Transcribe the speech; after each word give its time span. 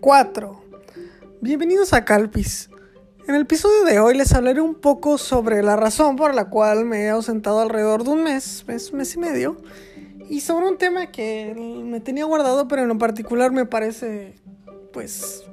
4. 0.00 0.62
Bienvenidos 1.40 1.92
a 1.92 2.04
Calpis. 2.04 2.70
En 3.26 3.34
el 3.34 3.42
episodio 3.42 3.84
de 3.84 3.98
hoy 3.98 4.16
les 4.16 4.32
hablaré 4.32 4.60
un 4.60 4.74
poco 4.74 5.18
sobre 5.18 5.62
la 5.62 5.76
razón 5.76 6.16
por 6.16 6.34
la 6.34 6.48
cual 6.48 6.84
me 6.84 7.04
he 7.04 7.08
ausentado 7.10 7.60
alrededor 7.60 8.04
de 8.04 8.10
un 8.10 8.22
mes, 8.22 8.64
mes, 8.66 8.92
mes 8.92 9.14
y 9.14 9.18
medio, 9.18 9.56
y 10.28 10.40
sobre 10.40 10.68
un 10.68 10.78
tema 10.78 11.10
que 11.10 11.54
me 11.54 12.00
tenía 12.00 12.24
guardado, 12.24 12.68
pero 12.68 12.82
en 12.82 12.88
lo 12.88 12.98
particular 12.98 13.50
me 13.50 13.66
parece, 13.66 14.36
pues, 14.92 15.44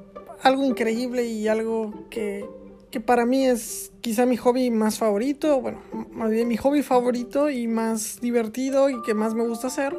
algo 0.41 0.63
increíble 0.63 1.25
y 1.25 1.47
algo 1.47 2.07
que, 2.09 2.45
que 2.91 2.99
para 2.99 3.25
mí 3.25 3.45
es 3.45 3.91
quizá 4.01 4.25
mi 4.25 4.37
hobby 4.37 4.69
más 4.69 4.99
favorito, 4.99 5.59
bueno, 5.59 5.81
más 6.11 6.29
bien 6.29 6.47
mi 6.47 6.57
hobby 6.57 6.83
favorito 6.83 7.49
y 7.49 7.67
más 7.67 8.21
divertido 8.21 8.89
y 8.89 9.01
que 9.01 9.13
más 9.13 9.33
me 9.33 9.45
gusta 9.45 9.67
hacer 9.67 9.95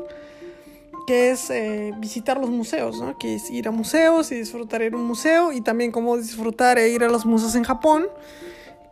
que 1.06 1.30
es 1.30 1.50
eh, 1.50 1.92
visitar 1.98 2.38
los 2.38 2.50
museos, 2.50 3.00
¿no? 3.00 3.16
Que 3.16 3.36
es 3.36 3.50
ir 3.50 3.68
a 3.68 3.70
museos 3.70 4.32
y 4.32 4.34
disfrutar 4.34 4.82
ir 4.82 4.94
a 4.94 4.96
un 4.96 5.04
museo 5.04 5.52
y 5.52 5.60
también 5.60 5.92
cómo 5.92 6.16
disfrutar 6.16 6.78
e 6.78 6.88
ir 6.88 7.04
a 7.04 7.08
los 7.08 7.24
museos 7.24 7.54
en 7.54 7.64
Japón, 7.64 8.06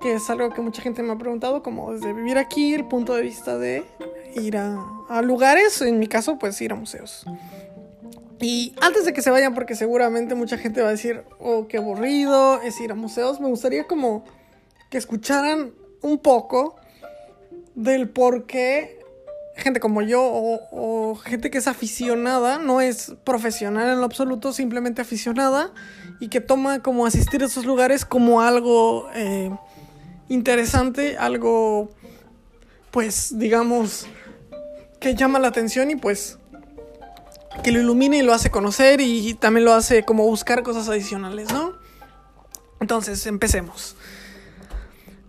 que 0.01 0.15
es 0.15 0.31
algo 0.31 0.51
que 0.51 0.61
mucha 0.61 0.81
gente 0.81 1.03
me 1.03 1.13
ha 1.13 1.19
preguntado, 1.19 1.63
como 1.63 1.93
desde 1.93 2.13
vivir 2.13 2.39
aquí, 2.39 2.75
el 2.75 2.87
punto 2.87 3.15
de 3.15 3.23
vista 3.23 3.59
de 3.59 3.85
ir 4.37 4.57
a, 4.57 4.79
a 5.09 5.23
lugares, 5.23 5.83
en 5.83 5.99
mi 5.99 6.07
caso, 6.07 6.39
pues 6.39 6.61
ir 6.61 6.73
a 6.73 6.77
museos. 6.77 7.27
Y 8.41 8.75
antes 8.81 9.05
de 9.05 9.13
que 9.13 9.23
se 9.23 9.31
vayan, 9.31 9.55
porque 9.55 9.75
seguramente 9.75 10.35
mucha 10.35 10.59
gente 10.59 10.83
va 10.83 10.89
a 10.89 10.93
decir, 10.93 11.25
oh, 11.39 11.67
qué 11.67 11.79
aburrido 11.79 12.61
es 12.63 12.81
ir 12.81 12.93
a 12.93 12.95
museos, 12.95 13.41
me 13.41 13.49
gustaría 13.49 13.87
como 13.87 14.25
que 14.91 14.99
escucharan 14.99 15.73
un 16.03 16.19
poco 16.19 16.77
del 17.75 18.09
por 18.09 18.47
qué 18.47 19.04
gente 19.57 19.81
como 19.81 20.03
yo 20.03 20.21
o, 20.23 21.15
gente 21.17 21.51
que 21.51 21.59
es 21.59 21.69
aficionada, 21.69 22.59
no 22.59 22.81
es 22.81 23.15
profesional 23.25 23.89
en 23.89 23.99
lo 23.99 24.05
absoluto, 24.05 24.53
simplemente 24.53 25.03
aficionada 25.03 25.73
y 26.21 26.29
que 26.29 26.41
toma 26.41 26.83
como 26.83 27.07
asistir 27.07 27.43
a 27.43 27.47
esos 27.47 27.65
lugares 27.65 28.05
como 28.05 28.41
algo 28.41 29.09
eh, 29.15 29.51
interesante, 30.29 31.17
algo 31.17 31.91
pues 32.91 33.39
digamos 33.39 34.07
que 35.01 35.15
llama 35.15 35.39
la 35.39 35.49
atención 35.49 35.91
y 35.91 35.97
pues 35.97 36.39
que 37.63 37.71
lo 37.71 37.81
ilumina 37.81 38.17
y 38.17 38.23
lo 38.23 38.33
hace 38.33 38.51
conocer 38.51 39.01
y 39.01 39.35
también 39.35 39.65
lo 39.65 39.73
hace 39.73 40.05
como 40.05 40.25
buscar 40.25 40.63
cosas 40.63 40.89
adicionales, 40.89 41.53
¿no? 41.53 41.85
Entonces, 42.81 43.27
empecemos. 43.27 43.97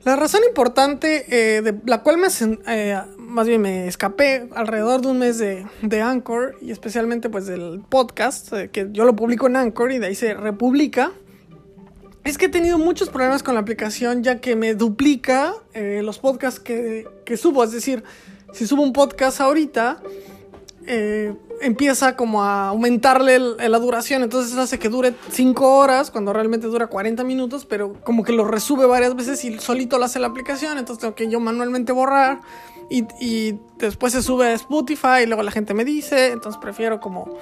La 0.03 0.15
razón 0.15 0.41
importante 0.47 1.25
eh, 1.29 1.61
de 1.61 1.79
la 1.85 2.03
cual 2.03 2.17
me, 2.17 2.27
eh, 2.67 3.01
más 3.27 3.47
bien 3.47 3.61
me 3.61 3.87
escapé 3.87 4.47
alrededor 4.55 5.01
de 5.01 5.07
un 5.07 5.19
mes 5.19 5.37
de, 5.37 5.65
de 5.81 6.01
Anchor 6.01 6.57
y 6.61 6.71
especialmente 6.71 7.29
pues 7.29 7.45
del 7.45 7.81
podcast, 7.87 8.53
eh, 8.53 8.69
que 8.71 8.87
yo 8.91 9.05
lo 9.05 9.15
publico 9.15 9.47
en 9.47 9.55
Anchor 9.55 9.91
y 9.91 9.99
de 9.99 10.07
ahí 10.07 10.15
se 10.15 10.33
republica, 10.33 11.11
es 12.23 12.37
que 12.37 12.45
he 12.45 12.49
tenido 12.49 12.77
muchos 12.77 13.09
problemas 13.09 13.43
con 13.43 13.53
la 13.53 13.61
aplicación 13.61 14.23
ya 14.23 14.41
que 14.41 14.55
me 14.55 14.73
duplica 14.73 15.53
los 15.75 16.17
podcasts 16.17 16.59
que, 16.59 17.07
que 17.23 17.37
subo, 17.37 17.63
es 17.63 17.71
decir, 17.71 18.03
si 18.51 18.65
subo 18.65 18.81
un 18.81 18.93
podcast 18.93 19.41
ahorita, 19.41 20.01
eh, 20.87 21.33
empieza 21.61 22.15
como 22.15 22.43
a 22.43 22.67
aumentarle 22.67 23.39
la 23.39 23.79
duración, 23.79 24.23
entonces 24.23 24.57
hace 24.57 24.77
que 24.77 24.89
dure 24.89 25.13
5 25.31 25.77
horas 25.77 26.11
cuando 26.11 26.31
realmente 26.31 26.67
dura 26.67 26.87
40 26.87 27.23
minutos, 27.23 27.65
pero 27.65 27.93
como 28.03 28.23
que 28.23 28.33
lo 28.33 28.45
resube 28.45 28.85
varias 28.85 29.15
veces 29.15 29.43
y 29.45 29.57
solito 29.59 29.97
lo 29.97 30.05
hace 30.05 30.19
la 30.19 30.27
aplicación, 30.27 30.77
entonces 30.77 31.01
tengo 31.01 31.15
que 31.15 31.29
yo 31.29 31.39
manualmente 31.39 31.91
borrar 31.91 32.41
y, 32.89 33.59
después 33.77 34.13
se 34.13 34.21
sube 34.21 34.47
a 34.47 34.53
Spotify 34.53 35.23
y 35.23 35.25
luego 35.25 35.43
la 35.43 35.51
gente 35.51 35.73
me 35.73 35.85
dice, 35.85 36.31
entonces 36.31 36.59
prefiero 36.61 36.99
como 36.99 37.37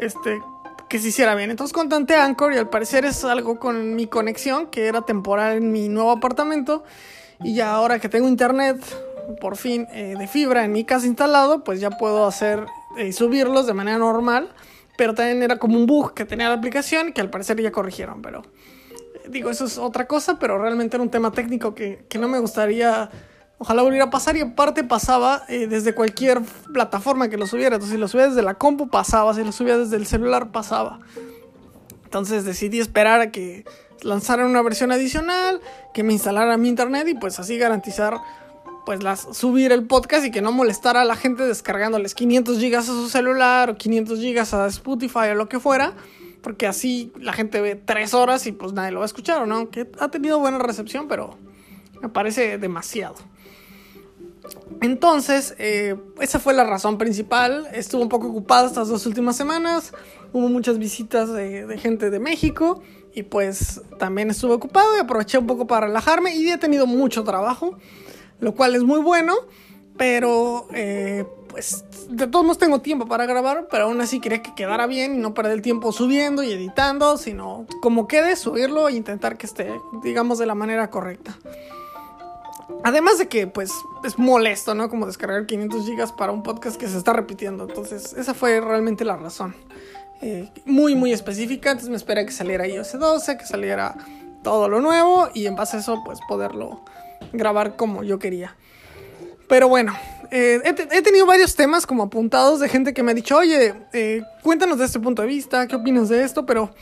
este 0.00 0.40
que 0.88 0.98
se 0.98 1.08
hiciera 1.08 1.34
bien. 1.34 1.50
Entonces 1.50 1.72
contate 1.72 2.14
Anchor 2.16 2.52
y 2.52 2.58
al 2.58 2.68
parecer 2.68 3.04
es 3.04 3.24
algo 3.24 3.58
con 3.58 3.94
mi 3.94 4.06
conexión 4.06 4.66
que 4.66 4.86
era 4.86 5.02
temporal 5.02 5.56
en 5.56 5.72
mi 5.72 5.88
nuevo 5.88 6.10
apartamento 6.10 6.84
y 7.42 7.54
ya 7.54 7.72
ahora 7.72 7.98
que 7.98 8.08
tengo 8.08 8.28
internet 8.28 8.84
por 9.40 9.56
fin 9.56 9.86
eh, 9.92 10.14
de 10.18 10.26
fibra 10.26 10.64
en 10.64 10.72
mi 10.72 10.84
casa 10.84 11.06
instalado, 11.06 11.64
pues 11.64 11.80
ya 11.80 11.90
puedo 11.90 12.26
hacer 12.26 12.66
y 12.96 13.02
eh, 13.02 13.12
subirlos 13.12 13.66
de 13.66 13.74
manera 13.74 13.98
normal. 13.98 14.50
Pero 14.96 15.14
también 15.14 15.42
era 15.42 15.58
como 15.58 15.76
un 15.76 15.86
bug 15.86 16.14
que 16.14 16.24
tenía 16.24 16.48
la 16.48 16.54
aplicación 16.54 17.12
que 17.12 17.20
al 17.20 17.30
parecer 17.30 17.60
ya 17.60 17.72
corrigieron. 17.72 18.22
Pero 18.22 18.42
eh, 18.42 19.28
digo, 19.28 19.50
eso 19.50 19.64
es 19.64 19.78
otra 19.78 20.06
cosa, 20.06 20.38
pero 20.38 20.58
realmente 20.58 20.96
era 20.96 21.02
un 21.02 21.10
tema 21.10 21.32
técnico 21.32 21.74
que, 21.74 22.04
que 22.08 22.18
no 22.18 22.28
me 22.28 22.38
gustaría. 22.38 23.10
Ojalá 23.58 23.82
volviera 23.82 24.06
a 24.06 24.10
pasar 24.10 24.36
y 24.36 24.40
aparte 24.40 24.84
pasaba 24.84 25.44
desde 25.48 25.94
cualquier 25.94 26.42
plataforma 26.72 27.28
que 27.28 27.36
lo 27.36 27.46
subiera. 27.46 27.76
Entonces, 27.76 27.94
si 27.94 28.00
lo 28.00 28.08
subía 28.08 28.28
desde 28.28 28.42
la 28.42 28.54
compu, 28.54 28.88
pasaba. 28.88 29.32
Si 29.34 29.44
lo 29.44 29.52
subía 29.52 29.78
desde 29.78 29.96
el 29.96 30.06
celular, 30.06 30.50
pasaba. 30.50 31.00
Entonces 32.04 32.44
decidí 32.44 32.78
esperar 32.78 33.20
a 33.20 33.30
que 33.30 33.64
lanzaran 34.02 34.46
una 34.46 34.62
versión 34.62 34.92
adicional, 34.92 35.60
que 35.92 36.02
me 36.04 36.12
instalara 36.12 36.56
mi 36.56 36.68
internet 36.68 37.08
y 37.08 37.14
pues 37.14 37.40
así 37.40 37.58
garantizar 37.58 38.20
pues 38.86 39.02
las, 39.02 39.26
subir 39.32 39.72
el 39.72 39.86
podcast 39.86 40.24
y 40.26 40.30
que 40.30 40.42
no 40.42 40.52
molestara 40.52 41.00
a 41.00 41.04
la 41.04 41.16
gente 41.16 41.42
descargándoles 41.44 42.14
500 42.14 42.58
gigas 42.58 42.88
a 42.88 42.92
su 42.92 43.08
celular 43.08 43.70
o 43.70 43.76
500 43.76 44.20
gigas 44.20 44.54
a 44.54 44.66
Spotify 44.66 45.30
o 45.32 45.34
lo 45.34 45.48
que 45.48 45.58
fuera, 45.58 45.94
porque 46.42 46.66
así 46.66 47.12
la 47.18 47.32
gente 47.32 47.60
ve 47.60 47.76
3 47.76 48.14
horas 48.14 48.46
y 48.46 48.52
pues 48.52 48.72
nadie 48.74 48.92
lo 48.92 49.00
va 49.00 49.06
a 49.06 49.06
escuchar, 49.06 49.48
¿no? 49.48 49.70
Que 49.70 49.90
ha 49.98 50.08
tenido 50.08 50.38
buena 50.38 50.58
recepción, 50.58 51.08
pero 51.08 51.36
me 52.02 52.10
parece 52.10 52.58
demasiado. 52.58 53.16
Entonces, 54.80 55.54
eh, 55.58 55.96
esa 56.20 56.38
fue 56.38 56.54
la 56.54 56.64
razón 56.64 56.98
principal. 56.98 57.68
Estuve 57.72 58.02
un 58.02 58.08
poco 58.08 58.28
ocupado 58.28 58.66
estas 58.66 58.88
dos 58.88 59.06
últimas 59.06 59.36
semanas. 59.36 59.92
Hubo 60.32 60.48
muchas 60.48 60.78
visitas 60.78 61.32
de, 61.32 61.78
gente 61.78 62.10
de 62.10 62.18
México. 62.18 62.82
Y 63.14 63.22
pues 63.22 63.80
también 63.98 64.30
estuve 64.30 64.54
ocupado 64.54 64.96
y 64.96 65.00
aproveché 65.00 65.38
un 65.38 65.46
poco 65.46 65.66
para 65.66 65.86
relajarme. 65.86 66.34
Y 66.34 66.50
he 66.50 66.58
tenido 66.58 66.86
mucho 66.86 67.24
trabajo 67.24 67.76
lo 68.40 68.54
cual 68.54 68.74
es 68.74 68.82
muy 68.82 69.00
bueno, 69.00 69.34
pero 69.96 70.66
eh, 70.72 71.24
pues 71.48 71.84
de 72.08 72.26
todos 72.26 72.44
modos 72.44 72.58
tengo 72.58 72.80
tiempo 72.80 73.06
para 73.06 73.26
grabar, 73.26 73.68
pero 73.70 73.84
aún 73.84 74.00
así 74.00 74.20
quería 74.20 74.42
que 74.42 74.54
quedara 74.54 74.86
bien 74.86 75.14
y 75.14 75.18
no 75.18 75.34
perder 75.34 75.52
el 75.52 75.62
tiempo 75.62 75.92
subiendo 75.92 76.42
y 76.42 76.52
editando, 76.52 77.16
sino 77.16 77.66
como 77.80 78.06
quede, 78.06 78.36
subirlo 78.36 78.88
e 78.88 78.94
intentar 78.94 79.36
que 79.38 79.46
esté, 79.46 79.72
digamos, 80.02 80.38
de 80.38 80.46
la 80.46 80.54
manera 80.54 80.90
correcta. 80.90 81.38
Además 82.82 83.18
de 83.18 83.28
que, 83.28 83.46
pues, 83.46 83.72
es 84.04 84.18
molesto, 84.18 84.74
¿no? 84.74 84.88
Como 84.88 85.06
descargar 85.06 85.46
500 85.46 85.86
gigas 85.86 86.12
para 86.12 86.32
un 86.32 86.42
podcast 86.42 86.76
que 86.76 86.88
se 86.88 86.98
está 86.98 87.12
repitiendo. 87.12 87.64
Entonces, 87.64 88.12
esa 88.14 88.34
fue 88.34 88.60
realmente 88.60 89.04
la 89.04 89.16
razón. 89.16 89.54
Eh, 90.22 90.50
muy, 90.64 90.94
muy 90.94 91.12
específica. 91.12 91.70
Entonces 91.70 91.90
me 91.90 91.96
esperé 91.96 92.24
que 92.24 92.32
saliera 92.32 92.66
iOS 92.66 92.98
12, 92.98 93.36
que 93.36 93.46
saliera 93.46 93.96
todo 94.42 94.68
lo 94.68 94.80
nuevo 94.80 95.28
y 95.34 95.46
en 95.46 95.56
base 95.56 95.76
a 95.76 95.80
eso, 95.80 96.02
pues, 96.04 96.18
poderlo 96.28 96.84
grabar 97.32 97.76
como 97.76 98.04
yo 98.04 98.18
quería. 98.18 98.56
Pero 99.48 99.68
bueno, 99.68 99.94
eh, 100.30 100.60
he, 100.64 101.02
tenido 101.02 101.26
varios 101.26 101.54
temas 101.54 101.86
como 101.86 102.04
apuntados 102.04 102.60
de 102.60 102.68
gente 102.68 102.94
que 102.94 103.02
me 103.02 103.12
ha 103.12 103.14
dicho, 103.14 103.36
oye, 103.36 103.74
eh, 103.92 104.22
cuéntanos 104.42 104.78
de 104.78 104.86
este 104.86 105.00
punto 105.00 105.22
de 105.22 105.28
vista, 105.28 105.66
qué 105.66 105.76
opinas 105.76 106.08
de 106.08 106.24
esto, 106.24 106.46
pero 106.46 106.74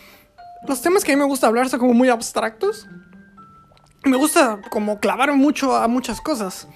los 0.66 0.80
temas 0.80 1.04
que 1.04 1.12
a 1.12 1.16
mí 1.16 1.20
me 1.20 1.26
gusta 1.26 1.48
hablar 1.48 1.68
son 1.68 1.80
como 1.80 1.92
muy 1.94 2.08
abstractos. 2.08 2.86
Me 4.04 4.16
gusta 4.16 4.60
como 4.70 4.98
clavarme 4.98 5.36
mucho 5.36 5.76
a 5.76 5.86
muchas 5.88 6.20
cosas. 6.20 6.66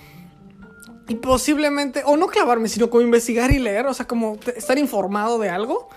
Y 1.09 1.17
posiblemente, 1.17 2.03
o 2.05 2.17
no 2.17 2.27
clavarme, 2.29 2.69
sino 2.69 2.91
como 2.91 3.03
investigar 3.03 3.51
y 3.51 3.59
leer, 3.59 3.87
o 3.87 3.95
sea, 3.95 4.07
como 4.07 4.39
estar 4.55 4.79
informado 4.79 5.39
de 5.39 5.49
algo. 5.49 5.89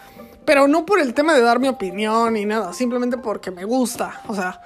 Pero 0.46 0.68
no 0.68 0.86
por 0.86 1.00
el 1.00 1.14
tema 1.14 1.36
de 1.36 1.42
dar 1.42 1.60
mi 1.60 1.68
opinión 1.68 2.34
ni 2.34 2.46
nada, 2.46 2.74
simplemente 2.74 3.18
porque 3.18 3.52
me 3.52 3.66
gusta. 3.66 4.22
O 4.28 4.36
sea, 4.36 4.62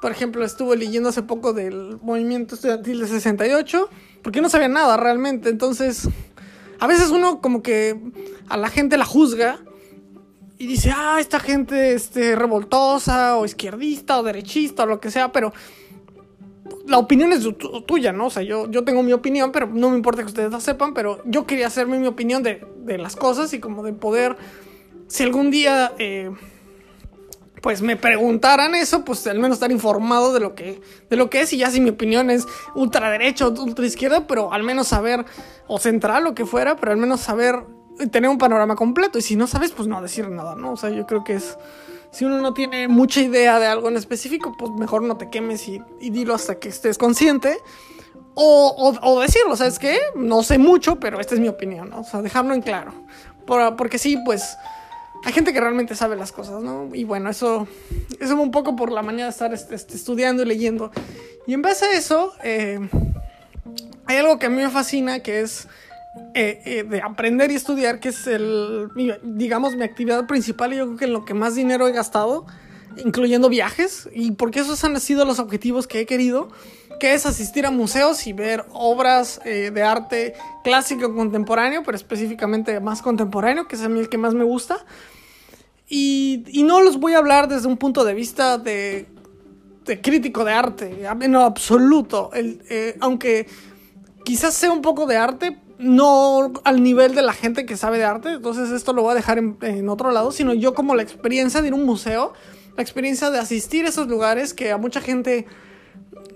por 0.00 0.10
ejemplo, 0.10 0.44
estuve 0.44 0.76
leyendo 0.76 1.10
hace 1.10 1.22
poco 1.22 1.52
del 1.52 1.98
movimiento 2.00 2.54
estudiantil 2.54 3.00
de 3.00 3.06
68, 3.06 3.88
porque 4.22 4.40
no 4.40 4.48
sabía 4.48 4.68
nada 4.68 4.96
realmente. 4.96 5.50
Entonces, 5.50 6.08
a 6.78 6.86
veces 6.86 7.10
uno 7.10 7.42
como 7.42 7.62
que 7.62 8.00
a 8.48 8.56
la 8.56 8.70
gente 8.70 8.96
la 8.96 9.04
juzga 9.04 9.60
y 10.56 10.66
dice, 10.66 10.92
ah, 10.94 11.18
esta 11.20 11.40
gente 11.40 11.92
este, 11.92 12.34
revoltosa 12.36 13.36
o 13.36 13.44
izquierdista 13.44 14.18
o 14.18 14.22
derechista 14.22 14.84
o 14.84 14.86
lo 14.86 15.00
que 15.00 15.10
sea, 15.10 15.32
pero 15.32 15.52
la 16.90 16.98
opinión 16.98 17.32
es 17.32 17.46
tuya, 17.86 18.12
¿no? 18.12 18.26
O 18.26 18.30
sea, 18.30 18.42
yo, 18.42 18.68
yo 18.70 18.84
tengo 18.84 19.02
mi 19.02 19.12
opinión, 19.12 19.52
pero 19.52 19.68
no 19.68 19.90
me 19.90 19.96
importa 19.96 20.22
que 20.22 20.28
ustedes 20.28 20.50
la 20.50 20.60
sepan, 20.60 20.92
pero 20.92 21.22
yo 21.24 21.46
quería 21.46 21.68
hacerme 21.68 21.98
mi 21.98 22.08
opinión 22.08 22.42
de, 22.42 22.66
de 22.78 22.98
las 22.98 23.14
cosas 23.14 23.52
y 23.52 23.60
como 23.60 23.82
de 23.84 23.92
poder, 23.92 24.36
si 25.06 25.22
algún 25.22 25.50
día... 25.50 25.92
Eh, 25.98 26.30
pues 27.62 27.82
me 27.82 27.96
preguntaran 27.96 28.74
eso, 28.74 29.04
pues 29.04 29.26
al 29.26 29.38
menos 29.38 29.56
estar 29.56 29.70
informado 29.70 30.32
de 30.32 30.40
lo 30.40 30.54
que, 30.54 30.80
de 31.10 31.16
lo 31.16 31.28
que 31.28 31.42
es, 31.42 31.52
y 31.52 31.58
ya 31.58 31.70
si 31.70 31.80
mi 31.80 31.90
opinión 31.90 32.30
es 32.30 32.46
ultraderecha 32.74 33.46
o 33.46 33.50
ultraizquierda, 33.50 34.26
pero 34.26 34.52
al 34.52 34.62
menos 34.62 34.88
saber, 34.88 35.26
o 35.66 35.78
central, 35.78 36.24
lo 36.24 36.34
que 36.34 36.46
fuera, 36.46 36.76
pero 36.76 36.92
al 36.92 36.98
menos 36.98 37.20
saber, 37.20 37.56
tener 38.10 38.30
un 38.30 38.38
panorama 38.38 38.76
completo, 38.76 39.18
y 39.18 39.22
si 39.22 39.36
no 39.36 39.46
sabes, 39.46 39.72
pues 39.72 39.88
no 39.88 40.00
decir 40.00 40.28
nada, 40.30 40.54
¿no? 40.54 40.72
O 40.72 40.76
sea, 40.78 40.88
yo 40.88 41.06
creo 41.06 41.22
que 41.22 41.34
es, 41.34 41.58
si 42.12 42.24
uno 42.24 42.40
no 42.40 42.54
tiene 42.54 42.88
mucha 42.88 43.20
idea 43.20 43.58
de 43.58 43.66
algo 43.66 43.88
en 43.88 43.96
específico, 43.96 44.54
pues 44.58 44.72
mejor 44.72 45.02
no 45.02 45.16
te 45.16 45.30
quemes 45.30 45.68
y, 45.68 45.80
dilo 46.00 46.34
hasta 46.34 46.58
que 46.58 46.68
estés 46.68 46.98
consciente. 46.98 47.58
O, 48.34 48.74
o, 48.76 49.10
o, 49.10 49.20
decirlo, 49.20 49.56
¿sabes 49.56 49.78
qué? 49.78 49.98
No 50.14 50.42
sé 50.42 50.58
mucho, 50.58 51.00
pero 51.00 51.20
esta 51.20 51.34
es 51.34 51.40
mi 51.40 51.48
opinión, 51.48 51.90
¿no? 51.90 52.00
O 52.00 52.04
sea, 52.04 52.22
dejarlo 52.22 52.54
en 52.54 52.62
claro. 52.62 52.92
Por, 53.44 53.76
porque 53.76 53.98
sí, 53.98 54.16
pues 54.24 54.56
hay 55.24 55.32
gente 55.32 55.52
que 55.52 55.60
realmente 55.60 55.94
sabe 55.94 56.16
las 56.16 56.32
cosas, 56.32 56.62
¿no? 56.62 56.88
Y 56.94 57.04
bueno, 57.04 57.28
eso, 57.28 57.68
eso 58.18 58.40
un 58.40 58.50
poco 58.50 58.76
por 58.76 58.90
la 58.90 59.02
manera 59.02 59.24
de 59.24 59.30
estar 59.30 59.52
este, 59.52 59.74
este, 59.74 59.96
estudiando 59.96 60.42
y 60.42 60.46
leyendo. 60.46 60.90
Y 61.46 61.54
en 61.54 61.62
base 61.62 61.84
a 61.84 61.92
eso, 61.92 62.32
eh, 62.42 62.80
hay 64.06 64.16
algo 64.16 64.38
que 64.38 64.46
a 64.46 64.48
mí 64.50 64.56
me 64.56 64.70
fascina, 64.70 65.20
que 65.20 65.40
es 65.40 65.68
eh, 66.34 66.62
eh, 66.64 66.82
de 66.84 67.00
aprender 67.00 67.50
y 67.50 67.54
estudiar, 67.54 68.00
que 68.00 68.10
es 68.10 68.26
el, 68.26 68.88
digamos, 69.22 69.76
mi 69.76 69.84
actividad 69.84 70.26
principal 70.26 70.72
y 70.72 70.76
yo 70.76 70.86
creo 70.86 70.96
que 70.96 71.04
en 71.06 71.12
lo 71.12 71.24
que 71.24 71.34
más 71.34 71.54
dinero 71.54 71.86
he 71.86 71.92
gastado, 71.92 72.46
incluyendo 73.04 73.48
viajes, 73.48 74.08
y 74.12 74.32
porque 74.32 74.60
esos 74.60 74.82
han 74.84 74.98
sido 75.00 75.24
los 75.24 75.38
objetivos 75.38 75.86
que 75.86 76.00
he 76.00 76.06
querido, 76.06 76.48
que 76.98 77.14
es 77.14 77.24
asistir 77.26 77.64
a 77.64 77.70
museos 77.70 78.26
y 78.26 78.32
ver 78.32 78.66
obras 78.72 79.40
de 79.44 79.82
arte 79.82 80.34
clásico 80.64 81.14
contemporáneo, 81.14 81.82
pero 81.82 81.96
específicamente 81.96 82.78
más 82.80 83.00
contemporáneo, 83.00 83.66
que 83.66 83.76
es 83.76 83.82
a 83.82 83.88
mí 83.88 84.00
el 84.00 84.08
que 84.08 84.18
más 84.18 84.34
me 84.34 84.44
gusta. 84.44 84.84
Y, 85.88 86.44
y, 86.46 86.62
no 86.62 86.80
los 86.82 87.00
voy 87.00 87.14
a 87.14 87.18
hablar 87.18 87.48
desde 87.48 87.66
un 87.66 87.76
punto 87.76 88.04
de 88.04 88.14
vista 88.14 88.58
de, 88.58 89.08
de 89.84 90.00
crítico 90.00 90.44
de 90.44 90.52
arte, 90.52 91.04
en 91.20 91.32
lo 91.32 91.40
absoluto. 91.40 92.30
El, 92.32 92.62
eh, 92.70 92.96
aunque 93.00 93.48
quizás 94.24 94.54
sea 94.54 94.70
un 94.70 94.82
poco 94.82 95.06
de 95.06 95.16
arte, 95.16 95.58
no 95.80 96.52
al 96.64 96.82
nivel 96.82 97.14
de 97.14 97.22
la 97.22 97.32
gente 97.32 97.64
que 97.66 97.76
sabe 97.76 97.98
de 97.98 98.04
arte, 98.04 98.34
entonces 98.34 98.70
esto 98.70 98.92
lo 98.92 99.02
voy 99.02 99.12
a 99.12 99.14
dejar 99.14 99.38
en, 99.38 99.88
otro 99.88 100.10
lado, 100.10 100.30
sino 100.30 100.52
yo 100.52 100.74
como 100.74 100.94
la 100.94 101.02
experiencia 101.02 101.62
de 101.62 101.68
ir 101.68 101.72
a 101.72 101.76
un 101.76 101.86
museo, 101.86 102.34
la 102.76 102.82
experiencia 102.82 103.30
de 103.30 103.38
asistir 103.38 103.86
a 103.86 103.88
esos 103.88 104.06
lugares 104.06 104.52
que 104.54 104.72
a 104.72 104.78
mucha 104.78 105.00
gente 105.00 105.46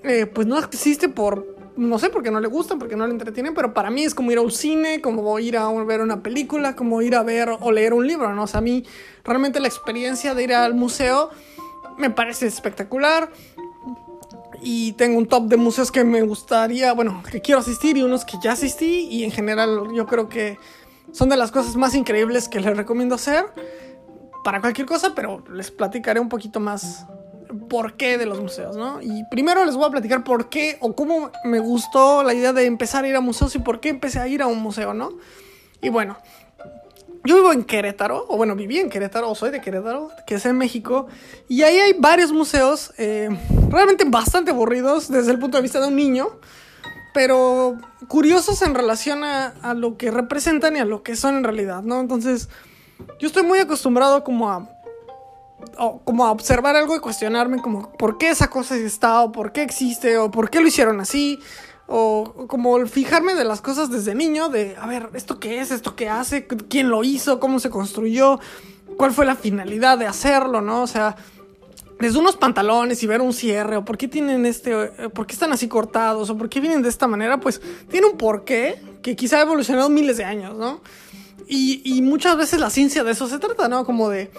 eh, 0.02 0.26
pues 0.26 0.46
no 0.46 0.58
existe 0.58 1.08
por 1.08 1.54
no 1.76 1.98
sé, 1.98 2.08
porque 2.08 2.30
no 2.30 2.38
le 2.38 2.46
gustan, 2.46 2.78
porque 2.78 2.94
no 2.94 3.04
le 3.04 3.12
entretienen, 3.12 3.52
pero 3.52 3.74
para 3.74 3.90
mí 3.90 4.04
es 4.04 4.14
como 4.14 4.30
ir 4.30 4.38
a 4.38 4.42
un 4.42 4.52
cine, 4.52 5.00
como 5.00 5.36
ir 5.40 5.56
a 5.56 5.68
ver 5.84 6.00
una 6.00 6.22
película, 6.22 6.76
como 6.76 7.02
ir 7.02 7.16
a 7.16 7.24
ver 7.24 7.50
o 7.60 7.72
leer 7.72 7.94
un 7.94 8.06
libro, 8.06 8.32
¿no? 8.32 8.44
O 8.44 8.46
sea, 8.46 8.58
a 8.58 8.62
mí 8.62 8.84
realmente 9.24 9.58
la 9.58 9.66
experiencia 9.66 10.34
de 10.34 10.44
ir 10.44 10.54
al 10.54 10.74
museo 10.74 11.30
me 11.98 12.10
parece 12.10 12.46
espectacular. 12.46 13.30
Y 14.62 14.92
tengo 14.92 15.18
un 15.18 15.26
top 15.26 15.44
de 15.48 15.56
museos 15.56 15.90
que 15.90 16.04
me 16.04 16.22
gustaría, 16.22 16.92
bueno, 16.92 17.22
que 17.30 17.40
quiero 17.40 17.60
asistir 17.60 17.96
y 17.96 18.02
unos 18.02 18.24
que 18.24 18.36
ya 18.42 18.52
asistí. 18.52 19.08
Y 19.10 19.24
en 19.24 19.30
general 19.30 19.88
yo 19.94 20.06
creo 20.06 20.28
que 20.28 20.58
son 21.12 21.28
de 21.28 21.36
las 21.36 21.52
cosas 21.52 21.76
más 21.76 21.94
increíbles 21.94 22.48
que 22.48 22.60
les 22.60 22.76
recomiendo 22.76 23.14
hacer 23.14 23.44
para 24.42 24.60
cualquier 24.60 24.86
cosa, 24.86 25.14
pero 25.14 25.42
les 25.50 25.70
platicaré 25.70 26.20
un 26.20 26.28
poquito 26.28 26.60
más 26.60 27.06
por 27.68 27.96
qué 27.96 28.18
de 28.18 28.26
los 28.26 28.40
museos, 28.40 28.76
¿no? 28.76 29.00
Y 29.00 29.24
primero 29.30 29.64
les 29.64 29.76
voy 29.76 29.86
a 29.86 29.90
platicar 29.90 30.24
por 30.24 30.48
qué 30.48 30.76
o 30.80 30.94
cómo 30.94 31.30
me 31.44 31.58
gustó 31.58 32.22
la 32.22 32.34
idea 32.34 32.52
de 32.52 32.66
empezar 32.66 33.04
a 33.04 33.08
ir 33.08 33.16
a 33.16 33.20
museos 33.20 33.54
y 33.54 33.58
por 33.58 33.80
qué 33.80 33.88
empecé 33.88 34.18
a 34.18 34.28
ir 34.28 34.42
a 34.42 34.46
un 34.46 34.60
museo, 34.60 34.92
¿no? 34.92 35.10
Y 35.80 35.88
bueno, 35.88 36.18
yo 37.24 37.36
vivo 37.36 37.52
en 37.52 37.64
Querétaro, 37.64 38.26
o 38.28 38.36
bueno, 38.36 38.54
viví 38.54 38.78
en 38.78 38.90
Querétaro, 38.90 39.30
o 39.30 39.34
soy 39.34 39.50
de 39.50 39.60
Querétaro, 39.60 40.10
que 40.26 40.36
es 40.36 40.46
en 40.46 40.58
México, 40.58 41.06
y 41.48 41.62
ahí 41.62 41.78
hay 41.78 41.94
varios 41.98 42.32
museos 42.32 42.92
eh, 42.98 43.28
realmente 43.70 44.04
bastante 44.06 44.50
aburridos 44.50 45.10
desde 45.10 45.32
el 45.32 45.38
punto 45.38 45.56
de 45.56 45.62
vista 45.62 45.80
de 45.80 45.88
un 45.88 45.96
niño, 45.96 46.28
pero 47.14 47.78
curiosos 48.08 48.60
en 48.62 48.74
relación 48.74 49.24
a, 49.24 49.54
a 49.62 49.74
lo 49.74 49.96
que 49.96 50.10
representan 50.10 50.76
y 50.76 50.80
a 50.80 50.84
lo 50.84 51.02
que 51.02 51.16
son 51.16 51.36
en 51.36 51.44
realidad, 51.44 51.82
¿no? 51.82 52.00
Entonces, 52.00 52.48
yo 53.18 53.26
estoy 53.26 53.42
muy 53.42 53.58
acostumbrado 53.58 54.22
como 54.22 54.50
a 54.50 54.68
o 55.78 56.00
como 56.04 56.26
a 56.26 56.30
observar 56.30 56.76
algo 56.76 56.94
y 56.94 57.00
cuestionarme 57.00 57.60
como 57.62 57.90
por 57.92 58.18
qué 58.18 58.30
esa 58.30 58.48
cosa 58.48 58.76
está 58.76 59.22
o 59.22 59.32
por 59.32 59.52
qué 59.52 59.62
existe 59.62 60.18
o 60.18 60.30
por 60.30 60.50
qué 60.50 60.60
lo 60.60 60.66
hicieron 60.66 61.00
así 61.00 61.40
o 61.86 62.46
como 62.48 62.84
fijarme 62.86 63.34
de 63.34 63.44
las 63.44 63.60
cosas 63.60 63.90
desde 63.90 64.14
niño 64.14 64.48
de 64.48 64.76
a 64.80 64.86
ver 64.86 65.10
esto 65.14 65.38
qué 65.38 65.60
es 65.60 65.70
esto 65.70 65.94
qué 65.94 66.08
hace 66.08 66.46
quién 66.46 66.88
lo 66.88 67.04
hizo 67.04 67.40
cómo 67.40 67.60
se 67.60 67.68
construyó 67.68 68.40
cuál 68.96 69.12
fue 69.12 69.26
la 69.26 69.36
finalidad 69.36 69.98
de 69.98 70.06
hacerlo 70.06 70.62
no 70.62 70.82
o 70.82 70.86
sea 70.86 71.16
desde 72.00 72.18
unos 72.18 72.36
pantalones 72.36 73.02
y 73.02 73.06
ver 73.06 73.20
un 73.20 73.32
cierre 73.32 73.76
o 73.76 73.84
por 73.84 73.98
qué 73.98 74.08
tienen 74.08 74.46
este 74.46 74.86
por 75.10 75.26
qué 75.26 75.34
están 75.34 75.52
así 75.52 75.68
cortados 75.68 76.30
o 76.30 76.38
por 76.38 76.48
qué 76.48 76.60
vienen 76.60 76.82
de 76.82 76.88
esta 76.88 77.06
manera 77.06 77.38
pues 77.38 77.60
tiene 77.90 78.06
un 78.06 78.16
porqué 78.16 78.80
que 79.02 79.14
quizá 79.14 79.38
ha 79.38 79.42
evolucionado 79.42 79.90
miles 79.90 80.16
de 80.16 80.24
años 80.24 80.56
no 80.56 80.80
y, 81.46 81.82
y 81.84 82.00
muchas 82.00 82.38
veces 82.38 82.60
la 82.60 82.70
ciencia 82.70 83.04
de 83.04 83.12
eso 83.12 83.28
se 83.28 83.38
trata 83.38 83.68
no 83.68 83.84
como 83.84 84.08
de 84.08 84.30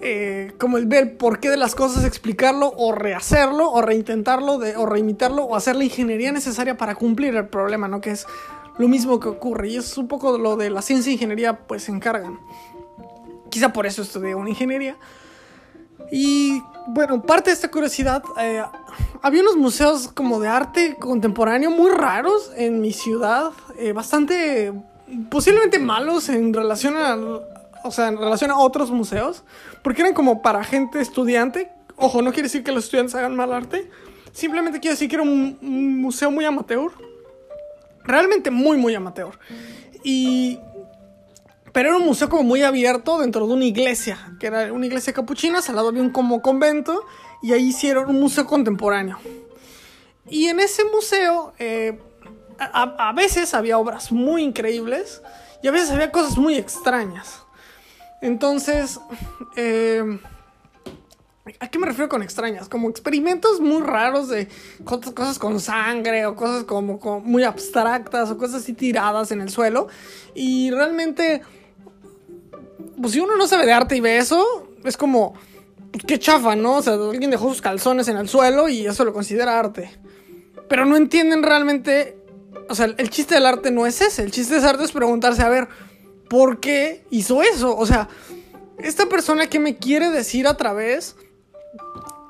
eh, 0.00 0.52
como 0.58 0.76
el 0.76 0.86
ver 0.86 1.16
por 1.16 1.40
qué 1.40 1.48
de 1.48 1.56
las 1.56 1.74
cosas, 1.74 2.04
explicarlo 2.04 2.72
o 2.76 2.92
rehacerlo 2.92 3.70
o 3.70 3.80
reintentarlo 3.80 4.60
o 4.76 4.86
reimitarlo 4.86 5.44
o 5.44 5.56
hacer 5.56 5.76
la 5.76 5.84
ingeniería 5.84 6.32
necesaria 6.32 6.76
para 6.76 6.94
cumplir 6.94 7.34
el 7.34 7.48
problema, 7.48 7.88
¿no? 7.88 8.00
Que 8.00 8.10
es 8.10 8.26
lo 8.78 8.88
mismo 8.88 9.18
que 9.20 9.28
ocurre 9.28 9.70
y 9.70 9.76
es 9.76 9.96
un 9.96 10.06
poco 10.06 10.36
lo 10.38 10.56
de 10.56 10.70
la 10.70 10.82
ciencia 10.82 11.10
e 11.10 11.14
ingeniería 11.14 11.66
pues 11.66 11.84
se 11.84 11.92
encargan. 11.92 12.38
Quizá 13.48 13.72
por 13.72 13.86
eso 13.86 14.02
estudié 14.02 14.34
una 14.34 14.50
ingeniería. 14.50 14.96
Y 16.12 16.62
bueno, 16.88 17.22
parte 17.22 17.50
de 17.50 17.54
esta 17.54 17.70
curiosidad, 17.70 18.22
eh, 18.38 18.62
había 19.22 19.42
unos 19.42 19.56
museos 19.56 20.08
como 20.08 20.40
de 20.40 20.48
arte 20.48 20.96
contemporáneo 21.00 21.70
muy 21.70 21.90
raros 21.90 22.52
en 22.56 22.80
mi 22.80 22.92
ciudad, 22.92 23.52
eh, 23.78 23.92
bastante 23.92 24.72
posiblemente 25.30 25.78
malos 25.78 26.28
en 26.28 26.52
relación 26.52 26.96
a, 26.96 27.16
o 27.86 27.90
sea, 27.90 28.08
en 28.08 28.18
relación 28.18 28.50
a 28.50 28.58
otros 28.58 28.90
museos, 28.90 29.44
porque 29.82 30.02
eran 30.02 30.14
como 30.14 30.42
para 30.42 30.64
gente 30.64 31.00
estudiante. 31.00 31.70
Ojo, 31.96 32.22
no 32.22 32.32
quiere 32.32 32.44
decir 32.44 32.62
que 32.62 32.72
los 32.72 32.84
estudiantes 32.84 33.14
hagan 33.14 33.34
mal 33.36 33.52
arte, 33.52 33.90
simplemente 34.32 34.80
quiere 34.80 34.94
decir 34.94 35.08
que 35.08 35.16
era 35.16 35.22
un, 35.22 35.58
museo 36.00 36.30
muy 36.30 36.44
amateur, 36.44 36.90
realmente 38.04 38.50
muy, 38.50 38.76
muy 38.76 38.94
amateur. 38.94 39.38
Y 40.04 40.58
pero 41.72 41.90
era 41.90 41.98
un 41.98 42.06
museo 42.06 42.30
como 42.30 42.42
muy 42.42 42.62
abierto 42.62 43.18
dentro 43.18 43.46
de 43.46 43.52
una 43.52 43.66
iglesia, 43.66 44.34
que 44.40 44.46
era 44.46 44.72
una 44.72 44.86
iglesia 44.86 45.12
capuchina, 45.12 45.60
al 45.66 45.76
lado 45.76 45.88
había 45.88 46.00
un 46.00 46.10
como 46.10 46.40
convento 46.40 47.04
y 47.42 47.52
ahí 47.52 47.68
hicieron 47.68 48.08
un 48.08 48.18
museo 48.18 48.46
contemporáneo. 48.46 49.18
Y 50.28 50.46
en 50.46 50.60
ese 50.60 50.84
museo 50.84 51.52
eh, 51.58 51.98
a, 52.58 53.08
a, 53.10 53.12
veces 53.12 53.52
había 53.52 53.76
obras 53.76 54.10
muy 54.10 54.42
increíbles 54.42 55.20
y 55.62 55.68
a 55.68 55.70
veces 55.70 55.90
había 55.90 56.10
cosas 56.10 56.38
muy 56.38 56.56
extrañas. 56.56 57.45
Entonces, 58.22 58.98
eh, 59.56 60.18
¿a 61.60 61.68
qué 61.68 61.78
me 61.78 61.86
refiero 61.86 62.08
con 62.08 62.22
extrañas? 62.22 62.68
Como 62.68 62.88
experimentos 62.88 63.60
muy 63.60 63.82
raros 63.82 64.28
de 64.28 64.48
cosas 64.84 65.38
con 65.38 65.60
sangre 65.60 66.26
o 66.26 66.34
cosas 66.34 66.64
como, 66.64 66.98
muy 67.20 67.44
abstractas 67.44 68.30
o 68.30 68.38
cosas 68.38 68.62
así 68.62 68.72
tiradas 68.72 69.30
en 69.30 69.40
el 69.40 69.50
suelo. 69.50 69.88
Y 70.34 70.70
realmente, 70.70 71.42
pues 73.00 73.12
si 73.12 73.20
uno 73.20 73.36
no 73.36 73.46
sabe 73.46 73.66
de 73.66 73.72
arte 73.72 73.96
y 73.96 74.00
ve 74.00 74.18
eso, 74.18 74.68
es 74.84 74.96
como, 74.96 75.34
qué 76.06 76.18
chafa, 76.18 76.56
¿no? 76.56 76.76
O 76.76 76.82
sea, 76.82 76.94
alguien 76.94 77.30
dejó 77.30 77.48
sus 77.48 77.62
calzones 77.62 78.08
en 78.08 78.16
el 78.16 78.28
suelo 78.28 78.68
y 78.68 78.86
eso 78.86 79.04
lo 79.04 79.12
considera 79.12 79.58
arte. 79.58 79.90
Pero 80.68 80.84
no 80.84 80.96
entienden 80.96 81.42
realmente, 81.42 82.18
o 82.68 82.74
sea, 82.74 82.86
el 82.86 83.10
chiste 83.10 83.34
del 83.34 83.46
arte 83.46 83.70
no 83.70 83.86
es 83.86 84.00
ese. 84.00 84.24
El 84.24 84.32
chiste 84.32 84.56
del 84.56 84.64
arte 84.64 84.82
es 84.82 84.92
preguntarse, 84.92 85.42
a 85.42 85.48
ver, 85.48 85.68
¿Por 86.28 86.60
qué 86.60 87.04
hizo 87.10 87.42
eso? 87.42 87.76
O 87.76 87.86
sea, 87.86 88.08
esta 88.78 89.06
persona 89.06 89.48
que 89.48 89.58
me 89.58 89.76
quiere 89.76 90.10
decir 90.10 90.46
a 90.46 90.56
través 90.56 91.16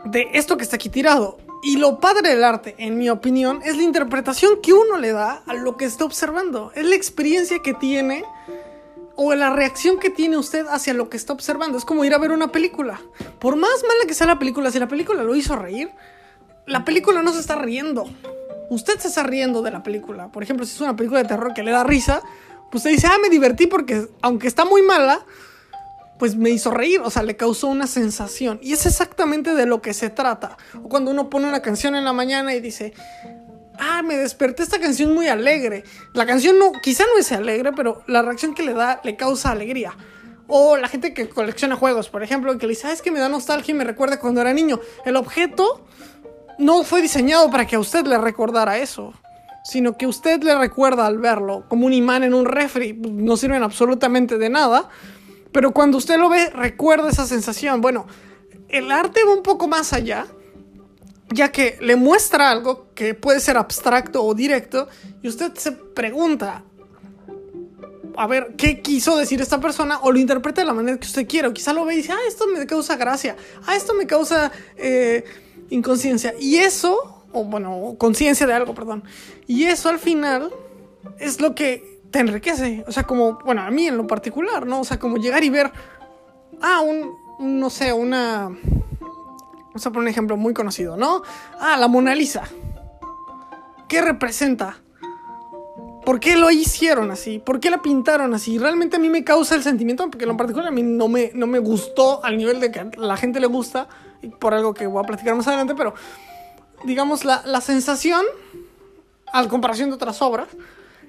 de 0.04 0.28
esto 0.34 0.56
que 0.56 0.64
está 0.64 0.76
aquí 0.76 0.88
tirado. 0.88 1.38
Y 1.62 1.78
lo 1.78 1.98
padre 1.98 2.28
del 2.28 2.44
arte, 2.44 2.74
en 2.78 2.96
mi 2.96 3.10
opinión, 3.10 3.60
es 3.64 3.76
la 3.76 3.82
interpretación 3.82 4.60
que 4.62 4.72
uno 4.72 4.98
le 4.98 5.12
da 5.12 5.42
a 5.46 5.54
lo 5.54 5.76
que 5.76 5.84
está 5.84 6.04
observando. 6.04 6.70
Es 6.74 6.84
la 6.84 6.94
experiencia 6.94 7.60
que 7.60 7.74
tiene 7.74 8.24
o 9.16 9.34
la 9.34 9.50
reacción 9.50 9.98
que 9.98 10.10
tiene 10.10 10.36
usted 10.36 10.66
hacia 10.68 10.94
lo 10.94 11.08
que 11.08 11.16
está 11.16 11.32
observando. 11.32 11.78
Es 11.78 11.84
como 11.84 12.04
ir 12.04 12.14
a 12.14 12.18
ver 12.18 12.30
una 12.30 12.52
película. 12.52 13.00
Por 13.40 13.56
más 13.56 13.82
mala 13.82 14.06
que 14.06 14.14
sea 14.14 14.26
la 14.26 14.38
película, 14.38 14.70
si 14.70 14.78
la 14.78 14.88
película 14.88 15.24
lo 15.24 15.34
hizo 15.34 15.56
reír, 15.56 15.90
la 16.66 16.84
película 16.84 17.22
no 17.22 17.32
se 17.32 17.40
está 17.40 17.56
riendo. 17.56 18.04
Usted 18.68 18.98
se 18.98 19.08
está 19.08 19.22
riendo 19.22 19.62
de 19.62 19.70
la 19.70 19.82
película. 19.82 20.30
Por 20.30 20.42
ejemplo, 20.42 20.66
si 20.66 20.74
es 20.74 20.80
una 20.80 20.94
película 20.96 21.22
de 21.22 21.28
terror 21.28 21.54
que 21.54 21.62
le 21.62 21.70
da 21.70 21.82
risa, 21.82 22.22
pues 22.70 22.80
usted 22.80 22.90
dice, 22.90 23.06
ah, 23.06 23.18
me 23.22 23.28
divertí 23.28 23.66
porque 23.66 24.08
aunque 24.22 24.48
está 24.48 24.64
muy 24.64 24.82
mala, 24.82 25.24
pues 26.18 26.36
me 26.36 26.50
hizo 26.50 26.70
reír, 26.70 27.00
o 27.00 27.10
sea, 27.10 27.22
le 27.22 27.36
causó 27.36 27.68
una 27.68 27.86
sensación. 27.86 28.58
Y 28.62 28.72
es 28.72 28.86
exactamente 28.86 29.54
de 29.54 29.66
lo 29.66 29.82
que 29.82 29.94
se 29.94 30.10
trata. 30.10 30.56
O 30.82 30.88
cuando 30.88 31.10
uno 31.10 31.30
pone 31.30 31.48
una 31.48 31.60
canción 31.60 31.94
en 31.94 32.04
la 32.04 32.12
mañana 32.12 32.54
y 32.54 32.60
dice, 32.60 32.94
ah, 33.78 34.02
me 34.02 34.16
desperté 34.16 34.62
esta 34.62 34.80
canción 34.80 35.14
muy 35.14 35.28
alegre. 35.28 35.84
La 36.14 36.26
canción 36.26 36.58
no, 36.58 36.72
quizá 36.82 37.04
no 37.04 37.18
es 37.18 37.30
alegre, 37.32 37.72
pero 37.72 38.02
la 38.06 38.22
reacción 38.22 38.54
que 38.54 38.62
le 38.62 38.72
da 38.72 39.00
le 39.04 39.16
causa 39.16 39.50
alegría. 39.50 39.96
O 40.48 40.76
la 40.76 40.88
gente 40.88 41.12
que 41.12 41.28
colecciona 41.28 41.76
juegos, 41.76 42.08
por 42.08 42.22
ejemplo, 42.22 42.56
que 42.56 42.66
le 42.66 42.70
dice, 42.70 42.86
ah, 42.86 42.92
es 42.92 43.02
que 43.02 43.10
me 43.10 43.20
da 43.20 43.28
nostalgia 43.28 43.72
y 43.72 43.78
me 43.78 43.84
recuerda 43.84 44.18
cuando 44.18 44.40
era 44.40 44.52
niño. 44.52 44.80
El 45.04 45.16
objeto 45.16 45.86
no 46.58 46.84
fue 46.84 47.02
diseñado 47.02 47.50
para 47.50 47.66
que 47.66 47.76
a 47.76 47.78
usted 47.78 48.06
le 48.06 48.16
recordara 48.16 48.78
eso 48.78 49.12
sino 49.66 49.96
que 49.96 50.06
usted 50.06 50.44
le 50.44 50.56
recuerda 50.56 51.06
al 51.06 51.18
verlo 51.18 51.64
como 51.68 51.86
un 51.86 51.92
imán 51.92 52.22
en 52.22 52.34
un 52.34 52.44
refri, 52.44 52.92
no 52.92 53.36
sirven 53.36 53.64
absolutamente 53.64 54.38
de 54.38 54.48
nada, 54.48 54.88
pero 55.50 55.72
cuando 55.72 55.98
usted 55.98 56.18
lo 56.18 56.28
ve 56.28 56.50
recuerda 56.50 57.10
esa 57.10 57.26
sensación. 57.26 57.80
Bueno, 57.80 58.06
el 58.68 58.92
arte 58.92 59.24
va 59.26 59.34
un 59.34 59.42
poco 59.42 59.66
más 59.66 59.92
allá, 59.92 60.28
ya 61.30 61.50
que 61.50 61.78
le 61.80 61.96
muestra 61.96 62.48
algo 62.52 62.86
que 62.94 63.14
puede 63.14 63.40
ser 63.40 63.56
abstracto 63.56 64.22
o 64.22 64.34
directo, 64.34 64.86
y 65.20 65.26
usted 65.26 65.52
se 65.54 65.72
pregunta, 65.72 66.62
a 68.16 68.26
ver 68.28 68.54
qué 68.56 68.82
quiso 68.82 69.16
decir 69.16 69.40
esta 69.40 69.60
persona 69.60 69.98
o 70.02 70.12
lo 70.12 70.18
interpreta 70.20 70.60
de 70.60 70.66
la 70.68 70.74
manera 70.74 70.96
que 70.96 71.08
usted 71.08 71.26
quiere. 71.26 71.48
O 71.48 71.52
quizá 71.52 71.72
lo 71.72 71.84
ve 71.84 71.94
y 71.94 71.96
dice, 71.98 72.12
ah, 72.12 72.18
esto 72.28 72.46
me 72.46 72.64
causa 72.66 72.94
gracia, 72.94 73.36
ah, 73.66 73.74
esto 73.74 73.94
me 73.94 74.06
causa 74.06 74.52
eh, 74.76 75.24
inconsciencia. 75.70 76.34
Y 76.38 76.58
eso, 76.58 77.15
o 77.36 77.44
bueno, 77.44 77.96
conciencia 77.98 78.46
de 78.46 78.54
algo, 78.54 78.74
perdón. 78.74 79.04
Y 79.46 79.64
eso 79.64 79.90
al 79.90 79.98
final 79.98 80.50
es 81.18 81.40
lo 81.40 81.54
que 81.54 82.00
te 82.10 82.20
enriquece. 82.20 82.82
O 82.88 82.92
sea, 82.92 83.04
como, 83.04 83.38
bueno, 83.44 83.60
a 83.60 83.70
mí 83.70 83.86
en 83.86 83.98
lo 83.98 84.06
particular, 84.06 84.66
¿no? 84.66 84.80
O 84.80 84.84
sea, 84.84 84.98
como 84.98 85.18
llegar 85.18 85.44
y 85.44 85.50
ver, 85.50 85.70
ah, 86.62 86.80
un, 86.80 87.14
no 87.60 87.68
sé, 87.68 87.92
una... 87.92 88.48
Vamos 88.48 89.86
a 89.86 89.90
poner 89.90 90.04
un 90.04 90.08
ejemplo 90.08 90.36
muy 90.38 90.54
conocido, 90.54 90.96
¿no? 90.96 91.22
Ah, 91.60 91.76
la 91.76 91.88
Mona 91.88 92.14
Lisa. 92.14 92.44
¿Qué 93.86 94.00
representa? 94.00 94.78
¿Por 96.06 96.18
qué 96.18 96.36
lo 96.36 96.50
hicieron 96.50 97.10
así? 97.10 97.38
¿Por 97.38 97.60
qué 97.60 97.68
la 97.68 97.82
pintaron 97.82 98.32
así? 98.32 98.58
Realmente 98.58 98.96
a 98.96 98.98
mí 98.98 99.10
me 99.10 99.24
causa 99.24 99.54
el 99.54 99.62
sentimiento, 99.62 100.08
porque 100.08 100.24
en 100.24 100.30
lo 100.30 100.36
particular 100.38 100.68
a 100.68 100.70
mí 100.70 100.82
no 100.82 101.08
me, 101.08 101.32
no 101.34 101.46
me 101.46 101.58
gustó 101.58 102.24
al 102.24 102.38
nivel 102.38 102.60
de 102.60 102.70
que 102.70 102.80
a 102.80 102.90
la 102.96 103.18
gente 103.18 103.40
le 103.40 103.46
gusta, 103.48 103.88
por 104.38 104.54
algo 104.54 104.72
que 104.72 104.86
voy 104.86 105.02
a 105.02 105.06
platicar 105.06 105.34
más 105.34 105.46
adelante, 105.48 105.74
pero 105.76 105.92
digamos 106.86 107.24
la, 107.24 107.42
la 107.44 107.60
sensación, 107.60 108.24
al 109.32 109.48
comparación 109.48 109.90
de 109.90 109.96
otras 109.96 110.22
obras, 110.22 110.48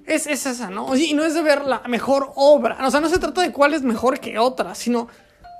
es, 0.06 0.26
es, 0.26 0.46
esa, 0.46 0.70
¿no? 0.70 0.96
Y 0.96 1.14
no 1.14 1.24
es 1.24 1.34
de 1.34 1.42
ver 1.42 1.66
la 1.66 1.82
mejor 1.88 2.32
obra, 2.36 2.78
o 2.86 2.92
sea, 2.92 3.00
no 3.00 3.10
se 3.10 3.20
trata 3.20 3.42
de 3.42 3.52
cuál 3.52 3.74
es 3.74 3.84
mejor 3.84 4.20
que 4.20 4.40
otra, 4.40 4.74
sino 4.74 5.08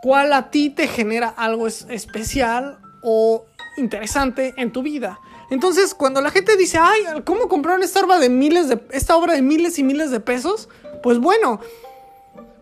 cuál 0.02 0.34
a 0.34 0.50
ti 0.50 0.70
te 0.70 0.88
genera 0.88 1.28
algo 1.30 1.68
especial 1.68 2.80
o 3.04 3.46
interesante 3.78 4.54
en 4.58 4.72
tu 4.72 4.82
vida. 4.82 5.20
Entonces, 5.50 5.94
cuando 5.94 6.22
la 6.22 6.32
gente 6.32 6.58
dice, 6.58 6.78
ay, 6.78 7.22
¿cómo 7.26 7.48
compraron 7.48 7.84
esta 7.84 8.04
obra 8.04 8.20
de 8.20 8.30
miles 8.30 8.68
de, 8.68 8.82
esta 8.92 9.16
obra 9.16 9.34
de 9.34 9.42
miles 9.42 9.80
y 9.80 9.84
miles 9.84 10.12
de 10.12 10.20
pesos? 10.20 10.68
Pues 11.04 11.20
bueno, 11.20 11.62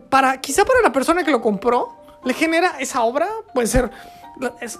para, 0.08 0.40
quizá 0.40 0.64
para 0.64 0.80
la 0.82 0.92
persona 0.92 1.24
que 1.24 1.30
lo 1.30 1.40
compró, 1.40 1.96
le 2.24 2.34
genera 2.34 2.76
esa 2.80 3.02
obra, 3.02 3.28
puede 3.54 3.66
ser, 3.66 3.90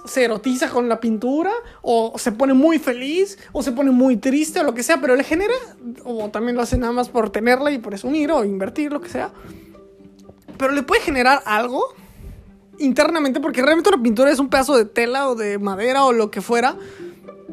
se 0.05 0.23
erotiza 0.23 0.69
con 0.69 0.87
la 0.87 0.99
pintura, 0.99 1.51
o 1.81 2.13
se 2.17 2.31
pone 2.31 2.53
muy 2.53 2.79
feliz, 2.79 3.37
o 3.51 3.63
se 3.63 3.71
pone 3.71 3.91
muy 3.91 4.17
triste, 4.17 4.59
o 4.59 4.63
lo 4.63 4.73
que 4.73 4.83
sea, 4.83 5.01
pero 5.01 5.15
le 5.15 5.23
genera, 5.23 5.53
o 6.03 6.29
también 6.29 6.55
lo 6.55 6.61
hace 6.61 6.77
nada 6.77 6.93
más 6.93 7.09
por 7.09 7.29
tenerla 7.29 7.71
y 7.71 7.79
por 7.79 7.91
presumir, 7.91 8.31
o 8.31 8.43
invertir, 8.43 8.91
lo 8.91 9.01
que 9.01 9.09
sea, 9.09 9.31
pero 10.57 10.73
le 10.73 10.83
puede 10.83 11.01
generar 11.01 11.41
algo 11.45 11.83
internamente, 12.79 13.39
porque 13.39 13.61
realmente 13.61 13.89
una 13.89 14.01
pintura 14.01 14.31
es 14.31 14.39
un 14.39 14.49
pedazo 14.49 14.77
de 14.77 14.85
tela 14.85 15.29
o 15.29 15.35
de 15.35 15.57
madera 15.57 16.05
o 16.05 16.13
lo 16.13 16.29
que 16.29 16.41
fuera, 16.41 16.77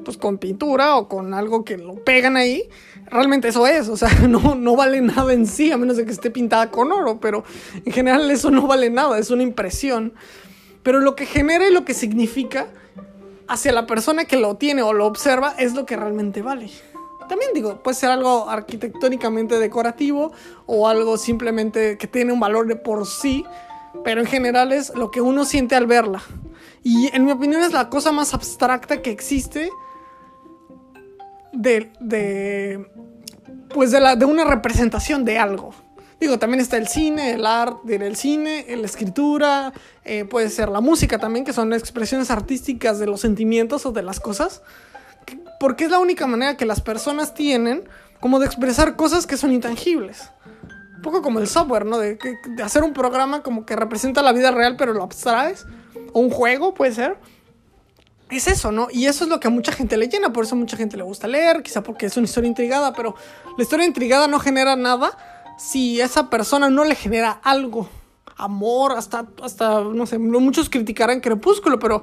pues 0.04 0.18
con 0.18 0.38
pintura 0.38 0.96
o 0.96 1.08
con 1.08 1.32
algo 1.32 1.64
que 1.64 1.78
lo 1.78 1.94
pegan 2.04 2.36
ahí, 2.36 2.68
realmente 3.06 3.48
eso 3.48 3.66
es, 3.66 3.88
o 3.88 3.96
sea, 3.96 4.10
no, 4.28 4.54
no 4.54 4.76
vale 4.76 5.00
nada 5.00 5.32
en 5.32 5.46
sí, 5.46 5.72
a 5.72 5.78
menos 5.78 5.96
de 5.96 6.04
que 6.04 6.12
esté 6.12 6.30
pintada 6.30 6.70
con 6.70 6.92
oro, 6.92 7.18
pero 7.20 7.44
en 7.84 7.92
general 7.92 8.30
eso 8.30 8.50
no 8.50 8.66
vale 8.66 8.90
nada, 8.90 9.18
es 9.18 9.30
una 9.30 9.42
impresión. 9.42 10.12
Pero 10.84 11.00
lo 11.00 11.16
que 11.16 11.26
genera 11.26 11.66
y 11.66 11.72
lo 11.72 11.84
que 11.84 11.94
significa 11.94 12.68
hacia 13.48 13.72
la 13.72 13.86
persona 13.86 14.26
que 14.26 14.36
lo 14.36 14.56
tiene 14.56 14.82
o 14.82 14.92
lo 14.92 15.06
observa 15.06 15.54
es 15.58 15.74
lo 15.74 15.86
que 15.86 15.96
realmente 15.96 16.42
vale. 16.42 16.70
También 17.28 17.50
digo, 17.54 17.82
puede 17.82 17.96
ser 17.96 18.10
algo 18.10 18.48
arquitectónicamente 18.48 19.58
decorativo 19.58 20.32
o 20.66 20.88
algo 20.88 21.16
simplemente 21.16 21.96
que 21.98 22.06
tiene 22.06 22.32
un 22.32 22.40
valor 22.40 22.66
de 22.66 22.76
por 22.76 23.06
sí, 23.06 23.44
pero 24.04 24.20
en 24.20 24.26
general 24.26 24.72
es 24.72 24.94
lo 24.94 25.10
que 25.10 25.20
uno 25.20 25.44
siente 25.44 25.74
al 25.74 25.86
verla. 25.86 26.22
Y 26.82 27.08
en 27.14 27.24
mi 27.24 27.32
opinión 27.32 27.62
es 27.62 27.72
la 27.72 27.88
cosa 27.88 28.12
más 28.12 28.34
abstracta 28.34 29.00
que 29.00 29.10
existe 29.10 29.70
de, 31.52 31.90
de 32.00 32.86
pues 33.72 33.90
de, 33.90 34.00
la, 34.00 34.16
de 34.16 34.26
una 34.26 34.44
representación 34.44 35.24
de 35.24 35.38
algo. 35.38 35.74
Digo, 36.20 36.38
también 36.38 36.60
está 36.60 36.76
el 36.76 36.88
cine, 36.88 37.32
el 37.32 37.44
arte 37.44 37.96
el 37.96 38.16
cine, 38.16 38.64
la 38.76 38.86
escritura, 38.86 39.72
eh, 40.04 40.24
puede 40.24 40.48
ser 40.48 40.68
la 40.68 40.80
música 40.80 41.18
también, 41.18 41.44
que 41.44 41.52
son 41.52 41.72
expresiones 41.72 42.30
artísticas 42.30 42.98
de 42.98 43.06
los 43.06 43.20
sentimientos 43.20 43.84
o 43.86 43.92
de 43.92 44.02
las 44.02 44.20
cosas. 44.20 44.62
Porque 45.60 45.84
es 45.84 45.90
la 45.90 45.98
única 45.98 46.26
manera 46.26 46.56
que 46.56 46.66
las 46.66 46.80
personas 46.80 47.34
tienen 47.34 47.88
como 48.20 48.38
de 48.38 48.46
expresar 48.46 48.96
cosas 48.96 49.26
que 49.26 49.36
son 49.36 49.52
intangibles. 49.52 50.30
Un 50.96 51.02
poco 51.02 51.22
como 51.22 51.40
el 51.40 51.48
software, 51.48 51.84
¿no? 51.84 51.98
De, 51.98 52.18
de 52.48 52.62
hacer 52.62 52.82
un 52.82 52.92
programa 52.92 53.42
como 53.42 53.66
que 53.66 53.76
representa 53.76 54.22
la 54.22 54.32
vida 54.32 54.50
real 54.50 54.76
pero 54.76 54.92
lo 54.92 55.02
abstraes. 55.02 55.66
O 56.12 56.20
un 56.20 56.30
juego, 56.30 56.74
puede 56.74 56.92
ser 56.92 57.18
es 58.30 58.48
eso, 58.48 58.72
¿no? 58.72 58.88
Y 58.90 59.06
eso 59.06 59.24
es 59.24 59.30
lo 59.30 59.40
que 59.40 59.48
a 59.48 59.50
mucha 59.50 59.72
gente 59.72 59.96
le 59.96 60.08
llena, 60.08 60.32
por 60.32 60.44
eso 60.44 60.54
a 60.54 60.58
mucha 60.58 60.76
gente 60.76 60.96
le 60.96 61.02
gusta 61.02 61.28
leer, 61.28 61.62
quizá 61.62 61.82
porque 61.82 62.06
es 62.06 62.16
una 62.16 62.24
historia 62.24 62.48
intrigada, 62.48 62.92
pero 62.92 63.14
la 63.56 63.62
historia 63.62 63.86
intrigada 63.86 64.28
no 64.28 64.38
genera 64.38 64.76
nada 64.76 65.16
si 65.58 66.00
esa 66.00 66.30
persona 66.30 66.70
no 66.70 66.84
le 66.84 66.94
genera 66.94 67.30
algo. 67.42 67.88
Amor, 68.36 68.92
hasta, 68.92 69.26
hasta, 69.42 69.80
no 69.80 70.06
sé, 70.06 70.18
muchos 70.18 70.68
criticarán 70.68 71.20
Crepúsculo, 71.20 71.78
pero 71.78 72.02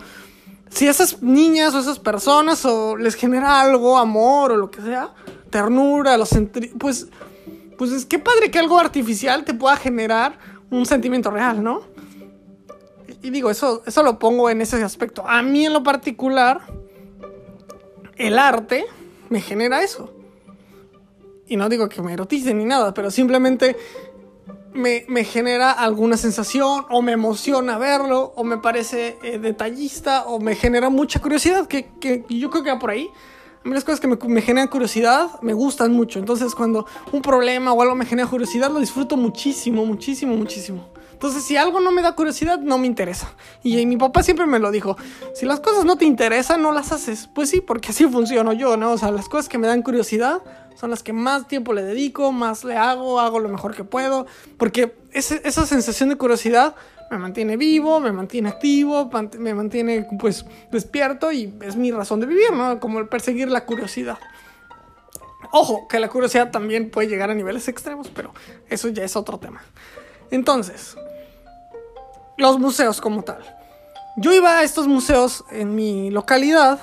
si 0.69 0.87
esas 0.87 1.21
niñas 1.21 1.73
o 1.73 1.79
esas 1.79 1.99
personas 1.99 2.63
o 2.65 2.95
les 2.95 3.15
genera 3.15 3.59
algo, 3.61 3.97
amor 3.97 4.53
o 4.53 4.57
lo 4.57 4.71
que 4.71 4.81
sea, 4.81 5.13
ternura, 5.49 6.17
los 6.17 6.29
pues, 6.79 7.07
pues 7.77 7.91
es 7.91 8.05
que 8.05 8.19
padre 8.19 8.49
que 8.49 8.59
algo 8.59 8.79
artificial 8.79 9.43
te 9.43 9.53
pueda 9.53 9.75
generar 9.75 10.39
un 10.69 10.85
sentimiento 10.85 11.31
real, 11.31 11.61
¿no? 11.61 11.91
y 13.21 13.29
digo, 13.29 13.51
eso, 13.51 13.83
eso 13.85 14.03
lo 14.03 14.19
pongo 14.19 14.49
en 14.49 14.61
ese 14.61 14.81
aspecto. 14.83 15.23
A 15.27 15.41
mí 15.43 15.65
en 15.65 15.73
lo 15.73 15.83
particular, 15.83 16.61
el 18.17 18.39
arte 18.39 18.85
me 19.29 19.41
genera 19.41 19.83
eso. 19.83 20.11
Y 21.51 21.57
no 21.57 21.67
digo 21.67 21.89
que 21.89 22.01
me 22.01 22.13
erotice 22.13 22.53
ni 22.53 22.63
nada, 22.63 22.93
pero 22.93 23.11
simplemente 23.11 23.75
me, 24.71 25.25
genera 25.25 25.71
alguna 25.71 26.15
sensación 26.15 26.85
o 26.89 27.01
me 27.01 27.11
emociona 27.11 27.77
verlo 27.77 28.31
o 28.37 28.45
me 28.45 28.57
parece 28.59 29.17
eh, 29.21 29.37
detallista 29.37 30.27
o 30.27 30.39
me 30.39 30.55
genera 30.55 30.89
mucha 30.89 31.19
curiosidad, 31.19 31.67
que, 31.67 31.89
que, 31.99 32.23
yo 32.29 32.49
creo 32.49 32.63
que 32.63 32.71
va 32.71 32.79
por 32.79 32.91
ahí. 32.91 33.09
A 33.65 33.67
mí 33.67 33.73
las 33.73 33.83
cosas 33.83 33.99
que 33.99 34.07
me, 34.07 34.15
me, 34.29 34.41
generan 34.41 34.69
curiosidad 34.69 35.41
me 35.41 35.51
gustan 35.51 35.91
mucho. 35.91 36.19
Entonces 36.19 36.55
cuando 36.55 36.87
un 37.11 37.21
problema 37.21 37.73
o 37.73 37.81
algo 37.81 37.95
me 37.95 38.05
genera 38.05 38.29
curiosidad, 38.29 38.71
lo 38.71 38.79
disfruto 38.79 39.17
muchísimo, 39.17 39.85
muchísimo, 39.85 40.37
muchísimo. 40.37 40.87
Entonces, 41.21 41.43
si 41.43 41.55
algo 41.55 41.79
no 41.81 41.91
me 41.91 42.01
da 42.01 42.15
curiosidad, 42.15 42.57
no 42.57 42.79
me 42.79 42.87
interesa. 42.87 43.31
Y, 43.61 43.85
mi 43.85 43.95
papá 43.95 44.23
siempre 44.23 44.47
me 44.47 44.57
lo 44.57 44.71
dijo, 44.71 44.97
si 45.35 45.45
las 45.45 45.59
cosas 45.59 45.85
no 45.85 45.95
te 45.95 46.05
interesan, 46.05 46.63
no 46.63 46.71
las 46.71 46.91
haces. 46.91 47.29
Pues 47.31 47.51
sí, 47.51 47.61
porque 47.61 47.89
así 47.89 48.07
funciono 48.07 48.53
yo, 48.53 48.75
¿no? 48.75 48.93
O 48.93 48.97
sea, 48.97 49.11
las 49.11 49.29
cosas 49.29 49.47
que 49.47 49.59
me 49.59 49.67
dan 49.67 49.83
curiosidad 49.83 50.41
son 50.75 50.89
las 50.89 51.03
que 51.03 51.13
más 51.13 51.47
tiempo 51.47 51.73
le 51.73 51.83
dedico, 51.83 52.31
más 52.31 52.63
le 52.63 52.75
hago, 52.75 53.19
hago 53.19 53.39
lo 53.39 53.49
mejor 53.49 53.75
que 53.75 53.83
puedo, 53.83 54.25
porque 54.57 54.95
esa 55.11 55.65
sensación 55.65 56.09
de 56.09 56.15
curiosidad 56.15 56.75
me 57.11 57.17
mantiene 57.17 57.57
vivo, 57.57 57.99
me 57.99 58.11
mantiene 58.11 58.49
activo, 58.49 59.09
me 59.37 59.53
mantiene 59.53 60.07
pues 60.19 60.45
despierto 60.71 61.31
y 61.31 61.53
es 61.61 61.75
mi 61.75 61.91
razón 61.91 62.21
de 62.21 62.25
vivir, 62.25 62.53
¿no? 62.53 62.79
Como 62.79 62.99
el 62.99 63.07
perseguir 63.09 63.49
la 63.49 63.65
curiosidad. 63.65 64.17
Ojo, 65.51 65.87
que 65.89 65.99
la 65.99 66.07
curiosidad 66.07 66.51
también 66.51 66.89
puede 66.89 67.09
llegar 67.09 67.29
a 67.29 67.33
niveles 67.33 67.67
extremos, 67.67 68.09
pero 68.09 68.33
eso 68.69 68.87
ya 68.87 69.03
es 69.03 69.17
otro 69.17 69.37
tema. 69.37 69.61
Entonces, 70.31 70.95
los 72.37 72.57
museos 72.57 73.01
como 73.01 73.23
tal. 73.23 73.43
Yo 74.15 74.33
iba 74.33 74.59
a 74.59 74.63
estos 74.63 74.87
museos 74.87 75.43
en 75.51 75.75
mi 75.75 76.09
localidad, 76.11 76.79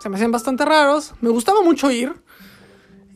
se 0.00 0.08
me 0.08 0.14
hacían 0.14 0.30
bastante 0.30 0.64
raros, 0.64 1.14
me 1.20 1.30
gustaba 1.30 1.62
mucho 1.62 1.90
ir 1.90 2.14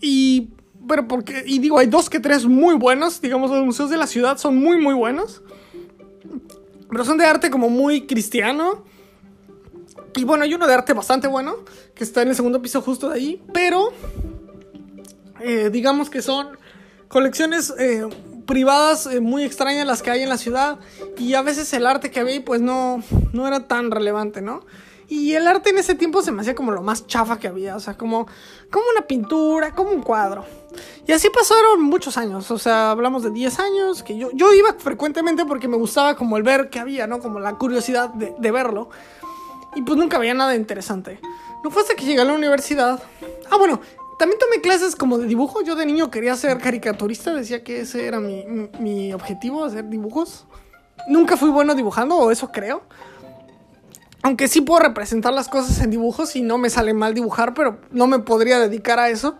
y 0.04 0.50
pero 0.86 1.08
porque 1.08 1.42
y 1.46 1.58
digo, 1.58 1.78
hay 1.78 1.86
dos 1.86 2.10
que 2.10 2.20
tres 2.20 2.44
muy 2.44 2.74
buenos, 2.74 3.20
digamos 3.20 3.50
los 3.50 3.64
museos 3.64 3.88
de 3.88 3.96
la 3.96 4.06
ciudad 4.06 4.36
son 4.36 4.56
muy 4.56 4.78
muy 4.78 4.94
buenos. 4.94 5.42
Pero 6.90 7.04
son 7.04 7.18
de 7.18 7.24
arte 7.24 7.50
como 7.50 7.70
muy 7.70 8.06
cristiano. 8.06 8.84
Y 10.14 10.24
bueno, 10.24 10.44
hay 10.44 10.54
uno 10.54 10.66
de 10.66 10.74
arte 10.74 10.92
bastante 10.92 11.26
bueno, 11.26 11.56
que 11.94 12.04
está 12.04 12.22
en 12.22 12.28
el 12.28 12.36
segundo 12.36 12.62
piso 12.62 12.80
justo 12.82 13.08
de 13.08 13.16
ahí, 13.16 13.42
pero 13.52 13.92
eh, 15.40 15.70
digamos 15.72 16.08
que 16.08 16.22
son 16.22 16.56
colecciones 17.08 17.74
eh, 17.78 18.06
privadas 18.46 19.06
eh, 19.06 19.20
muy 19.20 19.42
extrañas 19.42 19.86
las 19.86 20.02
que 20.02 20.10
hay 20.10 20.22
en 20.22 20.28
la 20.28 20.38
ciudad 20.38 20.78
y 21.18 21.34
a 21.34 21.42
veces 21.42 21.72
el 21.72 21.86
arte 21.86 22.12
que 22.12 22.20
había 22.20 22.44
pues 22.44 22.60
no, 22.60 23.02
no 23.32 23.48
era 23.48 23.66
tan 23.66 23.90
relevante, 23.90 24.40
¿no? 24.40 24.64
Y 25.08 25.34
el 25.34 25.46
arte 25.46 25.70
en 25.70 25.78
ese 25.78 25.94
tiempo 25.94 26.22
se 26.22 26.32
me 26.32 26.40
hacía 26.42 26.54
como 26.54 26.72
lo 26.72 26.82
más 26.82 27.06
chafa 27.06 27.38
que 27.38 27.48
había, 27.48 27.76
o 27.76 27.80
sea, 27.80 27.96
como, 27.96 28.26
como 28.70 28.84
una 28.96 29.06
pintura, 29.06 29.74
como 29.74 29.90
un 29.90 30.02
cuadro. 30.02 30.44
Y 31.06 31.12
así 31.12 31.28
pasaron 31.30 31.82
muchos 31.82 32.16
años, 32.16 32.50
o 32.50 32.58
sea, 32.58 32.90
hablamos 32.90 33.22
de 33.22 33.30
10 33.30 33.58
años, 33.60 34.02
que 34.02 34.16
yo, 34.16 34.30
yo 34.32 34.52
iba 34.54 34.74
frecuentemente 34.74 35.44
porque 35.44 35.68
me 35.68 35.76
gustaba 35.76 36.16
como 36.16 36.36
el 36.36 36.42
ver 36.42 36.70
que 36.70 36.78
había, 36.78 37.06
¿no? 37.06 37.20
Como 37.20 37.40
la 37.40 37.56
curiosidad 37.56 38.10
de, 38.10 38.34
de 38.38 38.50
verlo. 38.50 38.88
Y 39.76 39.82
pues 39.82 39.98
nunca 39.98 40.16
había 40.16 40.34
nada 40.34 40.54
interesante. 40.54 41.20
No 41.62 41.70
fue 41.70 41.82
hasta 41.82 41.94
que 41.94 42.04
llegué 42.04 42.20
a 42.20 42.24
la 42.24 42.34
universidad. 42.34 43.02
Ah, 43.50 43.56
bueno, 43.56 43.80
también 44.18 44.38
tomé 44.38 44.60
clases 44.60 44.94
como 44.96 45.18
de 45.18 45.26
dibujo. 45.26 45.62
Yo 45.62 45.74
de 45.74 45.86
niño 45.86 46.10
quería 46.10 46.36
ser 46.36 46.58
caricaturista, 46.58 47.32
decía 47.34 47.64
que 47.64 47.80
ese 47.80 48.06
era 48.06 48.20
mi, 48.20 48.44
mi, 48.78 49.12
objetivo, 49.12 49.64
hacer 49.64 49.88
dibujos. 49.88 50.46
Nunca 51.08 51.36
fui 51.36 51.50
bueno 51.50 51.74
dibujando, 51.74 52.16
o 52.16 52.30
eso 52.30 52.52
creo. 52.52 52.82
Aunque 54.24 54.48
sí 54.48 54.62
puedo 54.62 54.80
representar 54.80 55.34
las 55.34 55.48
cosas 55.48 55.78
en 55.80 55.90
dibujos 55.90 56.34
y 56.34 56.40
no 56.40 56.56
me 56.56 56.70
sale 56.70 56.94
mal 56.94 57.12
dibujar, 57.12 57.52
pero 57.52 57.76
no 57.90 58.06
me 58.06 58.20
podría 58.20 58.58
dedicar 58.58 58.98
a 58.98 59.10
eso. 59.10 59.36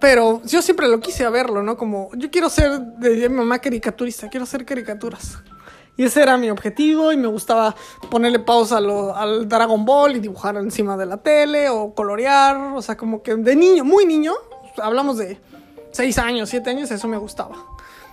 Pero 0.00 0.42
yo 0.44 0.60
siempre 0.60 0.88
lo 0.88 0.98
quise 0.98 1.28
verlo, 1.30 1.62
¿no? 1.62 1.76
Como 1.76 2.10
yo 2.16 2.28
quiero 2.28 2.50
ser, 2.50 2.80
de 2.80 3.28
mi 3.28 3.36
mamá, 3.36 3.60
caricaturista, 3.60 4.28
quiero 4.28 4.42
hacer 4.42 4.64
caricaturas. 4.64 5.38
Y 5.96 6.02
ese 6.02 6.20
era 6.20 6.36
mi 6.36 6.50
objetivo 6.50 7.12
y 7.12 7.16
me 7.16 7.28
gustaba 7.28 7.76
ponerle 8.10 8.40
pausa 8.40 8.78
al 8.78 9.48
Dragon 9.48 9.84
Ball 9.84 10.16
y 10.16 10.18
dibujar 10.18 10.56
encima 10.56 10.96
de 10.96 11.06
la 11.06 11.18
tele 11.18 11.68
o 11.68 11.94
colorear. 11.94 12.56
O 12.74 12.82
sea, 12.82 12.96
como 12.96 13.22
que 13.22 13.36
de 13.36 13.54
niño, 13.54 13.84
muy 13.84 14.04
niño, 14.04 14.32
hablamos 14.82 15.16
de 15.16 15.38
6 15.92 16.18
años, 16.18 16.48
7 16.48 16.70
años, 16.70 16.90
eso 16.90 17.06
me 17.06 17.18
gustaba. 17.18 17.54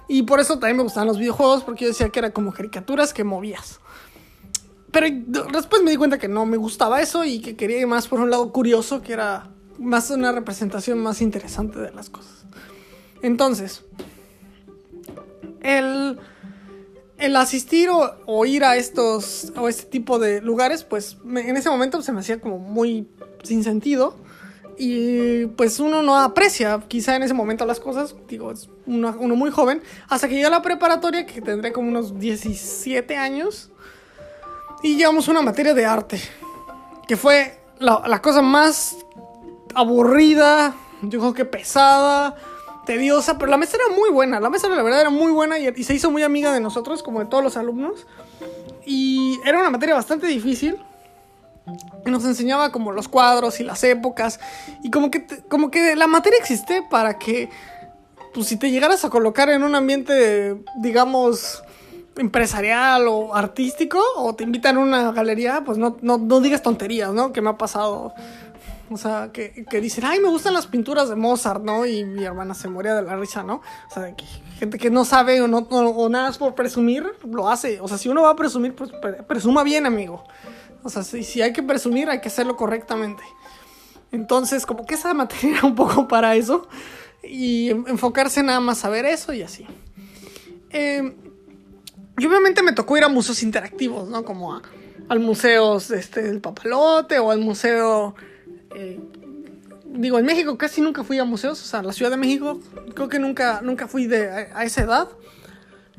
Y 0.08 0.22
por 0.22 0.39
eso 0.39 0.60
también 0.60 0.77
me 0.77 0.84
gustaban 0.84 1.08
los 1.08 1.17
videojuegos 1.17 1.63
porque 1.63 1.86
yo 1.86 1.89
decía 1.89 2.10
que 2.10 2.19
era 2.19 2.29
como 2.29 2.53
caricaturas 2.53 3.12
que 3.12 3.24
movías. 3.24 3.79
Pero 4.91 5.08
después 5.51 5.84
me 5.84 5.91
di 5.91 5.98
cuenta 5.98 6.17
que 6.17 6.27
no 6.27 6.46
me 6.46 6.58
gustaba 6.58 7.01
eso 7.01 7.24
y 7.24 7.39
que 7.39 7.55
quería 7.55 7.79
ir 7.79 7.88
más 7.88 8.08
por 8.08 8.19
un 8.19 8.29
lado 8.29 8.51
curioso, 8.51 9.01
que 9.01 9.13
era 9.13 9.50
más 9.77 10.10
una 10.10 10.31
representación 10.31 11.00
más 11.00 11.22
interesante 11.22 11.79
de 11.79 11.91
las 11.91 12.10
cosas. 12.10 12.46
Entonces, 13.22 13.84
el, 15.62 16.17
el 17.17 17.36
asistir 17.36 17.89
o, 17.91 18.46
ir 18.46 18.63
a 18.63 18.77
estos 18.77 19.51
o 19.55 19.69
este 19.69 19.84
tipo 19.84 20.19
de 20.19 20.41
lugares, 20.41 20.84
pues 20.84 21.17
en 21.25 21.58
ese 21.58 21.69
momento 21.69 22.01
se 22.01 22.12
me 22.12 22.22
hacía 22.22 22.39
como 22.39 22.58
muy 22.58 23.08
sin 23.43 23.63
sentido. 23.63 24.17
Y 24.81 25.48
pues 25.58 25.81
uno 25.81 26.01
no 26.01 26.17
aprecia 26.17 26.81
quizá 26.88 27.17
en 27.17 27.24
ese 27.24 27.34
momento 27.34 27.65
las 27.65 27.81
cosas, 27.81 28.15
digo, 28.29 28.50
es 28.50 28.69
uno, 28.86 29.13
uno 29.19 29.36
muy 29.36 29.51
joven, 29.51 29.81
hasta 30.08 30.29
que 30.29 30.36
llega 30.36 30.48
a 30.48 30.51
la 30.51 30.62
preparatoria, 30.62 31.25
que 31.25 31.41
tendré 31.41 31.74
como 31.74 31.89
unos 31.89 32.17
17 32.17 33.17
años, 33.17 33.72
y 34.81 34.95
llevamos 34.95 35.27
una 35.27 35.41
materia 35.41 35.74
de 35.74 35.86
arte, 35.86 36.21
que 37.07 37.17
fue 37.17 37.59
la, 37.79 38.21
cosa 38.21 38.41
más 38.41 38.98
aburrida, 39.75 40.75
yo 41.01 41.19
creo 41.19 41.33
que 41.33 41.45
pesada, 41.45 42.36
tediosa, 42.86 43.38
pero 43.38 43.51
la 43.51 43.57
mesa 43.57 43.77
era 43.77 43.95
muy 43.95 44.09
buena. 44.09 44.39
La 44.39 44.50
mesa, 44.50 44.67
la 44.69 44.81
verdad, 44.81 45.01
era 45.01 45.09
muy 45.09 45.31
buena 45.31 45.59
y, 45.59 45.83
se 45.83 45.93
hizo 45.93 46.12
muy 46.12 46.24
amiga 46.24 46.53
de 46.53 46.59
nosotros, 46.59 47.03
como 47.03 47.19
de 47.19 47.25
todos 47.25 47.43
los 47.43 47.57
alumnos. 47.57 48.07
Y 48.86 49.39
era 49.45 49.59
una 49.59 49.69
materia 49.69 49.95
bastante 49.95 50.27
difícil. 50.27 50.77
Nos 52.05 52.25
enseñaba 52.25 52.71
como 52.71 52.91
los 52.91 53.07
cuadros 53.07 53.59
y 53.59 53.63
las 53.63 53.83
épocas. 53.83 54.39
Y 54.81 54.89
como 54.89 55.12
que, 55.12 55.27
como 55.48 55.69
que 55.71 55.95
la 55.95 56.07
materia 56.07 56.39
existe 56.39 56.81
para 56.89 57.19
que, 57.19 57.50
pues 58.33 58.48
si 58.48 58.57
te 58.57 58.71
llegaras 58.71 59.05
a 59.05 59.09
colocar 59.09 59.50
en 59.50 59.63
un 59.63 59.75
ambiente, 59.75 60.57
digamos, 60.77 61.63
empresarial 62.19 63.07
o 63.07 63.35
artístico, 63.35 63.99
o 64.17 64.35
te 64.35 64.43
invitan 64.43 64.77
a 64.77 64.79
una 64.79 65.11
galería, 65.11 65.63
pues 65.65 65.77
no, 65.77 65.97
no, 66.01 66.17
no 66.17 66.39
digas 66.39 66.61
tonterías, 66.61 67.13
¿no? 67.13 67.31
Que 67.31 67.41
me 67.41 67.49
ha 67.49 67.57
pasado 67.57 68.13
o 68.91 68.97
sea, 68.97 69.29
que, 69.31 69.65
que, 69.69 69.81
dicen, 69.81 70.03
ay, 70.05 70.19
me 70.19 70.29
gustan 70.29 70.53
las 70.53 70.65
pinturas 70.65 71.09
de 71.09 71.15
Mozart, 71.15 71.63
¿no? 71.63 71.85
Y 71.85 72.05
mi 72.05 72.23
hermana 72.23 72.55
se 72.55 72.69
moría 72.69 72.95
de 72.95 73.03
la 73.03 73.15
risa, 73.15 73.43
¿no? 73.43 73.61
O 73.88 73.93
sea, 73.93 74.15
que 74.15 74.25
gente 74.57 74.79
que 74.79 74.89
no 74.89 75.05
sabe 75.05 75.41
o, 75.41 75.47
no, 75.47 75.59
o, 75.59 76.09
nada 76.09 76.29
es 76.29 76.38
por 76.38 76.55
presumir, 76.55 77.05
lo 77.23 77.49
hace. 77.49 77.79
O 77.81 77.88
sea, 77.88 77.99
si 77.99 78.09
uno 78.09 78.23
va 78.23 78.31
a 78.31 78.35
presumir, 78.35 78.73
pues 78.73 78.91
presuma 79.27 79.63
bien, 79.63 79.85
amigo. 79.85 80.23
O 80.81 80.89
sea, 80.89 81.03
si, 81.03 81.23
si 81.23 81.41
hay 81.41 81.53
que 81.53 81.61
presumir, 81.61 82.09
hay 82.09 82.19
que 82.19 82.29
hacerlo 82.29 82.55
correctamente. 82.55 83.21
Entonces, 84.11 84.65
como 84.65 84.85
que 84.88 84.95
esa 84.95 85.13
materia 85.13 85.59
un 85.63 85.75
poco 85.75 86.07
para 86.07 86.35
eso. 86.35 86.67
Y 87.21 87.69
enfocarse 87.69 88.41
nada 88.41 88.59
más 88.59 88.83
a 88.85 88.89
ver 88.89 89.05
eso 89.05 89.33
y 89.33 89.43
así. 89.43 89.67
Eh, 90.71 91.15
y 92.19 92.25
obviamente 92.25 92.61
me 92.61 92.73
tocó 92.73 92.97
ir 92.97 93.03
a 93.03 93.09
museos 93.09 93.41
interactivos, 93.43 94.09
¿no? 94.09 94.23
Como 94.23 94.53
a, 94.53 94.61
al 95.07 95.19
museo 95.19 95.77
este, 95.77 96.21
del 96.21 96.41
papalote 96.41 97.19
o 97.19 97.31
al 97.31 97.39
museo 97.39 98.15
eh, 98.75 98.99
digo, 99.91 100.19
en 100.19 100.25
México 100.25 100.57
casi 100.57 100.81
nunca 100.81 101.03
fui 101.03 101.17
a 101.19 101.25
museos, 101.25 101.61
o 101.61 101.65
sea, 101.65 101.81
la 101.81 101.93
Ciudad 101.93 102.11
de 102.11 102.17
México 102.17 102.59
creo 102.93 103.09
que 103.09 103.19
nunca, 103.19 103.61
nunca 103.61 103.88
fui 103.88 104.07
de, 104.07 104.29
a, 104.29 104.63
esa 104.63 104.83
edad. 104.83 105.09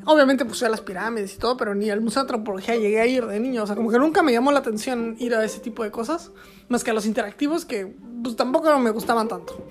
Obviamente 0.03 0.45
pues 0.45 0.57
fui 0.57 0.65
a 0.65 0.71
las 0.71 0.81
pirámides 0.81 1.35
y 1.35 1.37
todo, 1.37 1.57
pero 1.57 1.75
ni 1.75 1.91
al 1.91 2.01
Museo 2.01 2.23
de 2.23 2.33
Antropología 2.33 2.75
llegué 2.75 2.99
a 2.99 3.05
ir 3.05 3.25
de 3.27 3.39
niño, 3.39 3.63
o 3.63 3.67
sea, 3.67 3.75
como 3.75 3.91
que 3.91 3.99
nunca 3.99 4.23
me 4.23 4.31
llamó 4.31 4.51
la 4.51 4.59
atención 4.59 5.15
ir 5.19 5.35
a 5.35 5.43
ese 5.43 5.59
tipo 5.59 5.83
de 5.83 5.91
cosas, 5.91 6.31
más 6.69 6.83
que 6.83 6.89
a 6.89 6.93
los 6.93 7.05
interactivos 7.05 7.65
que 7.65 7.93
pues 8.23 8.35
tampoco 8.35 8.77
me 8.79 8.89
gustaban 8.89 9.27
tanto. 9.27 9.63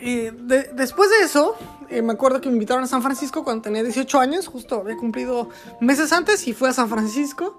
Eh, 0.00 0.32
después 0.74 1.10
de 1.10 1.24
eso, 1.24 1.56
eh, 1.90 2.02
me 2.02 2.12
acuerdo 2.12 2.40
que 2.40 2.48
me 2.48 2.54
invitaron 2.54 2.84
a 2.84 2.86
San 2.86 3.02
Francisco 3.02 3.44
cuando 3.44 3.62
tenía 3.62 3.82
18 3.82 4.20
años, 4.20 4.46
justo 4.46 4.80
había 4.80 4.96
cumplido 4.96 5.48
meses 5.80 6.12
antes 6.12 6.46
y 6.48 6.52
fui 6.52 6.68
a 6.68 6.72
San 6.72 6.88
Francisco. 6.88 7.58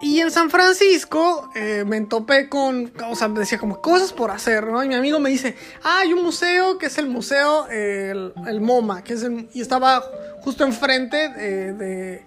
Y 0.00 0.20
en 0.20 0.30
San 0.30 0.50
Francisco 0.50 1.50
eh, 1.54 1.84
me 1.86 2.00
topé 2.02 2.48
con, 2.48 2.92
o 3.10 3.16
sea, 3.16 3.28
decía 3.28 3.58
como 3.58 3.80
cosas 3.80 4.12
por 4.12 4.30
hacer, 4.30 4.66
¿no? 4.66 4.84
Y 4.84 4.88
mi 4.88 4.94
amigo 4.94 5.18
me 5.18 5.30
dice, 5.30 5.56
ah, 5.82 6.00
hay 6.00 6.12
un 6.12 6.22
museo 6.22 6.76
que 6.76 6.86
es 6.86 6.98
el 6.98 7.08
museo, 7.08 7.66
el, 7.68 8.60
MoMA, 8.60 9.02
que 9.02 9.14
es 9.14 9.26
y 9.54 9.60
estaba 9.60 10.04
justo 10.42 10.64
enfrente 10.64 11.28
de, 11.30 12.26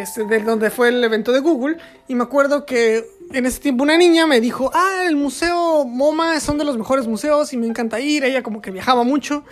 este, 0.00 0.24
de 0.24 0.40
donde 0.40 0.70
fue 0.70 0.88
el 0.88 1.02
evento 1.02 1.32
de 1.32 1.40
Google. 1.40 1.76
Y 2.08 2.14
me 2.14 2.24
acuerdo 2.24 2.64
que 2.66 3.04
en 3.32 3.46
ese 3.46 3.60
tiempo 3.60 3.84
una 3.84 3.96
niña 3.96 4.26
me 4.26 4.40
dijo, 4.40 4.70
ah, 4.74 5.04
el 5.06 5.16
museo 5.16 5.84
MoMA 5.84 6.40
son 6.40 6.58
de 6.58 6.64
los 6.64 6.78
mejores 6.78 7.06
museos 7.06 7.52
y 7.52 7.56
me 7.56 7.66
encanta 7.66 8.00
ir. 8.00 8.24
Ella 8.24 8.42
como 8.42 8.60
que 8.60 8.70
viajaba 8.70 9.04
mucho 9.04 9.44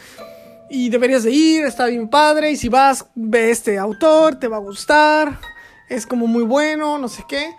y 0.68 0.88
deberías 0.88 1.22
de 1.22 1.32
ir, 1.32 1.64
está 1.64 1.86
bien 1.86 2.08
padre. 2.08 2.50
Y 2.50 2.56
si 2.56 2.68
vas, 2.68 3.06
ve 3.14 3.50
este 3.50 3.78
autor, 3.78 4.36
te 4.36 4.48
va 4.48 4.56
a 4.56 4.60
gustar 4.60 5.38
es 5.90 6.06
como 6.06 6.26
muy 6.26 6.44
bueno, 6.44 6.96
no 6.96 7.08
sé 7.08 7.24
qué. 7.28 7.54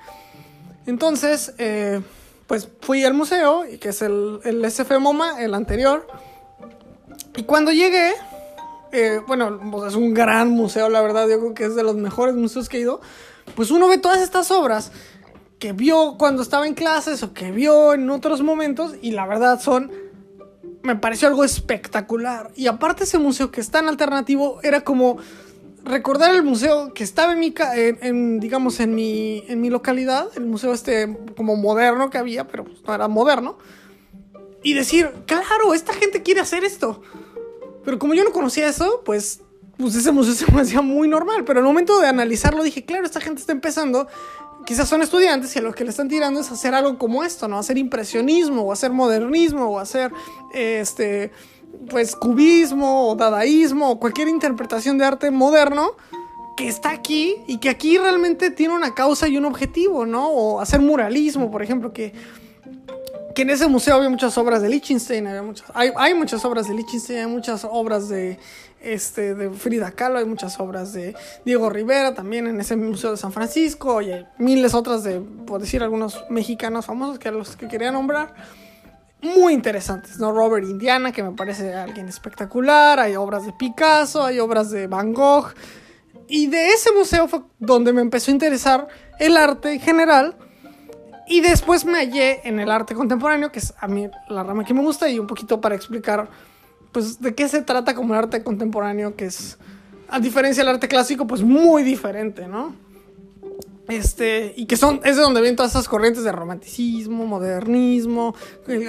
Entonces, 0.88 1.54
eh, 1.60 2.02
pues 2.48 2.68
fui 2.80 3.04
al 3.04 3.14
museo, 3.14 3.66
que 3.80 3.90
es 3.90 4.02
el, 4.02 4.40
el 4.46 4.66
SF 4.66 4.98
MoMA, 5.00 5.44
el 5.44 5.54
anterior. 5.54 6.08
Y 7.36 7.44
cuando 7.44 7.72
llegué, 7.72 8.14
eh, 8.92 9.20
bueno, 9.28 9.86
es 9.88 9.96
un 9.96 10.14
gran 10.14 10.50
museo, 10.50 10.90
la 10.90 11.02
verdad, 11.02 11.28
yo 11.30 11.54
que 11.54 11.66
es 11.66 11.76
de 11.76 11.84
los 11.84 11.96
mejores 11.96 12.36
museos 12.36 12.70
que 12.70 12.78
he 12.78 12.82
ido. 12.82 13.02
Pues 13.56 13.72
uno 13.72 13.88
ve 13.88 13.98
todas 13.98 14.22
estas 14.22 14.52
obras 14.52 14.92
que 15.60 15.74
vio 15.74 16.16
cuando 16.18 16.42
estaba 16.42 16.68
en 16.68 16.74
clases 16.74 17.24
o 17.24 17.34
que 17.34 17.52
vio 17.52 17.94
en 17.94 18.10
otros 18.10 18.42
momentos 18.42 18.96
y 19.02 19.12
la 19.12 19.28
verdad 19.28 19.60
son 19.60 19.92
me 20.84 20.96
pareció 20.96 21.28
algo 21.28 21.44
espectacular 21.44 22.50
y 22.56 22.66
aparte 22.66 23.04
ese 23.04 23.20
museo 23.20 23.52
que 23.52 23.62
es 23.62 23.70
tan 23.70 23.88
alternativo 23.88 24.60
era 24.64 24.82
como 24.82 25.20
recordar 25.84 26.34
el 26.34 26.44
museo 26.44 26.94
que 26.94 27.04
estaba 27.04 27.34
en 27.34 27.40
mi, 27.40 28.40
digamos, 28.40 28.80
en 28.80 28.96
mi, 28.96 29.44
en 29.48 29.62
mi 29.62 29.70
localidad, 29.70 30.28
el 30.36 30.46
museo 30.46 30.74
este 30.74 31.18
como 31.36 31.56
moderno 31.56 32.10
que 32.10 32.18
había, 32.18 32.48
pero 32.48 32.66
pues, 32.66 32.78
era 32.88 33.08
moderno, 33.08 33.58
y 34.64 34.74
decir, 34.74 35.12
claro, 35.26 35.74
esta 35.74 35.94
gente 35.94 36.22
quiere 36.22 36.42
hacer 36.42 36.64
esto. 36.64 37.02
Pero 37.84 38.00
como 38.00 38.14
yo 38.14 38.24
no 38.24 38.32
conocía 38.32 38.68
eso, 38.68 39.02
pues, 39.06 39.42
pues 39.78 39.96
ese 39.96 40.12
museo 40.12 40.34
se 40.36 40.52
me 40.52 40.62
hacía 40.62 40.82
muy 40.82 41.08
normal, 41.08 41.44
pero 41.46 41.60
al 41.60 41.66
momento 41.66 42.00
de 42.00 42.08
analizarlo 42.08 42.64
dije, 42.64 42.86
claro, 42.86 43.06
esta 43.06 43.22
gente 43.22 43.42
está 43.42 43.52
empezando, 43.52 44.08
quizás 44.66 44.88
son 44.88 45.02
estudiantes 45.02 45.56
y 45.56 45.60
a 45.60 45.62
lo 45.62 45.74
que 45.74 45.84
le 45.84 45.90
están 45.90 46.08
tirando 46.08 46.40
es 46.40 46.52
hacer 46.52 46.74
algo 46.74 46.98
como 46.98 47.24
esto, 47.24 47.48
¿no? 47.48 47.58
Hacer 47.58 47.78
impresionismo, 47.78 48.64
o 48.64 48.72
hacer 48.72 48.92
modernismo, 48.92 49.66
o 49.66 49.80
hacer, 49.80 50.12
este 50.54 51.32
pues 51.90 52.16
cubismo 52.16 53.10
o 53.10 53.16
dadaísmo 53.16 53.92
o 53.92 54.00
cualquier 54.00 54.28
interpretación 54.28 54.98
de 54.98 55.06
arte 55.06 55.32
moderno 55.32 55.96
que 56.58 56.68
está 56.68 56.92
aquí 56.92 57.38
y 57.48 57.58
que 57.58 57.70
aquí 57.70 57.98
realmente 57.98 58.52
tiene 58.52 58.76
una 58.76 58.94
causa 58.94 59.28
y 59.28 59.38
un 59.38 59.46
objetivo, 59.46 60.06
¿no? 60.06 60.28
O 60.30 60.60
hacer 60.60 60.82
muralismo, 60.82 61.50
por 61.50 61.64
ejemplo, 61.64 61.94
que, 61.94 62.14
que 63.34 63.44
en 63.44 63.50
ese 63.50 63.68
museo 63.68 63.96
había 63.96 64.10
muchas 64.10 64.38
obras 64.38 64.62
de 64.62 64.70
Lichtenstein, 64.70 65.28
había 65.28 65.44
muchas, 65.44 65.72
hay, 65.74 65.92
hay 65.96 66.14
muchas 66.14 66.44
obras 66.46 66.68
de 66.68 66.74
Lichtenstein, 66.74 67.20
hay 67.20 67.28
muchas 67.28 67.66
obras 67.70 68.10
de, 68.10 68.40
este, 68.82 69.36
de 69.36 69.50
Frida 69.52 69.92
Kahlo, 69.92 70.20
hay 70.20 70.26
muchas 70.26 70.60
obras 70.60 70.94
de 70.94 71.16
Diego 71.46 71.70
Rivera 71.70 72.14
también 72.14 72.48
en 72.48 72.60
ese 72.60 72.76
museo 72.76 73.12
de 73.12 73.18
San 73.18 73.32
Francisco 73.32 74.02
y 74.02 74.12
hay 74.12 74.26
miles 74.38 74.74
otras 74.74 75.04
de, 75.04 75.20
por 75.20 75.62
decir 75.62 75.84
algunos 75.84 76.24
mexicanos 76.30 76.86
famosos 76.86 77.20
que 77.20 77.32
los 77.32 77.56
que 77.56 77.68
quería 77.68 77.92
nombrar 77.92 78.34
muy 79.22 79.54
interesantes, 79.54 80.18
¿no? 80.18 80.32
Robert 80.32 80.66
Indiana, 80.68 81.12
que 81.12 81.22
me 81.22 81.32
parece 81.32 81.74
alguien 81.76 82.08
espectacular, 82.08 83.00
hay 83.00 83.16
obras 83.16 83.46
de 83.46 83.54
Picasso, 83.54 84.24
hay 84.24 84.40
obras 84.40 84.72
de 84.72 84.88
Van 84.88 85.14
Gogh, 85.14 85.54
y 86.28 86.48
de 86.48 86.70
ese 86.70 86.92
museo 86.92 87.28
fue 87.28 87.42
donde 87.60 87.94
me 87.94 88.02
empezó 88.02 88.32
a 88.32 88.34
interesar 88.34 88.88
el 89.20 89.38
arte 89.38 89.74
en 89.74 89.80
general, 89.80 90.36
y 91.32 91.40
después 91.40 91.86
me 91.86 91.98
hallé 91.98 92.46
en 92.48 92.60
el 92.60 92.70
arte 92.70 92.94
contemporáneo, 92.94 93.54
que 93.54 93.60
es 93.60 93.74
a 93.80 93.88
mí 93.88 94.10
la 94.28 94.44
rama 94.44 94.66
que 94.66 94.74
me 94.74 94.82
gusta, 94.82 95.10
y 95.10 95.18
un 95.18 95.28
poquito 95.28 95.62
para 95.62 95.76
explicar, 95.76 96.30
pues, 96.92 97.22
de 97.22 97.34
qué 97.34 97.48
se 97.48 97.62
trata 97.62 97.96
como 97.96 98.14
el 98.14 98.20
arte 98.20 98.44
contemporáneo, 98.44 99.16
que 99.16 99.28
es, 99.28 99.58
a 100.10 100.20
diferencia 100.20 100.62
del 100.62 100.76
arte 100.76 100.90
clásico, 100.90 101.26
pues 101.26 101.42
muy 101.42 101.84
diferente, 101.84 102.50
¿no? 102.50 102.76
Este, 103.88 104.54
y 104.58 104.66
que 104.66 104.76
son, 104.76 105.00
es 105.06 105.16
de 105.16 105.22
donde 105.22 105.40
vienen 105.40 105.56
todas 105.56 105.72
esas 105.72 105.88
corrientes 105.88 106.26
de 106.26 106.34
romanticismo, 106.34 107.26
modernismo, 107.26 108.36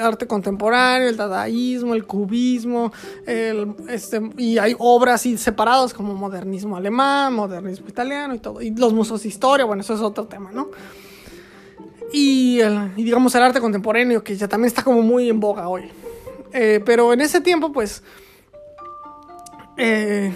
arte 0.00 0.26
contemporáneo, 0.26 1.08
el 1.08 1.16
dadaísmo, 1.16 1.94
el 1.94 2.04
cubismo, 2.06 2.92
el, 3.24 3.74
este, 3.88 4.20
y 4.36 4.58
hay 4.58 4.74
obras 4.78 5.14
así 5.14 5.38
separadas 5.38 5.94
como 5.94 6.12
modernismo 6.14 6.76
alemán, 6.76 7.34
modernismo 7.34 7.88
italiano 7.88 8.34
y 8.34 8.38
todo, 8.40 8.60
y 8.60 8.74
los 8.74 8.92
museos 8.92 9.22
de 9.22 9.28
historia, 9.28 9.64
bueno, 9.64 9.82
eso 9.82 9.94
es 9.94 10.00
otro 10.00 10.24
tema, 10.24 10.50
¿no? 10.50 10.70
Y, 12.12 12.60
digamos 12.96 13.34
el 13.34 13.42
arte 13.42 13.60
contemporáneo, 13.60 14.22
que 14.22 14.36
ya 14.36 14.48
también 14.48 14.68
está 14.68 14.82
como 14.82 15.02
muy 15.02 15.28
en 15.28 15.40
boga 15.40 15.68
hoy. 15.68 15.90
Eh, 16.52 16.80
pero 16.84 17.12
en 17.12 17.20
ese 17.20 17.40
tiempo, 17.40 17.72
pues, 17.72 18.02
eh, 19.78 20.32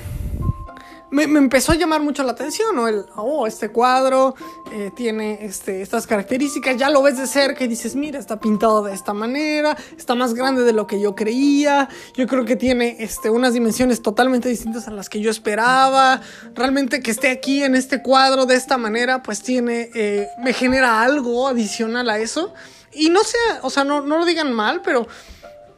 me, 1.11 1.23
empezó 1.25 1.73
a 1.73 1.77
llamar 1.77 2.01
mucho 2.01 2.23
la 2.23 2.33
atención, 2.33 2.75
¿no? 2.75 2.89
El, 2.89 3.07
oh, 3.17 3.47
este 3.47 3.71
cuadro 3.71 4.35
eh, 4.73 4.91
tiene 4.95 5.45
este, 5.45 5.83
estas 5.83 6.07
características, 6.07 6.77
ya 6.77 6.91
lo 6.91 7.03
ves 7.03 7.19
de 7.19 7.27
cerca 7.27 7.65
y 7.65 7.69
dices, 7.69 7.95
mira, 7.95 8.19
está 8.19 8.41
pintado 8.41 8.83
de 8.83 8.93
esta 8.93 9.13
manera, 9.13 9.77
está 9.97 10.15
más 10.15 10.35
grande 10.35 10.63
de 10.63 10.73
lo 10.73 10.87
que 10.87 11.01
yo 11.01 11.15
creía, 11.15 11.89
yo 12.15 12.27
creo 12.27 12.45
que 12.45 12.57
tiene 12.57 12.97
este, 12.99 13.31
unas 13.31 13.55
dimensiones 13.55 14.03
totalmente 14.03 14.49
distintas 14.49 14.89
a 14.89 14.91
las 14.91 15.09
que 15.09 15.21
yo 15.21 15.31
esperaba, 15.31 16.21
realmente 16.55 17.01
que 17.01 17.11
esté 17.11 17.31
aquí 17.31 17.63
en 17.63 17.77
este 17.77 18.03
cuadro 18.03 18.47
de 18.47 18.57
esta 18.57 18.77
manera, 18.77 19.23
pues 19.23 19.43
tiene, 19.43 19.91
eh, 19.95 20.27
me 20.43 20.53
genera 20.53 21.03
algo 21.03 21.49
adicional 21.49 22.11
a 22.11 22.19
eso. 22.19 22.53
Y 22.93 23.11
no 23.11 23.23
sé, 23.23 23.37
o 23.63 23.71
sea, 23.71 23.85
no, 23.85 24.01
no 24.01 24.19
lo 24.19 24.25
digan 24.25 24.53
mal, 24.53 24.81
pero 24.83 25.07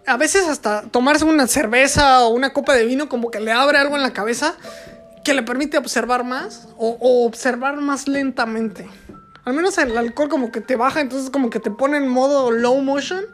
a 0.06 0.16
veces 0.16 0.46
hasta 0.46 0.82
tomarse 0.82 1.24
una 1.24 1.46
cerveza 1.46 2.22
o 2.22 2.28
una 2.28 2.52
copa 2.52 2.74
de 2.74 2.86
vino 2.86 3.08
como 3.08 3.30
que 3.30 3.40
le 3.40 3.52
abre 3.52 3.76
algo 3.78 3.96
en 3.96 4.02
la 4.02 4.12
cabeza 4.12 4.56
que 5.28 5.34
le 5.34 5.42
permite 5.42 5.76
observar 5.76 6.24
más 6.24 6.68
o, 6.78 7.26
observar 7.26 7.76
más 7.82 8.08
lentamente. 8.08 8.88
Al 9.44 9.52
menos 9.52 9.76
el 9.76 9.94
alcohol 9.94 10.30
como 10.30 10.50
que 10.50 10.62
te 10.62 10.74
baja, 10.74 11.02
entonces 11.02 11.28
como 11.28 11.50
que 11.50 11.60
te 11.60 11.70
pone 11.70 11.98
en 11.98 12.08
modo 12.08 12.50
low 12.50 12.80
motion. 12.80 13.26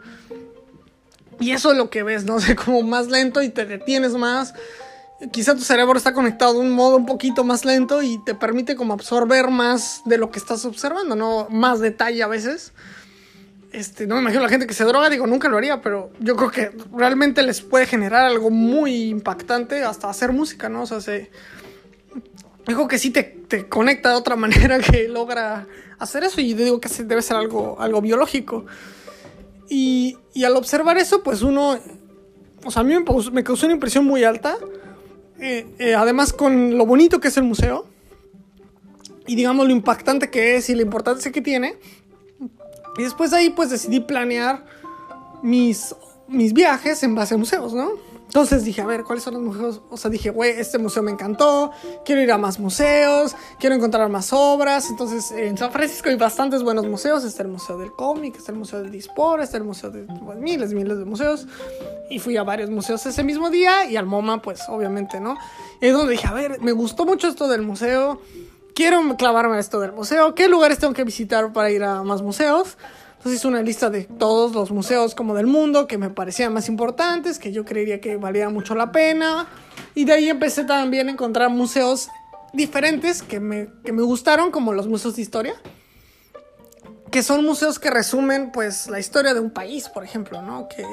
Y 1.39 1.53
eso 1.53 1.71
es 1.71 1.79
lo 1.79 1.91
que 1.91 2.03
ves, 2.03 2.25
¿no? 2.25 2.41
Sea, 2.41 2.57
como 2.57 2.83
más 2.83 3.07
lento 3.07 3.43
y 3.43 3.49
te 3.49 3.65
detienes 3.65 4.15
más. 4.15 4.55
Quizá 5.31 5.55
tu 5.55 5.61
cerebro 5.61 5.97
está 5.97 6.13
conectado 6.13 6.55
de 6.55 6.59
un 6.59 6.73
modo 6.73 6.97
un 6.97 7.07
poquito 7.07 7.45
más 7.45 7.65
lento 7.65 8.03
y 8.03 8.21
te 8.25 8.35
permite 8.35 8.75
como 8.75 8.93
absorber 8.93 9.51
más 9.51 10.03
de 10.05 10.19
lo 10.19 10.33
que 10.33 10.41
estás 10.41 10.65
observando, 10.65 11.15
¿no? 11.15 11.47
Más 11.49 11.79
detalle 11.79 12.25
a 12.25 12.27
veces. 12.27 12.73
Este, 13.71 14.09
no 14.09 14.17
me 14.17 14.23
imagino 14.23 14.43
la 14.43 14.49
gente 14.49 14.67
que 14.67 14.75
se 14.75 14.83
droga, 14.83 15.11
digo, 15.11 15.29
nunca 15.29 15.49
lo 15.49 15.59
haría, 15.59 15.81
pero 15.81 16.11
yo 16.19 16.35
creo 16.35 16.51
que 16.51 16.73
realmente 16.93 17.45
les 17.45 17.61
puede 17.61 17.87
generar 17.87 18.25
algo 18.25 18.51
muy 18.51 19.05
impactante 19.11 19.85
hasta 19.85 20.11
hacer 20.11 20.33
música, 20.33 20.69
¿no? 20.69 20.83
O 20.83 20.87
sea, 20.87 21.01
se 21.01 21.31
digo 22.67 22.89
que 22.89 22.99
sí 22.99 23.11
te, 23.11 23.69
conecta 23.69 24.11
de 24.11 24.17
otra 24.17 24.37
manera 24.37 24.79
que 24.81 25.09
logra 25.09 25.67
hacer 25.99 26.25
eso 26.25 26.41
y 26.41 26.55
digo 26.55 26.81
que 26.81 26.89
debe 27.05 27.23
ser 27.23 27.37
algo, 27.37 27.77
algo 27.81 28.01
biológico. 28.01 28.67
Y, 29.69 30.17
al 30.45 30.57
observar 30.57 30.99
eso, 30.99 31.23
pues 31.23 31.43
uno, 31.43 31.79
o 32.65 32.71
sea, 32.71 32.81
a 32.81 32.85
mí 32.85 32.95
me, 33.33 33.45
causó 33.45 33.67
una 33.67 33.75
impresión 33.75 34.05
muy 34.05 34.25
alta, 34.25 34.57
eh, 35.41 35.67
eh, 35.79 35.95
además 35.95 36.33
con 36.33 36.77
lo 36.77 36.87
bonito 36.87 37.21
que 37.21 37.29
es 37.29 37.37
el 37.37 37.45
museo 37.45 37.87
y 39.27 39.37
digamos 39.37 39.67
lo 39.67 39.73
impactante 39.73 40.31
que 40.31 40.57
es 40.57 40.69
y 40.69 40.75
la 40.75 40.83
importancia 40.83 41.33
que 41.33 41.41
tiene. 41.41 41.77
Y 42.97 43.03
después 43.03 43.31
de 43.31 43.39
ahí 43.39 43.51
pues 43.51 43.71
decidí 43.71 44.01
planear 44.01 44.65
mis, 45.43 45.95
mis 46.29 46.53
viajes 46.53 47.03
en 47.03 47.15
base 47.15 47.35
a 47.35 47.39
museos, 47.39 47.75
¿no? 47.75 47.93
Entonces 48.27 48.65
dije, 48.65 48.81
a 48.81 48.87
ver, 48.87 49.05
¿cuáles 49.05 49.23
son 49.23 49.35
los 49.35 49.43
museos? 49.43 49.83
O 49.91 49.97
sea, 49.97 50.11
dije, 50.11 50.31
güey, 50.31 50.59
este 50.59 50.79
museo 50.79 51.03
me 51.03 51.13
encantó, 51.13 51.71
quiero 52.05 52.21
ir 52.21 52.33
a 52.33 52.39
más 52.39 52.59
museos, 52.59 53.37
quiero 53.61 53.77
encontrar 53.77 54.09
más 54.09 54.33
obras. 54.33 54.91
Entonces, 54.91 55.31
en 55.31 55.57
San 55.57 55.71
Francisco 55.71 56.09
hay 56.09 56.17
bastantes 56.17 56.63
buenos 56.63 56.87
museos. 56.87 57.25
Está 57.25 57.43
el 57.43 57.49
Museo 57.49 57.79
del 57.79 57.93
Cómic, 57.93 58.37
está 58.37 58.51
el 58.51 58.59
Museo 58.59 58.83
del 58.83 58.91
Dispor, 58.91 59.41
está 59.41 59.57
el 59.59 59.65
Museo 59.65 59.91
de 59.91 60.03
pues, 60.03 60.39
miles, 60.39 60.73
miles 60.73 60.99
de 60.99 61.05
museos. 61.05 61.47
Y 62.11 62.19
fui 62.19 62.37
a 62.37 62.43
varios 62.43 62.71
museos 62.71 63.07
ese 63.07 63.23
mismo 63.23 63.51
día 63.51 63.85
y 63.87 63.97
al 63.97 64.07
MoMA, 64.07 64.43
pues, 64.43 64.63
obviamente, 64.69 65.21
¿no? 65.21 65.37
Es 65.81 65.93
donde 65.93 66.13
dije, 66.13 66.27
a 66.27 66.33
ver, 66.33 66.61
me 66.61 66.73
gustó 66.73 67.05
mucho 67.07 67.29
esto 67.29 67.47
del 67.47 67.63
museo, 67.63 68.21
quiero 68.75 69.17
clavarme 69.17 69.57
a 69.57 69.61
esto 69.61 69.81
del 69.81 69.93
museo, 69.93 70.35
¿qué 70.35 70.49
lugares 70.49 70.79
tengo 70.79 70.93
que 70.93 71.05
visitar 71.05 71.53
para 71.53 71.71
ir 71.71 71.85
a 71.85 72.03
más 72.03 72.23
museos? 72.23 72.77
Entonces 73.25 73.41
hice 73.41 73.49
una 73.49 73.63
lista 73.63 73.89
de 73.89 74.05
todos 74.05 74.55
los 74.55 74.71
museos 74.71 75.15
como 75.15 75.35
del 75.35 75.47
mundo 75.47 75.87
que 75.87 75.97
me 75.97 76.11
parecían 76.11 76.53
más 76.53 76.69
importantes, 76.69 77.39
que 77.39 77.53
yo 77.53 77.65
creería 77.65 77.99
que 77.99 78.17
valía 78.17 78.51
mucho 78.51 78.75
la 78.75 78.93
pena. 78.93 79.47
Y 79.95 80.05
de 80.05 80.13
ahí 80.13 80.29
empecé 80.29 80.65
también 80.65 81.09
a 81.09 81.13
encontrar 81.13 81.49
museos 81.49 82.11
diferentes 82.53 83.23
que 83.23 83.41
me, 83.41 83.69
que 83.83 83.93
me 83.93 84.03
gustaron, 84.03 84.51
como 84.51 84.75
los 84.75 84.89
museos 84.89 85.17
de 85.17 85.23
historia. 85.23 85.55
Que 87.11 87.23
son 87.23 87.47
museos 87.47 87.79
que 87.79 87.89
resumen 87.89 88.53
pues 88.53 88.89
la 88.89 89.01
historia 89.01 89.33
de 89.33 89.41
un 89.41 89.53
país, 89.53 89.89
por 89.89 90.05
ejemplo, 90.05 90.43
¿no? 90.43 90.69
Que 90.69 90.85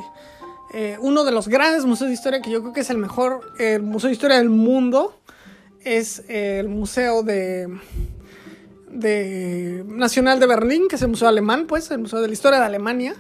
eh, 0.74 0.98
uno 1.02 1.26
de 1.26 1.34
los 1.34 1.50
grandes 1.50 1.84
museos 1.84 2.08
de 2.12 2.14
historia 2.14 2.42
que 2.42 2.50
yo 2.50 2.62
creo 2.62 2.72
que 2.72 2.80
es 2.80 2.90
el 2.90 2.98
mejor 2.98 3.42
museo 3.82 4.08
de 4.08 4.14
historia 4.14 4.38
del 4.38 4.50
mundo 4.50 5.20
es 5.84 6.24
el 6.30 6.70
museo 6.70 7.24
de 7.24 7.68
de 8.92 9.84
Nacional 9.88 10.40
de 10.40 10.48
Berlín, 10.48 10.88
que 10.88 10.96
es 10.96 11.02
el 11.02 11.10
museo 11.10 11.28
alemán, 11.28 11.66
pues, 11.68 11.90
el 11.92 12.00
museo 12.00 12.22
de 12.22 12.28
la 12.28 12.34
historia 12.34 12.60
de 12.60 12.66
Alemania. 12.66 13.16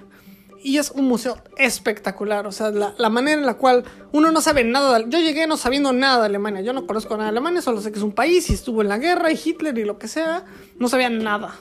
Y 0.63 0.77
es 0.77 0.91
un 0.91 1.05
museo 1.05 1.37
espectacular, 1.57 2.45
o 2.45 2.51
sea, 2.51 2.69
la, 2.69 3.09
manera 3.09 3.39
en 3.39 3.47
la 3.47 3.55
cual 3.55 3.83
uno 4.11 4.31
no 4.31 4.41
sabe 4.41 4.63
nada. 4.63 4.99
yo 5.07 5.19
llegué 5.19 5.47
no 5.47 5.57
sabiendo 5.57 5.91
nada 5.91 6.19
de 6.19 6.25
Alemania, 6.27 6.61
yo 6.61 6.71
no 6.71 6.85
conozco 6.85 7.15
nada 7.15 7.23
de 7.23 7.29
Alemania, 7.29 7.63
solo 7.63 7.81
sé 7.81 7.91
que 7.91 7.97
es 7.97 8.03
un 8.03 8.11
país 8.11 8.47
y 8.51 8.53
estuvo 8.53 8.83
en 8.83 8.89
la 8.89 8.99
guerra 8.99 9.31
y 9.31 9.39
Hitler 9.43 9.75
y 9.79 9.85
lo 9.85 9.97
que 9.97 10.07
sea, 10.07 10.45
no 10.77 10.87
sabía 10.87 11.09
nada. 11.09 11.55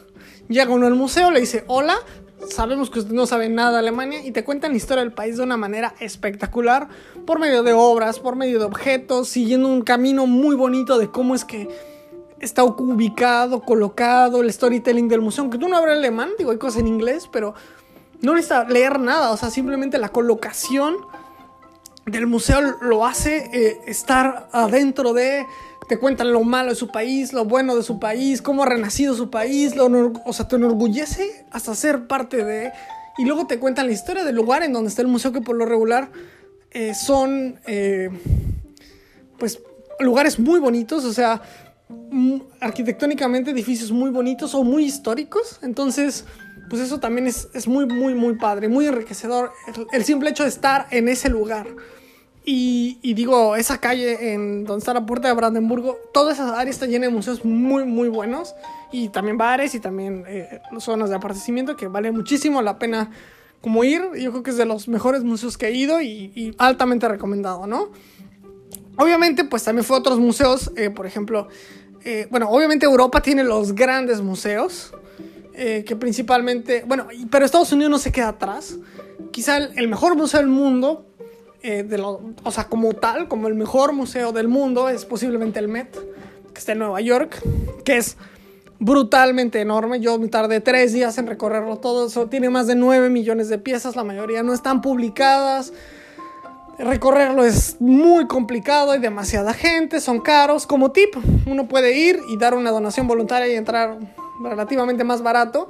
Llega 0.50 0.70
uno 0.70 0.86
al 0.86 0.96
museo, 0.96 1.30
le 1.30 1.40
dice, 1.40 1.64
hola, 1.66 1.96
sabemos 2.48 2.90
que 2.90 2.98
usted 2.98 3.12
no 3.12 3.24
sabe 3.24 3.48
nada 3.48 3.72
de 3.72 3.78
Alemania 3.78 4.24
y 4.24 4.32
te 4.32 4.44
cuentan 4.44 4.72
la 4.72 4.76
historia 4.76 5.02
del 5.02 5.12
país 5.12 5.38
de 5.38 5.44
una 5.44 5.56
manera 5.56 5.94
espectacular, 6.00 6.88
por 7.26 7.38
medio 7.38 7.62
de 7.62 7.72
obras, 7.72 8.18
por 8.18 8.36
medio 8.36 8.58
de 8.58 8.66
objetos, 8.66 9.28
siguiendo 9.28 9.68
un 9.68 9.80
camino 9.80 10.26
muy 10.26 10.56
bonito 10.56 10.98
de 10.98 11.10
cómo 11.10 11.34
es 11.34 11.46
que 11.46 11.68
está 12.40 12.64
ubicado, 12.64 13.60
colocado, 13.60 14.42
el 14.42 14.52
storytelling 14.52 15.08
del 15.08 15.20
museo. 15.20 15.42
Aunque 15.42 15.58
tú 15.58 15.68
no 15.68 15.76
hablas 15.76 15.98
alemán, 15.98 16.30
digo, 16.38 16.50
hay 16.50 16.58
cosas 16.58 16.80
en 16.80 16.88
inglés, 16.88 17.28
pero 17.30 17.54
no 18.22 18.34
necesitas 18.34 18.68
leer 18.70 18.98
nada. 18.98 19.30
O 19.30 19.36
sea, 19.36 19.50
simplemente 19.50 19.98
la 19.98 20.08
colocación 20.08 20.96
del 22.06 22.26
museo 22.26 22.60
lo 22.80 23.06
hace 23.06 23.50
eh, 23.52 23.80
estar 23.86 24.48
adentro 24.52 25.12
de. 25.12 25.46
Te 25.88 25.98
cuentan 25.98 26.32
lo 26.32 26.42
malo 26.44 26.70
de 26.70 26.76
su 26.76 26.88
país, 26.88 27.32
lo 27.32 27.44
bueno 27.44 27.74
de 27.74 27.82
su 27.82 27.98
país, 27.98 28.42
cómo 28.42 28.62
ha 28.62 28.66
renacido 28.66 29.14
su 29.14 29.28
país, 29.28 29.74
o 29.76 30.32
sea, 30.32 30.46
te 30.46 30.54
enorgullece 30.54 31.46
hasta 31.50 31.74
ser 31.74 32.06
parte 32.06 32.44
de. 32.44 32.72
Y 33.18 33.24
luego 33.24 33.46
te 33.46 33.58
cuentan 33.58 33.86
la 33.86 33.92
historia 33.92 34.24
del 34.24 34.36
lugar 34.36 34.62
en 34.62 34.72
donde 34.72 34.88
está 34.88 35.02
el 35.02 35.08
museo, 35.08 35.32
que 35.32 35.40
por 35.40 35.56
lo 35.56 35.66
regular 35.66 36.10
eh, 36.70 36.94
son. 36.94 37.58
Eh, 37.66 38.08
pues 39.36 39.58
lugares 39.98 40.38
muy 40.38 40.60
bonitos, 40.60 41.04
o 41.04 41.12
sea, 41.12 41.42
arquitectónicamente 42.60 43.50
edificios 43.50 43.92
muy 43.92 44.10
bonitos 44.10 44.54
o 44.54 44.64
muy 44.64 44.84
históricos. 44.84 45.58
Entonces, 45.62 46.24
pues 46.68 46.82
eso 46.82 47.00
también 47.00 47.26
es, 47.26 47.48
es 47.54 47.66
muy, 47.66 47.86
muy, 47.86 48.14
muy 48.14 48.34
padre, 48.34 48.68
muy 48.68 48.86
enriquecedor. 48.86 49.52
El, 49.92 50.04
simple 50.04 50.30
hecho 50.30 50.44
de 50.44 50.48
estar 50.48 50.86
en 50.90 51.08
ese 51.08 51.28
lugar. 51.28 51.66
Y, 52.44 52.98
y, 53.02 53.14
digo, 53.14 53.54
esa 53.56 53.78
calle 53.78 54.32
en 54.32 54.64
donde 54.64 54.78
está 54.78 54.94
la 54.94 55.04
puerta 55.04 55.28
de 55.28 55.34
Brandenburgo, 55.34 55.98
toda 56.12 56.32
esa 56.32 56.58
área 56.58 56.70
está 56.70 56.86
llena 56.86 57.06
de 57.06 57.12
museos 57.12 57.44
muy, 57.44 57.84
muy 57.84 58.08
buenos. 58.08 58.54
Y 58.92 59.08
también 59.08 59.36
bares 59.38 59.74
y 59.74 59.80
también 59.80 60.24
eh, 60.26 60.60
zonas 60.78 61.10
de 61.10 61.16
aparecimiento 61.16 61.76
que 61.76 61.86
vale 61.86 62.10
muchísimo 62.12 62.62
la 62.62 62.78
pena 62.78 63.10
como 63.60 63.84
ir. 63.84 64.02
Yo 64.18 64.30
creo 64.30 64.42
que 64.42 64.50
es 64.50 64.56
de 64.56 64.64
los 64.64 64.88
mejores 64.88 65.22
museos 65.22 65.58
que 65.58 65.68
he 65.68 65.72
ido 65.72 66.00
y, 66.00 66.32
y 66.34 66.54
altamente 66.58 67.08
recomendado, 67.08 67.66
¿no? 67.66 67.90
Obviamente, 69.00 69.44
pues 69.44 69.64
también 69.64 69.84
fue 69.84 69.96
a 69.96 70.00
otros 70.00 70.18
museos, 70.18 70.72
eh, 70.76 70.90
por 70.90 71.06
ejemplo, 71.06 71.48
eh, 72.04 72.26
bueno, 72.30 72.48
obviamente 72.50 72.86
Europa 72.86 73.20
tiene 73.20 73.44
los 73.44 73.74
grandes 73.74 74.20
museos, 74.20 74.92
eh, 75.54 75.84
que 75.86 75.96
principalmente, 75.96 76.84
bueno, 76.86 77.08
pero 77.30 77.44
Estados 77.44 77.72
Unidos 77.72 77.90
no 77.90 77.98
se 77.98 78.12
queda 78.12 78.28
atrás. 78.28 78.76
Quizá 79.30 79.58
el, 79.58 79.88
mejor 79.88 80.16
museo 80.16 80.40
del 80.40 80.48
mundo, 80.48 81.06
lo, 81.62 82.20
o 82.42 82.50
sea, 82.50 82.64
como 82.64 82.94
tal, 82.94 83.28
como 83.28 83.48
el 83.48 83.54
mejor 83.54 83.92
museo 83.92 84.32
del 84.32 84.48
mundo, 84.48 84.88
es 84.88 85.04
posiblemente 85.04 85.58
el 85.58 85.68
Met, 85.68 85.94
que 86.52 86.58
está 86.58 86.72
en 86.72 86.78
Nueva 86.78 87.00
York, 87.00 87.40
que 87.84 87.98
es 87.98 88.16
brutalmente 88.80 89.60
enorme. 89.60 90.00
Yo 90.00 90.18
me 90.18 90.28
tardé 90.28 90.60
tres 90.60 90.92
días 90.92 91.16
en 91.18 91.28
recorrerlo 91.28 91.76
todo. 91.76 92.28
Tiene 92.28 92.50
más 92.50 92.66
de 92.66 92.74
9 92.74 93.10
millones 93.10 93.48
de 93.48 93.58
piezas, 93.58 93.94
la 93.94 94.02
mayoría 94.02 94.42
no 94.42 94.52
están 94.52 94.80
publicadas. 94.80 95.72
Recorrerlo 96.82 97.44
es 97.44 97.78
muy 97.78 98.26
complicado, 98.26 98.92
hay 98.92 99.00
demasiada 99.00 99.52
gente, 99.52 100.00
son 100.00 100.20
caros. 100.20 100.66
Como 100.66 100.92
tip, 100.92 101.14
uno 101.46 101.68
puede 101.68 101.98
ir 101.98 102.20
y 102.30 102.38
dar 102.38 102.54
una 102.54 102.70
donación 102.70 103.06
voluntaria 103.06 103.52
y 103.52 103.56
entrar 103.56 103.98
relativamente 104.42 105.04
más 105.04 105.22
barato. 105.22 105.68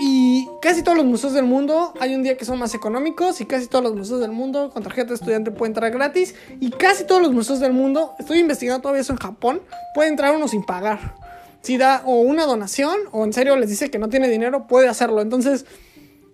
Y 0.00 0.48
casi 0.60 0.82
todos 0.82 0.96
los 0.96 1.06
museos 1.06 1.32
del 1.32 1.44
mundo 1.44 1.94
hay 2.00 2.16
un 2.16 2.24
día 2.24 2.36
que 2.36 2.44
son 2.44 2.58
más 2.58 2.74
económicos 2.74 3.40
y 3.40 3.46
casi 3.46 3.68
todos 3.68 3.84
los 3.84 3.94
museos 3.94 4.20
del 4.20 4.32
mundo 4.32 4.70
con 4.70 4.82
tarjeta 4.82 5.10
de 5.10 5.14
estudiante 5.14 5.52
puede 5.52 5.70
entrar 5.70 5.92
gratis 5.92 6.34
y 6.60 6.70
casi 6.70 7.04
todos 7.04 7.22
los 7.22 7.32
museos 7.32 7.60
del 7.60 7.72
mundo, 7.72 8.14
estoy 8.18 8.38
investigando 8.38 8.82
todavía 8.82 9.02
eso 9.02 9.12
en 9.12 9.18
Japón, 9.18 9.62
puede 9.94 10.08
entrar 10.08 10.34
uno 10.34 10.48
sin 10.48 10.64
pagar. 10.64 11.14
Si 11.62 11.76
da 11.78 12.02
o 12.04 12.20
una 12.20 12.46
donación 12.46 12.96
o 13.12 13.24
en 13.24 13.32
serio 13.32 13.56
les 13.56 13.70
dice 13.70 13.90
que 13.90 13.98
no 13.98 14.08
tiene 14.08 14.28
dinero, 14.28 14.66
puede 14.66 14.88
hacerlo. 14.88 15.20
Entonces, 15.20 15.66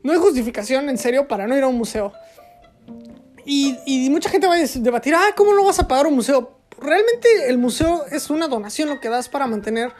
no 0.02 0.12
hay 0.12 0.18
justificación 0.18 0.88
en 0.88 0.98
serio 0.98 1.28
para 1.28 1.46
no 1.46 1.56
ir 1.56 1.62
a 1.62 1.68
un 1.68 1.76
museo. 1.76 2.12
Y, 3.46 4.08
mucha 4.10 4.30
gente 4.30 4.46
va 4.46 4.54
a 4.54 4.58
debatir, 4.58 5.14
ah, 5.14 5.32
¿cómo 5.36 5.54
no 5.54 5.64
vas 5.64 5.78
a 5.78 5.88
pagar 5.88 6.06
un 6.06 6.14
museo? 6.14 6.58
Realmente 6.80 7.48
el 7.48 7.58
museo 7.58 8.04
es 8.10 8.30
una 8.30 8.48
donación 8.48 8.88
lo 8.88 9.00
que 9.00 9.08
das 9.08 9.28
para 9.28 9.46
mantener 9.46 9.92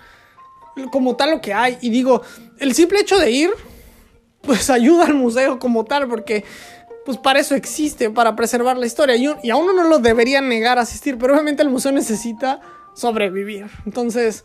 como 0.90 1.16
tal 1.16 1.30
lo 1.30 1.40
que 1.40 1.52
hay. 1.52 1.78
Y 1.80 1.90
digo, 1.90 2.22
el 2.59 2.74
simple 2.74 3.00
hecho 3.00 3.18
de 3.18 3.30
ir 3.30 3.50
pues 4.40 4.70
ayuda 4.70 5.07
al 5.07 5.14
museo 5.14 5.59
como 5.59 5.85
tal, 5.85 6.09
porque 6.09 6.44
pues 7.04 7.18
para 7.18 7.38
eso 7.38 7.54
existe, 7.54 8.11
para 8.11 8.35
preservar 8.35 8.78
la 8.78 8.87
historia. 8.87 9.16
Y, 9.16 9.50
a 9.50 9.57
uno 9.57 9.72
no 9.72 9.85
lo 9.85 9.98
debería 9.98 10.40
negar 10.40 10.78
asistir, 10.78 11.18
pero 11.18 11.35
obviamente 11.35 11.62
el 11.62 11.68
museo 11.68 11.92
necesita 11.92 12.61
sobrevivir. 12.94 13.66
Entonces, 13.85 14.44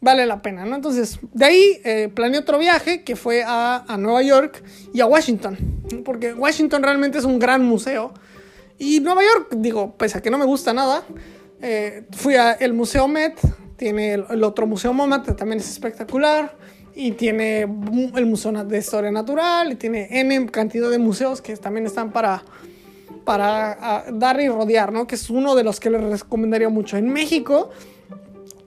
vale 0.00 0.26
la 0.26 0.42
pena, 0.42 0.66
¿no? 0.66 0.76
Entonces, 0.76 1.18
de 1.32 1.44
ahí 1.44 1.80
eh, 1.84 2.10
planeé 2.14 2.40
otro 2.40 2.58
viaje 2.58 3.02
que 3.02 3.16
fue 3.16 3.42
a, 3.44 3.84
a, 3.88 3.96
Nueva 3.96 4.22
York 4.22 4.62
y 4.92 5.00
a 5.00 5.06
Washington, 5.06 5.56
porque 6.04 6.34
Washington 6.34 6.82
realmente 6.82 7.18
es 7.18 7.24
un 7.24 7.38
gran 7.38 7.64
museo. 7.64 8.12
Y 8.78 9.00
Nueva 9.00 9.22
York, 9.22 9.54
digo, 9.56 9.96
pese 9.96 10.18
a 10.18 10.22
que 10.22 10.30
no 10.30 10.38
me 10.38 10.44
gusta 10.44 10.72
nada, 10.72 11.02
eh, 11.62 12.06
fui 12.12 12.34
al 12.34 12.72
Museo 12.72 13.08
Met, 13.08 13.38
tiene 13.76 14.14
el, 14.14 14.24
el, 14.30 14.44
otro 14.44 14.66
Museo 14.66 14.92
MoMA, 14.92 15.22
que 15.22 15.32
también 15.32 15.60
es 15.60 15.70
espectacular, 15.70 16.56
y 16.94 17.12
tiene 17.12 17.60
el 17.60 18.26
Museo 18.26 18.52
de 18.64 18.78
Historia 18.78 19.10
Natural, 19.10 19.72
y 19.72 19.76
tiene 19.76 20.08
N 20.10 20.46
cantidad 20.46 20.90
de 20.90 20.98
museos 20.98 21.40
que 21.40 21.56
también 21.56 21.86
están 21.86 22.12
para 22.12 22.42
para 23.26 24.04
dar 24.12 24.40
y 24.40 24.48
rodear, 24.48 24.92
¿no? 24.92 25.06
Que 25.06 25.16
es 25.16 25.28
uno 25.28 25.56
de 25.56 25.64
los 25.64 25.80
que 25.80 25.90
les 25.90 26.00
recomendaría 26.00 26.68
mucho. 26.68 26.96
En 26.96 27.12
México 27.12 27.70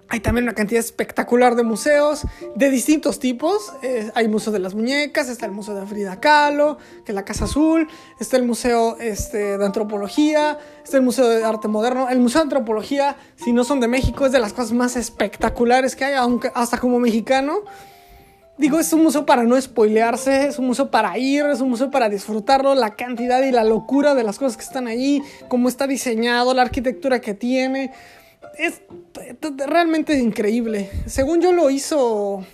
hay 0.10 0.19
también 0.22 0.45
una 0.45 0.54
cantidad 0.54 0.80
espectacular 0.80 1.56
de 1.56 1.63
museos 1.63 2.26
de 2.56 2.69
distintos 2.72 3.19
tipos. 3.19 3.72
Eh, 3.84 4.12
hay 4.15 4.28
Museo 4.28 4.52
de 4.52 4.58
las 4.58 4.74
Muñecas, 4.74 5.30
está 5.30 5.45
el 5.45 5.52
Museo 5.52 5.76
de 5.76 5.86
Frida 5.86 6.19
Kahlo, 6.19 6.80
que 7.06 7.12
es 7.12 7.15
la 7.15 7.24
Casa 7.24 7.45
Azul, 7.45 7.88
está 8.19 8.36
el 8.36 8.43
Museo 8.43 8.98
este, 9.00 9.58
de 9.58 9.65
Antropología, 9.65 10.58
está 10.84 10.98
el 10.98 11.04
Museo 11.04 11.30
de 11.30 11.43
Arte 11.43 11.67
Moderno. 11.67 12.10
El 12.10 12.19
Museo 12.19 12.41
de 12.41 12.45
Antropología, 12.45 13.17
si 13.36 13.54
no 13.54 13.63
son 13.63 13.80
de 13.80 13.88
México, 13.88 14.26
es 14.26 14.32
de 14.32 14.39
las 14.39 14.54
cosas 14.54 14.72
más 14.72 14.95
espectaculares 14.95 15.95
que 15.95 16.06
hay, 16.06 16.15
hasta 16.56 16.80
como 16.80 17.00
mexicano 17.00 17.62
digo, 18.60 18.78
es 18.78 18.91
un 18.91 19.04
museo 19.04 19.26
para 19.26 19.43
no 19.43 19.60
spoilearse, 19.60 20.48
es 20.48 20.60
un 20.60 20.67
museo 20.67 20.91
para 20.91 21.17
ir, 21.17 21.45
es 21.45 21.62
un 21.62 21.69
museo 21.69 21.89
para 21.89 22.10
disfrutarlo, 22.10 22.76
la 22.76 22.95
cantidad 22.95 23.41
y 23.41 23.52
la 23.52 23.63
locura 23.63 24.15
de 24.15 24.24
las 24.24 24.38
cosas 24.38 24.58
que 24.58 24.63
están 24.63 24.88
allí, 24.88 25.24
cómo 25.48 25.69
está 25.69 25.88
diseñado, 25.88 26.54
la 26.54 26.63
arquitectura 26.63 27.22
que 27.22 27.34
tiene. 27.34 27.93
Es 28.60 28.82
realmente 29.67 30.19
increíble. 30.19 30.89
Según 31.06 31.39
yo 31.39 31.54
lo 31.54 31.69
hizo, 31.69 32.45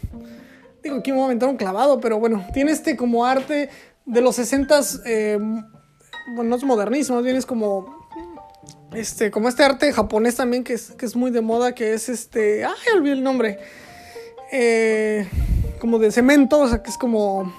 digo, 0.84 0.98
aquí 0.98 1.12
me 1.12 1.18
voy 1.18 1.24
a 1.24 1.26
aventar 1.26 1.50
un 1.50 1.58
clavado, 1.58 2.00
pero 2.00 2.20
bueno, 2.20 2.46
tiene 2.54 2.72
este 2.72 2.96
como 2.96 3.26
arte 3.26 3.70
de 4.06 4.22
los 4.22 4.36
60 4.36 4.82
eh, 5.06 5.40
bueno, 6.36 6.50
no 6.50 6.56
es 6.58 6.64
modernismo, 6.64 7.22
bien 7.24 7.38
es 7.38 7.48
como 7.48 8.06
este, 8.94 9.32
como 9.32 9.50
este 9.50 9.64
arte 9.64 9.92
japonés 9.92 10.36
también 10.36 10.64
que 10.64 10.74
es, 10.74 10.92
que 10.92 11.08
es 11.08 11.16
muy 11.16 11.32
de 11.32 11.42
moda, 11.42 11.74
que 11.74 11.94
es 11.94 12.08
este, 12.08 12.64
ay, 12.64 12.76
olvidé 12.96 13.14
el 13.14 13.24
nombre. 13.24 13.58
Eh, 14.52 15.28
como 15.80 15.98
de 15.98 16.12
cemento, 16.12 16.60
o 16.60 16.68
sea, 16.68 16.84
que 16.84 16.92
es 16.92 16.98
como 17.00 17.52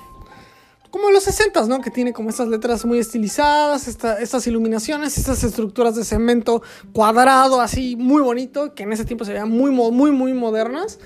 como 0.96 1.11
los 1.11 1.24
60, 1.24 1.66
¿no? 1.66 1.82
Que 1.82 1.90
tiene 1.90 2.14
como 2.14 2.30
estas 2.30 2.48
letras 2.48 2.87
muy 2.87 2.98
estilizadas, 2.98 3.87
estas 3.87 4.46
iluminaciones, 4.46 5.18
estas 5.18 5.44
estructuras 5.44 5.94
de 5.94 6.04
cemento 6.04 6.62
cuadrado, 6.94 7.61
así 7.61 7.96
muy 7.96 8.22
bonito, 8.22 8.74
que 8.74 8.85
en 8.85 8.94
ese 8.94 9.04
tiempo 9.04 9.26
se 9.26 9.32
veían 9.32 9.50
muy, 9.50 9.70
muy, 9.70 10.11
muy 10.11 10.32
modernas 10.32 10.98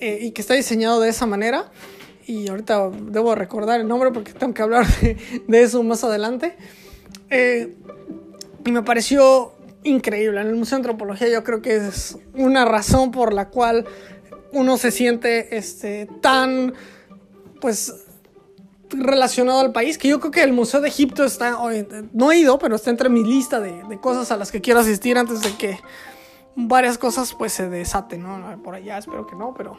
eh, 0.00 0.18
y 0.22 0.32
que 0.32 0.40
está 0.40 0.54
diseñado 0.54 1.00
de 1.00 1.08
esa 1.08 1.26
manera. 1.26 1.70
Y 2.26 2.48
ahorita 2.48 2.90
debo 2.90 3.36
recordar 3.36 3.80
el 3.80 3.86
nombre 3.86 4.10
porque 4.10 4.32
tengo 4.32 4.54
que 4.54 4.62
hablar 4.62 4.86
de, 5.46 5.62
eso 5.62 5.80
más 5.84 6.02
adelante. 6.02 6.56
Eh, 7.30 7.76
y 8.64 8.72
me 8.72 8.82
pareció 8.82 9.52
increíble. 9.84 10.40
En 10.40 10.48
el 10.48 10.56
Museo 10.56 10.78
de 10.78 10.80
Antropología 10.80 11.28
yo 11.28 11.44
creo 11.44 11.62
que 11.62 11.76
es 11.76 12.18
una 12.34 12.64
razón 12.64 13.12
por 13.12 13.32
la 13.32 13.50
cual 13.50 13.86
uno 14.50 14.78
se 14.78 14.90
siente 14.90 15.56
este, 15.56 16.08
tan, 16.20 16.74
pues, 17.60 18.01
relacionado 18.92 19.60
al 19.60 19.72
país, 19.72 19.98
que 19.98 20.08
yo 20.08 20.20
creo 20.20 20.30
que 20.30 20.42
el 20.42 20.52
Museo 20.52 20.80
de 20.80 20.88
Egipto 20.88 21.24
está, 21.24 21.56
no 22.12 22.32
he 22.32 22.38
ido, 22.38 22.58
pero 22.58 22.76
está 22.76 22.90
entre 22.90 23.08
mi 23.08 23.24
lista 23.24 23.60
de, 23.60 23.98
cosas 24.00 24.30
a 24.30 24.36
las 24.36 24.50
que 24.50 24.60
quiero 24.60 24.80
asistir 24.80 25.18
antes 25.18 25.40
de 25.40 25.54
que 25.56 25.78
varias 26.54 26.98
cosas 26.98 27.34
pues 27.34 27.52
se 27.52 27.68
desaten, 27.68 28.22
¿no? 28.22 28.62
Por 28.62 28.74
allá 28.74 28.98
espero 28.98 29.26
que 29.26 29.36
no, 29.36 29.54
pero 29.56 29.76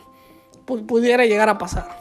pudiera 0.66 1.26
llegar 1.26 1.50
a 1.50 1.58
pasar. 1.58 1.98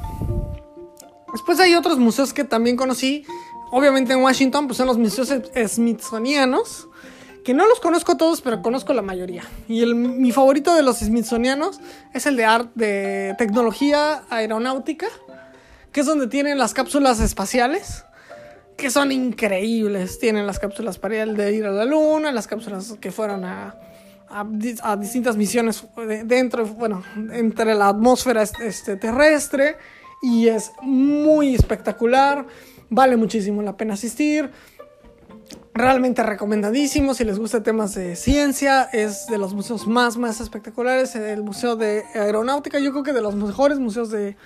Después 1.32 1.58
hay 1.60 1.74
otros 1.74 1.98
museos 1.98 2.32
que 2.32 2.44
también 2.44 2.76
conocí, 2.76 3.24
obviamente 3.70 4.12
en 4.12 4.20
Washington, 4.20 4.66
pues 4.66 4.76
son 4.76 4.86
los 4.86 4.98
museos 4.98 5.32
smithsonianos, 5.66 6.88
que 7.44 7.54
no 7.54 7.66
los 7.66 7.80
conozco 7.80 8.16
todos, 8.16 8.40
pero 8.40 8.62
conozco 8.62 8.92
la 8.92 9.02
mayoría. 9.02 9.42
Y 9.68 9.82
el, 9.82 9.94
mi 9.94 10.30
favorito 10.30 10.74
de 10.74 10.82
los 10.82 10.98
smithsonianos 10.98 11.80
es 12.12 12.26
el 12.26 12.36
de, 12.36 12.44
art, 12.44 12.70
de 12.74 13.34
tecnología 13.38 14.22
aeronáutica, 14.30 15.06
que 15.92 16.00
es 16.00 16.06
donde 16.06 16.26
tienen 16.26 16.58
las 16.58 16.74
cápsulas 16.74 17.20
espaciales, 17.20 18.04
que 18.76 18.90
son 18.90 19.12
increíbles. 19.12 20.18
Tienen 20.18 20.46
las 20.46 20.58
cápsulas 20.58 20.98
para 20.98 21.22
ir, 21.22 21.36
de 21.36 21.54
ir 21.54 21.66
a 21.66 21.70
la 21.70 21.84
luna, 21.84 22.32
las 22.32 22.46
cápsulas 22.46 22.94
que 23.00 23.12
fueron 23.12 23.44
a, 23.44 23.76
a, 24.28 24.46
a 24.82 24.96
distintas 24.96 25.36
misiones 25.36 25.84
dentro, 26.24 26.66
bueno, 26.66 27.04
entre 27.32 27.74
la 27.74 27.88
atmósfera 27.88 28.42
este, 28.42 28.96
terrestre. 28.96 29.76
Y 30.22 30.48
es 30.48 30.72
muy 30.80 31.54
espectacular, 31.54 32.46
vale 32.88 33.16
muchísimo 33.16 33.60
la 33.62 33.76
pena 33.76 33.94
asistir 33.94 34.50
realmente 35.74 36.22
recomendadísimo 36.22 37.14
si 37.14 37.24
les 37.24 37.38
gusta 37.38 37.62
temas 37.62 37.94
de 37.94 38.14
ciencia 38.14 38.84
es 38.92 39.26
de 39.26 39.38
los 39.38 39.54
museos 39.54 39.86
más 39.86 40.18
más 40.18 40.40
espectaculares 40.40 41.14
el 41.16 41.42
museo 41.42 41.76
de 41.76 42.04
aeronáutica 42.14 42.78
yo 42.78 42.90
creo 42.90 43.02
que 43.02 43.14
de 43.14 43.22
los 43.22 43.34
mejores 43.34 43.78
museos 43.78 44.10
de, 44.10 44.36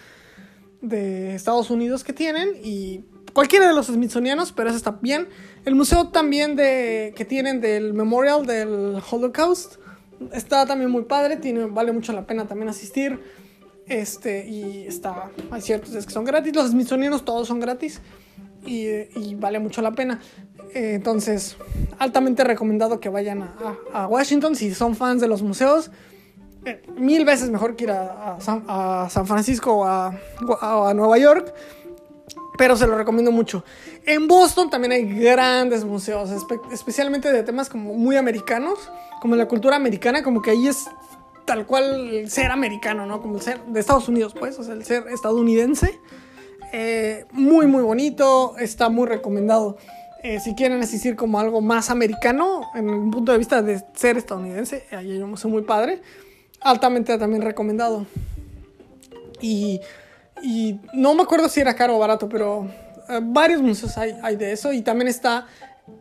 de 0.88 1.34
Estados 1.34 1.70
Unidos 1.70 2.04
que 2.04 2.12
tienen 2.12 2.50
y 2.62 3.04
cualquiera 3.32 3.66
de 3.68 3.74
los 3.74 3.86
smithsonianos 3.86 4.52
pero 4.52 4.68
ese 4.68 4.78
está 4.78 4.92
bien 5.00 5.28
el 5.64 5.74
museo 5.74 6.08
también 6.08 6.56
de 6.56 7.12
que 7.16 7.24
tienen 7.24 7.60
del 7.60 7.94
memorial 7.94 8.46
del 8.46 9.00
Holocaust 9.10 9.76
está 10.32 10.66
también 10.66 10.90
muy 10.90 11.04
padre 11.04 11.38
vale 11.70 11.92
mucho 11.92 12.12
la 12.12 12.26
pena 12.26 12.46
también 12.46 12.68
asistir 12.68 13.20
este 13.86 14.48
y 14.48 14.86
está 14.86 15.30
hay 15.50 15.60
ciertos 15.60 16.06
que 16.06 16.12
son 16.12 16.24
gratis 16.24 16.54
los 16.54 16.70
smithsonianos 16.70 17.24
todos 17.24 17.48
son 17.48 17.60
gratis 17.60 18.00
y, 18.66 19.34
vale 19.36 19.58
mucho 19.58 19.82
la 19.82 19.92
pena. 19.92 20.20
Entonces, 20.74 21.56
altamente 21.98 22.44
recomendado 22.44 23.00
que 23.00 23.08
vayan 23.08 23.50
a, 23.92 24.06
Washington 24.06 24.56
si 24.56 24.74
son 24.74 24.94
fans 24.94 25.20
de 25.20 25.28
los 25.28 25.42
museos. 25.42 25.90
Mil 26.96 27.24
veces 27.24 27.50
mejor 27.50 27.76
que 27.76 27.84
ir 27.84 27.90
a, 27.90 28.38
San, 28.40 29.26
Francisco 29.26 29.78
o 29.78 29.84
a, 29.84 30.94
Nueva 30.94 31.18
York. 31.18 31.52
Pero 32.58 32.74
se 32.76 32.86
lo 32.86 32.96
recomiendo 32.96 33.30
mucho. 33.32 33.64
En 34.06 34.28
Boston 34.28 34.70
también 34.70 34.92
hay 34.92 35.04
grandes 35.04 35.84
museos, 35.84 36.30
especialmente 36.72 37.30
de 37.30 37.42
temas 37.42 37.68
como 37.68 37.92
muy 37.92 38.16
americanos, 38.16 38.78
como 39.20 39.36
la 39.36 39.46
cultura 39.46 39.76
americana, 39.76 40.22
como 40.22 40.40
que 40.40 40.52
ahí 40.52 40.66
es 40.66 40.86
tal 41.44 41.66
cual 41.66 42.08
el 42.08 42.30
ser 42.30 42.50
americano, 42.50 43.06
¿no? 43.06 43.20
Como 43.20 43.36
el 43.36 43.42
ser 43.42 43.62
de 43.66 43.78
Estados 43.80 44.08
Unidos, 44.08 44.34
pues, 44.38 44.58
o 44.58 44.64
sea, 44.64 44.74
el 44.74 44.84
ser 44.84 45.06
estadounidense. 45.08 46.00
Eh, 46.72 47.24
muy, 47.30 47.66
muy 47.66 47.82
bonito, 47.82 48.56
está 48.58 48.88
muy 48.88 49.06
recomendado. 49.06 49.76
Eh, 50.22 50.40
si 50.40 50.54
quieren 50.54 50.82
asistir 50.82 51.14
como 51.14 51.38
algo 51.38 51.60
más 51.60 51.90
americano, 51.90 52.62
en 52.74 52.88
el 52.88 53.10
punto 53.10 53.32
de 53.32 53.38
vista 53.38 53.62
de 53.62 53.82
ser 53.94 54.16
estadounidense, 54.16 54.84
ahí 54.90 55.12
hay 55.12 55.22
un 55.22 55.30
museo 55.30 55.50
muy 55.50 55.62
padre, 55.62 56.02
altamente 56.70 57.16
también 57.18 57.42
recomendado. 57.42 58.06
Y, 59.40 59.80
y, 60.42 60.80
no 60.92 61.14
me 61.14 61.22
acuerdo 61.22 61.48
si 61.48 61.60
era 61.60 61.74
caro 61.74 61.96
o 61.96 61.98
barato, 61.98 62.28
pero 62.28 62.68
eh, 63.08 63.20
varios 63.22 63.62
museos 63.62 63.96
hay, 63.98 64.16
hay 64.22 64.36
de 64.36 64.52
eso. 64.52 64.72
Y 64.72 64.82
también 64.82 65.08
está, 65.08 65.46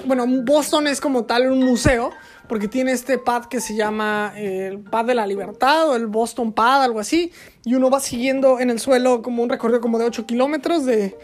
bueno, 0.06 0.26
Boston 0.28 0.88
es 0.88 1.00
como 1.00 1.26
tal 1.26 1.52
un 1.52 1.64
museo, 1.64 2.12
porque 2.48 2.68
tiene 2.68 2.92
este 2.92 3.18
pad 3.18 3.46
que 3.46 3.60
se 3.60 3.76
llama 3.76 4.34
el 4.36 4.80
pad 4.80 5.06
de 5.06 5.16
la 5.16 5.28
libertad 5.28 5.90
o 5.90 5.96
el 5.96 6.08
Boston 6.08 6.54
Pad, 6.54 6.84
algo 6.84 7.00
así, 7.00 7.32
y 7.64 7.74
uno 7.74 7.90
va 7.90 8.00
siguiendo 8.00 8.60
en 8.60 8.70
el 8.70 8.80
suelo 8.80 9.22
como 9.22 9.44
un 9.44 9.50
recorrido 9.50 9.82
como 9.82 9.98
de 10.00 10.06
8 10.06 10.26
kilómetros 10.26 10.86
de 10.86 11.18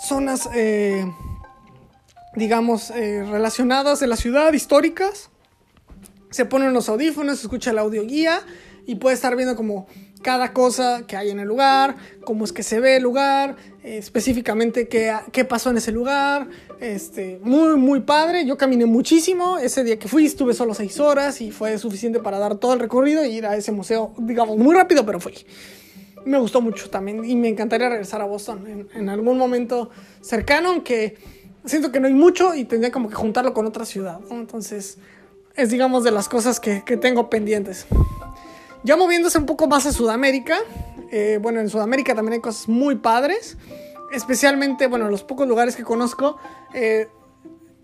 zonas, 0.00 0.48
eh, 0.54 1.04
digamos, 2.34 2.90
eh, 2.90 3.24
relacionadas 3.30 4.00
de 4.00 4.06
la 4.06 4.16
ciudad, 4.16 4.52
históricas. 4.52 5.30
Se 6.30 6.44
ponen 6.44 6.72
los 6.72 6.88
audífonos, 6.88 7.40
escucha 7.40 7.72
la 7.72 7.82
audioguía 7.82 8.40
y 8.86 8.96
puede 8.96 9.14
estar 9.14 9.36
viendo 9.36 9.56
como 9.56 9.86
cada 10.22 10.52
cosa 10.52 11.04
que 11.06 11.16
hay 11.16 11.30
en 11.30 11.40
el 11.40 11.48
lugar, 11.48 11.96
cómo 12.24 12.44
es 12.44 12.52
que 12.52 12.62
se 12.62 12.78
ve 12.78 12.96
el 12.96 13.02
lugar, 13.02 13.56
eh, 13.82 13.98
específicamente 13.98 14.88
qué, 14.88 15.14
qué, 15.32 15.44
pasó 15.44 15.70
en 15.70 15.78
ese 15.78 15.92
lugar. 15.92 16.48
Este, 16.78 17.40
muy, 17.42 17.76
muy 17.76 18.00
padre. 18.00 18.44
Yo 18.46 18.56
caminé 18.56 18.86
muchísimo. 18.86 19.58
Ese 19.58 19.82
día 19.84 19.98
que 19.98 20.08
fui 20.08 20.26
estuve 20.26 20.54
solo 20.54 20.74
seis 20.74 21.00
horas 21.00 21.40
y 21.40 21.50
fue 21.50 21.78
suficiente 21.78 22.20
para 22.20 22.38
dar 22.38 22.56
todo 22.56 22.74
el 22.74 22.80
recorrido 22.80 23.24
y 23.24 23.36
ir 23.36 23.46
a 23.46 23.56
ese 23.56 23.72
museo, 23.72 24.12
digamos, 24.18 24.56
muy 24.56 24.74
rápido, 24.74 25.04
pero 25.06 25.20
fui. 25.20 25.34
Me 26.24 26.38
gustó 26.38 26.60
mucho 26.60 26.90
también 26.90 27.24
y 27.24 27.34
me 27.34 27.48
encantaría 27.48 27.88
regresar 27.88 28.20
a 28.20 28.26
Boston 28.26 28.66
en, 28.66 28.88
en 28.94 29.08
algún 29.08 29.38
momento 29.38 29.88
cercano, 30.20 30.68
aunque 30.68 31.16
siento 31.64 31.90
que 31.90 31.98
no 31.98 32.08
hay 32.08 32.14
mucho 32.14 32.54
y 32.54 32.64
tendría 32.64 32.92
como 32.92 33.08
que 33.08 33.14
juntarlo 33.14 33.54
con 33.54 33.66
otra 33.66 33.86
ciudad. 33.86 34.20
Entonces, 34.30 34.98
es 35.56 35.70
digamos 35.70 36.04
de 36.04 36.10
las 36.10 36.28
cosas 36.28 36.60
que, 36.60 36.84
que 36.84 36.96
tengo 36.96 37.30
pendientes. 37.30 37.86
Ya 38.82 38.96
moviéndose 38.96 39.38
un 39.38 39.46
poco 39.46 39.66
más 39.66 39.84
a 39.86 39.92
Sudamérica, 39.92 40.58
eh, 41.10 41.38
bueno, 41.42 41.60
en 41.60 41.68
Sudamérica 41.68 42.14
también 42.14 42.34
hay 42.34 42.40
cosas 42.40 42.68
muy 42.68 42.96
padres. 42.96 43.56
especialmente, 44.12 44.88
bueno, 44.88 45.08
los 45.08 45.22
pocos 45.22 45.46
lugares 45.46 45.76
que 45.76 45.84
conozco, 45.84 46.36
eh, 46.74 47.06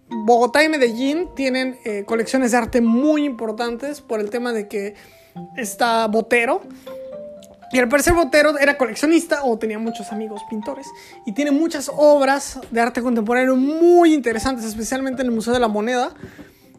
Bogotá 0.09 0.65
y 0.65 0.69
Medellín 0.69 1.29
tienen 1.37 1.79
eh, 1.85 2.05
colecciones 2.05 2.51
de 2.51 2.57
arte 2.57 2.81
muy 2.81 3.25
importantes 3.25 4.01
por 4.01 4.19
el 4.19 4.31
tema 4.31 4.53
de 4.53 4.67
que 4.67 4.95
está 5.57 6.07
Botero. 6.09 6.63
Y 7.73 7.79
al 7.79 7.89
parecer 7.89 8.15
Botero 8.15 8.59
era 8.59 8.77
coleccionista 8.77 9.45
o 9.45 9.57
tenía 9.57 9.79
muchos 9.79 10.11
amigos 10.13 10.43
pintores. 10.49 10.87
Y 11.27 11.33
tiene 11.33 11.53
muchas 11.53 11.91
obras 11.95 12.61
de 12.71 12.81
arte 12.81 13.03
contemporáneo 13.03 13.55
muy 13.55 14.15
interesantes, 14.15 14.65
especialmente 14.65 15.23
en 15.23 15.29
el 15.29 15.35
Museo 15.35 15.53
de 15.53 15.61
la 15.61 15.69
Moneda 15.69 16.13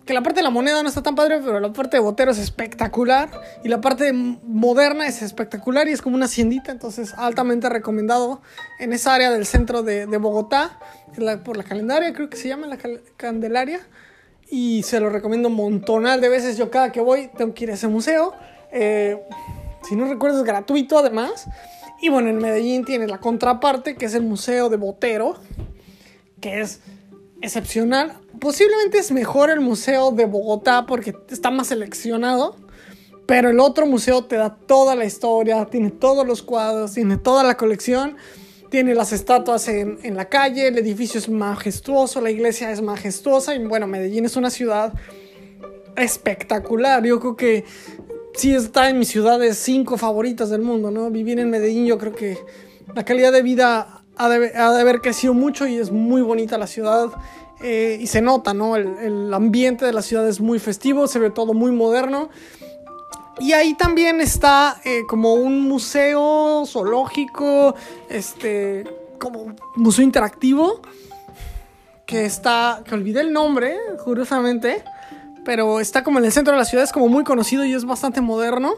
que 0.07 0.13
la 0.13 0.23
parte 0.23 0.39
de 0.39 0.43
la 0.43 0.49
moneda 0.49 0.81
no 0.81 0.89
está 0.89 1.03
tan 1.03 1.15
padre, 1.15 1.39
pero 1.43 1.59
la 1.59 1.71
parte 1.73 1.97
de 1.97 2.01
Botero 2.01 2.31
es 2.31 2.39
espectacular. 2.39 3.29
Y 3.63 3.67
la 3.67 3.81
parte 3.81 4.13
moderna 4.13 5.05
es 5.05 5.21
espectacular 5.21 5.87
y 5.87 5.91
es 5.91 6.01
como 6.01 6.15
una 6.15 6.25
haciendita. 6.25 6.71
Entonces, 6.71 7.13
altamente 7.15 7.69
recomendado 7.69 8.41
en 8.79 8.93
esa 8.93 9.13
área 9.13 9.29
del 9.29 9.45
centro 9.45 9.83
de, 9.83 10.05
Bogotá, 10.17 10.79
por 11.43 11.57
la 11.57 11.63
calendaria, 11.63 12.13
creo 12.13 12.29
que 12.29 12.37
se 12.37 12.47
llama 12.47 12.65
la 12.67 12.77
Candelaria. 13.17 13.81
Y 14.49 14.83
se 14.83 15.01
lo 15.01 15.09
recomiendo 15.09 15.49
un 15.49 15.55
montonal 15.55 16.21
de 16.21 16.29
veces. 16.29 16.57
Yo 16.57 16.71
cada 16.71 16.91
que 16.91 17.01
voy 17.01 17.29
tengo 17.37 17.53
que 17.53 17.65
ir 17.65 17.71
a 17.71 17.73
ese 17.73 17.89
museo. 17.89 18.33
Eh, 18.71 19.21
si 19.83 19.95
no 19.97 20.07
recuerdo, 20.07 20.39
es 20.39 20.45
gratuito 20.45 20.97
además. 20.97 21.47
Y 22.01 22.09
bueno, 22.09 22.29
en 22.29 22.37
Medellín 22.37 22.85
tiene 22.85 23.07
la 23.07 23.19
contraparte, 23.19 23.95
que 23.95 24.05
es 24.05 24.13
el 24.13 24.23
Museo 24.23 24.69
de 24.69 24.77
Botero, 24.77 25.35
que 26.39 26.61
es 26.61 26.79
excepcional. 27.41 28.19
Posiblemente 28.39 28.99
es 28.99 29.11
mejor 29.11 29.49
el 29.49 29.59
museo 29.59 30.11
de 30.11 30.25
Bogotá 30.25 30.85
porque 30.85 31.15
está 31.29 31.51
más 31.51 31.67
seleccionado. 31.67 32.55
Pero 33.27 33.49
el 33.49 33.59
otro 33.59 33.85
museo 33.85 34.23
te 34.23 34.37
da 34.37 34.55
toda 34.55 34.95
la 34.95 35.03
historia, 35.03 35.65
tiene 35.65 35.91
todos 35.91 36.25
los 36.25 36.41
cuadros, 36.41 36.93
tiene 36.93 37.17
toda 37.17 37.43
la 37.43 37.57
colección, 37.57 38.15
tiene 38.69 38.95
las 38.95 39.11
estatuas 39.11 39.67
en, 39.67 40.15
la 40.15 40.29
calle, 40.29 40.67
el 40.67 40.77
edificio 40.77 41.19
es 41.19 41.27
majestuoso, 41.27 42.21
la 42.21 42.31
iglesia 42.31 42.71
es 42.71 42.81
majestuosa 42.81 43.53
y 43.53 43.65
bueno, 43.65 43.85
Medellín 43.85 44.23
es 44.23 44.37
una 44.37 44.49
ciudad 44.49 44.93
espectacular. 45.97 47.03
Yo 47.03 47.19
creo 47.19 47.35
que 47.35 47.65
sí 48.33 48.53
está 48.53 48.89
en 48.89 48.97
mis 48.97 49.09
ciudades 49.09 49.57
cinco 49.57 49.97
favoritas 49.97 50.49
del 50.49 50.61
mundo, 50.61 50.89
¿no? 50.89 51.11
Vivir 51.11 51.37
en 51.39 51.49
Medellín 51.49 51.85
yo 51.85 51.97
creo 51.97 52.15
que 52.15 52.37
la 52.95 53.03
calidad 53.03 53.33
de 53.33 53.41
vida 53.41 53.96
ha 54.17 54.29
de, 54.29 54.55
haber 54.57 55.01
crecido 55.01 55.33
mucho 55.33 55.67
y 55.67 55.77
es 55.77 55.91
muy 55.91 56.21
bonita 56.21 56.57
la 56.57 56.67
ciudad. 56.67 57.09
Eh, 57.61 57.97
y 57.99 58.07
se 58.07 58.21
nota, 58.21 58.53
¿no? 58.53 58.75
El, 58.75 59.33
ambiente 59.33 59.85
de 59.85 59.93
la 59.93 60.01
ciudad 60.01 60.27
es 60.27 60.39
muy 60.39 60.59
festivo, 60.59 61.07
se 61.07 61.19
ve 61.19 61.29
todo 61.29 61.53
muy 61.53 61.71
moderno. 61.71 62.29
Y 63.39 63.53
ahí 63.53 63.75
también 63.75 64.19
está 64.19 64.79
eh, 64.83 65.01
como 65.07 65.35
un 65.35 65.61
museo 65.61 66.63
zoológico, 66.65 67.75
este, 68.09 68.83
como 69.19 69.55
museo 69.75 70.03
interactivo, 70.03 70.81
que 72.05 72.25
está, 72.25 72.81
que 72.85 72.95
olvidé 72.95 73.21
el 73.21 73.31
nombre, 73.31 73.77
curiosamente, 74.03 74.83
pero 75.45 75.79
está 75.79 76.03
como 76.03 76.19
en 76.19 76.25
el 76.25 76.31
centro 76.31 76.53
de 76.53 76.59
la 76.59 76.65
ciudad, 76.65 76.83
es 76.83 76.91
como 76.91 77.07
muy 77.09 77.23
conocido 77.23 77.63
y 77.63 77.73
es 77.73 77.85
bastante 77.85 78.21
moderno. 78.21 78.75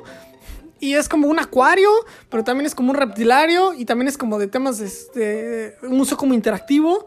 Y 0.80 0.96
es 0.96 1.10
como 1.10 1.28
un 1.28 1.40
acuario, 1.40 1.90
pero 2.30 2.44
también 2.44 2.66
es 2.66 2.76
como 2.76 2.92
un 2.92 2.98
reptilario 2.98 3.74
y 3.74 3.86
también 3.86 4.08
es 4.08 4.18
como 4.18 4.40
de 4.40 4.48
temas 4.48 4.80
este, 4.80 5.76
un 5.84 5.98
museo 5.98 6.18
como 6.18 6.34
interactivo. 6.34 7.06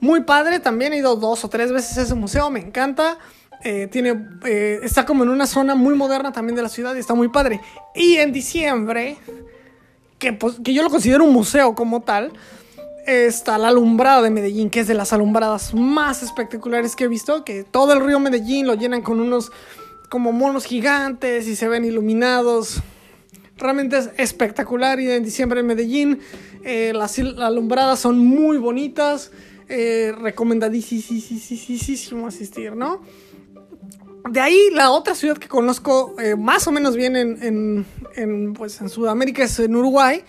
Muy 0.00 0.22
padre, 0.22 0.60
también 0.60 0.92
he 0.92 0.98
ido 0.98 1.16
dos 1.16 1.44
o 1.44 1.48
tres 1.48 1.72
veces 1.72 1.96
a 1.98 2.02
ese 2.02 2.14
museo, 2.14 2.50
me 2.50 2.60
encanta. 2.60 3.18
Eh, 3.64 3.88
tiene, 3.88 4.26
eh, 4.44 4.80
está 4.82 5.04
como 5.04 5.24
en 5.24 5.30
una 5.30 5.46
zona 5.46 5.74
muy 5.74 5.94
moderna 5.94 6.32
también 6.32 6.54
de 6.54 6.62
la 6.62 6.68
ciudad 6.68 6.94
y 6.94 6.98
está 6.98 7.14
muy 7.14 7.28
padre. 7.28 7.60
Y 7.94 8.16
en 8.16 8.32
diciembre, 8.32 9.16
que, 10.18 10.32
pues, 10.32 10.56
que 10.62 10.74
yo 10.74 10.82
lo 10.82 10.90
considero 10.90 11.24
un 11.24 11.32
museo 11.32 11.74
como 11.74 12.02
tal, 12.02 12.32
está 13.08 13.58
la 13.58 13.68
alumbrada 13.68 14.22
de 14.22 14.30
Medellín, 14.30 14.70
que 14.70 14.80
es 14.80 14.86
de 14.86 14.94
las 14.94 15.12
alumbradas 15.12 15.72
más 15.74 16.22
espectaculares 16.22 16.94
que 16.94 17.04
he 17.04 17.08
visto, 17.08 17.44
que 17.44 17.64
todo 17.64 17.94
el 17.94 18.04
río 18.04 18.20
Medellín 18.20 18.66
lo 18.66 18.74
llenan 18.74 19.02
con 19.02 19.20
unos 19.20 19.50
como 20.08 20.32
monos 20.32 20.64
gigantes 20.64 21.46
y 21.46 21.56
se 21.56 21.68
ven 21.68 21.84
iluminados. 21.84 22.80
Realmente 23.56 23.98
es 23.98 24.10
espectacular 24.16 25.00
y 25.00 25.10
en 25.10 25.24
diciembre 25.24 25.60
en 25.60 25.66
Medellín 25.66 26.20
eh, 26.64 26.92
las 26.94 27.18
alumbradas 27.18 28.00
son 28.00 28.18
muy 28.18 28.58
bonitas. 28.58 29.30
Eh, 29.70 30.14
recomendadísimo 30.18 32.26
asistir, 32.26 32.74
¿no? 32.74 33.02
De 34.30 34.40
ahí 34.40 34.70
la 34.72 34.90
otra 34.90 35.14
ciudad 35.14 35.36
que 35.36 35.46
conozco 35.46 36.16
eh, 36.18 36.36
más 36.36 36.66
o 36.66 36.72
menos 36.72 36.96
bien 36.96 37.16
en, 37.16 37.84
en, 38.14 38.54
pues, 38.54 38.80
en 38.80 38.88
Sudamérica 38.88 39.44
es 39.44 39.58
en 39.58 39.76
Uruguay 39.76 40.24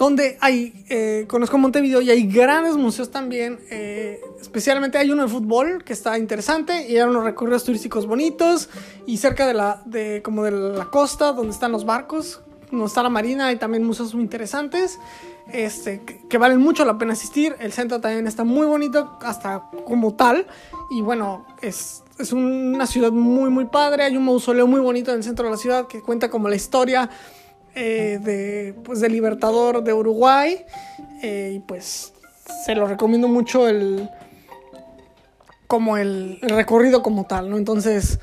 donde 0.00 0.38
hay, 0.40 0.72
eh, 0.88 1.26
conozco 1.28 1.58
Montevideo 1.58 2.00
y 2.00 2.08
hay 2.10 2.26
grandes 2.26 2.74
museos 2.74 3.10
también, 3.10 3.60
eh, 3.68 4.18
especialmente 4.40 4.96
hay 4.96 5.10
uno 5.10 5.24
de 5.24 5.28
fútbol 5.28 5.84
que 5.84 5.92
está 5.92 6.16
interesante 6.16 6.88
y 6.88 6.96
hay 6.96 7.02
unos 7.02 7.22
recorridos 7.22 7.64
turísticos 7.64 8.06
bonitos 8.06 8.70
y 9.04 9.18
cerca 9.18 9.46
de 9.46 9.52
la, 9.52 9.82
de, 9.84 10.22
como 10.22 10.44
de 10.44 10.52
la 10.52 10.86
costa 10.86 11.34
donde 11.34 11.52
están 11.52 11.70
los 11.70 11.84
barcos, 11.84 12.40
donde 12.70 12.86
está 12.86 13.02
la 13.02 13.10
marina, 13.10 13.48
hay 13.48 13.56
también 13.56 13.84
museos 13.84 14.14
muy 14.14 14.22
interesantes, 14.24 14.98
este, 15.52 16.00
que, 16.30 16.38
valen 16.38 16.60
mucho 16.60 16.86
la 16.86 16.96
pena 16.96 17.12
asistir, 17.12 17.54
el 17.58 17.72
centro 17.72 18.00
también 18.00 18.26
está 18.26 18.42
muy 18.42 18.66
bonito 18.66 19.18
hasta 19.20 19.68
como 19.84 20.14
tal 20.14 20.46
y 20.90 21.02
bueno, 21.02 21.44
es, 21.60 22.04
es 22.18 22.32
una 22.32 22.86
ciudad 22.86 23.12
muy 23.12 23.50
muy 23.50 23.66
padre, 23.66 24.04
hay 24.04 24.16
un 24.16 24.24
mausoleo 24.24 24.66
muy 24.66 24.80
bonito 24.80 25.10
en 25.10 25.18
el 25.18 25.24
centro 25.24 25.44
de 25.44 25.50
la 25.50 25.58
ciudad 25.58 25.88
que 25.88 26.00
cuenta 26.00 26.30
como 26.30 26.48
la 26.48 26.56
historia 26.56 27.10
eh, 27.74 28.18
de, 28.22 28.74
pues, 28.84 29.00
Libertador 29.00 29.82
de 29.82 29.92
Uruguay. 29.92 30.64
Eh, 31.22 31.52
y 31.56 31.60
pues 31.60 32.12
se 32.64 32.74
lo 32.74 32.86
recomiendo 32.86 33.28
mucho 33.28 33.68
el 33.68 34.08
como 35.66 35.96
el, 35.96 36.40
recorrido 36.42 37.00
como 37.00 37.26
tal, 37.26 37.48
¿no? 37.48 37.56
Entonces, 37.56 38.18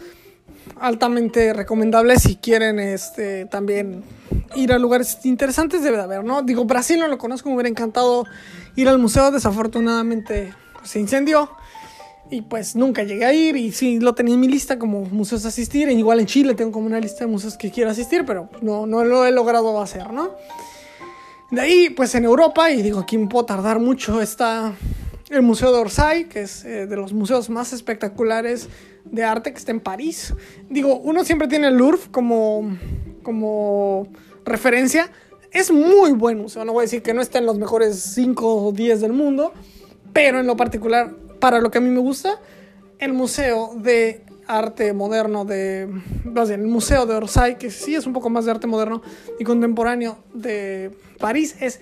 altamente 0.82 1.54
recomendable 1.54 2.20
si 2.20 2.36
quieren 2.36 2.78
este 2.78 3.46
también 3.46 4.04
ir 4.56 4.74
a 4.74 4.78
lugares 4.78 5.20
interesantes 5.24 5.82
debe 5.82 5.96
de 5.96 6.04
haber, 6.04 6.26
¿no? 6.26 6.42
Digo, 6.42 6.66
Brasil 6.66 7.00
no 7.00 7.08
lo 7.08 7.18
conozco, 7.18 7.48
me 7.48 7.56
hubiera 7.56 7.70
encantado 7.70 8.26
ir 8.76 8.90
al 8.90 9.00
museo, 9.00 9.32
desafortunadamente 9.32 10.54
pues, 10.74 10.92
se 10.92 11.00
incendió. 11.00 11.50
Y 12.30 12.42
pues 12.42 12.76
nunca 12.76 13.04
llegué 13.04 13.26
a 13.26 13.34
ir 13.34 13.56
y 13.56 13.72
sí 13.72 14.00
lo 14.00 14.14
tenía 14.14 14.34
en 14.34 14.42
mi 14.42 14.48
lista 14.48 14.78
como 14.78 15.02
museos 15.06 15.46
a 15.46 15.48
asistir. 15.48 15.90
igual 15.90 16.20
en 16.20 16.26
Chile 16.26 16.56
tengo 16.56 16.72
como 16.72 16.86
una 16.86 17.00
lista 17.00 17.24
de 17.24 17.32
museos 17.32 17.58
que 17.58 17.72
quiero 17.72 17.90
asistir, 17.90 18.26
pero 18.26 18.50
no, 18.62 18.86
no 18.86 19.06
lo 19.06 19.26
he 19.26 19.32
logrado 19.32 19.82
hacer, 19.82 20.12
¿no? 20.12 20.32
De 21.52 21.62
ahí, 21.62 21.90
pues 21.90 22.14
en 22.16 22.26
Europa, 22.26 22.70
y 22.72 22.82
digo, 22.82 23.00
aquí 23.00 23.18
me 23.18 23.28
puedo 23.28 23.46
tardar 23.46 23.80
mucho, 23.80 24.22
está 24.22 24.74
el 25.30 25.42
Museo 25.42 25.72
de 25.72 25.80
Orsay, 25.80 26.26
que 26.26 26.42
es 26.42 26.66
eh, 26.66 26.88
de 26.88 26.96
los 26.98 27.14
museos 27.14 27.50
más 27.50 27.72
espectaculares 27.72 28.68
de 29.06 29.24
arte 29.24 29.54
que 29.54 29.58
está 29.58 29.72
en 29.72 29.80
París. 29.80 30.34
Digo, 30.70 30.98
uno 30.98 31.24
siempre 31.24 31.48
tiene 31.48 31.68
el 31.68 31.78
Louvre 31.78 32.00
como, 32.12 32.78
como 33.24 34.10
referencia. 34.44 35.10
Es 35.52 35.72
muy 35.72 36.12
buen 36.12 36.38
museo, 36.38 36.66
no 36.66 36.74
voy 36.74 36.82
a 36.82 36.84
decir 36.84 37.02
que 37.02 37.14
no 37.14 37.22
está 37.22 37.40
en 37.40 37.46
los 37.46 37.58
mejores 37.58 37.98
5 38.14 38.66
o 38.66 38.72
10 38.74 39.00
del 39.00 39.14
mundo, 39.14 39.54
pero 40.12 40.42
en 40.42 40.48
lo 40.48 40.58
particular 40.58 41.16
para 41.48 41.62
lo 41.62 41.72
que 41.72 41.78
a 41.78 41.82
mí 41.82 41.88
me 41.88 42.02
gusta, 42.02 42.42
el 43.00 43.14
Museo 43.14 43.72
de 43.78 44.26
Arte 44.48 44.92
Moderno 44.92 45.46
de. 45.46 45.88
Más 46.26 46.50
bien, 46.50 46.60
el 46.60 46.68
Museo 46.68 47.06
de 47.06 47.16
Orsay, 47.16 47.58
que 47.58 47.72
sí 47.72 47.96
es 47.96 48.06
un 48.06 48.12
poco 48.12 48.30
más 48.30 48.44
de 48.44 48.52
arte 48.52 48.68
moderno 48.68 49.02
y 49.40 49.46
contemporáneo 49.46 50.18
de 50.34 50.92
París, 51.20 51.56
es 51.62 51.80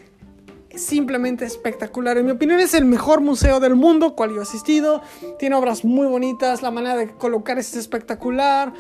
simplemente 0.76 1.46
espectacular. 1.46 2.16
En 2.20 2.28
mi 2.28 2.32
opinión, 2.34 2.60
es 2.60 2.76
el 2.76 2.86
mejor 2.86 3.22
museo 3.22 3.60
del 3.60 3.74
mundo 3.74 4.16
cual 4.16 4.36
yo 4.36 4.42
he 4.42 4.44
asistido. 4.44 5.02
Tiene 5.40 5.56
obras 5.56 5.84
muy 5.84 6.06
bonitas, 6.06 6.62
la 6.62 6.70
manera 6.70 6.96
de 6.96 7.16
colocar 7.16 7.58
es 7.58 7.76
espectacular. 7.76 8.72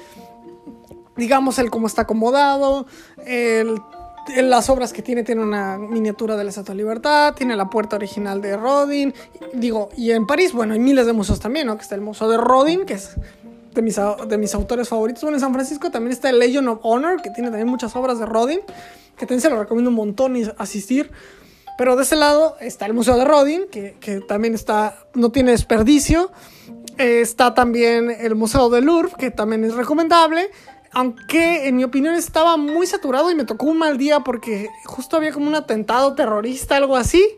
Digamos, 1.18 1.58
el 1.58 1.72
cómo 1.72 1.88
está 1.88 2.04
acomodado, 2.04 2.86
el 3.26 3.82
las 4.28 4.70
obras 4.70 4.94
que 4.94 5.02
tiene, 5.02 5.24
tiene 5.24 5.44
una 5.44 5.78
miniatura 5.78 6.36
de 6.36 6.44
la 6.44 6.50
Estatua 6.50 6.74
de 6.74 6.78
Libertad, 6.78 7.34
tiene 7.36 7.56
la 7.56 7.70
puerta 7.70 7.96
original 7.96 8.42
de 8.42 8.58
Rodin, 8.58 9.14
digo, 9.54 9.90
y 9.96 10.12
en 10.12 10.26
París, 10.26 10.54
bueno, 10.54 10.74
hay 10.74 10.80
miles 10.80 11.06
de 11.06 11.14
museos 11.14 11.40
también, 11.40 11.68
¿no? 11.68 11.76
Que 11.76 11.84
está 11.84 11.96
el 11.96 12.02
Museo 12.02 12.28
de 12.30 12.38
Rodin, 12.38 12.86
que 12.86 12.94
es 12.94 13.16
de 13.74 13.82
mis, 13.82 13.98
de 14.28 14.38
mis 14.38 14.56
autores 14.56 14.90
favoritos. 14.90 15.22
Bueno, 15.22 15.38
en 15.38 15.42
San 15.42 15.54
Francisco 15.54 15.92
también 15.92 16.14
está 16.14 16.30
el 16.30 16.40
Legion 16.40 16.68
of 16.68 16.80
Honor, 16.82 17.22
que 17.22 17.30
tiene 17.30 17.50
también 17.50 17.68
muchas 17.68 17.96
obras 17.96 18.20
de 18.20 18.26
Rodin, 18.26 18.62
que 19.18 19.26
también 19.26 19.42
se 19.42 19.50
lo 19.50 19.60
recomiendo 19.60 19.90
un 19.90 19.96
montón 19.96 20.36
asistir. 20.58 21.12
Pero 21.78 21.98
de 21.98 22.04
ese 22.04 22.16
lado 22.16 22.56
está 22.62 22.86
el 22.86 22.94
Museo 22.94 23.18
de 23.18 23.26
Rodin, 23.26 23.64
que, 23.70 23.98
que 24.00 24.22
también 24.22 24.56
está, 24.56 24.98
no 25.14 25.32
tiene 25.32 25.52
desperdicio. 25.52 26.32
está 26.98 27.54
también 27.54 28.10
el 28.10 28.36
Museo 28.36 28.70
de 28.70 28.82
Louvre, 28.82 29.12
que 29.18 29.30
también 29.30 29.66
es 29.66 29.76
recomendable 29.76 30.50
aunque 30.96 31.68
en 31.68 31.76
mi 31.76 31.84
opinión 31.84 32.16
estaba 32.16 32.56
muy 32.56 32.88
saturado 32.88 33.30
y 33.30 33.36
me 33.36 33.44
tocó 33.44 33.66
un 33.66 33.78
mal 33.78 33.98
día 33.98 34.22
porque 34.22 34.70
justo 34.86 35.18
había 35.18 35.34
como 35.34 35.48
un 35.48 35.56
atentado 35.56 36.16
terrorista, 36.16 36.78
algo 36.78 36.96
así, 36.96 37.38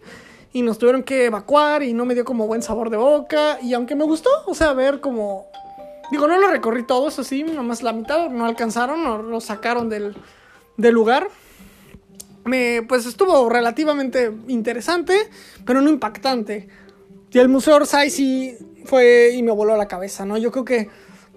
y 0.54 0.62
nos 0.62 0.78
tuvieron 0.78 1.02
que 1.02 1.26
evacuar 1.26 1.82
y 1.82 1.92
no 1.94 2.06
me 2.06 2.14
dio 2.14 2.24
como 2.24 2.46
buen 2.46 2.62
sabor 2.62 2.92
de 2.92 2.98
boca, 2.98 3.58
y 3.64 3.74
aunque 3.74 3.96
me 3.96 4.04
gustó, 4.04 4.30
o 4.46 4.54
sea, 4.54 4.74
ver 4.74 5.02
como... 5.02 5.48
Digo, 6.12 6.28
no 6.28 6.38
lo 6.38 6.50
recorrí 6.50 6.84
todo, 6.84 7.08
eso 7.08 7.24
sí, 7.24 7.42
nomás 7.42 7.82
la 7.82 7.94
mitad, 7.94 8.30
no 8.30 8.46
alcanzaron, 8.46 9.04
no 9.04 9.24
lo 9.24 9.42
sacaron 9.42 9.90
del, 9.90 10.16
del 10.78 10.94
lugar. 10.94 11.28
me, 12.46 12.84
pues 12.88 13.08
estuvo 13.08 13.50
relativamente 13.50 14.32
interesante, 14.48 15.18
pero 15.66 15.82
no 15.82 15.90
impactante. 15.90 16.68
Y 17.32 17.40
el 17.40 17.50
Museo 17.50 17.78
Orsay 17.78 18.12
sí 18.12 18.56
fue 18.86 19.32
y 19.34 19.42
me 19.42 19.52
voló 19.52 19.76
la 19.76 19.88
cabeza, 19.88 20.26
¿no? 20.26 20.38
Yo 20.38 20.52
creo 20.52 20.64
que 20.64 20.90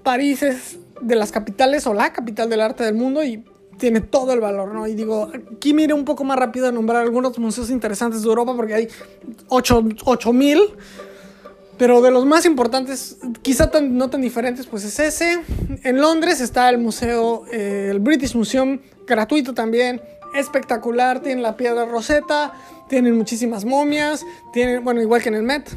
París 0.02 0.42
es 0.42 0.78
de 1.00 1.14
las 1.16 1.32
capitales 1.32 1.86
o 1.86 1.94
la 1.94 2.12
capital 2.12 2.48
del 2.48 2.60
arte 2.60 2.84
del 2.84 2.94
mundo 2.94 3.22
y 3.22 3.44
tiene 3.78 4.00
todo 4.00 4.32
el 4.32 4.40
valor, 4.40 4.72
¿no? 4.72 4.86
Y 4.86 4.94
digo, 4.94 5.30
aquí 5.56 5.74
mire 5.74 5.94
un 5.94 6.04
poco 6.04 6.22
más 6.22 6.38
rápido 6.38 6.68
a 6.68 6.72
nombrar 6.72 7.02
algunos 7.02 7.36
museos 7.38 7.70
interesantes 7.70 8.22
de 8.22 8.28
Europa 8.28 8.54
porque 8.54 8.74
hay 8.74 8.88
8000, 9.48 10.60
pero 11.78 12.02
de 12.02 12.10
los 12.10 12.26
más 12.26 12.44
importantes, 12.44 13.16
quizá 13.42 13.70
no 13.80 14.10
tan 14.10 14.20
diferentes, 14.20 14.66
pues 14.66 14.84
es 14.84 15.00
ese. 15.00 15.40
En 15.82 16.00
Londres 16.00 16.40
está 16.40 16.68
el 16.68 16.78
museo, 16.78 17.46
eh, 17.50 17.88
el 17.90 18.00
British 18.00 18.36
Museum, 18.36 18.80
gratuito 19.06 19.54
también, 19.54 20.02
espectacular, 20.34 21.20
tienen 21.20 21.42
la 21.42 21.56
piedra 21.56 21.86
roseta, 21.86 22.52
tienen 22.88 23.16
muchísimas 23.16 23.64
momias, 23.64 24.26
tienen, 24.52 24.84
bueno, 24.84 25.00
igual 25.00 25.22
que 25.22 25.30
en 25.30 25.36
el 25.36 25.42
Met, 25.42 25.70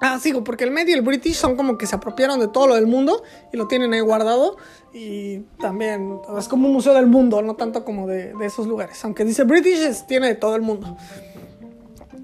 Ah, 0.00 0.18
sigo, 0.20 0.44
porque 0.44 0.64
el 0.64 0.70
Met 0.70 0.88
y 0.88 0.92
el 0.92 1.02
British 1.02 1.34
son 1.34 1.56
como 1.56 1.76
que 1.76 1.86
se 1.86 1.96
apropiaron 1.96 2.38
de 2.38 2.48
todo 2.48 2.68
lo 2.68 2.74
del 2.76 2.86
mundo 2.86 3.22
y 3.52 3.56
lo 3.56 3.66
tienen 3.66 3.92
ahí 3.92 4.00
guardado. 4.00 4.56
Y 4.92 5.40
también 5.60 6.20
es 6.38 6.48
como 6.48 6.68
un 6.68 6.72
museo 6.72 6.94
del 6.94 7.06
mundo, 7.06 7.42
no 7.42 7.56
tanto 7.56 7.84
como 7.84 8.06
de, 8.06 8.32
esos 8.42 8.66
lugares. 8.66 9.04
Aunque 9.04 9.24
dice 9.24 9.44
British, 9.44 10.04
tiene 10.06 10.28
de 10.28 10.34
todo 10.34 10.54
el 10.54 10.62
mundo. 10.62 10.96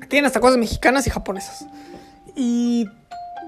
Tiene 0.09 0.27
hasta 0.27 0.41
cosas 0.41 0.59
mexicanas 0.59 1.07
y 1.07 1.11
japonesas. 1.11 1.66
Y 2.37 2.89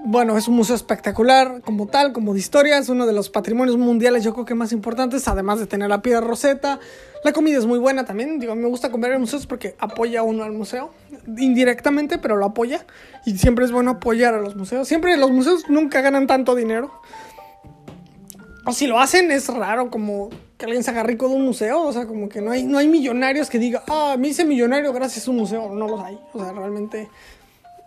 bueno, 0.05 0.37
es 0.37 0.47
un 0.47 0.55
museo 0.55 0.75
espectacular 0.75 1.61
como 1.61 1.87
tal, 1.87 2.13
como 2.13 2.33
de 2.33 2.39
historia, 2.39 2.77
es 2.77 2.89
uno 2.89 3.05
de 3.05 3.13
los 3.13 3.29
patrimonios 3.29 3.77
mundiales 3.77 4.23
yo 4.23 4.33
creo 4.33 4.45
que 4.45 4.55
más 4.55 4.71
importantes, 4.71 5.27
además 5.27 5.59
de 5.59 5.67
tener 5.67 5.89
la 5.89 6.01
piedra 6.01 6.21
roseta. 6.21 6.79
La 7.23 7.33
comida 7.33 7.57
es 7.57 7.65
muy 7.65 7.79
buena 7.79 8.05
también, 8.05 8.39
digo, 8.39 8.55
me 8.55 8.67
gusta 8.67 8.91
comer 8.91 9.11
en 9.11 9.21
museos 9.21 9.47
porque 9.47 9.75
apoya 9.79 10.23
uno 10.23 10.43
al 10.43 10.51
museo, 10.51 10.91
indirectamente, 11.37 12.17
pero 12.17 12.35
lo 12.35 12.45
apoya. 12.45 12.85
Y 13.25 13.37
siempre 13.37 13.65
es 13.65 13.71
bueno 13.71 13.91
apoyar 13.91 14.33
a 14.33 14.39
los 14.39 14.55
museos. 14.55 14.87
Siempre 14.87 15.17
los 15.17 15.31
museos 15.31 15.69
nunca 15.69 16.01
ganan 16.01 16.27
tanto 16.27 16.55
dinero. 16.55 16.91
O 18.65 18.73
si 18.73 18.85
lo 18.87 18.99
hacen 18.99 19.31
es 19.31 19.47
raro 19.47 19.89
como 19.89 20.29
que 20.57 20.65
alguien 20.65 20.83
se 20.83 20.91
haga 20.91 21.03
rico 21.03 21.29
de 21.29 21.35
un 21.35 21.45
museo, 21.45 21.81
o 21.81 21.93
sea, 21.93 22.05
como 22.05 22.29
que 22.29 22.41
no 22.41 22.51
hay, 22.51 22.63
no 22.63 22.77
hay 22.77 22.87
millonarios 22.87 23.49
que 23.49 23.59
diga, 23.59 23.83
ah, 23.87 24.15
me 24.17 24.29
hice 24.29 24.43
millonario 24.43 24.91
gracias 24.93 25.27
a 25.27 25.31
un 25.31 25.37
museo, 25.37 25.73
no 25.73 25.87
los 25.87 26.01
hay. 26.01 26.19
O 26.33 26.39
sea, 26.39 26.51
realmente 26.51 27.09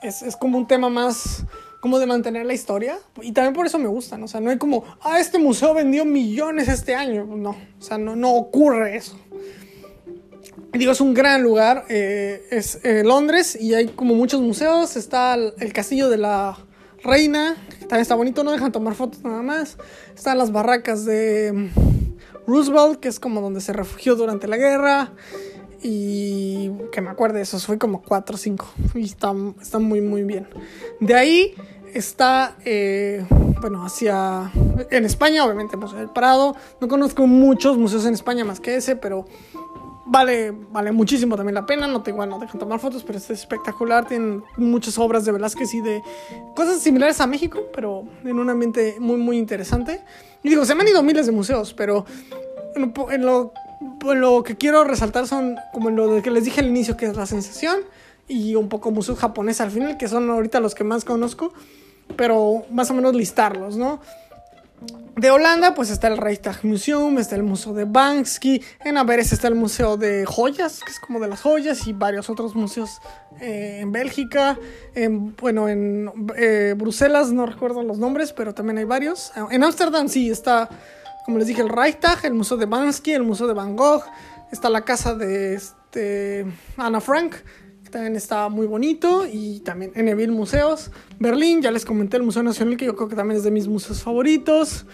es, 0.03 0.23
es 0.23 0.37
como 0.37 0.57
un 0.59 0.67
tema 0.67 0.89
más 0.89 1.45
como 1.81 1.99
de 1.99 2.07
mantener 2.07 2.47
la 2.47 2.55
historia. 2.55 2.99
Y 3.23 3.33
también 3.33 3.55
por 3.55 3.67
eso 3.67 3.79
me 3.79 3.89
gustan. 3.89 4.23
O 4.23 4.29
sea, 4.29 4.41
no 4.41 4.51
hay 4.51 4.59
como, 4.59 4.85
ah, 5.03 5.19
este 5.19 5.39
museo 5.39 5.75
vendió 5.75 6.05
millones 6.05 6.69
este 6.69 6.95
año. 6.95 7.25
No, 7.25 7.51
o 7.51 7.83
sea, 7.83 7.99
no, 7.99 8.15
no 8.17 8.35
ocurre 8.35 8.97
eso. 8.97 9.19
Digo, 10.73 10.93
es 10.93 11.01
un 11.01 11.15
gran 11.15 11.43
lugar. 11.43 11.87
Eh, 11.89 12.47
es 12.51 12.81
eh, 12.85 13.03
Londres 13.05 13.57
y 13.61 13.75
hay 13.75 13.89
como 13.89 14.15
muchos 14.15 14.41
museos. 14.41 14.97
Está 14.97 15.35
el, 15.35 15.73
castillo 15.73 16.09
de 16.09 16.19
la 16.19 16.59
reina, 17.03 17.57
que 17.71 17.87
también 17.87 18.03
está 18.03 18.15
bonito, 18.15 18.45
no 18.45 18.53
dejan 18.53 18.71
tomar 18.71 18.95
fotos 18.95 19.23
nada 19.25 19.43
más. 19.43 19.79
Están 20.15 20.39
las 20.39 20.53
barracas 20.53 21.05
de 21.05 21.53
mm, 21.53 22.47
Roosevelt, 22.47 23.01
que 23.01 23.09
es 23.09 23.19
como 23.19 23.41
donde 23.41 23.61
se 23.61 23.73
refugió 23.73 24.15
durante 24.17 24.47
la 24.47 24.59
guerra. 24.59 25.13
Y 25.83 26.71
que 26.93 27.01
me 27.01 27.09
acuerde, 27.09 27.41
esos 27.41 27.65
fue 27.65 27.79
como 27.79 28.03
4 28.03 28.35
o 28.35 28.39
5. 28.39 28.69
Y 28.95 29.05
está, 29.05 29.33
está, 29.61 29.79
muy, 29.79 30.01
muy 30.03 30.23
bien. 30.23 30.47
De 31.01 31.15
ahí 31.15 31.55
está, 31.95 32.57
eh, 32.65 33.25
bueno, 33.61 33.85
hacia. 33.85 34.51
En 34.91 35.05
España, 35.05 35.45
obviamente, 35.45 35.77
Museo 35.77 35.99
del 35.99 36.11
Prado. 36.11 36.57
No 36.81 36.89
conozco 36.89 37.27
muchos 37.27 37.77
museos 37.79 38.07
en 38.07 38.15
España 38.15 38.45
más 38.45 38.61
que 38.61 38.77
ese, 38.77 38.97
pero 38.97 39.27
vale, 40.07 40.51
vale 40.51 40.93
muchísimo 40.93 41.37
también 41.37 41.55
la 41.55 41.67
pena. 41.67 41.87
No 41.87 42.03
te, 42.03 42.11
igual 42.11 42.31
no 42.31 42.39
dejan 42.39 42.59
tomar 42.59 42.81
fotos, 42.81 43.05
pero 43.05 43.19
es 43.19 43.31
espectacular. 43.31 44.07
Tienen 44.07 44.43
muchas 44.57 44.99
obras 44.99 45.25
de 45.25 45.33
Velázquez 45.33 45.75
y 45.75 45.81
de 45.81 46.03
cosas 46.57 46.81
similares 46.81 47.21
a 47.21 47.27
México, 47.27 47.61
pero 47.75 48.05
en 48.25 48.39
un 48.39 48.51
ambiente 48.51 48.97
muy, 48.99 49.17
muy 49.17 49.39
interesante. 49.39 50.01
Y 50.43 50.49
digo, 50.49 50.65
se 50.65 50.75
me 50.75 50.83
han 50.83 50.89
ido 50.89 51.03
miles 51.03 51.27
de 51.27 51.33
museos, 51.33 51.75
pero 51.75 52.05
en 52.75 53.25
lo 53.25 53.53
pues 53.99 54.19
lo 54.19 54.43
que 54.43 54.57
quiero 54.57 54.85
resaltar 54.85 55.27
son 55.27 55.57
como 55.73 55.91
lo 55.91 56.23
que 56.23 56.31
les 56.31 56.45
dije 56.45 56.61
al 56.61 56.69
inicio, 56.69 56.97
que 56.97 57.07
es 57.07 57.17
la 57.17 57.27
sensación, 57.27 57.81
y 58.29 58.55
un 58.55 58.69
poco 58.69 58.91
museo 58.91 59.17
japonés 59.17 59.61
al 59.61 59.71
final, 59.71 59.97
que 59.97 60.09
son 60.09 60.29
ahorita 60.31 60.61
los 60.61 60.75
que 60.75 60.85
más 60.85 61.05
conozco, 61.05 61.53
pero 62.17 62.65
más 62.71 62.91
o 62.91 62.95
menos 62.95 63.15
listarlos, 63.15 63.77
¿no? 63.77 64.01
De 65.17 65.31
Holanda, 65.31 65.75
pues 65.75 65.91
está 65.91 66.09
el 66.09 66.17
Reichstag 66.17 66.65
Museum, 66.65 67.19
está 67.19 67.37
el 67.37 67.43
Museo 67.43 67.75
de 67.75 67.85
Banksy, 67.85 68.63
en 68.85 68.97
Averes 68.97 69.33
está 69.33 69.49
el 69.49 69.55
Museo 69.55 69.99
de 69.99 70.25
Joyas, 70.25 70.81
que 70.83 70.91
es 70.91 70.99
como 70.99 71.21
de 71.21 71.29
las 71.29 71.43
joyas, 71.43 71.87
y 71.87 71.93
varios 71.93 72.31
otros 72.31 72.55
museos 72.55 73.01
eh, 73.41 73.81
en 73.81 73.93
Bélgica, 73.93 74.59
en, 74.95 75.37
bueno, 75.37 75.69
en 75.69 76.11
eh, 76.37 76.75
Bruselas, 76.77 77.33
no 77.33 77.45
recuerdo 77.45 77.83
los 77.83 77.99
nombres, 77.99 78.33
pero 78.33 78.55
también 78.55 78.79
hay 78.79 78.85
varios. 78.85 79.33
En 79.51 79.63
Ámsterdam 79.63 80.09
sí 80.09 80.31
está 80.31 80.71
como 81.25 81.39
les 81.39 81.47
dije, 81.47 81.63
el 81.63 81.69
Reichstag, 81.69 82.25
el 82.25 82.35
Museo 82.35 82.57
de 82.57 82.67
Bansky, 82.67 83.13
el 83.13 83.23
Museo 83.23 83.47
de 83.47 83.55
Van 83.55 83.77
Gogh, 83.77 84.03
está 84.51 84.69
la 84.69 84.85
casa 84.85 85.15
de 85.15 85.55
este, 85.55 86.47
Ana 86.77 87.01
Frank, 87.01 87.37
también 87.91 88.17
está 88.17 88.49
muy 88.49 88.67
bonito, 88.67 89.27
y 89.31 89.61
también 89.61 89.93
en 89.95 90.09
Evil 90.09 90.33
Museos. 90.33 90.91
Berlín, 91.19 91.63
ya 91.63 91.71
les 91.71 91.85
comenté 91.85 92.17
el 92.17 92.23
Museo 92.23 92.43
Nacional, 92.43 92.77
que 92.77 92.87
yo 92.87 92.97
creo 92.97 93.09
que 93.09 93.17
también 93.17 93.39
es 93.39 93.45
de 93.45 93.51
mis 93.51 93.69
museos 93.69 94.03
favoritos. 94.03 94.87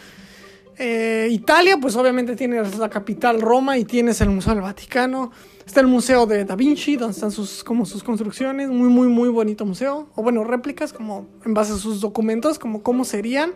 Eh, 0.78 1.28
Italia, 1.30 1.78
pues 1.80 1.96
obviamente 1.96 2.36
tienes 2.36 2.76
la 2.78 2.90
capital 2.90 3.40
Roma 3.40 3.78
y 3.78 3.84
tienes 3.84 4.20
el 4.20 4.28
Museo 4.30 4.54
del 4.54 4.62
Vaticano. 4.62 5.32
Está 5.64 5.80
el 5.80 5.86
Museo 5.86 6.26
de 6.26 6.44
Da 6.44 6.54
Vinci, 6.54 6.96
donde 6.96 7.14
están 7.14 7.30
sus, 7.30 7.64
como 7.64 7.86
sus 7.86 8.02
construcciones. 8.02 8.68
Muy, 8.68 8.88
muy, 8.88 9.08
muy 9.08 9.28
bonito 9.30 9.64
museo. 9.64 10.08
O 10.14 10.22
bueno, 10.22 10.44
réplicas, 10.44 10.92
como 10.92 11.28
en 11.44 11.54
base 11.54 11.72
a 11.72 11.76
sus 11.76 12.00
documentos, 12.00 12.58
como 12.58 12.82
cómo 12.82 13.04
serían. 13.04 13.52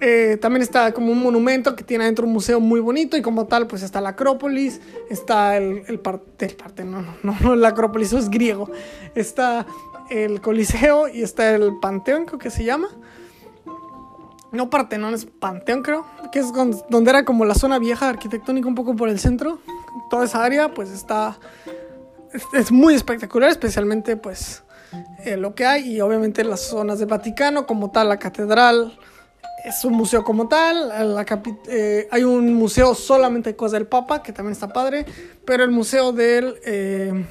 Eh, 0.00 0.38
también 0.40 0.62
está 0.62 0.92
como 0.92 1.10
un 1.10 1.20
monumento 1.20 1.74
que 1.74 1.82
tiene 1.82 2.04
adentro 2.04 2.24
un 2.24 2.32
museo 2.32 2.60
muy 2.60 2.78
bonito 2.78 3.16
y 3.16 3.22
como 3.22 3.46
tal 3.46 3.66
pues 3.66 3.82
está 3.82 4.00
la 4.00 4.10
Acrópolis, 4.10 4.80
está 5.10 5.56
el, 5.56 5.82
el, 5.88 5.98
parte, 5.98 6.84
no, 6.84 7.02
no, 7.02 7.36
no, 7.40 7.56
la 7.56 7.68
Acrópolis, 7.68 8.08
eso 8.08 8.18
es 8.18 8.30
griego, 8.30 8.70
está 9.16 9.66
el 10.08 10.40
Coliseo 10.40 11.08
y 11.08 11.22
está 11.22 11.54
el 11.54 11.78
Panteón, 11.80 12.26
creo 12.26 12.38
que 12.38 12.50
se 12.50 12.64
llama. 12.64 12.88
No 14.52 14.70
Partenón, 14.70 15.14
es 15.14 15.26
Panteón 15.26 15.82
creo, 15.82 16.06
que 16.32 16.38
es 16.38 16.52
donde 16.88 17.10
era 17.10 17.24
como 17.24 17.44
la 17.44 17.54
zona 17.54 17.78
vieja 17.78 18.08
arquitectónica 18.08 18.68
un 18.68 18.76
poco 18.76 18.94
por 18.94 19.08
el 19.08 19.18
centro. 19.18 19.58
Toda 20.10 20.24
esa 20.24 20.44
área 20.44 20.72
pues 20.72 20.90
está, 20.90 21.38
es, 22.54 22.70
muy 22.70 22.94
espectacular, 22.94 23.50
especialmente 23.50 24.16
pues 24.16 24.62
eh, 25.24 25.36
lo 25.36 25.54
que 25.54 25.66
hay 25.66 25.96
y 25.96 26.00
obviamente 26.00 26.44
las 26.44 26.60
zonas 26.60 26.98
del 27.00 27.08
Vaticano 27.08 27.66
como 27.66 27.90
tal, 27.90 28.08
la 28.08 28.18
catedral 28.18 28.98
es 29.68 29.84
un 29.84 29.94
museo 29.94 30.24
como 30.24 30.48
tal. 30.48 30.92
Eh, 31.68 32.08
hay 32.10 32.24
un 32.24 32.54
museo 32.54 32.94
solamente 32.94 33.50
de 33.50 33.56
cosas 33.56 33.72
del 33.72 33.86
Papa, 33.86 34.22
que 34.22 34.32
también 34.32 34.52
está 34.52 34.68
padre. 34.68 35.04
Pero 35.44 35.64
el 35.64 35.70
museo 35.70 36.12
del, 36.12 36.56
eh, 36.64 37.26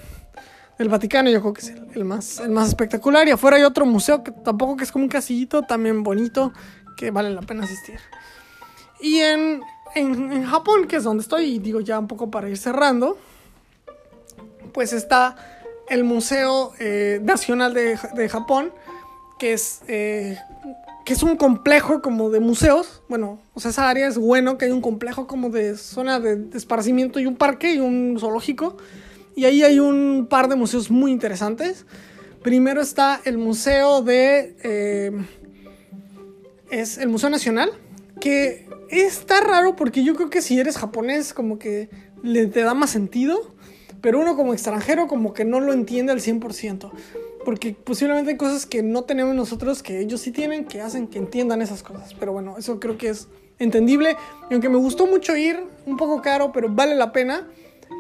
del 0.78 0.90
Vaticano 0.90 1.30
yo 1.30 1.42
creo 1.42 1.54
que 1.54 1.62
es 1.62 1.74
el, 1.96 2.06
más, 2.06 2.40
el 2.40 2.50
más 2.50 2.70
espectacular. 2.70 3.28
Y 3.28 3.32
afuera 3.32 3.58
hay 3.58 3.64
otro 3.64 3.86
museo 3.86 4.24
que 4.24 4.32
tampoco 4.32 4.78
que 4.78 4.84
es 4.84 4.92
como 4.92 5.06
un 5.06 5.10
casillito, 5.10 5.64
también 5.64 6.04
bonito, 6.04 6.54
que 6.96 7.12
vale 7.12 7.32
la 7.32 7.42
pena 7.42 7.64
asistir. 7.64 8.00
Y 9.00 9.20
en, 9.20 9.62
en, 9.96 10.44
Japón, 10.46 10.88
que 10.88 10.98
es 10.98 11.04
donde 11.04 11.22
estoy, 11.22 11.56
y 11.56 11.60
digo 11.60 11.82
ya 11.82 12.00
un 12.00 12.08
poco 12.08 12.32
para 12.32 12.50
ir 12.50 12.58
cerrando, 12.58 13.18
pues 14.74 14.94
está 14.94 15.36
el 15.90 16.04
Museo 16.04 16.74
eh, 16.80 17.20
Nacional 17.24 17.74
de, 17.74 17.98
de, 18.16 18.30
Japón, 18.30 18.74
que 19.40 19.54
es 19.54 19.82
que 21.08 21.14
es 21.14 21.24
un 21.24 21.38
complejo 21.38 22.02
como 22.02 22.30
de 22.32 22.42
museos. 22.42 23.02
Bueno, 23.08 23.40
o 23.54 23.62
sea, 23.62 23.72
esa 23.72 23.90
área 23.90 24.10
es 24.10 24.18
bueno 24.18 24.58
que 24.58 24.66
hay 24.66 24.72
un 24.72 24.82
complejo 24.82 25.26
como 25.26 25.50
de 25.50 25.78
zona 25.78 26.20
de, 26.20 26.50
esparcimiento 26.54 27.22
y 27.22 27.26
un 27.26 27.38
parque 27.38 27.74
y 27.74 27.80
un 27.80 28.18
zoológico. 28.20 28.76
Y 29.34 29.46
ahí 29.46 29.64
hay 29.64 29.80
un 29.80 30.28
par 30.30 30.50
de 30.50 30.58
museos 30.58 30.92
muy 30.92 31.14
interesantes. 31.14 31.86
Primero 32.44 32.82
está 32.82 33.22
el 33.24 33.38
museo 33.38 34.02
de... 34.02 34.58
Eh, 34.64 35.12
es 36.72 36.98
el 36.98 37.08
Museo 37.08 37.30
Nacional, 37.30 37.70
que 38.20 38.68
está 38.90 39.40
raro 39.40 39.78
porque 39.78 40.04
yo 40.04 40.14
creo 40.14 40.30
que 40.30 40.42
si 40.42 40.60
eres 40.60 40.78
japonés 40.78 41.34
como 41.34 41.58
que 41.58 41.90
le 42.22 42.48
te 42.48 42.64
da 42.64 42.74
más 42.74 42.90
sentido, 42.90 43.56
pero 44.02 44.20
uno 44.20 44.36
como 44.36 44.54
extranjero 44.54 45.08
como 45.08 45.34
que 45.34 45.46
no 45.46 45.60
lo 45.60 45.74
entiende 45.74 46.12
al 46.12 46.20
100% 46.20 46.92
porque 47.48 47.74
posiblemente 47.82 48.32
hay 48.32 48.36
cosas 48.36 48.66
que 48.66 48.84
no 48.84 49.06
tenemos 49.06 49.34
nosotros 49.34 49.82
que 49.82 50.02
ellos 50.02 50.20
sí 50.20 50.34
tienen 50.34 50.66
que 50.66 50.82
hacen 50.82 51.08
que 51.08 51.18
entiendan 51.18 51.62
esas 51.62 51.82
cosas. 51.82 52.14
Pero 52.14 52.34
bueno, 52.34 52.58
eso 52.58 52.78
creo 52.78 52.98
que 52.98 53.08
es 53.08 53.30
entendible. 53.58 54.18
Y 54.50 54.54
aunque 54.54 54.68
me 54.68 54.76
gustó 54.76 55.08
mucho 55.08 55.34
ir, 55.38 55.64
un 55.86 55.96
poco 55.96 56.22
caro, 56.22 56.52
pero 56.52 56.68
vale 56.68 56.94
la 56.96 57.14
pena. 57.14 57.48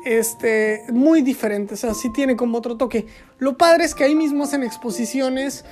Este, 0.03 0.83
muy 0.89 1.21
diferente, 1.21 1.75
o 1.75 1.77
sea, 1.77 1.93
sí 1.93 2.11
tiene 2.11 2.35
como 2.35 2.57
otro 2.57 2.75
toque. 2.75 3.05
Lo 3.39 3.57
padre 3.57 3.85
es 3.85 3.95
que 3.95 4.03
ahí 4.03 4.15
mismo 4.15 4.43
hacen 4.43 4.63
exposiciones 4.63 5.63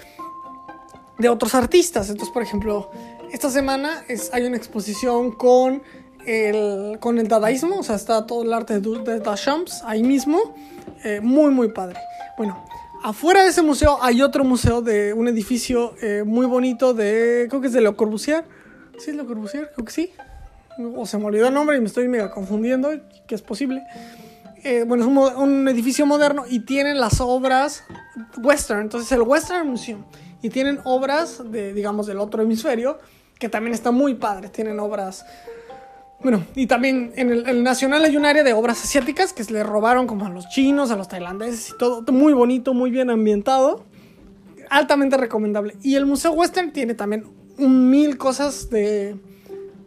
de 1.17 1.27
otros 1.27 1.53
artistas. 1.53 2.09
Entonces, 2.09 2.33
por 2.33 2.43
ejemplo, 2.43 2.91
esta 3.33 3.49
semana 3.49 4.05
es, 4.07 4.33
hay 4.33 4.43
una 4.45 4.55
exposición 4.55 5.33
con 5.33 5.83
el, 6.25 6.99
con 6.99 7.17
el 7.19 7.27
dadaísmo, 7.27 7.79
o 7.79 7.83
sea, 7.83 7.95
está 7.95 8.25
todo 8.25 8.43
el 8.43 8.53
arte 8.53 8.79
de, 8.79 8.99
de 8.99 9.19
Duchamp 9.19 9.67
ahí 9.85 10.03
mismo. 10.03 10.55
Eh, 11.03 11.19
muy, 11.21 11.51
muy 11.51 11.69
padre. 11.69 11.99
Bueno, 12.37 12.65
afuera 13.03 13.43
de 13.43 13.49
ese 13.49 13.61
museo 13.61 13.99
hay 14.01 14.21
otro 14.21 14.43
museo 14.43 14.81
de 14.81 15.13
un 15.13 15.27
edificio 15.27 15.93
eh, 16.01 16.23
muy 16.25 16.45
bonito 16.45 16.93
de, 16.93 17.45
creo 17.49 17.61
que 17.61 17.67
es 17.67 17.73
de 17.73 17.81
Le 17.81 17.95
Corbusier. 17.95 18.43
¿Sí 18.97 19.11
es 19.11 19.15
Le 19.15 19.25
Corbusier? 19.25 19.71
Creo 19.73 19.85
que 19.85 19.91
sí. 19.91 20.11
O 20.95 21.05
se 21.05 21.17
me 21.17 21.25
olvidó 21.25 21.47
el 21.47 21.53
nombre 21.53 21.77
y 21.77 21.79
me 21.79 21.85
estoy 21.85 22.07
mega 22.07 22.31
confundiendo, 22.31 22.89
que 23.27 23.35
es 23.35 23.41
posible. 23.41 23.83
Eh, 24.63 24.83
bueno, 24.85 25.03
es 25.03 25.09
un, 25.09 25.17
un, 25.17 25.67
edificio 25.67 26.05
moderno 26.07 26.43
y 26.49 26.61
tienen 26.61 26.99
las 26.99 27.21
obras 27.21 27.83
western, 28.41 28.81
entonces 28.81 29.11
el 29.11 29.21
Western 29.21 29.69
Museum. 29.69 30.03
Y 30.41 30.49
tienen 30.49 30.79
obras 30.83 31.41
de, 31.51 31.73
digamos, 31.73 32.07
del 32.07 32.19
otro 32.19 32.41
hemisferio, 32.41 32.97
que 33.39 33.47
también 33.47 33.73
está 33.73 33.91
muy 33.91 34.15
padre. 34.15 34.49
Tienen 34.49 34.79
obras 34.79 35.25
bueno, 36.25 36.43
y 36.55 36.65
también 36.65 37.13
en 37.17 37.29
el, 37.29 37.61
Nacional 37.61 38.03
hay 38.03 38.17
un 38.17 38.25
área 38.25 38.43
de 38.43 38.51
obras 38.53 38.83
asiáticas 38.83 39.31
que 39.31 39.43
se 39.43 39.53
le 39.53 39.61
robaron 39.61 40.07
como 40.07 40.25
a 40.25 40.29
los 40.29 40.49
chinos, 40.49 40.89
a 40.89 40.95
los 40.95 41.07
tailandeses 41.07 41.69
y 41.69 41.77
todo. 41.77 42.01
Muy 42.11 42.33
bonito, 42.33 42.73
muy 42.73 42.89
bien 42.89 43.11
ambientado. 43.11 43.85
Altamente 44.71 45.17
recomendable. 45.17 45.75
Y 45.83 45.93
el 45.93 46.07
Museo 46.07 46.31
Western 46.31 46.73
tiene 46.73 46.95
también 46.95 47.25
un 47.59 47.91
mil 47.91 48.17
cosas 48.17 48.71
de, 48.71 49.15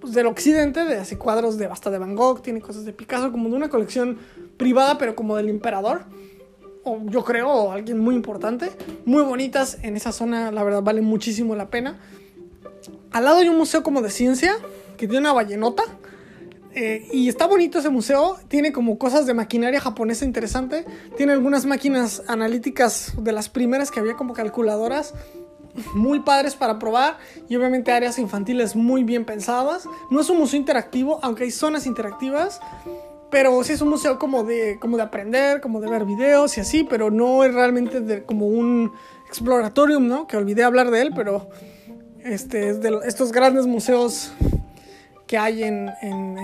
pues, 0.00 0.14
del 0.14 0.26
occidente, 0.26 0.84
de 0.84 0.98
así 0.98 1.16
cuadros 1.16 1.58
de 1.58 1.66
basta 1.66 1.90
de 1.90 1.98
Van 1.98 2.14
Gogh, 2.14 2.40
tiene 2.40 2.60
cosas 2.60 2.84
de 2.84 2.92
Picasso, 2.92 3.32
como 3.32 3.48
de 3.48 3.56
una 3.56 3.68
colección 3.68 4.18
privada, 4.56 4.96
pero 4.96 5.16
como 5.16 5.34
del 5.34 5.48
emperador. 5.48 6.02
O 6.84 7.00
yo 7.06 7.24
creo, 7.24 7.72
alguien 7.72 7.98
muy 7.98 8.14
importante. 8.14 8.70
Muy 9.04 9.24
bonitas 9.24 9.78
en 9.82 9.96
esa 9.96 10.12
zona, 10.12 10.52
la 10.52 10.62
verdad, 10.62 10.82
vale 10.84 11.00
muchísimo 11.00 11.56
la 11.56 11.68
pena. 11.68 11.98
Al 13.10 13.24
lado 13.24 13.38
hay 13.38 13.48
un 13.48 13.58
museo 13.58 13.82
como 13.82 14.02
de 14.02 14.10
ciencia, 14.10 14.54
que 14.96 15.08
tiene 15.08 15.18
una 15.18 15.32
ballenota 15.32 15.82
eh, 16.80 17.08
y 17.10 17.28
está 17.28 17.48
bonito 17.48 17.80
ese 17.80 17.88
museo, 17.88 18.36
tiene 18.46 18.70
como 18.70 18.98
cosas 18.98 19.26
de 19.26 19.34
maquinaria 19.34 19.80
japonesa 19.80 20.24
interesante, 20.24 20.84
tiene 21.16 21.32
algunas 21.32 21.66
máquinas 21.66 22.22
analíticas 22.28 23.14
de 23.18 23.32
las 23.32 23.48
primeras 23.48 23.90
que 23.90 23.98
había 23.98 24.14
como 24.14 24.32
calculadoras 24.32 25.12
muy 25.94 26.20
padres 26.20 26.54
para 26.54 26.78
probar 26.78 27.18
y 27.48 27.56
obviamente 27.56 27.90
áreas 27.90 28.20
infantiles 28.20 28.76
muy 28.76 29.02
bien 29.02 29.24
pensadas. 29.24 29.88
No 30.12 30.20
es 30.20 30.30
un 30.30 30.38
museo 30.38 30.60
interactivo, 30.60 31.18
aunque 31.20 31.42
hay 31.42 31.50
zonas 31.50 31.84
interactivas, 31.84 32.60
pero 33.28 33.64
sí 33.64 33.72
es 33.72 33.80
un 33.80 33.88
museo 33.88 34.20
como 34.20 34.44
de, 34.44 34.78
como 34.80 34.96
de 34.98 35.02
aprender, 35.02 35.60
como 35.60 35.80
de 35.80 35.90
ver 35.90 36.04
videos 36.04 36.56
y 36.58 36.60
así, 36.60 36.84
pero 36.84 37.10
no 37.10 37.42
es 37.42 37.52
realmente 37.52 38.22
como 38.22 38.46
un 38.46 38.92
exploratorium, 39.26 40.06
¿no? 40.06 40.28
Que 40.28 40.36
olvidé 40.36 40.62
hablar 40.62 40.92
de 40.92 41.02
él, 41.02 41.10
pero 41.12 41.48
este 42.22 42.78
estos 43.04 43.32
grandes 43.32 43.66
museos 43.66 44.32
que 45.28 45.38
hay 45.38 45.62
en, 45.62 45.92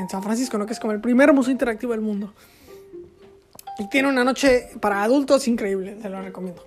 San 0.09 0.23
Francisco, 0.23 0.59
¿no? 0.59 0.67
que 0.67 0.75
es 0.75 0.79
como 0.79 0.93
el 0.93 1.01
primer 1.01 1.33
museo 1.33 1.51
interactivo 1.51 1.93
del 1.93 2.03
mundo. 2.03 2.33
Y 3.79 3.89
tiene 3.89 4.09
una 4.09 4.23
noche 4.23 4.69
para 4.81 5.03
adultos 5.03 5.49
increíble, 5.49 5.97
te 6.01 6.09
lo 6.09 6.23
recomiendo. 6.23 6.65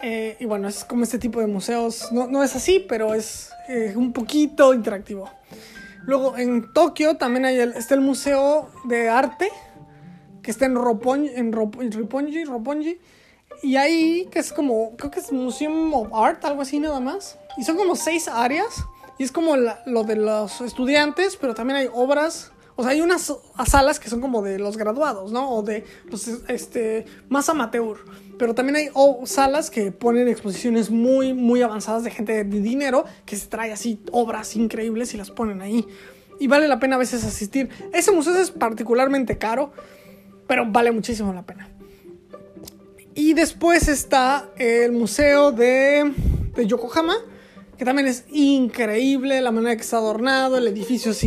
Eh, 0.00 0.36
y 0.40 0.46
bueno, 0.46 0.68
es 0.68 0.84
como 0.84 1.02
este 1.02 1.18
tipo 1.18 1.40
de 1.40 1.46
museos, 1.46 2.10
no, 2.12 2.42
es 2.42 2.56
así, 2.56 2.84
pero 2.88 3.12
es 3.12 3.50
eh, 3.68 3.92
un 3.94 4.12
poquito 4.12 4.72
interactivo. 4.72 5.28
Luego 6.04 6.38
en 6.38 6.72
Tokio 6.72 7.16
también 7.16 7.44
hay 7.44 7.58
el, 7.58 7.72
está 7.72 7.94
el 7.94 8.00
Museo 8.00 8.70
de 8.84 9.08
Arte, 9.10 9.48
que 10.42 10.50
está 10.50 10.66
en, 10.66 10.74
Roppongi, 10.74 11.28
en, 11.34 11.52
Roppongi, 11.52 12.98
y 13.62 13.76
ahí, 13.76 14.28
que 14.30 14.38
es 14.38 14.52
como, 14.52 14.96
creo 14.96 15.10
que 15.10 15.20
es 15.20 15.30
Museum 15.30 15.92
of 15.92 16.08
Art, 16.14 16.44
algo 16.44 16.62
así 16.62 16.80
nada 16.80 16.98
más. 16.98 17.38
Y 17.56 17.64
son 17.64 17.76
como 17.76 17.94
seis 17.94 18.26
áreas 18.26 18.84
es 19.22 19.32
como 19.32 19.56
lo 19.56 20.04
de 20.04 20.16
los 20.16 20.60
estudiantes, 20.60 21.36
pero 21.36 21.54
también 21.54 21.76
hay 21.78 21.88
obras. 21.92 22.52
O 22.74 22.82
sea, 22.82 22.92
hay 22.92 23.02
unas 23.02 23.32
salas 23.66 24.00
que 24.00 24.08
son 24.08 24.20
como 24.20 24.40
de 24.40 24.58
los 24.58 24.76
graduados, 24.76 25.30
¿no? 25.30 25.50
O 25.50 25.62
de 25.62 25.84
los 26.10 26.26
este, 26.48 27.04
más 27.28 27.48
amateur. 27.48 27.98
Pero 28.38 28.54
también 28.54 28.76
hay 28.76 28.88
salas 29.24 29.70
que 29.70 29.92
ponen 29.92 30.26
exposiciones 30.28 30.90
muy, 30.90 31.34
muy 31.34 31.60
avanzadas 31.62 32.02
de 32.04 32.10
gente 32.10 32.44
de 32.44 32.60
dinero 32.60 33.04
que 33.26 33.36
se 33.36 33.46
trae 33.46 33.72
así 33.72 34.00
obras 34.10 34.56
increíbles 34.56 35.12
y 35.14 35.18
las 35.18 35.30
ponen 35.30 35.60
ahí. 35.60 35.86
Y 36.40 36.46
vale 36.46 36.66
la 36.66 36.80
pena 36.80 36.96
a 36.96 36.98
veces 36.98 37.24
asistir. 37.24 37.68
Ese 37.92 38.10
museo 38.10 38.34
es 38.36 38.50
particularmente 38.50 39.36
caro, 39.38 39.72
pero 40.46 40.64
vale 40.66 40.90
muchísimo 40.90 41.32
la 41.32 41.42
pena. 41.42 41.68
Y 43.14 43.34
después 43.34 43.88
está 43.88 44.48
el 44.56 44.92
museo 44.92 45.52
de, 45.52 46.12
de 46.54 46.66
Yokohama, 46.66 47.14
que 47.82 47.86
también 47.86 48.06
es 48.06 48.22
increíble 48.30 49.40
la 49.40 49.50
manera 49.50 49.74
que 49.74 49.82
está 49.82 49.96
adornado, 49.96 50.56
el 50.56 50.68
edificio 50.68 51.10
es 51.10 51.24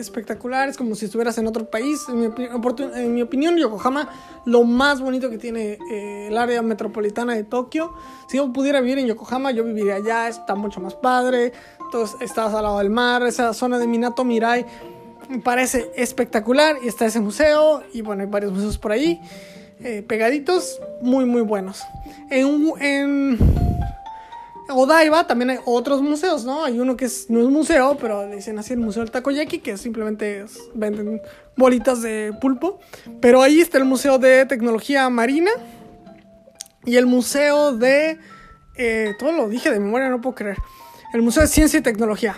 espectacular, 0.00 0.70
es 0.70 0.78
como 0.78 0.94
si 0.94 1.04
estuvieras 1.04 1.36
en 1.36 1.46
otro 1.46 1.68
país. 1.68 2.00
En 2.08 3.12
mi, 3.12 3.20
opinión, 3.20 3.58
Yokohama, 3.58 4.08
lo 4.46 4.64
más 4.64 5.02
bonito 5.02 5.28
que 5.28 5.36
tiene 5.36 5.76
eh, 5.92 6.28
el 6.28 6.38
área 6.38 6.62
metropolitana 6.62 7.34
de 7.34 7.44
Tokio. 7.44 7.92
Si 8.26 8.38
yo 8.38 8.50
pudiera 8.54 8.80
vivir 8.80 9.00
en 9.00 9.06
Yokohama, 9.06 9.50
yo 9.50 9.64
viviría 9.64 9.96
allá, 9.96 10.28
está 10.28 10.54
mucho 10.54 10.80
más 10.80 10.94
padre, 10.94 11.52
entonces 11.78 12.16
estás 12.22 12.54
al 12.54 12.62
lado 12.62 12.78
del 12.78 12.88
mar, 12.88 13.22
esa 13.24 13.52
zona 13.52 13.78
de 13.78 13.86
Minato 13.86 14.24
Mirai 14.24 14.64
me 15.28 15.40
parece 15.40 15.90
espectacular 15.94 16.78
y 16.82 16.88
está 16.88 17.04
ese 17.04 17.20
museo 17.20 17.82
y 17.92 18.00
bueno, 18.00 18.22
hay 18.22 18.30
varios 18.30 18.54
museos 18.54 18.78
por 18.78 18.92
ahí. 18.92 19.20
Eh, 19.84 20.02
pegaditos, 20.08 20.80
muy 21.02 21.26
muy 21.26 21.42
buenos. 21.42 21.82
En, 22.30 22.72
en 22.80 23.77
Odaiba 24.70 25.26
también 25.26 25.50
hay 25.50 25.58
otros 25.64 26.02
museos, 26.02 26.44
¿no? 26.44 26.64
Hay 26.64 26.78
uno 26.78 26.96
que 26.96 27.06
es, 27.06 27.30
no 27.30 27.40
es 27.40 27.46
museo, 27.46 27.96
pero 28.00 28.26
le 28.26 28.36
dicen 28.36 28.58
así 28.58 28.74
el 28.74 28.80
Museo 28.80 29.02
del 29.02 29.10
Takoyaki, 29.10 29.60
que 29.60 29.76
simplemente 29.76 30.44
venden 30.74 31.20
bolitas 31.56 32.02
de 32.02 32.32
pulpo. 32.40 32.78
Pero 33.20 33.42
ahí 33.42 33.60
está 33.60 33.78
el 33.78 33.84
Museo 33.84 34.18
de 34.18 34.46
Tecnología 34.46 35.08
Marina 35.10 35.50
y 36.84 36.96
el 36.96 37.06
Museo 37.06 37.76
de... 37.76 38.18
Eh, 38.76 39.14
todo 39.18 39.32
lo 39.32 39.48
dije 39.48 39.70
de 39.70 39.80
memoria, 39.80 40.08
no 40.08 40.20
puedo 40.20 40.36
creer. 40.36 40.56
El 41.12 41.22
Museo 41.22 41.42
de 41.42 41.48
Ciencia 41.48 41.78
y 41.78 41.82
Tecnología. 41.82 42.36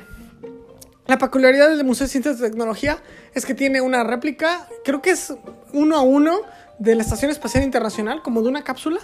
La 1.07 1.19
peculiaridad 1.19 1.69
del 1.69 1.85
Museo 1.85 2.07
de 2.07 2.11
Ciencia 2.11 2.33
y 2.33 2.37
Tecnología 2.37 3.03
es 3.35 3.45
que 3.45 3.55
tiene 3.55 3.81
una 3.81 4.05
réplica, 4.05 4.69
creo 4.85 5.03
que 5.03 5.11
es 5.11 5.35
uno 5.73 5.97
a 5.97 6.03
uno, 6.03 6.41
de 6.81 6.95
la 6.95 7.03
Estación 7.03 7.31
Espacial 7.31 7.63
Internacional, 7.63 8.23
como 8.23 8.43
de 8.43 8.49
una 8.49 8.65
cápsula. 8.65 9.01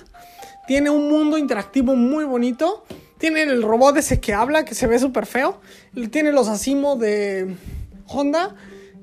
Tiene 0.66 0.90
un 0.90 1.08
mundo 1.08 1.38
interactivo 1.38 1.94
muy 1.94 2.24
bonito 2.24 2.84
tiene 3.18 3.42
el 3.42 3.62
robot 3.62 3.96
ese 3.96 4.20
que 4.20 4.34
habla, 4.34 4.64
que 4.64 4.74
se 4.74 4.86
ve 4.86 4.98
súper 4.98 5.26
feo. 5.26 5.60
Tiene 6.10 6.32
los 6.32 6.48
Asimo 6.48 6.96
de 6.96 7.54
Honda. 8.08 8.54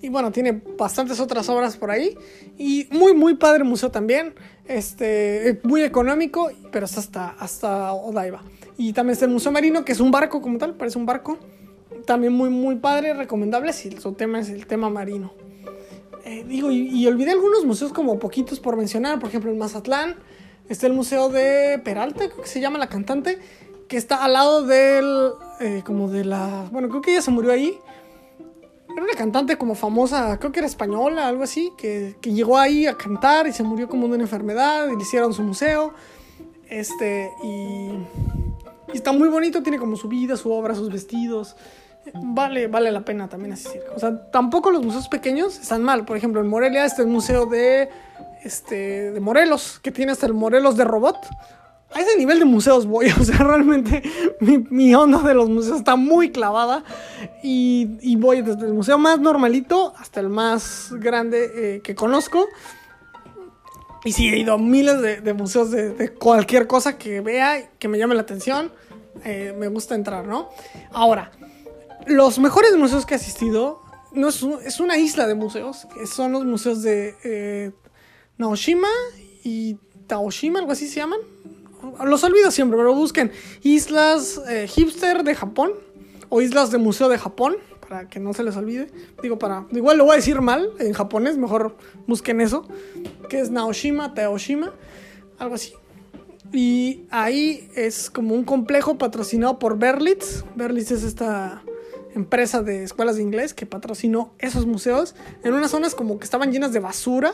Y 0.01 0.09
bueno, 0.09 0.32
tiene 0.32 0.61
bastantes 0.78 1.20
otras 1.20 1.49
obras 1.49 1.78
por 1.78 1.89
ahí. 1.89 2.18
Y 2.57 2.88
muy, 2.91 3.14
muy 3.16 3.36
padre 3.36 3.64
museo 3.64 3.89
también. 3.89 4.36
Este, 4.66 5.59
muy 5.64 5.82
económico, 5.82 6.51
pero 6.72 6.86
hasta, 6.86 7.30
hasta 7.30 7.93
Odaiba. 7.93 8.43
Y 8.78 8.93
también 8.93 9.14
está 9.14 9.26
el 9.26 9.32
Museo 9.32 9.51
Marino, 9.51 9.84
que 9.84 9.91
es 9.93 9.99
un 9.99 10.11
barco 10.11 10.41
como 10.41 10.57
tal, 10.57 10.76
parece 10.76 10.97
un 10.97 11.05
barco. 11.05 11.38
También 12.05 12.34
muy, 12.34 12.49
muy 12.49 12.76
padre, 12.76 13.14
recomendable 13.14 13.74
si 13.74 13.91
su 13.97 14.14
tema 14.14 14.39
es 14.39 14.49
el 14.49 14.68
tema 14.68 14.89
marino. 14.89 15.34
Eh, 16.26 16.45
digo, 16.47 16.72
y, 16.72 16.88
y, 16.88 17.07
olvidé 17.07 17.32
algunos 17.32 17.66
museos 17.66 17.91
como 17.93 18.20
poquitos 18.20 18.59
por 18.59 18.78
mencionar. 18.78 19.20
Por 19.20 19.30
ejemplo, 19.30 19.51
en 19.51 19.57
Mazatlán 19.57 20.16
está 20.74 20.88
el 20.88 20.93
Museo 20.93 21.30
de 21.30 21.80
Peralta, 21.84 22.28
creo 22.30 22.41
que 22.41 22.47
se 22.47 22.59
llama 22.59 22.78
la 22.78 22.88
cantante 22.88 23.39
que 23.88 23.97
está 23.97 24.24
al 24.24 24.34
lado 24.34 24.63
del, 24.63 25.32
eh, 25.59 25.84
como 25.86 26.09
de 26.09 26.26
la, 26.26 26.67
bueno, 26.71 26.89
creo 26.89 27.01
que 27.01 27.11
ella 27.11 27.21
se 27.21 27.32
murió 27.32 27.51
ahí. 27.51 27.78
Era 28.91 29.03
una 29.03 29.13
cantante 29.13 29.57
como 29.57 29.76
famosa, 29.76 30.38
creo 30.39 30.51
que 30.51 30.59
era 30.59 30.67
española, 30.67 31.28
algo 31.28 31.43
así, 31.43 31.71
que, 31.78 32.15
llegó 32.21 32.57
ahí 32.57 32.86
a 32.86 32.95
cantar 32.95 33.47
y 33.47 33.53
se 33.53 33.63
murió 33.63 33.88
como 33.88 34.07
de 34.07 34.15
una 34.15 34.24
enfermedad 34.24 34.88
le 34.88 35.01
hicieron 35.01 35.34
su 35.34 35.43
museo. 35.43 35.93
Este, 36.69 37.32
y, 37.43 37.89
y 38.93 38.95
está 38.95 39.11
muy 39.11 39.30
bonito, 39.30 39.63
tiene 39.63 39.78
como 39.78 39.95
su 39.95 40.07
vida, 40.07 40.38
su 40.38 40.51
obra, 40.51 40.76
sus 40.76 40.91
vestidos. 40.91 41.55
Vale, 42.13 42.67
vale 42.67 42.91
la 42.91 43.05
pena 43.05 43.30
también 43.30 43.53
asistir. 43.53 43.82
O 43.95 43.99
sea, 43.99 44.30
tampoco 44.30 44.71
los 44.71 44.84
museos 44.84 45.07
pequeños 45.07 45.57
están 45.57 45.84
mal. 45.84 46.05
Por 46.05 46.17
ejemplo, 46.17 46.41
en 46.41 46.47
Morelia 46.47 46.86
está 46.86 47.01
el 47.01 47.07
museo 47.07 47.45
de, 47.45 47.89
este, 48.44 49.12
de 49.12 49.20
Morelos, 49.20 49.80
que 49.82 49.91
tiene 49.91 50.12
hasta 50.12 50.26
el 50.26 50.34
Morelos 50.34 50.78
de 50.78 50.84
robot 50.84 51.18
a 51.94 52.02
ese 52.02 52.18
nivel 52.18 52.39
de 52.39 52.46
museos 52.46 52.86
voy. 52.86 53.12
O 53.20 53.24
sea, 53.24 53.38
realmente 53.38 54.04
mi, 54.39 54.96
onda 54.96 55.20
de 55.20 55.34
los 55.34 55.50
museos 55.50 55.78
está 55.78 55.96
muy 55.96 56.32
clavada. 56.32 56.84
Y, 57.41 58.16
voy 58.18 58.41
desde 58.41 58.66
el 58.66 58.74
museo 58.74 58.98
más 58.98 59.20
normalito 59.20 59.94
hasta 59.98 60.20
el 60.20 60.30
más 60.30 60.91
grande 60.94 61.52
eh, 61.56 61.82
que 61.82 61.96
conozco. 61.96 62.48
Y 64.06 64.12
sí, 64.12 64.28
he 64.28 64.38
ido 64.38 64.54
a 64.54 64.58
miles 64.58 65.02
de, 65.02 65.34
museos 65.34 65.72
de, 65.72 66.14
cualquier 66.14 66.68
cosa 66.68 66.98
que 66.98 67.22
vea, 67.22 67.70
que 67.80 67.88
me 67.88 67.98
llame 67.98 68.16
la 68.16 68.22
atención. 68.22 68.72
Eh, 69.24 69.56
me 69.58 69.68
gusta 69.68 69.96
entrar, 69.96 70.26
¿no? 70.26 70.50
Ahora, 70.91 71.32
los 72.08 72.39
mejores 72.39 72.76
museos 72.76 73.06
que 73.06 73.14
he 73.14 73.18
asistido 73.18 73.82
no 74.12 74.28
es, 74.28 74.44
es 74.66 74.80
una 74.80 74.98
isla 74.98 75.28
de 75.28 75.36
museos, 75.36 75.88
son 76.06 76.34
los 76.34 76.44
museos 76.44 76.82
de 76.82 77.16
eh, 77.24 77.72
Naoshima 78.38 78.88
y 79.44 79.78
Taoshima, 80.08 80.60
algo 80.60 80.72
así 80.72 80.88
se 80.88 80.98
llaman 81.00 81.20
los 82.06 82.24
olvido 82.24 82.52
siempre, 82.52 82.78
pero 82.78 82.94
busquen 82.94 83.32
islas 83.62 84.42
eh, 84.48 84.68
hipster 84.68 85.24
de 85.24 85.36
Japón 85.36 85.74
o 86.30 86.42
islas 86.42 86.72
de 86.72 86.78
museo 86.78 87.10
de 87.10 87.18
Japón, 87.18 87.58
para 87.88 88.10
que 88.10 88.20
no 88.20 88.34
se 88.34 88.44
les 88.44 88.56
olvide. 88.56 88.90
Digo, 89.22 89.38
para. 89.38 89.68
Igual 89.72 89.98
lo 89.98 90.06
voy 90.06 90.14
a 90.14 90.16
decir 90.16 90.42
mal 90.42 90.70
en 90.80 90.94
japonés, 90.94 91.38
mejor 91.38 91.76
busquen 92.08 92.42
eso. 92.42 92.66
Que 93.30 93.40
es 93.40 93.52
Naoshima, 93.52 94.14
Teoshima, 94.14 94.74
algo 95.38 95.56
así. 95.56 95.74
Y 96.52 97.06
ahí 97.10 97.70
es 97.76 98.10
como 98.10 98.34
un 98.36 98.46
complejo 98.46 98.98
patrocinado 98.98 99.60
por 99.60 99.78
Berlitz. 99.78 100.44
Berlitz 100.56 100.92
es 100.92 101.04
esta 101.04 101.64
empresa 102.16 102.62
de 102.62 102.84
escuelas 102.84 103.18
de 103.18 103.24
inglés 103.24 103.54
que 103.54 103.66
patrocinó 103.66 104.34
esos 104.40 104.66
museos 104.66 105.16
en 105.44 105.54
unas 105.54 105.72
zonas 105.72 105.96
como 105.96 106.20
que 106.20 106.26
estaban 106.26 106.52
llenas 106.52 106.72
de 106.72 106.80
basura 106.80 107.34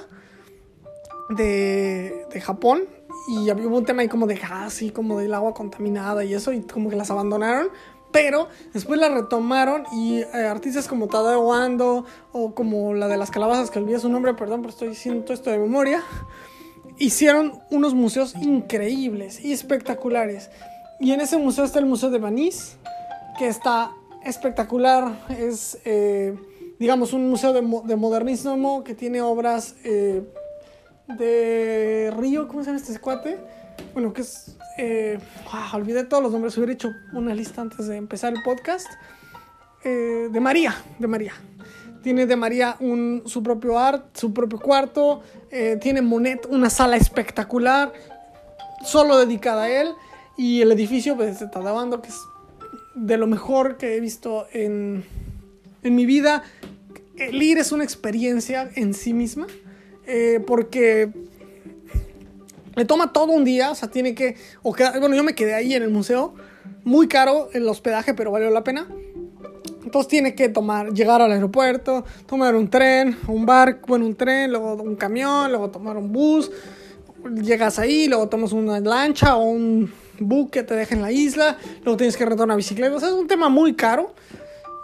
de, 1.30 2.27
Japón. 2.41 2.84
Y 3.27 3.49
había 3.49 3.67
un 3.67 3.86
tema 3.86 4.01
ahí 4.01 4.07
como 4.07 4.27
de 4.27 4.36
gas 4.36 4.82
y 4.82 4.91
como 4.91 5.19
del 5.19 5.34
agua 5.34 5.53
contaminada 5.53 6.23
y 6.23 6.34
eso, 6.34 6.51
y 6.51 6.61
como 6.61 6.89
que 6.89 6.95
las 6.95 7.11
abandonaron. 7.11 7.69
Pero 8.11 8.47
después 8.73 8.99
la 8.99 9.09
retomaron 9.09 9.84
y 9.93 10.21
eh, 10.21 10.47
artistas 10.49 10.88
como 10.88 11.07
Tadao 11.07 11.41
Wando 11.41 12.05
o 12.32 12.55
como 12.55 12.95
la 12.95 13.07
de 13.07 13.17
las 13.17 13.30
calabazas, 13.30 13.69
que 13.69 13.77
olvidé 13.77 13.99
su 13.99 14.09
nombre, 14.09 14.34
perdón, 14.34 14.61
pero 14.61 14.71
estoy 14.71 14.89
diciendo 14.89 15.23
todo 15.23 15.34
esto 15.36 15.51
de 15.51 15.59
memoria, 15.59 16.03
hicieron 16.97 17.61
unos 17.69 17.93
museos 17.93 18.36
increíbles 18.36 19.43
y 19.43 19.53
espectaculares. 19.53 20.49
Y 20.99 21.11
en 21.11 21.21
ese 21.21 21.38
museo 21.38 21.63
está 21.63 21.80
el 21.80 21.86
Museo 21.86 22.09
de 22.09 22.17
Banís, 22.17 22.77
que 23.38 23.47
está 23.47 23.91
espectacular. 24.25 25.19
Es, 25.30 25.77
eh, 25.86 26.36
digamos, 26.80 27.13
un 27.13 27.30
museo 27.30 27.53
de, 27.53 27.61
de, 27.61 27.95
modernismo 27.95 28.84
que 28.84 28.95
tiene 28.95 29.21
obras 29.21 29.75
eh, 29.84 30.23
de 31.18 32.14
Río, 32.18 32.47
¿cómo 32.47 32.62
se 32.62 32.68
llama 32.68 32.80
este 32.80 32.99
cuate? 32.99 33.38
Bueno, 33.93 34.14
que 34.14 34.22
es... 34.22 34.55
Eh, 34.78 35.20
olvidé 35.74 36.05
todos 36.05 36.24
los 36.24 36.32
nombres, 36.32 36.55
hubiera 36.57 36.72
hecho 36.72 36.91
una 37.14 37.34
lista 37.34 37.62
antes 37.62 37.88
de 37.88 37.97
empezar 37.97 38.34
el 38.34 38.41
podcast. 38.43 38.88
Eh, 39.84 40.30
de 40.32 40.39
María, 40.39 40.76
de 40.99 41.07
María. 41.07 41.34
Tiene 42.01 42.26
de 42.26 42.36
María 42.36 42.78
un, 42.80 43.24
su 43.26 43.43
propio 43.43 43.78
art, 43.78 44.16
su 44.16 44.34
propio 44.34 44.60
cuarto. 44.60 45.22
Eh, 45.51 45.78
tiene 45.82 46.01
Monet, 46.01 46.45
una 46.49 46.70
sala 46.70 46.95
espectacular, 46.95 47.91
solo 48.86 49.18
dedicada 49.18 49.64
a 49.64 49.70
él. 49.70 49.89
Y 50.38 50.62
el 50.62 50.72
edificio 50.72 51.16
pues, 51.16 51.32
está 51.32 51.51
Tadabando, 51.51 52.01
que 52.01 52.10
es 52.10 52.20
de 52.95 53.18
lo 53.18 53.28
mejor 53.28 53.78
que 53.78 53.95
he 53.97 53.99
visto 53.99 54.47
en, 54.53 55.03
en 55.84 55.95
mi 55.95 56.05
vida. 56.05 56.43
El 57.18 57.41
ir 57.43 57.57
es 57.57 57.74
una 57.74 57.84
experiencia 57.84 58.70
en 58.76 58.93
sí 58.93 59.14
misma, 59.14 59.47
eh, 60.10 60.43
porque 60.45 61.12
le 62.76 62.86
toma 62.86 63.14
todo 63.14 63.32
un 63.32 63.45
día, 63.45 63.72
o 63.72 63.76
sea, 63.76 63.89
tiene 63.89 64.16
que, 64.16 64.36
o 64.64 64.74
queda, 64.74 64.99
bueno, 64.99 65.16
yo 65.16 65.24
me 65.24 65.36
quedé 65.36 65.53
ahí 65.53 65.74
en 65.74 65.84
el 65.84 65.91
museo, 65.91 66.34
muy 66.84 67.07
caro 67.07 67.49
el 67.53 67.68
hospedaje, 67.68 68.14
pero 68.14 68.32
valió 68.32 68.49
la 68.49 68.64
pena. 68.64 68.88
Entonces 69.84 70.07
tiene 70.07 70.36
que 70.36 70.49
tomar, 70.49 70.93
llegar 70.93 71.22
al 71.22 71.32
aeropuerto, 71.32 72.05
tomar 72.26 72.55
un 72.55 72.70
tren, 72.70 73.18
un 73.28 73.45
barco, 73.45 73.88
bueno, 73.88 74.05
un 74.05 74.16
tren, 74.16 74.51
luego 74.51 74.74
un 74.82 74.95
camión, 74.95 75.51
luego 75.51 75.70
tomar 75.70 75.97
un 75.97 76.12
bus, 76.12 76.51
llegas 77.41 77.80
ahí, 77.80 78.07
luego 78.07 78.30
tomas 78.30 78.51
una 78.51 78.80
lancha 78.80 79.36
o 79.36 79.43
un 79.43 79.91
buque 80.20 80.60
que 80.60 80.64
te 80.64 80.76
deja 80.76 80.95
en 80.95 81.01
la 81.01 81.12
isla, 81.12 81.57
luego 81.84 81.97
tienes 81.97 82.18
que 82.18 82.26
rentar 82.26 82.45
una 82.45 82.55
bicicleta, 82.55 82.95
o 82.95 82.99
sea, 82.99 83.10
es 83.10 83.16
un 83.16 83.28
tema 83.28 83.49
muy 83.49 83.76
caro 83.76 84.14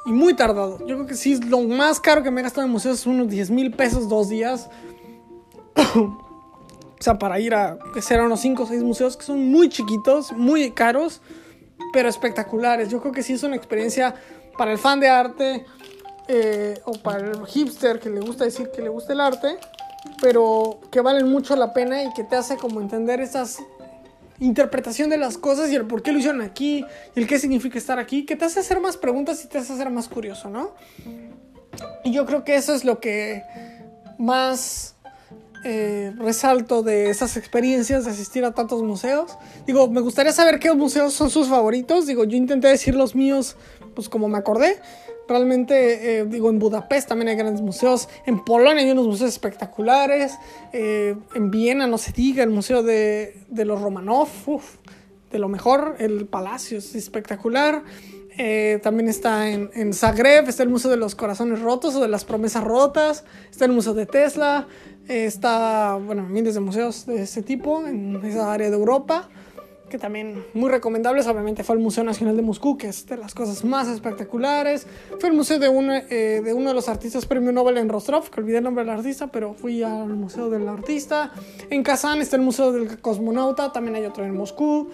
y 0.05 0.11
muy 0.11 0.35
tardado. 0.35 0.79
Yo 0.79 0.95
creo 0.95 1.05
que 1.07 1.15
sí, 1.15 1.39
lo 1.41 1.61
más 1.61 1.99
caro 1.99 2.23
que 2.23 2.31
me 2.31 2.41
he 2.41 2.43
gastado 2.43 2.65
en 2.65 2.71
museos 2.71 2.99
es 2.99 3.05
unos 3.05 3.27
10 3.29 3.51
mil 3.51 3.71
pesos 3.71 4.07
dos 4.07 4.29
días. 4.29 4.69
o 5.95 6.17
sea, 6.99 7.17
para 7.17 7.39
ir 7.39 7.53
a, 7.53 7.77
que 7.93 8.01
serán 8.01 8.25
unos 8.27 8.39
5 8.41 8.63
o 8.63 8.65
6 8.65 8.83
museos 8.83 9.17
que 9.17 9.23
son 9.23 9.49
muy 9.49 9.69
chiquitos, 9.69 10.31
muy 10.31 10.71
caros, 10.71 11.21
pero 11.93 12.09
espectaculares. 12.09 12.89
Yo 12.89 13.01
creo 13.01 13.11
que 13.11 13.23
sí 13.23 13.33
es 13.33 13.43
una 13.43 13.55
experiencia 13.55 14.15
para 14.57 14.71
el 14.71 14.77
fan 14.77 14.99
de 14.99 15.09
arte 15.09 15.65
eh, 16.27 16.79
o 16.85 16.93
para 16.93 17.19
el 17.19 17.45
hipster 17.45 17.99
que 17.99 18.09
le 18.09 18.21
gusta 18.21 18.45
decir 18.45 18.71
que 18.71 18.81
le 18.81 18.89
gusta 18.89 19.13
el 19.13 19.19
arte, 19.19 19.57
pero 20.21 20.79
que 20.91 21.01
valen 21.01 21.29
mucho 21.29 21.55
la 21.55 21.73
pena 21.73 22.03
y 22.03 22.13
que 22.13 22.23
te 22.23 22.35
hace 22.35 22.57
como 22.57 22.81
entender 22.81 23.19
esas 23.19 23.59
interpretación 24.39 25.09
de 25.09 25.17
las 25.17 25.37
cosas 25.37 25.71
y 25.71 25.75
el 25.75 25.85
por 25.85 26.01
qué 26.01 26.11
lo 26.11 26.19
hicieron 26.19 26.41
aquí 26.41 26.85
y 27.15 27.19
el 27.19 27.27
qué 27.27 27.39
significa 27.39 27.77
estar 27.77 27.99
aquí, 27.99 28.25
que 28.25 28.35
te 28.35 28.45
hace 28.45 28.59
hacer 28.59 28.79
más 28.81 28.97
preguntas 28.97 29.43
y 29.43 29.47
te 29.47 29.57
hace 29.57 29.73
hacer 29.73 29.89
más 29.89 30.09
curioso, 30.09 30.49
¿no? 30.49 30.71
Y 32.03 32.11
yo 32.11 32.25
creo 32.25 32.43
que 32.43 32.55
eso 32.55 32.73
es 32.73 32.83
lo 32.83 32.99
que 32.99 33.43
más 34.17 34.94
eh, 35.67 36.13
resalto 36.19 36.83
de 36.83 37.09
esas 37.09 37.37
experiencias 37.37 38.05
de 38.05 38.11
asistir 38.11 38.45
a 38.45 38.53
tantos 38.53 38.83
museos. 38.83 39.35
Digo, 39.65 39.89
me 39.89 39.99
gustaría 39.99 40.31
saber 40.31 40.59
qué 40.59 40.71
museos 40.75 41.13
son 41.13 41.31
sus 41.31 41.47
favoritos. 41.47 42.05
Digo, 42.05 42.23
yo 42.23 42.37
intenté 42.37 42.67
decir 42.67 42.93
los 42.93 43.15
míos, 43.15 43.57
pues 43.95 44.07
como 44.07 44.27
me 44.27 44.37
acordé. 44.37 44.79
Realmente, 45.27 46.19
eh, 46.19 46.25
digo, 46.25 46.51
en 46.51 46.59
Budapest 46.59 47.09
también 47.09 47.29
hay 47.29 47.35
grandes 47.35 47.63
museos. 47.63 48.09
En 48.27 48.45
Polonia 48.45 48.83
hay 48.83 48.91
unos 48.91 49.07
museos 49.07 49.31
espectaculares. 49.31 50.37
Eh, 50.71 51.15
en 51.33 51.49
Viena, 51.49 51.87
no 51.87 51.97
se 51.97 52.11
diga, 52.11 52.43
el 52.43 52.51
museo 52.51 52.83
de, 52.83 53.33
los 53.49 53.81
Romanov, 53.81 54.29
uf, 54.45 54.75
de 55.31 55.39
lo 55.39 55.49
mejor. 55.49 55.95
El 55.97 56.27
palacio 56.27 56.77
es 56.77 56.93
espectacular. 56.93 57.81
Eh, 58.37 58.79
también 58.83 59.07
está 59.07 59.49
en, 59.49 59.69
en, 59.73 59.93
Zagreb, 59.93 60.49
está 60.49 60.63
el 60.63 60.69
Museo 60.69 60.91
de 60.91 60.97
los 60.97 61.15
Corazones 61.15 61.61
Rotos 61.61 61.95
o 61.95 62.01
de 62.01 62.07
las 62.07 62.25
Promesas 62.25 62.63
Rotas. 62.63 63.23
Está 63.49 63.65
el 63.65 63.71
Museo 63.71 63.93
de 63.93 64.05
Tesla. 64.05 64.67
está, 65.07 65.95
bueno, 65.95 66.23
miles 66.23 66.55
de 66.55 66.59
museos 66.59 67.05
de 67.05 67.23
ese 67.23 67.41
tipo 67.41 67.85
en 67.85 68.23
esa 68.25 68.51
área 68.51 68.69
de 68.69 68.75
Europa 68.75 69.29
que 69.89 69.97
también 69.97 70.43
muy 70.53 70.69
recomendables. 70.69 71.27
Obviamente 71.27 71.63
fue 71.63 71.75
el 71.75 71.81
Museo 71.81 72.03
Nacional 72.03 72.35
de 72.35 72.41
Moscú, 72.41 72.77
que 72.77 72.87
es 72.87 73.05
de 73.05 73.17
las 73.17 73.33
cosas 73.33 73.63
más 73.63 73.87
espectaculares. 73.87 74.87
Fue 75.19 75.29
el 75.29 75.35
museo 75.35 75.59
de, 75.59 75.69
un, 75.69 75.91
eh, 75.91 76.41
de 76.43 76.53
uno 76.53 76.69
de 76.69 76.75
los 76.75 76.89
artistas 76.89 77.25
premio 77.25 77.51
Nobel 77.51 77.77
en 77.77 77.89
Rostov, 77.89 78.29
que 78.29 78.39
olvidé 78.41 78.59
el 78.59 78.63
nombre 78.63 78.83
del 78.83 78.93
artista, 78.93 79.27
pero 79.27 79.53
fui 79.53 79.83
al 79.83 80.09
Museo 80.09 80.49
del 80.49 80.67
Artista. 80.67 81.31
En 81.69 81.83
Kazán 81.83 82.21
está 82.21 82.35
el 82.35 82.41
Museo 82.41 82.71
del 82.71 82.99
Cosmonauta, 82.99 83.71
también 83.71 83.95
hay 83.95 84.05
otro 84.05 84.25
en 84.25 84.35
Moscú. 84.35 84.89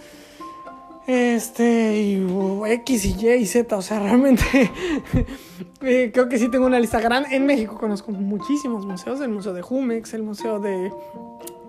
Este, 1.13 1.97
y 1.97 2.25
X 2.65 3.03
y 3.03 3.15
Y 3.19 3.31
y 3.33 3.45
Z, 3.45 3.75
o 3.75 3.81
sea, 3.81 3.99
realmente 4.03 4.71
eh, 5.81 6.09
creo 6.13 6.29
que 6.29 6.39
sí 6.39 6.47
tengo 6.47 6.65
una 6.65 6.79
lista 6.79 7.01
grande. 7.01 7.35
En 7.35 7.45
México 7.45 7.77
conozco 7.77 8.13
muchísimos 8.13 8.85
museos, 8.85 9.19
el 9.19 9.27
Museo 9.27 9.51
de 9.53 9.61
Jumex, 9.61 10.13
el 10.13 10.23
Museo 10.23 10.59
de 10.59 10.89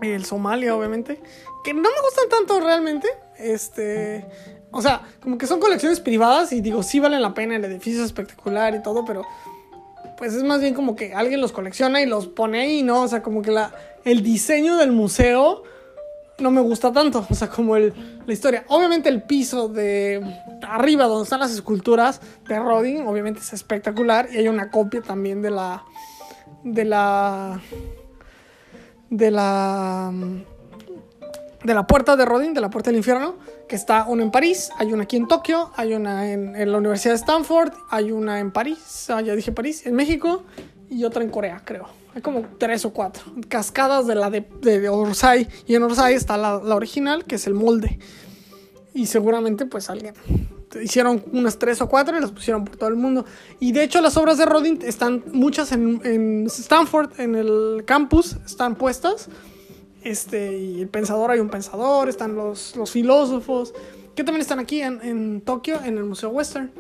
el 0.01 0.25
Somalia, 0.25 0.77
obviamente, 0.77 1.21
que 1.65 1.75
no 1.75 1.81
me 1.81 2.01
gustan 2.05 2.29
tanto 2.31 2.61
realmente. 2.61 3.09
Este, 3.37 4.25
o 4.71 4.81
sea, 4.81 5.03
como 5.21 5.39
que 5.39 5.49
son 5.49 5.59
colecciones 5.59 5.99
privadas 5.99 6.53
y 6.53 6.61
digo, 6.61 6.85
sí 6.85 7.01
valen 7.01 7.21
la 7.21 7.35
pena, 7.35 7.57
el 7.57 7.65
edificio 7.65 7.99
es 7.99 8.07
espectacular 8.07 8.77
y 8.77 8.83
todo, 8.83 9.05
pero 9.05 9.25
pues 10.19 10.35
es 10.35 10.45
más 10.45 10.61
bien 10.61 10.75
como 10.75 10.95
que 10.95 11.15
alguien 11.15 11.41
los 11.41 11.51
colecciona 11.51 12.01
y 12.01 12.07
los 12.07 12.29
pone 12.29 12.61
ahí, 12.61 12.85
¿no? 12.85 13.03
O 13.03 13.09
sea, 13.09 13.25
como 13.25 13.43
que 13.43 13.53
el 14.05 14.23
diseño 14.23 14.77
del 14.77 14.93
museo 14.93 15.65
no 16.43 16.51
me 16.51 16.61
gusta 16.61 16.93
tanto, 16.93 17.27
o 17.29 17.35
sea, 17.35 17.49
como 17.49 17.77
el, 17.77 17.93
la 18.27 18.33
historia. 18.33 18.65
Obviamente 18.69 19.09
el 19.09 19.23
piso 19.23 19.69
de 19.69 20.21
arriba 20.63 21.07
donde 21.07 21.25
están 21.25 21.41
las 21.41 21.53
esculturas 21.53 22.21
de 22.47 22.59
Rodin, 22.59 23.07
obviamente 23.07 23.41
es 23.41 23.53
espectacular 23.53 24.29
y 24.33 24.39
hay 24.39 24.49
una 24.49 24.71
copia 24.71 25.01
también 25.03 25.43
de 25.43 25.51
la 25.51 25.85
de 26.65 26.85
la 26.85 27.61
de 29.11 29.31
la 29.31 30.13
de 31.65 31.75
la 31.75 31.87
puerta 31.87 32.17
de 32.17 32.25
Rodin, 32.25 32.55
de 32.55 32.61
la 32.61 32.71
puerta 32.71 32.91
del 32.91 32.97
infierno, 32.97 33.37
que 33.69 33.77
está 33.77 34.05
una 34.07 34.25
en 34.25 34.31
París, 34.33 34.71
hay 34.79 34.93
una 34.93 35.05
aquí 35.05 35.17
en 35.17 35.29
Tokio, 35.29 35.71
hay 35.77 35.95
una 35.95 36.31
en, 36.31 36.57
en 36.57 36.73
la 36.73 36.79
Universidad 36.79 37.13
de 37.13 37.19
Stanford, 37.19 37.73
hay 37.89 38.11
una 38.11 38.41
en 38.41 38.51
París, 38.51 39.09
ah, 39.11 39.21
ya 39.21 39.35
dije 39.37 39.53
París, 39.53 39.87
en 39.87 39.95
México 39.95 40.43
y 40.91 41.05
otra 41.05 41.23
en 41.23 41.31
Corea, 41.31 41.63
creo. 41.65 42.02
Hay 42.15 42.23
como 42.23 42.45
tres 42.59 42.85
o 42.85 42.93
cuatro 42.93 43.25
cascadas 43.49 44.07
de 44.07 44.15
la 44.15 44.31
de, 44.31 44.47
de 44.61 44.89
Orsay 44.89 45.49
y 45.67 45.75
en 45.75 45.83
Orsay 45.83 46.15
está 46.15 46.37
la, 46.37 46.61
la, 46.63 46.75
original, 46.77 47.25
que 47.25 47.37
es 47.37 47.47
el 47.47 47.55
molde. 47.55 47.99
Y 48.95 49.07
seguramente 49.07 49.65
pues 49.67 49.89
alguien 49.89 50.15
hicieron 50.83 51.23
unas 51.33 51.59
tres 51.59 51.81
o 51.81 51.89
cuatro 51.89 52.17
y 52.17 52.21
las 52.21 52.33
pusieron 52.33 52.65
por 52.65 52.77
todo 52.77 52.89
el 52.89 52.97
mundo. 52.97 53.25
Y 53.61 53.73
de 53.73 53.85
hecho 53.85 54.01
las 54.01 54.17
obras 54.17 54.39
de 54.39 54.47
Rodin 54.47 54.81
están 54.83 55.25
muchas 55.33 55.73
en, 55.73 56.01
en 56.05 56.47
Stanford, 56.47 57.19
en 57.19 57.35
el 57.35 57.85
campus, 57.87 58.37
están 58.47 58.77
puestas 58.77 59.29
este, 60.05 60.57
y 60.59 60.81
el 60.81 60.89
pensador, 60.89 61.31
hay 61.31 61.41
un 61.41 61.49
pensador, 61.49 62.09
están 62.09 62.35
los, 62.35 62.77
los 62.77 62.91
filósofos, 62.91 63.73
que 64.15 64.25
también 64.25 64.43
están 64.43 64.59
aquí 64.59 64.83
en, 64.83 65.01
en, 65.03 65.41
Tokio, 65.41 65.81
en 65.85 65.97
el 65.97 66.05
Museo 66.05 66.31
Western. 66.31 66.71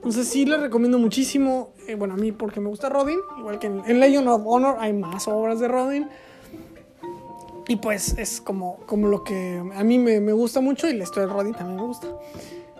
Entonces 0.00 0.28
sí 0.28 0.46
les 0.46 0.58
recomiendo 0.58 0.98
muchísimo, 0.98 1.74
eh, 1.86 1.94
bueno, 1.94 2.14
a 2.14 2.16
mí 2.16 2.32
porque 2.32 2.58
me 2.58 2.70
gusta 2.70 2.88
Rodin, 2.88 3.18
igual 3.38 3.58
que 3.58 3.66
en, 3.66 3.82
en, 3.86 4.00
Legend 4.00 4.28
of 4.28 4.42
Honor 4.46 4.76
hay 4.80 4.94
más 4.94 5.28
obras 5.28 5.60
de 5.60 5.68
Rodin. 5.68 6.08
Y 7.68 7.76
pues 7.76 8.16
es 8.16 8.40
como, 8.40 8.78
como 8.86 9.08
lo 9.08 9.22
que 9.22 9.62
a 9.74 9.84
mí 9.84 9.98
me, 9.98 10.18
me 10.20 10.32
gusta 10.32 10.60
mucho 10.60 10.88
y 10.88 10.94
la 10.94 11.04
historia 11.04 11.26
de 11.26 11.34
Rodin 11.34 11.52
también 11.52 11.76
me 11.76 11.86
gusta. 11.86 12.08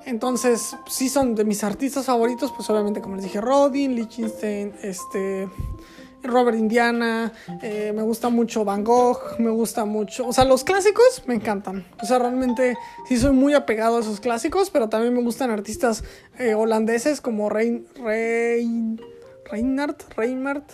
Entonces, 0.07 0.77
sí 0.89 1.09
son 1.09 1.35
de 1.35 1.45
mis 1.45 1.63
artistas 1.63 2.07
favoritos, 2.07 2.53
pues 2.53 2.69
obviamente 2.71 3.01
como 3.01 3.17
les 3.17 3.25
dije, 3.25 3.41
Rodin, 3.41 3.95
Lichtenstein, 3.95 4.73
este, 4.83 5.47
Robert 6.23 6.57
Indiana, 6.59 7.33
eh, 7.63 7.93
me 7.95 8.03
gusta 8.03 8.29
mucho 8.29 8.65
Van 8.65 8.85
Gogh, 8.85 9.39
me 9.39 9.51
gusta 9.51 9.85
mucho, 9.85 10.27
o 10.27 10.33
sea, 10.33 10.45
los 10.45 10.65
clásicos 10.65 11.23
me 11.27 11.35
encantan. 11.35 11.87
O 12.03 12.07
sea, 12.07 12.19
realmente 12.19 12.77
sí 13.09 13.17
soy 13.17 13.33
muy 13.33 13.55
apegado 13.55 13.97
a 13.97 14.01
esos 14.01 14.21
clásicos, 14.21 14.71
pero 14.71 14.89
también 14.89 15.15
me 15.15 15.23
gustan 15.23 15.51
artistas 15.51 16.05
eh, 16.39 16.55
holandeses 16.55 17.21
como 17.21 17.49
Rein, 17.49 17.87
Rein, 17.97 19.01
Reinhard, 19.51 19.97
Reinhardt. 20.17 20.71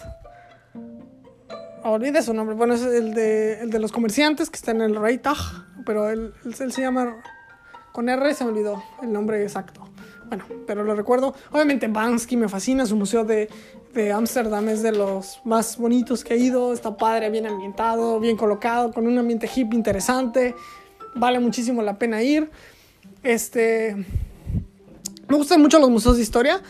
Olvide 1.84 2.22
su 2.22 2.34
nombre. 2.34 2.57
Bueno, 2.57 2.74
es 2.74 2.82
el 2.82 3.14
de, 3.14 3.61
el 3.61 3.70
de 3.70 3.78
los 3.78 3.92
comerciantes 3.92 4.51
que 4.51 4.57
está 4.57 4.72
en 4.72 4.80
el 4.80 4.97
Reitag, 4.97 5.36
pero 5.84 6.11
él, 6.11 6.34
él 6.44 6.72
se 6.72 6.80
llama 6.80 7.22
con 7.92 8.09
R, 8.09 8.34
se 8.34 8.44
me 8.44 8.51
olvidó 8.51 8.82
el 9.03 9.12
nombre 9.12 9.42
exacto. 9.42 9.88
Bueno, 10.28 10.44
pero 10.66 10.84
lo 10.84 10.94
recuerdo. 10.94 11.34
Obviamente 11.53 11.88
Bansky 11.88 12.36
me 12.36 12.49
fascina, 12.49 12.84
su 12.86 12.97
museo 12.97 13.24
de 13.24 13.49
Ámsterdam 14.12 14.68
es 14.68 14.82
de 14.82 14.92
los 14.92 15.40
más 15.44 15.76
bonitos 15.78 16.24
que 16.24 16.34
he 16.34 16.38
ido. 16.38 16.72
Está 16.72 16.97
padre, 16.97 17.30
bien 17.30 17.47
ambientado, 17.47 18.20
bien 18.20 18.36
colocado, 18.36 18.92
con 18.92 19.07
un 19.07 19.18
ambiente 19.18 19.49
hip 19.55 19.74
interesante. 19.74 20.55
Vale 21.14 21.40
muchísimo 21.40 21.82
la 21.82 21.99
pena 21.99 22.22
ir. 22.22 22.51
Este. 23.22 23.97
Me 25.28 25.36
gustan 25.36 25.61
mucho 25.61 25.78
los 25.78 25.90
museos 25.90 26.16
de 26.16 26.22
historia. 26.22 26.62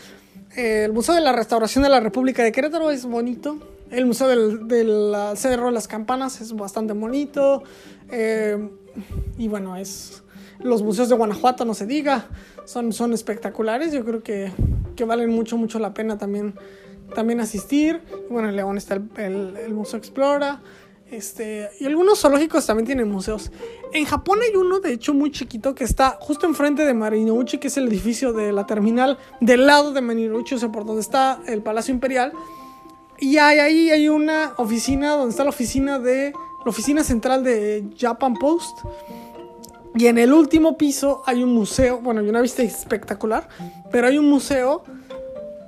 el 0.55 0.91
Museo 0.93 1.13
de 1.15 1.21
la 1.21 1.31
Restauración 1.31 1.83
de 1.83 1.89
la 1.89 1.99
República 1.99 2.43
de 2.43 2.51
Querétaro 2.51 2.89
es 2.91 3.05
bonito. 3.05 3.59
El 3.91 4.05
Museo 4.05 4.27
del, 4.27 5.15
Cerro 5.35 5.67
de 5.67 5.71
las 5.71 5.87
Campanas 5.87 6.41
es 6.41 6.53
bastante 6.53 6.93
bonito. 6.93 7.63
Eh, 8.09 8.69
y 9.37 9.47
bueno, 9.47 9.75
es. 9.75 10.23
Los 10.59 10.81
museos 10.81 11.07
de 11.07 11.15
Guanajuato, 11.15 11.65
no 11.65 11.75
se 11.75 11.85
diga 11.85 12.25
son, 12.67 12.93
son 12.93 13.13
espectaculares. 13.13 13.91
Yo 13.93 14.05
creo 14.05 14.21
que, 14.21 14.51
que 14.95 15.05
valen 15.05 15.31
mucho, 15.31 15.57
mucho 15.57 15.79
la 15.79 15.93
pena 15.93 16.17
también, 16.17 16.53
también 17.17 17.39
asistir. 17.39 17.99
Bueno, 18.29 18.49
en 18.49 18.55
León 18.55 18.77
está 18.77 18.93
el, 18.93 19.57
el, 19.57 19.73
Museo 19.73 19.97
Explora. 19.97 20.61
Este, 21.09 21.67
y 21.79 21.85
algunos 21.87 22.19
zoológicos 22.19 22.67
también 22.67 22.85
tienen 22.85 23.09
museos. 23.09 23.49
En 23.91 24.05
Japón 24.05 24.37
hay 24.43 24.55
uno, 24.55 24.79
de 24.79 24.93
hecho, 24.93 25.15
muy 25.15 25.31
chiquito 25.31 25.73
que 25.73 25.83
está 25.83 26.19
justo 26.19 26.45
enfrente 26.45 26.85
de 26.85 26.93
Marinouchi, 26.93 27.57
que 27.57 27.69
es 27.69 27.77
el 27.77 27.87
edificio 27.87 28.33
de 28.33 28.53
la 28.53 28.67
terminal, 28.67 29.17
del 29.41 29.65
lado 29.65 29.93
de 29.93 30.01
Marinouchi, 30.01 30.53
o 30.53 30.59
sea, 30.59 30.71
por 30.71 30.85
donde 30.85 31.01
está 31.01 31.39
el 31.47 31.63
Palacio 31.63 31.91
Imperial. 31.91 32.33
Y 33.17 33.37
hay, 33.37 33.57
ahí 33.57 33.89
hay 33.89 34.09
una 34.09 34.53
oficina 34.57 35.13
donde 35.13 35.31
está 35.31 35.43
la 35.43 35.49
oficina 35.49 35.97
de 35.97 36.33
la 36.33 36.69
oficina 36.69 37.03
central 37.03 37.43
de 37.43 37.83
Japan 37.97 38.35
Post. 38.35 38.77
Y 39.95 40.05
en 40.05 40.19
el 40.19 40.33
último 40.33 40.77
piso 40.77 41.23
hay 41.25 41.41
un 41.41 41.51
museo, 41.51 41.99
bueno, 41.99 42.21
hay 42.21 42.29
una 42.29 42.41
vista 42.41 42.61
espectacular, 42.61 43.49
pero 43.89 44.05
hay 44.05 44.19
un 44.19 44.29
museo 44.29 44.83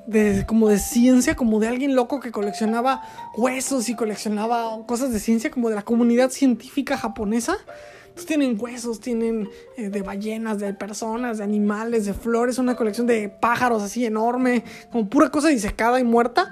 de 0.09 0.45
como 0.45 0.69
de 0.69 0.79
ciencia, 0.79 1.35
como 1.35 1.59
de 1.59 1.67
alguien 1.67 1.95
loco 1.95 2.19
que 2.19 2.31
coleccionaba 2.31 3.03
huesos 3.35 3.89
y 3.89 3.95
coleccionaba 3.95 4.85
cosas 4.85 5.11
de 5.11 5.19
ciencia, 5.19 5.51
como 5.51 5.69
de 5.69 5.75
la 5.75 5.83
comunidad 5.83 6.31
científica 6.31 6.97
japonesa. 6.97 7.57
Entonces 8.01 8.25
tienen 8.25 8.57
huesos, 8.59 8.99
tienen 8.99 9.47
eh, 9.77 9.89
de 9.89 10.01
ballenas, 10.01 10.59
de 10.59 10.73
personas, 10.73 11.37
de 11.37 11.43
animales, 11.43 12.05
de 12.05 12.13
flores, 12.13 12.57
una 12.57 12.75
colección 12.75 13.05
de 13.07 13.29
pájaros 13.29 13.83
así 13.83 14.05
enorme, 14.05 14.63
como 14.91 15.07
pura 15.09 15.29
cosa 15.29 15.49
disecada 15.49 15.99
y 15.99 16.03
muerta, 16.03 16.51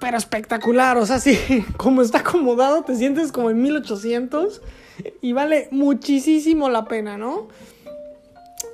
pero 0.00 0.16
espectacular, 0.16 0.96
o 0.96 1.04
sea, 1.04 1.18
sí, 1.20 1.36
como 1.76 2.00
está 2.00 2.18
acomodado, 2.18 2.82
te 2.84 2.94
sientes 2.94 3.32
como 3.32 3.50
en 3.50 3.60
1800 3.60 4.62
y 5.20 5.32
vale 5.32 5.68
muchísimo 5.72 6.68
la 6.70 6.84
pena, 6.86 7.18
¿no? 7.18 7.48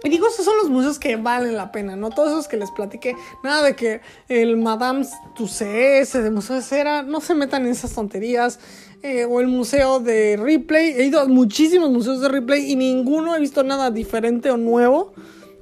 Y 0.04 0.10
digo, 0.10 0.28
esos 0.28 0.44
son 0.44 0.56
los 0.58 0.68
museos 0.68 0.98
que 0.98 1.16
valen 1.16 1.56
la 1.56 1.72
pena, 1.72 1.96
¿no? 1.96 2.10
Todos 2.10 2.30
esos 2.30 2.46
que 2.46 2.58
les 2.58 2.70
platiqué. 2.70 3.16
Nada 3.42 3.64
de 3.64 3.74
que 3.74 4.02
el 4.28 4.58
Madame 4.58 5.06
Tussauds 5.34 6.12
de 6.12 6.30
Museo 6.30 6.56
de 6.56 6.62
Cera, 6.62 7.02
no 7.02 7.20
se 7.20 7.34
metan 7.34 7.64
en 7.64 7.72
esas 7.72 7.94
tonterías. 7.94 8.60
Eh, 9.02 9.26
o 9.26 9.38
el 9.40 9.48
museo 9.48 10.00
de 10.00 10.38
Ripley. 10.40 10.92
He 10.92 11.04
ido 11.04 11.20
a 11.20 11.26
muchísimos 11.26 11.90
museos 11.90 12.22
de 12.22 12.28
Ripley 12.30 12.72
y 12.72 12.74
ninguno 12.74 13.36
he 13.36 13.38
visto 13.38 13.62
nada 13.62 13.90
diferente 13.90 14.50
o 14.50 14.56
nuevo. 14.56 15.12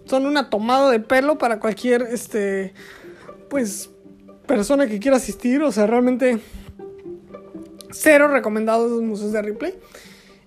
Son 0.04 0.26
una 0.26 0.48
tomada 0.48 0.92
de 0.92 1.00
pelo 1.00 1.38
para 1.38 1.58
cualquier, 1.58 2.02
este, 2.02 2.72
pues, 3.48 3.90
persona 4.46 4.86
que 4.86 5.00
quiera 5.00 5.16
asistir. 5.16 5.60
O 5.64 5.72
sea, 5.72 5.88
realmente 5.88 6.38
cero 7.90 8.28
recomendados 8.28 8.92
los 8.92 9.02
museos 9.02 9.32
de 9.32 9.42
Ripley. 9.42 9.74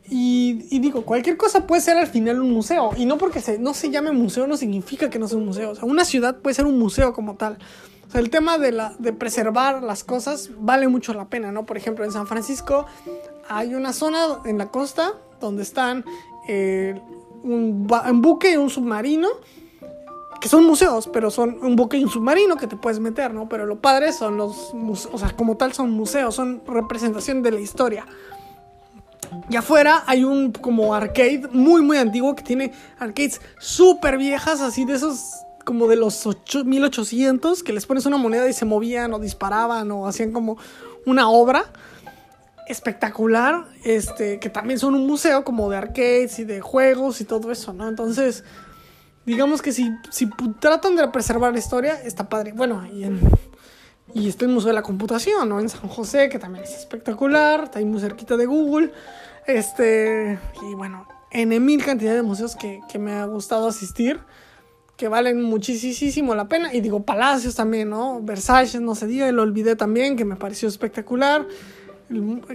Y, 0.07 0.79
digo, 0.79 1.03
cualquier 1.03 1.35
cosa 1.35 1.65
puede 1.65 1.81
ser 1.81 1.97
al 1.97 2.07
final 2.07 2.39
un 2.39 2.51
museo. 2.51 2.91
Y 2.95 3.05
no 3.05 3.17
porque 3.17 3.41
se, 3.41 3.57
no 3.57 3.73
se 3.73 3.89
llame 3.89 4.11
museo 4.11 4.45
no 4.45 4.55
significa 4.55 5.09
que 5.09 5.17
no 5.17 5.27
sea 5.27 5.37
un 5.37 5.45
museo. 5.45 5.71
O 5.71 5.75
sea, 5.75 5.85
una 5.85 6.05
ciudad 6.05 6.37
puede 6.37 6.53
ser 6.53 6.65
un 6.65 6.77
museo 6.77 7.13
como 7.13 7.35
tal. 7.35 7.57
O 8.07 8.11
sea, 8.11 8.21
el 8.21 8.29
tema 8.29 8.57
de, 8.57 8.71
la, 8.71 8.93
de 8.99 9.13
preservar 9.13 9.81
las 9.81 10.03
cosas 10.03 10.51
vale 10.59 10.87
mucho 10.87 11.13
la 11.13 11.25
pena, 11.25 11.51
¿no? 11.51 11.65
Por 11.65 11.77
ejemplo, 11.77 12.05
en 12.05 12.11
San 12.11 12.27
Francisco 12.27 12.85
hay 13.49 13.73
una 13.73 13.93
zona 13.93 14.41
en 14.45 14.59
la 14.59 14.67
costa 14.67 15.13
donde 15.41 15.63
están 15.63 16.05
eh, 16.47 17.01
un, 17.43 17.87
un 17.89 18.21
buque 18.21 18.51
y 18.51 18.57
un 18.57 18.69
submarino 18.69 19.29
que 20.39 20.49
son 20.49 20.65
museos, 20.65 21.09
pero 21.11 21.31
son 21.31 21.57
un 21.63 21.75
buque 21.75 21.97
y 21.97 22.03
un 22.03 22.09
submarino 22.11 22.57
que 22.57 22.67
te 22.67 22.75
puedes 22.75 22.99
meter, 22.99 23.33
¿no? 23.33 23.49
Pero 23.49 23.65
lo 23.65 23.77
padre 23.77 24.13
son 24.13 24.37
los 24.37 24.75
museos, 24.75 25.15
o 25.15 25.17
sea, 25.17 25.35
como 25.35 25.57
tal 25.57 25.73
son 25.73 25.89
museos, 25.89 26.35
son 26.35 26.61
representación 26.67 27.41
de 27.41 27.51
la 27.51 27.59
historia. 27.59 28.05
Y 29.49 29.55
afuera 29.55 30.03
hay 30.07 30.23
un 30.23 30.51
como 30.51 30.93
arcade 30.93 31.43
muy 31.51 31.81
muy 31.81 31.97
antiguo 31.97 32.35
que 32.35 32.43
tiene 32.43 32.71
arcades 32.99 33.41
súper 33.59 34.17
viejas, 34.17 34.61
así 34.61 34.85
de 34.85 34.95
esos 34.95 35.45
como 35.65 35.87
de 35.87 35.95
los 35.95 36.27
1800, 36.63 37.63
que 37.63 37.73
les 37.73 37.85
pones 37.85 38.05
una 38.05 38.17
moneda 38.17 38.47
y 38.47 38.53
se 38.53 38.65
movían 38.65 39.13
o 39.13 39.19
disparaban 39.19 39.91
o 39.91 40.07
hacían 40.07 40.31
como 40.31 40.57
una 41.05 41.29
obra 41.29 41.65
espectacular, 42.67 43.65
este, 43.83 44.39
que 44.39 44.49
también 44.49 44.79
son 44.79 44.95
un 44.95 45.05
museo 45.05 45.43
como 45.43 45.69
de 45.69 45.77
arcades 45.77 46.39
y 46.39 46.45
de 46.45 46.61
juegos 46.61 47.21
y 47.21 47.25
todo 47.25 47.51
eso, 47.51 47.73
¿no? 47.73 47.87
Entonces, 47.87 48.43
digamos 49.25 49.61
que 49.61 49.71
si, 49.71 49.91
si 50.09 50.29
tratan 50.59 50.95
de 50.95 51.07
preservar 51.09 51.53
la 51.53 51.59
historia, 51.59 52.01
está 52.01 52.27
padre. 52.29 52.53
Bueno, 52.53 52.85
y 52.91 53.03
en, 53.03 53.19
y 54.15 54.29
está 54.29 54.45
el 54.45 54.51
Museo 54.51 54.69
de 54.69 54.75
la 54.75 54.81
Computación, 54.81 55.49
¿no? 55.49 55.59
En 55.59 55.67
San 55.67 55.89
José, 55.89 56.29
que 56.29 56.39
también 56.39 56.63
es 56.63 56.73
espectacular, 56.73 57.65
está 57.65 57.79
ahí 57.79 57.85
muy 57.85 57.99
cerquita 57.99 58.37
de 58.37 58.45
Google. 58.45 58.93
Este, 59.45 60.39
y 60.63 60.73
bueno, 60.73 61.05
en 61.31 61.65
mil 61.65 61.83
cantidad 61.83 62.15
de 62.15 62.21
museos 62.21 62.55
que, 62.55 62.79
que 62.87 62.97
me 62.97 63.11
ha 63.11 63.25
gustado 63.25 63.67
asistir, 63.67 64.21
que 64.95 65.09
valen 65.09 65.43
muchísimo 65.43 66.33
la 66.33 66.47
pena. 66.47 66.73
Y 66.73 66.79
digo, 66.79 67.03
Palacios 67.03 67.55
también, 67.55 67.89
¿no? 67.89 68.21
Versalles, 68.21 68.79
no 68.79 68.95
se 68.95 69.05
diga, 69.05 69.29
lo 69.33 69.41
olvidé 69.41 69.75
también, 69.75 70.15
que 70.15 70.23
me 70.23 70.37
pareció 70.37 70.69
espectacular, 70.69 71.45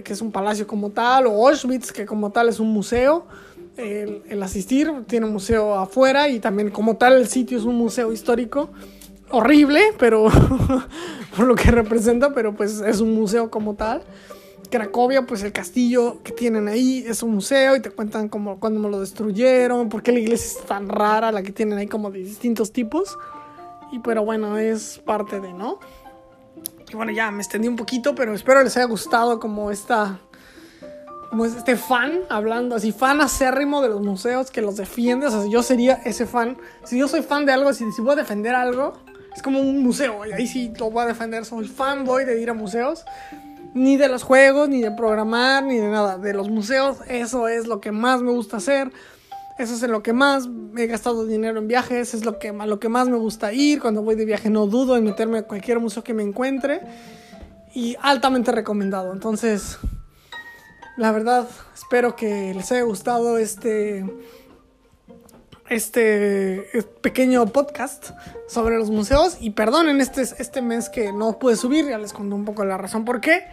que 0.03 0.13
es 0.13 0.21
un 0.23 0.31
palacio 0.31 0.65
como 0.65 0.89
tal, 0.89 1.27
o 1.27 1.47
Auschwitz, 1.47 1.91
que 1.91 2.07
como 2.07 2.31
tal 2.31 2.49
es 2.49 2.59
un 2.59 2.69
museo. 2.73 3.27
El, 3.77 4.23
el 4.27 4.41
asistir 4.41 4.91
tiene 5.05 5.27
un 5.27 5.33
museo 5.33 5.75
afuera 5.75 6.27
y 6.27 6.39
también 6.39 6.71
como 6.71 6.97
tal 6.97 7.13
el 7.13 7.27
sitio 7.27 7.59
es 7.59 7.65
un 7.65 7.75
museo 7.75 8.11
histórico 8.11 8.71
horrible, 9.31 9.93
pero 9.97 10.27
por 11.35 11.47
lo 11.47 11.55
que 11.55 11.71
representa, 11.71 12.33
pero 12.33 12.53
pues 12.53 12.81
es 12.81 13.01
un 13.01 13.13
museo 13.15 13.49
como 13.49 13.75
tal. 13.75 14.03
Cracovia, 14.69 15.25
pues 15.25 15.43
el 15.43 15.51
castillo 15.51 16.21
que 16.23 16.31
tienen 16.31 16.67
ahí 16.67 17.03
es 17.05 17.23
un 17.23 17.33
museo 17.35 17.75
y 17.75 17.81
te 17.81 17.91
cuentan 17.91 18.29
como 18.29 18.59
cuando 18.59 18.79
me 18.79 18.89
lo 18.89 18.99
destruyeron, 19.01 19.89
por 19.89 20.01
qué 20.01 20.11
la 20.13 20.19
iglesia 20.19 20.59
es 20.59 20.65
tan 20.65 20.87
rara, 20.87 21.31
la 21.31 21.43
que 21.43 21.51
tienen 21.51 21.77
ahí 21.77 21.87
como 21.87 22.09
de 22.09 22.19
distintos 22.19 22.71
tipos. 22.71 23.17
Y 23.91 23.99
pero 23.99 24.23
bueno, 24.23 24.57
es 24.57 25.01
parte 25.05 25.41
de, 25.41 25.51
¿no? 25.51 25.79
Y 26.89 26.95
bueno, 26.95 27.11
ya 27.11 27.31
me 27.31 27.41
extendí 27.41 27.67
un 27.67 27.75
poquito, 27.75 28.15
pero 28.15 28.33
espero 28.33 28.63
les 28.63 28.75
haya 28.77 28.85
gustado 28.85 29.39
como 29.39 29.71
esta 29.71 30.19
como 31.29 31.45
este 31.45 31.77
fan 31.77 32.19
hablando 32.29 32.75
así, 32.75 32.91
fan 32.91 33.21
acérrimo 33.21 33.81
de 33.81 33.87
los 33.87 34.01
museos 34.01 34.51
que 34.51 34.61
los 34.61 34.75
defiende. 34.75 35.27
O 35.27 35.31
sea, 35.31 35.45
yo 35.49 35.63
sería 35.63 35.93
ese 36.03 36.25
fan. 36.25 36.57
Si 36.83 36.99
yo 36.99 37.07
soy 37.07 37.21
fan 37.21 37.45
de 37.45 37.53
algo, 37.53 37.71
si, 37.71 37.89
si 37.93 38.01
voy 38.01 38.11
a 38.11 38.15
defender 38.17 38.53
algo, 38.53 38.97
es 39.35 39.41
como 39.41 39.59
un 39.61 39.81
museo, 39.81 40.25
y 40.25 40.33
ahí 40.33 40.47
sí 40.47 40.73
lo 40.77 40.91
voy 40.91 41.03
a 41.03 41.07
defender. 41.07 41.45
Soy 41.45 41.67
fanboy 41.67 42.25
de 42.25 42.41
ir 42.41 42.49
a 42.49 42.53
museos. 42.53 43.05
Ni 43.73 43.95
de 43.95 44.09
los 44.09 44.23
juegos, 44.23 44.67
ni 44.67 44.81
de 44.81 44.91
programar, 44.91 45.63
ni 45.63 45.77
de 45.77 45.87
nada. 45.87 46.17
De 46.17 46.33
los 46.33 46.49
museos, 46.49 46.97
eso 47.07 47.47
es 47.47 47.67
lo 47.67 47.79
que 47.79 47.91
más 47.91 48.21
me 48.21 48.31
gusta 48.31 48.57
hacer. 48.57 48.91
Eso 49.57 49.75
es 49.75 49.83
en 49.83 49.91
lo 49.91 50.03
que 50.03 50.11
más 50.11 50.49
he 50.75 50.87
gastado 50.87 51.25
dinero 51.25 51.59
en 51.59 51.67
viajes. 51.67 52.13
Es 52.13 52.25
lo 52.25 52.39
que, 52.39 52.51
lo 52.51 52.79
que 52.79 52.89
más 52.89 53.07
me 53.07 53.17
gusta 53.17 53.53
ir. 53.53 53.79
Cuando 53.79 54.01
voy 54.01 54.15
de 54.15 54.25
viaje 54.25 54.49
no 54.49 54.67
dudo 54.67 54.97
en 54.97 55.05
meterme 55.05 55.39
a 55.39 55.43
cualquier 55.43 55.79
museo 55.79 56.03
que 56.03 56.13
me 56.13 56.23
encuentre. 56.23 56.81
Y 57.73 57.95
altamente 58.01 58.51
recomendado. 58.51 59.13
Entonces, 59.13 59.77
la 60.97 61.13
verdad, 61.13 61.47
espero 61.73 62.17
que 62.17 62.53
les 62.53 62.69
haya 62.73 62.81
gustado 62.81 63.37
este 63.37 64.05
este 65.71 66.67
pequeño 67.01 67.45
podcast 67.47 68.11
sobre 68.47 68.77
los 68.77 68.91
museos. 68.91 69.37
Y 69.39 69.51
perdonen 69.51 70.01
este, 70.01 70.21
este 70.21 70.61
mes 70.61 70.89
que 70.89 71.13
no 71.13 71.39
pude 71.39 71.55
subir, 71.55 71.87
ya 71.87 71.97
les 71.97 72.13
conté 72.13 72.35
un 72.35 72.45
poco 72.45 72.65
la 72.65 72.77
razón 72.77 73.05
por 73.05 73.21
qué. 73.21 73.45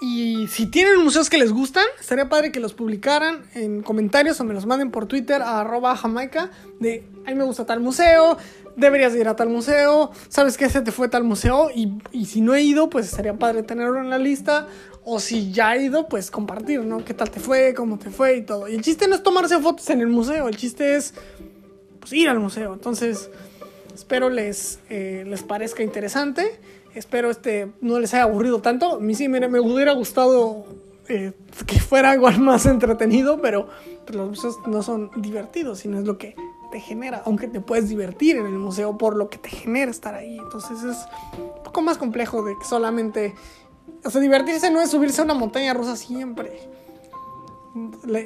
Y 0.00 0.46
si 0.48 0.66
tienen 0.66 1.02
museos 1.02 1.28
que 1.28 1.38
les 1.38 1.52
gustan, 1.52 1.84
estaría 1.98 2.28
padre 2.28 2.52
que 2.52 2.60
los 2.60 2.72
publicaran 2.72 3.42
en 3.54 3.82
comentarios 3.82 4.40
o 4.40 4.44
me 4.44 4.54
los 4.54 4.64
manden 4.64 4.92
por 4.92 5.06
Twitter 5.06 5.42
a 5.42 5.60
arroba 5.60 5.96
jamaica 5.96 6.50
de 6.78 7.04
a 7.26 7.34
me 7.34 7.42
gusta 7.42 7.66
tal 7.66 7.80
museo, 7.80 8.38
deberías 8.76 9.14
ir 9.16 9.26
a 9.26 9.34
tal 9.34 9.48
museo, 9.48 10.12
sabes 10.28 10.56
que 10.56 10.66
ese 10.66 10.82
te 10.82 10.92
fue 10.92 11.08
tal 11.08 11.24
museo 11.24 11.70
y, 11.74 11.98
y 12.12 12.26
si 12.26 12.40
no 12.40 12.54
he 12.54 12.62
ido, 12.62 12.88
pues 12.90 13.06
estaría 13.06 13.34
padre 13.34 13.64
tenerlo 13.64 14.00
en 14.00 14.08
la 14.08 14.18
lista. 14.18 14.68
O 15.04 15.20
si 15.20 15.52
ya 15.52 15.74
he 15.74 15.84
ido, 15.84 16.08
pues 16.08 16.30
compartir, 16.30 16.80
¿no? 16.84 17.04
¿Qué 17.04 17.14
tal 17.14 17.30
te 17.30 17.40
fue? 17.40 17.74
¿Cómo 17.74 17.98
te 17.98 18.10
fue? 18.10 18.36
Y 18.36 18.42
todo. 18.42 18.68
Y 18.68 18.74
el 18.74 18.82
chiste 18.82 19.08
no 19.08 19.14
es 19.14 19.22
tomarse 19.22 19.58
fotos 19.58 19.88
en 19.90 20.00
el 20.00 20.08
museo, 20.08 20.48
el 20.48 20.56
chiste 20.56 20.96
es 20.96 21.14
pues, 22.00 22.12
ir 22.12 22.28
al 22.28 22.40
museo. 22.40 22.74
Entonces, 22.74 23.30
espero 23.94 24.30
les, 24.30 24.80
eh, 24.90 25.24
les 25.26 25.42
parezca 25.42 25.82
interesante. 25.82 26.58
Espero 26.94 27.30
este 27.30 27.70
no 27.80 27.98
les 28.00 28.14
haya 28.14 28.24
aburrido 28.24 28.60
tanto. 28.60 28.96
A 28.96 29.00
mí 29.00 29.14
sí 29.14 29.28
me, 29.28 29.38
hubiera 29.60 29.92
gustado 29.92 30.66
eh, 31.08 31.32
que 31.66 31.80
fuera 31.80 32.10
algo 32.10 32.30
más 32.38 32.66
entretenido, 32.66 33.40
pero 33.40 33.68
pues, 34.04 34.16
los 34.16 34.28
museos 34.30 34.58
no 34.66 34.82
son 34.82 35.10
divertidos, 35.16 35.80
sino 35.80 35.98
es 35.98 36.06
lo 36.06 36.18
que 36.18 36.34
te 36.70 36.80
genera, 36.80 37.22
aunque 37.24 37.48
te 37.48 37.60
puedes 37.60 37.88
divertir 37.88 38.36
en 38.36 38.46
el 38.46 38.58
museo 38.58 38.98
por 38.98 39.16
lo 39.16 39.30
que 39.30 39.38
te 39.38 39.48
genera 39.48 39.90
estar 39.90 40.14
ahí. 40.14 40.38
Entonces 40.38 40.82
es 40.82 40.96
un 41.38 41.62
poco 41.62 41.82
más 41.82 41.98
complejo 41.98 42.42
de 42.42 42.54
que 42.58 42.64
solamente... 42.64 43.34
O 44.04 44.10
sea, 44.10 44.20
divertirse 44.20 44.70
no 44.70 44.80
es 44.80 44.90
subirse 44.90 45.20
a 45.20 45.24
una 45.24 45.34
montaña 45.34 45.74
rusa 45.74 45.96
siempre. 45.96 46.68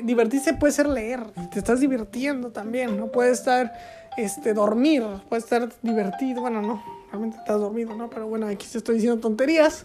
Divertirse 0.05 0.55
puede 0.55 0.73
ser 0.73 0.89
leer, 0.89 1.25
te 1.53 1.59
estás 1.59 1.81
divirtiendo 1.81 2.53
también, 2.53 2.97
no 2.97 3.09
puede 3.09 3.33
estar 3.33 3.73
este 4.17 4.55
dormir, 4.55 5.03
puede 5.29 5.43
estar 5.43 5.69
divertido, 5.83 6.41
bueno, 6.43 6.63
no, 6.63 6.83
realmente 7.11 7.37
estás 7.39 7.61
dormido, 7.61 7.95
¿no? 7.95 8.09
Pero 8.09 8.27
bueno, 8.29 8.47
aquí 8.47 8.67
te 8.67 8.79
estoy 8.79 8.97
diciendo 8.97 9.21
tonterías. 9.21 9.85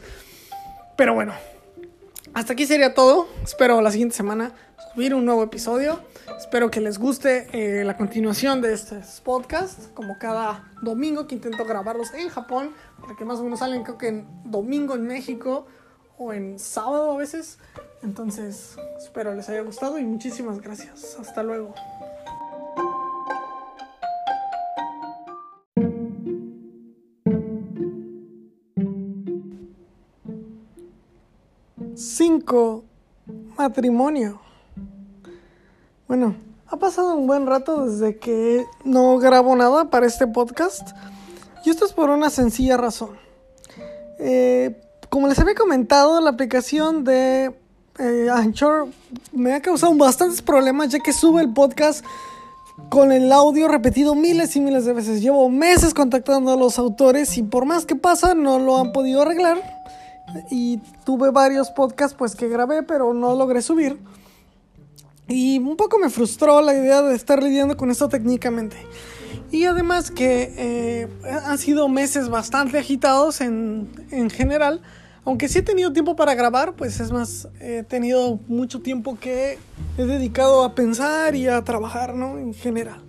Pero 0.96 1.14
bueno, 1.14 1.34
hasta 2.34 2.54
aquí 2.54 2.66
sería 2.66 2.94
todo. 2.94 3.28
Espero 3.44 3.82
la 3.82 3.92
siguiente 3.92 4.16
semana 4.16 4.54
subir 4.94 5.14
un 5.14 5.26
nuevo 5.26 5.44
episodio. 5.44 6.00
Espero 6.38 6.70
que 6.70 6.82
les 6.82 6.98
guste 6.98 7.48
eh, 7.52 7.84
la 7.84 7.98
continuación 7.98 8.62
de 8.62 8.74
estos 8.74 9.22
podcasts, 9.22 9.90
como 9.94 10.18
cada 10.20 10.72
domingo 10.82 11.28
que 11.28 11.36
intento 11.36 11.66
grabarlos 11.66 12.14
en 12.14 12.30
Japón, 12.30 12.72
porque 13.00 13.26
más 13.26 13.40
o 13.40 13.44
menos 13.44 13.60
salen 13.60 13.84
creo 13.84 13.98
que 13.98 14.08
en 14.08 14.28
domingo 14.44 14.96
en 14.96 15.08
México 15.08 15.68
o 16.18 16.34
en 16.34 16.59
sábado 16.59 17.11
a 17.11 17.18
veces. 17.18 17.57
Entonces, 18.03 18.76
espero 18.97 19.34
les 19.34 19.49
haya 19.49 19.61
gustado 19.61 19.97
y 19.97 20.03
muchísimas 20.03 20.61
gracias. 20.61 21.18
Hasta 21.20 21.43
luego. 21.43 21.74
Cinco. 31.95 32.84
Matrimonio. 33.57 34.39
Bueno, 36.07 36.36
ha 36.68 36.78
pasado 36.78 37.15
un 37.15 37.26
buen 37.26 37.47
rato 37.47 37.88
desde 37.88 38.18
que 38.18 38.65
no 38.84 39.18
grabo 39.18 39.55
nada 39.55 39.89
para 39.89 40.05
este 40.05 40.28
podcast. 40.28 40.91
Y 41.65 41.72
esto 41.72 41.86
es 41.86 41.93
por 41.93 42.09
una 42.09 42.30
sencilla 42.30 42.78
razón. 42.78 43.18
Eh, 44.20 44.80
como 45.10 45.28
les 45.28 45.39
había 45.39 45.55
comentado, 45.55 46.20
la 46.22 46.32
aplicación 46.32 47.03
de 47.03 47.55
eh, 47.99 48.28
Anchor 48.32 48.88
me 49.32 49.53
ha 49.53 49.62
causado 49.62 49.93
bastantes 49.95 50.41
problemas 50.41 50.89
ya 50.89 50.99
que 50.99 51.14
sube 51.14 51.41
el 51.41 51.51
podcast 51.51 52.05
con 52.89 53.12
el 53.12 53.32
audio 53.32 53.68
repetido 53.68 54.14
miles 54.14 54.55
y 54.55 54.62
miles 54.62 54.86
de 54.86 54.93
veces. 54.93 55.22
Llevo 55.22 55.49
meses 55.49 55.93
contactando 55.93 56.51
a 56.51 56.55
los 56.55 56.78
autores 56.78 57.38
y 57.38 57.43
por 57.43 57.66
más 57.66 57.86
que 57.86 57.95
pasa 57.95 58.36
no 58.36 58.60
lo 58.60 58.78
han 58.78 58.91
podido 58.91 59.24
arreglar. 59.24 59.58
Y 60.51 60.78
tuve 61.05 61.32
varios 61.32 61.72
podcasts 61.72 62.16
pues 62.18 62.36
que 62.36 62.49
grabé 62.49 62.84
pero 62.84 63.14
no 63.14 63.36
logré 63.36 63.62
subir. 63.62 63.99
Y 65.28 65.60
un 65.60 65.76
poco 65.76 65.97
me 65.99 66.10
frustró 66.10 66.62
la 66.62 66.74
idea 66.74 67.01
de 67.01 67.16
estar 67.16 67.41
lidiando 67.41 67.76
con 67.76 67.91
esto 67.91 68.08
técnicamente. 68.08 68.78
Y 69.52 69.66
además 69.66 70.12
que 70.12 70.54
eh, 70.58 71.08
han 71.45 71.58
sido 71.58 71.88
meses 71.88 72.30
bastante 72.30 72.78
agitados 72.78 73.41
en, 73.41 73.89
en 74.12 74.30
general. 74.30 74.82
Aunque 75.24 75.50
sí 75.50 75.60
he 75.60 75.62
tenido 75.62 75.91
tiempo 75.91 76.16
para 76.16 76.36
grabar, 76.36 76.74
pues 76.74 77.00
es 77.00 77.12
más, 77.12 77.50
he 77.60 77.84
tenido 77.84 78.39
mucho 78.48 78.82
tiempo 78.82 79.18
que 79.20 79.58
he 79.98 80.06
dedicado 80.06 80.64
a 80.64 80.74
pensar 80.74 81.36
y 81.36 81.48
a 81.48 81.62
trabajar, 81.64 82.16
¿no? 82.16 82.38
En 82.38 82.54
general. 82.54 83.02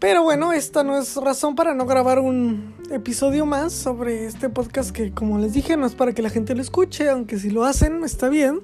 Pero 0.00 0.22
bueno, 0.22 0.54
esta 0.54 0.82
no 0.82 0.96
es 0.96 1.14
razón 1.16 1.54
para 1.54 1.74
no 1.74 1.84
grabar 1.84 2.20
un 2.20 2.74
episodio 2.90 3.44
más 3.44 3.74
sobre 3.74 4.24
este 4.24 4.48
podcast 4.48 4.92
que, 4.92 5.12
como 5.12 5.38
les 5.38 5.52
dije, 5.52 5.76
no 5.76 5.86
es 5.86 5.94
para 5.94 6.14
que 6.14 6.22
la 6.22 6.30
gente 6.30 6.54
lo 6.54 6.62
escuche, 6.62 7.10
aunque 7.10 7.38
si 7.38 7.50
lo 7.50 7.64
hacen 7.64 8.02
está 8.02 8.30
bien. 8.30 8.60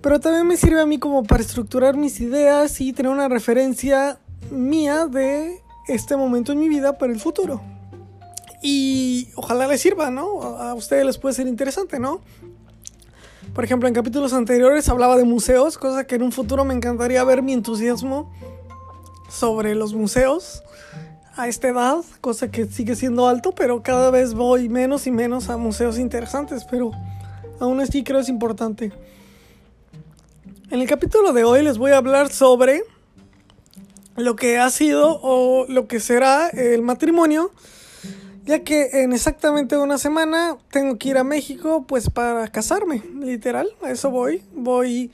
Pero 0.00 0.20
también 0.20 0.46
me 0.46 0.56
sirve 0.56 0.80
a 0.80 0.86
mí 0.86 1.00
como 1.00 1.24
para 1.24 1.42
estructurar 1.42 1.96
mis 1.96 2.20
ideas 2.20 2.80
y 2.80 2.92
tener 2.92 3.10
una 3.10 3.28
referencia 3.28 4.18
mía 4.52 5.06
de 5.06 5.60
este 5.88 6.16
momento 6.16 6.52
en 6.52 6.60
mi 6.60 6.68
vida 6.68 6.98
para 6.98 7.12
el 7.12 7.20
futuro. 7.20 7.60
Y 8.62 9.28
ojalá 9.34 9.66
les 9.66 9.80
sirva, 9.80 10.10
¿no? 10.10 10.42
A 10.42 10.74
ustedes 10.74 11.04
les 11.04 11.18
puede 11.18 11.34
ser 11.34 11.46
interesante, 11.46 11.98
¿no? 11.98 12.20
Por 13.54 13.64
ejemplo, 13.64 13.88
en 13.88 13.94
capítulos 13.94 14.32
anteriores 14.32 14.88
hablaba 14.88 15.16
de 15.16 15.24
museos, 15.24 15.76
cosa 15.76 16.04
que 16.04 16.14
en 16.14 16.22
un 16.22 16.32
futuro 16.32 16.64
me 16.64 16.72
encantaría 16.72 17.22
ver 17.24 17.42
mi 17.42 17.52
entusiasmo 17.52 18.32
sobre 19.28 19.74
los 19.74 19.94
museos 19.94 20.62
a 21.36 21.48
esta 21.48 21.68
edad, 21.68 21.98
cosa 22.20 22.50
que 22.50 22.66
sigue 22.66 22.94
siendo 22.94 23.28
alto, 23.28 23.52
pero 23.52 23.82
cada 23.82 24.10
vez 24.10 24.34
voy 24.34 24.68
menos 24.68 25.06
y 25.06 25.10
menos 25.10 25.50
a 25.50 25.56
museos 25.56 25.98
interesantes, 25.98 26.64
pero 26.70 26.92
aún 27.58 27.80
así 27.80 28.04
creo 28.04 28.20
es 28.20 28.28
importante. 28.28 28.92
En 30.70 30.80
el 30.80 30.88
capítulo 30.88 31.32
de 31.32 31.44
hoy 31.44 31.62
les 31.62 31.78
voy 31.78 31.92
a 31.92 31.98
hablar 31.98 32.30
sobre 32.30 32.82
lo 34.16 34.36
que 34.36 34.58
ha 34.58 34.70
sido 34.70 35.20
o 35.22 35.66
lo 35.68 35.86
que 35.86 36.00
será 36.00 36.48
el 36.48 36.82
matrimonio, 36.82 37.52
ya 38.44 38.60
que 38.60 39.02
en 39.02 39.12
exactamente 39.12 39.76
una 39.76 39.98
semana 39.98 40.56
tengo 40.70 40.98
que 40.98 41.10
ir 41.10 41.18
a 41.18 41.24
México 41.24 41.84
pues 41.86 42.10
para 42.10 42.48
casarme, 42.48 43.02
literal, 43.20 43.68
a 43.82 43.90
eso 43.90 44.10
voy, 44.10 44.42
voy 44.54 45.10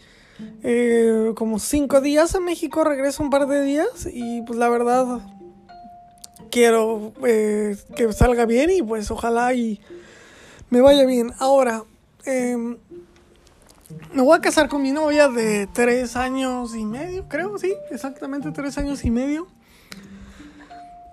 eh, 0.62 1.32
como 1.34 1.59
cinco 1.59 2.01
días 2.01 2.34
a 2.34 2.40
México, 2.40 2.84
regreso 2.84 3.22
un 3.22 3.30
par 3.30 3.46
de 3.46 3.62
días 3.62 4.09
y 4.12 4.42
pues 4.42 4.59
la 4.59 4.68
verdad 4.68 5.20
quiero 6.51 7.12
eh, 7.26 7.76
que 7.96 8.12
salga 8.12 8.46
bien 8.46 8.70
y 8.70 8.82
pues 8.82 9.11
ojalá 9.11 9.53
y 9.55 9.80
me 10.70 10.80
vaya 10.80 11.05
bien. 11.07 11.32
Ahora, 11.38 11.84
eh, 12.24 12.57
me 14.12 14.22
voy 14.22 14.36
a 14.36 14.41
casar 14.41 14.68
con 14.68 14.82
mi 14.82 14.93
novia 14.93 15.28
de 15.28 15.66
tres 15.72 16.16
años 16.16 16.74
y 16.74 16.84
medio, 16.84 17.28
creo, 17.28 17.57
sí, 17.59 17.72
exactamente 17.91 18.51
tres 18.53 18.76
años 18.78 19.05
y 19.05 19.11
medio. 19.11 19.49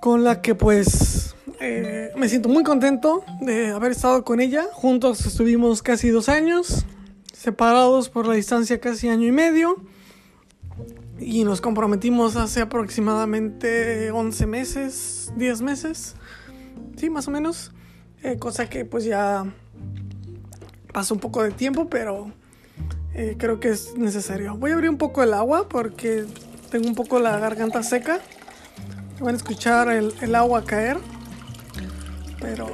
Con 0.02 0.24
la 0.24 0.42
que 0.42 0.54
pues 0.54 1.36
eh, 1.60 2.12
me 2.16 2.30
siento 2.30 2.50
muy 2.50 2.64
contento 2.64 3.24
de 3.42 3.72
haber 3.72 3.92
estado 3.92 4.24
con 4.24 4.40
ella. 4.40 4.66
Juntos 4.74 5.26
estuvimos 5.26 5.82
casi 5.82 6.10
dos 6.10 6.30
años, 6.30 6.86
separados 7.34 8.10
por 8.10 8.28
la 8.28 8.36
distancia 8.36 8.80
casi 8.80 9.10
año 9.10 9.28
y 9.28 9.32
medio. 9.32 9.78
Y 11.18 11.44
nos 11.46 11.62
comprometimos 11.62 12.36
hace 12.36 12.62
aproximadamente 12.62 14.12
11 14.12 14.46
meses, 14.48 15.34
10 15.38 15.62
meses, 15.62 16.16
sí, 16.98 17.10
más 17.10 17.28
o 17.28 17.32
menos. 17.32 17.72
Eh, 18.22 18.38
cosa 18.38 18.70
que 18.70 18.86
pues 18.86 19.06
ya 19.06 19.46
pasó 20.92 21.14
un 21.14 21.20
poco 21.20 21.42
de 21.42 21.52
tiempo, 21.52 21.90
pero 21.90 22.32
eh, 23.16 23.36
creo 23.38 23.60
que 23.60 23.70
es 23.70 23.96
necesario. 23.96 24.56
Voy 24.58 24.72
a 24.72 24.74
abrir 24.74 24.90
un 24.90 24.98
poco 24.98 25.24
el 25.24 25.34
agua 25.34 25.70
porque 25.70 26.26
tengo 26.70 26.88
un 26.88 26.96
poco 26.96 27.20
la 27.20 27.40
garganta 27.40 27.82
seca. 27.82 28.20
Van 29.20 29.34
a 29.34 29.38
escuchar 29.38 29.90
el, 29.90 30.14
el 30.22 30.36
agua 30.36 30.66
caer, 30.66 30.98
pero 32.42 32.68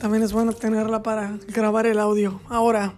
también 0.00 0.22
es 0.22 0.32
bueno 0.32 0.52
tenerla 0.52 1.02
para 1.02 1.36
grabar 1.48 1.86
el 1.86 1.98
audio. 1.98 2.40
Ahora, 2.48 2.94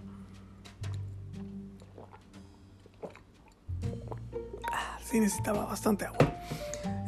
ah, 4.71 4.99
sí 5.03 5.19
necesitaba 5.19 5.65
bastante 5.65 6.05
agua. 6.05 6.31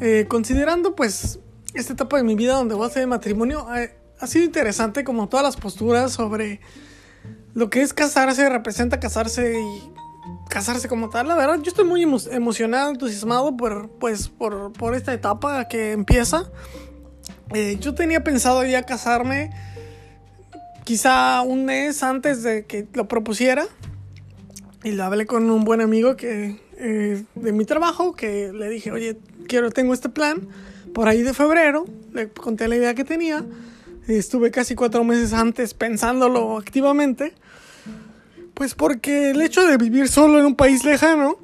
Eh, 0.01 0.25
considerando 0.27 0.95
pues 0.95 1.39
esta 1.75 1.93
etapa 1.93 2.17
de 2.17 2.23
mi 2.23 2.33
vida 2.33 2.55
donde 2.55 2.73
voy 2.73 2.85
a 2.85 2.87
hacer 2.87 3.05
matrimonio, 3.05 3.67
eh, 3.75 3.95
ha 4.19 4.25
sido 4.25 4.45
interesante 4.45 5.03
como 5.03 5.29
todas 5.29 5.45
las 5.45 5.55
posturas 5.55 6.11
sobre 6.11 6.59
lo 7.53 7.69
que 7.69 7.81
es 7.81 7.93
casarse, 7.93 8.49
representa 8.49 8.99
casarse 8.99 9.59
y 9.59 9.93
casarse 10.49 10.87
como 10.87 11.09
tal. 11.09 11.27
La 11.27 11.35
verdad, 11.35 11.59
yo 11.61 11.69
estoy 11.69 11.85
muy 11.85 12.03
emo 12.03 12.17
emocionado, 12.31 12.89
entusiasmado 12.89 13.55
por, 13.55 13.89
pues, 13.89 14.27
por, 14.27 14.73
por 14.73 14.95
esta 14.95 15.13
etapa 15.13 15.67
que 15.67 15.91
empieza. 15.91 16.49
Eh, 17.53 17.77
yo 17.79 17.93
tenía 17.93 18.23
pensado 18.23 18.63
ya 18.65 18.83
casarme 18.83 19.51
quizá 20.83 21.41
un 21.41 21.65
mes 21.65 22.03
antes 22.03 22.43
de 22.43 22.65
que 22.65 22.87
lo 22.93 23.07
propusiera. 23.07 23.65
Y 24.83 24.91
lo 24.91 25.03
hablé 25.05 25.25
con 25.25 25.49
un 25.49 25.63
buen 25.63 25.79
amigo 25.79 26.17
que, 26.17 26.59
eh, 26.77 27.23
de 27.35 27.51
mi 27.53 27.63
trabajo 27.63 28.13
que 28.13 28.51
le 28.51 28.69
dije, 28.69 28.91
oye, 28.91 29.17
quiero, 29.47 29.71
tengo 29.71 29.93
este 29.93 30.09
plan. 30.09 30.47
Por 30.93 31.07
ahí 31.07 31.21
de 31.21 31.33
febrero, 31.33 31.85
le 32.11 32.29
conté 32.29 32.67
la 32.67 32.75
idea 32.75 32.93
que 32.93 33.03
tenía. 33.03 33.45
Estuve 34.07 34.51
casi 34.51 34.75
cuatro 34.75 35.03
meses 35.03 35.33
antes 35.33 35.73
pensándolo 35.73 36.57
activamente. 36.57 37.33
Pues 38.53 38.75
porque 38.75 39.31
el 39.31 39.41
hecho 39.41 39.65
de 39.65 39.77
vivir 39.77 40.07
solo 40.07 40.39
en 40.39 40.45
un 40.45 40.55
país 40.55 40.83
lejano, 40.85 41.37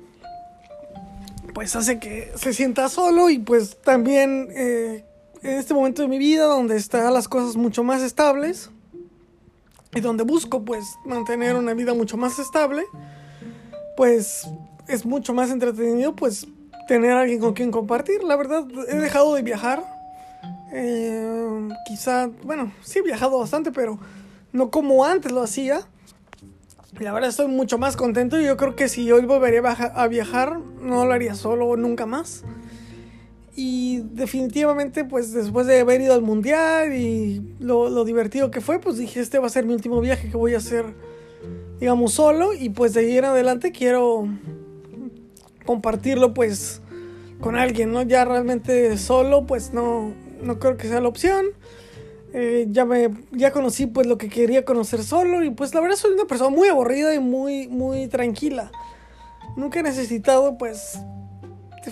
pues 1.53 1.75
hace 1.75 1.99
que 1.99 2.31
se 2.35 2.53
sienta 2.53 2.87
solo 2.89 3.29
y 3.29 3.39
pues 3.39 3.77
también 3.81 4.49
eh, 4.51 5.03
en 5.41 5.51
este 5.57 5.73
momento 5.73 6.01
de 6.01 6.07
mi 6.07 6.19
vida 6.19 6.45
donde 6.45 6.75
están 6.75 7.11
las 7.13 7.27
cosas 7.27 7.55
mucho 7.55 7.83
más 7.83 8.01
estables 8.01 8.69
y 9.95 10.01
donde 10.01 10.23
busco 10.23 10.63
pues 10.63 10.85
mantener 11.05 11.55
una 11.55 11.73
vida 11.73 11.93
mucho 11.93 12.15
más 12.15 12.37
estable, 12.37 12.83
pues 13.97 14.47
es 14.87 15.05
mucho 15.05 15.33
más 15.33 15.49
entretenido 15.49 16.15
pues 16.15 16.47
tener 16.87 17.11
a 17.11 17.21
alguien 17.21 17.39
con 17.39 17.53
quien 17.53 17.71
compartir. 17.71 18.23
La 18.23 18.35
verdad 18.35 18.65
he 18.87 18.97
dejado 18.97 19.33
de 19.33 19.41
viajar. 19.41 19.98
Eh, 20.71 21.69
quizá, 21.87 22.29
bueno, 22.43 22.71
sí 22.81 22.99
he 22.99 23.01
viajado 23.01 23.39
bastante, 23.39 23.71
pero 23.71 23.99
no 24.53 24.69
como 24.69 25.05
antes 25.05 25.31
lo 25.31 25.41
hacía. 25.41 25.81
La 26.99 27.13
verdad 27.13 27.29
estoy 27.29 27.47
mucho 27.47 27.77
más 27.77 27.95
contento 27.95 28.39
y 28.39 28.45
yo 28.45 28.57
creo 28.57 28.75
que 28.75 28.89
si 28.89 29.11
hoy 29.11 29.25
volvería 29.25 29.61
a 29.61 30.07
viajar, 30.07 30.59
no 30.81 31.05
lo 31.05 31.13
haría 31.13 31.35
solo 31.35 31.75
nunca 31.77 32.05
más. 32.05 32.43
Y 33.55 34.03
definitivamente, 34.13 35.03
pues 35.05 35.33
después 35.33 35.67
de 35.67 35.81
haber 35.81 36.01
ido 36.01 36.13
al 36.13 36.21
mundial 36.21 36.93
y 36.93 37.55
lo, 37.59 38.05
divertido 38.05 38.51
que 38.51 38.61
fue, 38.61 38.79
pues 38.79 38.97
dije, 38.97 39.19
este 39.19 39.37
va 39.37 39.47
a 39.47 39.49
ser 39.49 39.65
mi 39.65 39.73
último 39.73 39.99
viaje 40.01 40.29
que 40.29 40.37
voy 40.37 40.53
a 40.53 40.57
hacer, 40.57 40.85
digamos, 41.79 42.13
solo. 42.13 42.53
Y 42.53 42.69
pues 42.69 42.93
de 42.93 43.01
ahí 43.01 43.17
en 43.17 43.25
adelante 43.25 43.71
quiero 43.71 44.29
compartirlo, 45.65 46.33
pues, 46.33 46.81
con 47.41 47.57
alguien, 47.57 47.91
¿no? 47.91 48.01
Ya 48.01 48.23
realmente 48.23 48.97
solo, 48.97 49.45
pues 49.45 49.73
no, 49.73 50.13
no 50.41 50.59
creo 50.59 50.77
que 50.77 50.87
sea 50.87 51.01
la 51.01 51.07
opción. 51.07 51.45
Eh, 52.31 52.67
ya 52.69 52.85
me 52.85 53.09
ya 53.31 53.51
conocí 53.51 53.87
pues 53.87 54.05
lo 54.05 54.19
que 54.19 54.29
quería 54.29 54.63
conocer 54.63 55.03
solo 55.03 55.43
y 55.43 55.49
pues 55.49 55.73
la 55.73 55.81
verdad 55.81 55.95
soy 55.95 56.13
una 56.13 56.25
persona 56.25 56.51
muy 56.51 56.67
aburrida 56.67 57.13
y 57.15 57.19
muy 57.19 57.67
muy 57.67 58.07
tranquila. 58.07 58.71
Nunca 59.55 59.79
he 59.79 59.83
necesitado 59.83 60.57
pues 60.57 60.99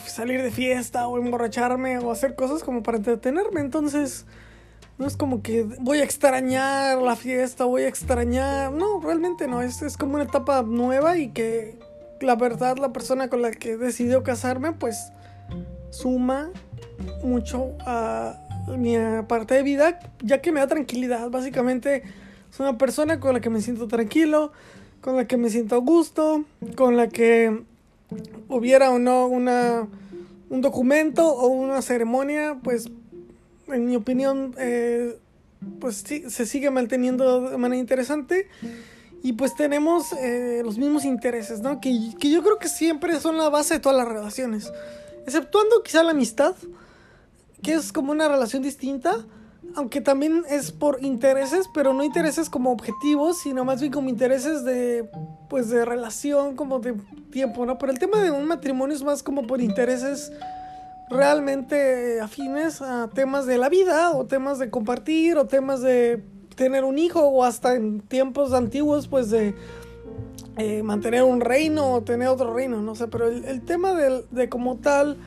salir 0.05 0.43
de 0.43 0.51
fiesta 0.51 1.07
o 1.07 1.17
emborracharme 1.17 1.97
o 1.99 2.11
hacer 2.11 2.35
cosas 2.35 2.63
como 2.63 2.83
para 2.83 2.97
entretenerme. 2.97 3.61
Entonces 3.61 4.25
no 4.99 5.07
es 5.07 5.17
como 5.17 5.41
que 5.41 5.63
voy 5.63 5.99
a 5.99 6.03
extrañar 6.03 6.99
la 6.99 7.15
fiesta 7.15 7.65
voy 7.65 7.83
a 7.83 7.87
extrañar 7.87 8.71
no 8.71 8.99
realmente 8.99 9.47
no. 9.47 9.63
Es, 9.63 9.81
es 9.81 9.97
como 9.97 10.15
una 10.15 10.25
etapa 10.25 10.61
nueva 10.61 11.17
y 11.17 11.29
que 11.29 11.79
la 12.21 12.35
verdad 12.35 12.77
la 12.77 12.93
persona 12.93 13.27
con 13.27 13.41
la 13.41 13.49
que 13.51 13.75
decidió 13.75 14.21
casarme 14.21 14.73
pues 14.73 15.11
suma 15.89 16.51
mucho 17.23 17.73
a 17.79 18.39
mi 18.77 18.95
parte 19.27 19.55
de 19.55 19.63
vida, 19.63 19.99
ya 20.21 20.41
que 20.41 20.51
me 20.51 20.59
da 20.59 20.67
tranquilidad. 20.67 21.29
Básicamente, 21.29 22.03
es 22.51 22.59
una 22.59 22.77
persona 22.77 23.19
con 23.19 23.33
la 23.33 23.39
que 23.39 23.49
me 23.49 23.61
siento 23.61 23.87
tranquilo, 23.87 24.51
con 25.01 25.15
la 25.15 25.27
que 25.27 25.37
me 25.37 25.49
siento 25.49 25.75
a 25.75 25.79
gusto, 25.79 26.43
con 26.75 26.97
la 26.97 27.07
que 27.07 27.63
hubiera 28.49 28.91
o 28.91 28.99
no 28.99 29.27
una, 29.27 29.87
un 30.49 30.61
documento 30.61 31.27
o 31.27 31.47
una 31.47 31.81
ceremonia, 31.81 32.57
pues, 32.63 32.89
en 33.67 33.85
mi 33.85 33.95
opinión, 33.95 34.55
eh, 34.57 35.17
pues 35.79 36.03
sí, 36.05 36.23
se 36.29 36.45
sigue 36.45 36.69
manteniendo 36.71 37.49
de 37.49 37.57
manera 37.57 37.79
interesante. 37.79 38.47
Y 39.23 39.33
pues 39.33 39.55
tenemos 39.55 40.13
eh, 40.13 40.61
los 40.63 40.77
mismos 40.77 41.03
intereses, 41.03 41.59
¿no? 41.61 41.81
Que, 41.81 42.11
que 42.19 42.29
yo 42.29 42.43
creo 42.43 42.59
que 42.59 42.69
siempre 42.69 43.19
son 43.19 43.37
la 43.37 43.49
base 43.49 43.73
de 43.73 43.79
todas 43.79 43.97
las 43.97 44.07
relaciones. 44.07 44.71
Exceptuando 45.27 45.83
quizá 45.83 46.03
la 46.03 46.11
amistad 46.11 46.55
que 47.61 47.73
es 47.73 47.91
como 47.91 48.13
una 48.13 48.29
relación 48.29 48.63
distinta, 48.63 49.25
aunque 49.75 49.99
también 49.99 50.45
es 50.49 50.71
por 50.71 51.03
intereses, 51.03 51.67
pero 51.73 51.93
no 51.93 52.05
intereses 52.05 52.49
como 52.49 52.71
objetivos, 52.71 53.39
sino 53.39 53.65
más 53.65 53.81
bien 53.81 53.91
como 53.91 54.07
intereses 54.07 54.63
de, 54.63 55.09
pues, 55.49 55.69
de 55.69 55.83
relación, 55.83 56.55
como 56.55 56.79
de 56.79 56.95
tiempo, 57.29 57.65
¿no? 57.65 57.77
Pero 57.77 57.91
el 57.91 57.99
tema 57.99 58.21
de 58.21 58.31
un 58.31 58.45
matrimonio 58.45 58.95
es 58.95 59.03
más 59.03 59.21
como 59.21 59.45
por 59.45 59.59
intereses 59.59 60.31
realmente 61.09 62.21
afines 62.21 62.81
a 62.81 63.09
temas 63.13 63.45
de 63.45 63.57
la 63.57 63.67
vida, 63.67 64.11
o 64.11 64.25
temas 64.27 64.59
de 64.59 64.69
compartir, 64.69 65.37
o 65.37 65.45
temas 65.45 65.81
de 65.81 66.23
tener 66.55 66.85
un 66.85 66.97
hijo, 66.97 67.19
o 67.19 67.43
hasta 67.43 67.75
en 67.75 67.99
tiempos 67.99 68.53
antiguos, 68.53 69.09
pues 69.09 69.29
de 69.29 69.55
eh, 70.57 70.83
mantener 70.83 71.23
un 71.23 71.41
reino 71.41 71.93
o 71.93 72.01
tener 72.01 72.27
otro 72.27 72.53
reino, 72.53 72.81
no 72.81 72.95
sé, 72.95 73.07
pero 73.07 73.27
el, 73.27 73.61
tema 73.61 73.93
de, 73.93 74.25
de 74.31 74.49
como 74.49 74.77
tal 74.77 75.17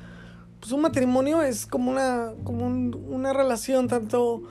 pues 0.60 0.72
un 0.72 0.82
matrimonio 0.82 1.42
es 1.42 1.66
como 1.66 1.90
una, 1.90 2.32
como 2.44 2.66
una 2.66 3.32
relación 3.32 3.88
tanto 3.88 4.42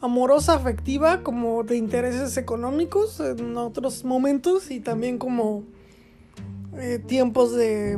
amorosa, 0.00 0.54
afectiva, 0.54 1.22
como 1.22 1.62
de 1.62 1.76
intereses 1.76 2.36
económicos 2.36 3.20
en 3.20 3.56
otros 3.56 4.04
momentos 4.04 4.72
y 4.72 4.80
también 4.80 5.18
como 5.18 5.62
eh, 6.76 6.98
tiempos 7.06 7.54
de, 7.54 7.96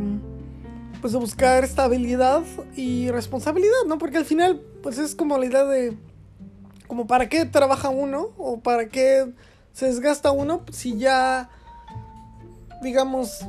pues 1.01 1.15
de 1.15 1.19
buscar 1.19 1.65
estabilidad 1.65 2.43
y 2.77 3.11
responsabilidad, 3.11 3.85
¿no? 3.89 3.97
Porque 3.97 4.19
al 4.19 4.27
final, 4.27 4.61
pues 4.83 4.99
es 4.99 5.15
como 5.15 5.39
la 5.39 5.47
idea 5.47 5.65
de, 5.65 5.97
como 6.87 7.07
para 7.07 7.31
qué 7.31 7.47
trabaja 7.47 7.89
uno 7.89 8.29
o 8.37 8.61
para 8.61 8.89
qué 8.89 9.33
se 9.73 9.87
desgasta 9.87 10.31
uno 10.31 10.61
si 10.71 10.99
ya, 10.99 11.49
digamos, 12.85 13.45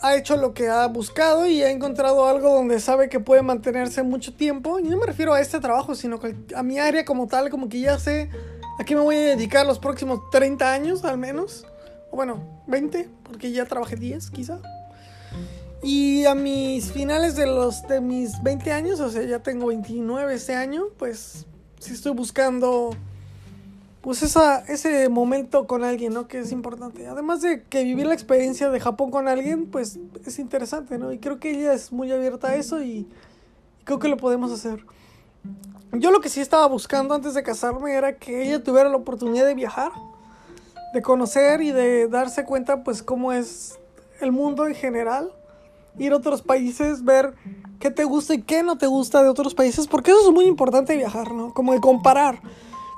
ha 0.00 0.14
hecho 0.14 0.36
lo 0.36 0.54
que 0.54 0.68
ha 0.68 0.86
buscado 0.86 1.46
y 1.46 1.62
ha 1.62 1.70
encontrado 1.70 2.26
algo 2.26 2.54
donde 2.54 2.78
sabe 2.78 3.08
que 3.08 3.18
puede 3.18 3.42
mantenerse 3.42 4.02
mucho 4.02 4.34
tiempo. 4.34 4.78
Y 4.78 4.84
no 4.84 4.98
me 4.98 5.06
refiero 5.06 5.34
a 5.34 5.40
este 5.40 5.58
trabajo, 5.58 5.94
sino 5.94 6.20
a 6.54 6.62
mi 6.62 6.78
área 6.78 7.04
como 7.04 7.26
tal, 7.26 7.50
como 7.50 7.68
que 7.68 7.80
ya 7.80 7.98
sé 7.98 8.30
a 8.78 8.84
qué 8.84 8.94
me 8.94 9.00
voy 9.00 9.16
a 9.16 9.20
dedicar 9.20 9.66
los 9.66 9.78
próximos 9.78 10.20
30 10.30 10.72
años 10.72 11.04
al 11.04 11.18
menos. 11.18 11.66
O 12.10 12.16
bueno, 12.16 12.62
20, 12.68 13.08
porque 13.24 13.50
ya 13.50 13.64
trabajé 13.64 13.96
10 13.96 14.30
quizá. 14.30 14.60
Y 15.82 16.24
a 16.26 16.34
mis 16.34 16.92
finales 16.92 17.36
de 17.36 17.46
los 17.46 17.86
de 17.86 18.00
mis 18.00 18.42
20 18.42 18.72
años, 18.72 19.00
o 19.00 19.10
sea, 19.10 19.22
ya 19.22 19.40
tengo 19.40 19.66
29 19.66 20.34
este 20.34 20.54
año, 20.54 20.86
pues 20.96 21.46
sí 21.78 21.92
estoy 21.92 22.12
buscando 22.12 22.96
pues 24.00 24.22
esa, 24.22 24.60
ese 24.60 25.08
momento 25.08 25.66
con 25.66 25.84
alguien, 25.84 26.12
¿no? 26.12 26.28
Que 26.28 26.38
es 26.38 26.52
importante. 26.52 27.06
Además 27.06 27.42
de 27.42 27.64
que 27.64 27.82
vivir 27.84 28.06
la 28.06 28.14
experiencia 28.14 28.70
de 28.70 28.80
Japón 28.80 29.10
con 29.10 29.28
alguien, 29.28 29.66
pues 29.66 29.98
es 30.24 30.38
interesante, 30.38 30.98
¿no? 30.98 31.12
Y 31.12 31.18
creo 31.18 31.40
que 31.40 31.50
ella 31.50 31.72
es 31.72 31.92
muy 31.92 32.12
abierta 32.12 32.48
a 32.48 32.54
eso 32.54 32.82
y, 32.82 33.08
creo 33.88 33.98
que 33.98 34.08
lo 34.08 34.18
podemos 34.18 34.52
hacer. 34.52 34.84
Yo 35.92 36.10
lo 36.10 36.20
que 36.20 36.28
sí 36.28 36.42
estaba 36.42 36.66
buscando 36.68 37.14
antes 37.14 37.32
de 37.32 37.42
casarme 37.42 37.94
era 37.94 38.18
que 38.18 38.42
ella 38.42 38.62
tuviera 38.62 38.90
la 38.90 38.98
oportunidad 38.98 39.46
de 39.46 39.54
viajar, 39.54 39.90
de 40.92 41.00
conocer 41.00 41.62
y 41.62 41.72
de 41.72 42.06
darse 42.06 42.44
cuenta, 42.44 42.84
pues, 42.84 43.02
cómo 43.02 43.32
es 43.32 43.78
el 44.20 44.30
mundo 44.30 44.66
en 44.66 44.74
general. 44.74 45.32
Ir 45.98 46.12
a 46.12 46.16
otros 46.16 46.42
países, 46.42 47.02
ver 47.02 47.32
qué 47.80 47.90
te 47.90 48.04
gusta 48.04 48.34
y 48.34 48.42
qué 48.42 48.62
no 48.62 48.76
te 48.76 48.86
gusta 48.86 49.22
de 49.22 49.30
otros 49.30 49.54
países, 49.54 49.86
porque 49.86 50.10
eso 50.10 50.20
es 50.28 50.34
muy 50.34 50.44
importante 50.44 50.94
viajar, 50.94 51.32
¿no? 51.32 51.54
Como 51.54 51.72
de 51.72 51.80
comparar 51.80 52.42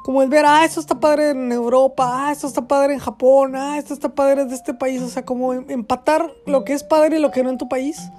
como 0.03 0.23
el 0.23 0.29
ver, 0.29 0.45
ah, 0.47 0.65
esto 0.65 0.81
está 0.81 0.99
padre 0.99 1.31
en 1.31 1.53
Europa, 1.53 2.29
ah, 2.29 2.33
esto 2.33 2.47
está 2.47 2.67
padre 2.67 2.95
en 2.95 3.01
Japón, 3.01 3.55
ah, 3.55 3.79
esto 3.79 3.93
está 3.93 4.09
padre 4.09 4.47
de 4.47 4.55
este 4.55 4.73
país, 4.73 5.03
o 5.03 5.09
sea, 5.09 5.25
como 5.25 5.53
em, 5.53 5.65
empatar 5.69 6.33
lo 6.47 6.65
que 6.65 6.73
es 6.73 6.83
padre 6.83 7.19
y 7.19 7.21
lo 7.21 7.31
que 7.31 7.43
no 7.43 7.51
en 7.51 7.59
tu 7.59 7.69
país. 7.69 8.11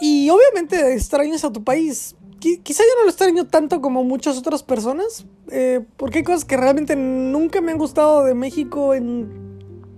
Y 0.00 0.30
obviamente 0.30 0.94
extrañas 0.94 1.44
a 1.44 1.52
tu 1.52 1.62
país. 1.62 2.16
Quizá 2.40 2.82
yo 2.82 2.98
no 2.98 3.04
lo 3.04 3.10
extraño 3.10 3.46
tanto 3.46 3.80
como 3.80 4.02
muchas 4.02 4.36
otras 4.36 4.64
personas, 4.64 5.26
eh, 5.50 5.84
porque 5.96 6.18
hay 6.18 6.24
cosas 6.24 6.44
que 6.44 6.56
realmente 6.56 6.96
nunca 6.96 7.60
me 7.60 7.70
han 7.70 7.78
gustado 7.78 8.24
de 8.24 8.34
México 8.34 8.94
en 8.94 9.52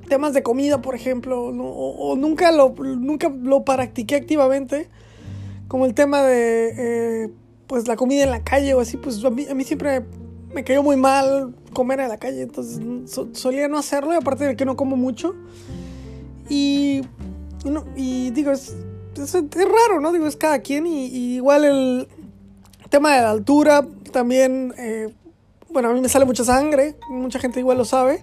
temas 0.08 0.34
de 0.34 0.42
comida, 0.42 0.82
por 0.82 0.94
ejemplo, 0.94 1.42
o, 1.44 2.16
nunca, 2.16 2.52
lo, 2.52 2.74
nunca 2.74 3.30
lo 3.30 3.64
practiqué 3.64 4.16
activamente, 4.16 4.90
como 5.68 5.86
el 5.86 5.94
tema 5.94 6.22
de, 6.22 6.74
eh, 7.24 7.30
pues, 7.66 7.88
la 7.88 7.96
comida 7.96 8.24
en 8.24 8.30
la 8.30 8.44
calle 8.44 8.74
o 8.74 8.80
así, 8.80 8.98
pues 8.98 9.24
a 9.24 9.30
mí, 9.30 9.46
a 9.48 9.54
mí 9.54 9.64
siempre 9.64 10.04
me 10.55 10.64
cayó 10.64 10.82
muy 10.82 10.96
mal 10.96 11.55
comer 11.72 12.00
en 12.00 12.09
la 12.09 12.18
calle, 12.18 12.42
entonces 12.42 12.80
solía 13.32 13.68
no 13.68 13.78
hacerlo, 13.78 14.12
y 14.12 14.16
aparte 14.16 14.44
de 14.44 14.57
que 14.57 14.64
no 14.64 14.76
como 14.76 14.96
mucho. 14.96 15.34
Y, 16.48 17.02
y, 17.96 18.30
digo, 18.30 18.52
es, 18.52 18.74
es, 19.16 19.32
raro, 19.32 20.00
¿no? 20.00 20.12
Digo, 20.12 20.26
es 20.26 20.36
cada 20.36 20.61
quien, 20.61 20.86
y, 20.86 21.34
igual 21.34 21.64
el 21.64 22.09
tema 22.88 23.16
de 23.16 23.22
la 23.22 23.30
altura 23.30 23.86
también, 24.12 24.72
eh, 24.78 25.12
bueno, 25.70 25.90
a 25.90 25.92
mí 25.92 26.00
me 26.00 26.09
sale 26.09 26.24
mucha 26.24 26.44
sangre, 26.44 26.96
mucha 27.11 27.38
gente 27.40 27.59
igual 27.59 27.78
lo 27.78 27.84
sabe. 27.84 28.22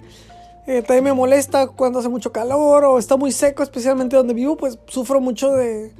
Eh, 0.67 0.83
también 0.83 1.03
me 1.03 1.13
molesta 1.13 1.67
cuando 1.67 1.99
hace 1.99 2.07
mucho 2.07 2.31
calor 2.31 2.85
o 2.85 2.97
está 2.97 3.17
muy 3.17 3.31
seco, 3.31 3.63
especialmente 3.63 4.15
donde 4.15 4.33
vivo, 4.33 4.55
pues 4.55 4.79
sufro 4.87 5.19
mucho 5.19 5.51
de, 5.51 5.91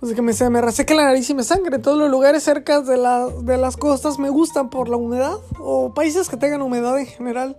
pues 0.00 0.14
que 0.14 0.22
me, 0.22 0.32
se 0.32 0.48
me 0.48 0.62
reseque 0.62 0.94
la 0.94 1.04
nariz 1.04 1.28
y 1.28 1.34
me 1.34 1.42
sangre. 1.42 1.78
Todos 1.78 1.98
los 1.98 2.10
lugares 2.10 2.42
cerca 2.42 2.80
de, 2.80 2.96
de 3.42 3.56
las 3.58 3.76
costas 3.76 4.18
me 4.18 4.30
gustan 4.30 4.70
por 4.70 4.88
la 4.88 4.96
humedad 4.96 5.36
o 5.58 5.92
países 5.92 6.30
que 6.30 6.38
tengan 6.38 6.62
humedad 6.62 6.98
en 6.98 7.06
general. 7.06 7.56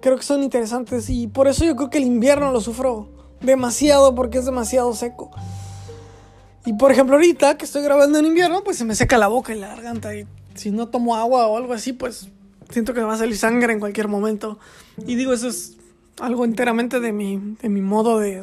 Creo 0.00 0.16
que 0.16 0.22
son 0.22 0.42
interesantes 0.42 1.10
y 1.10 1.26
por 1.26 1.48
eso 1.48 1.66
yo 1.66 1.76
creo 1.76 1.90
que 1.90 1.98
el 1.98 2.04
invierno 2.04 2.50
lo 2.50 2.62
sufro 2.62 3.08
demasiado 3.42 4.14
porque 4.14 4.38
es 4.38 4.46
demasiado 4.46 4.94
seco. 4.94 5.30
Y 6.64 6.72
por 6.72 6.92
ejemplo 6.92 7.16
ahorita 7.16 7.58
que 7.58 7.66
estoy 7.66 7.82
grabando 7.82 8.18
en 8.18 8.24
invierno 8.24 8.64
pues 8.64 8.78
se 8.78 8.86
me 8.86 8.94
seca 8.94 9.18
la 9.18 9.28
boca 9.28 9.54
y 9.54 9.58
la 9.58 9.68
garganta 9.68 10.14
y 10.14 10.26
si 10.54 10.70
no 10.70 10.88
tomo 10.88 11.14
agua 11.14 11.46
o 11.46 11.58
algo 11.58 11.74
así 11.74 11.92
pues 11.92 12.28
siento 12.70 12.94
que 12.94 13.00
me 13.00 13.06
va 13.06 13.14
a 13.14 13.18
salir 13.18 13.36
sangre 13.36 13.74
en 13.74 13.80
cualquier 13.80 14.08
momento. 14.08 14.58
Y 15.06 15.14
digo 15.16 15.34
eso 15.34 15.48
es 15.48 15.76
algo 16.20 16.46
enteramente 16.46 17.00
de 17.00 17.12
mi, 17.12 17.56
de 17.60 17.68
mi 17.68 17.82
modo 17.82 18.18
de 18.18 18.42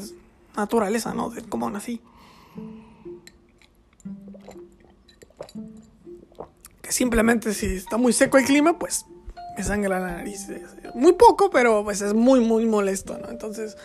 naturaleza, 0.56 1.16
¿no? 1.16 1.32
De 1.32 1.42
cómo 1.42 1.68
nací. 1.72 2.00
Simplemente 6.90 7.54
si 7.54 7.68
está 7.68 7.98
muy 7.98 8.14
seco 8.14 8.38
el 8.38 8.46
clima, 8.46 8.78
pues 8.80 9.06
me 9.58 9.64
sangra 9.64 10.00
la 10.00 10.12
nariz. 10.14 10.48
Muy 10.94 11.14
poco, 11.14 11.50
pero 11.50 11.84
pues 11.84 12.02
es 12.02 12.14
muy, 12.14 12.40
muy 12.40 12.66
molesto. 12.66 13.18
Entonces, 13.30 13.78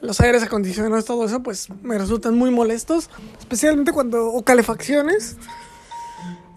los 0.00 0.20
aires 0.20 0.42
acondicionados, 0.42 1.04
todo 1.04 1.24
eso, 1.26 1.42
pues 1.42 1.68
me 1.82 1.98
resultan 1.98 2.36
muy 2.36 2.50
molestos. 2.50 3.10
Especialmente 3.38 3.92
cuando, 3.92 4.28
o 4.28 4.42
calefacciones 4.42 5.36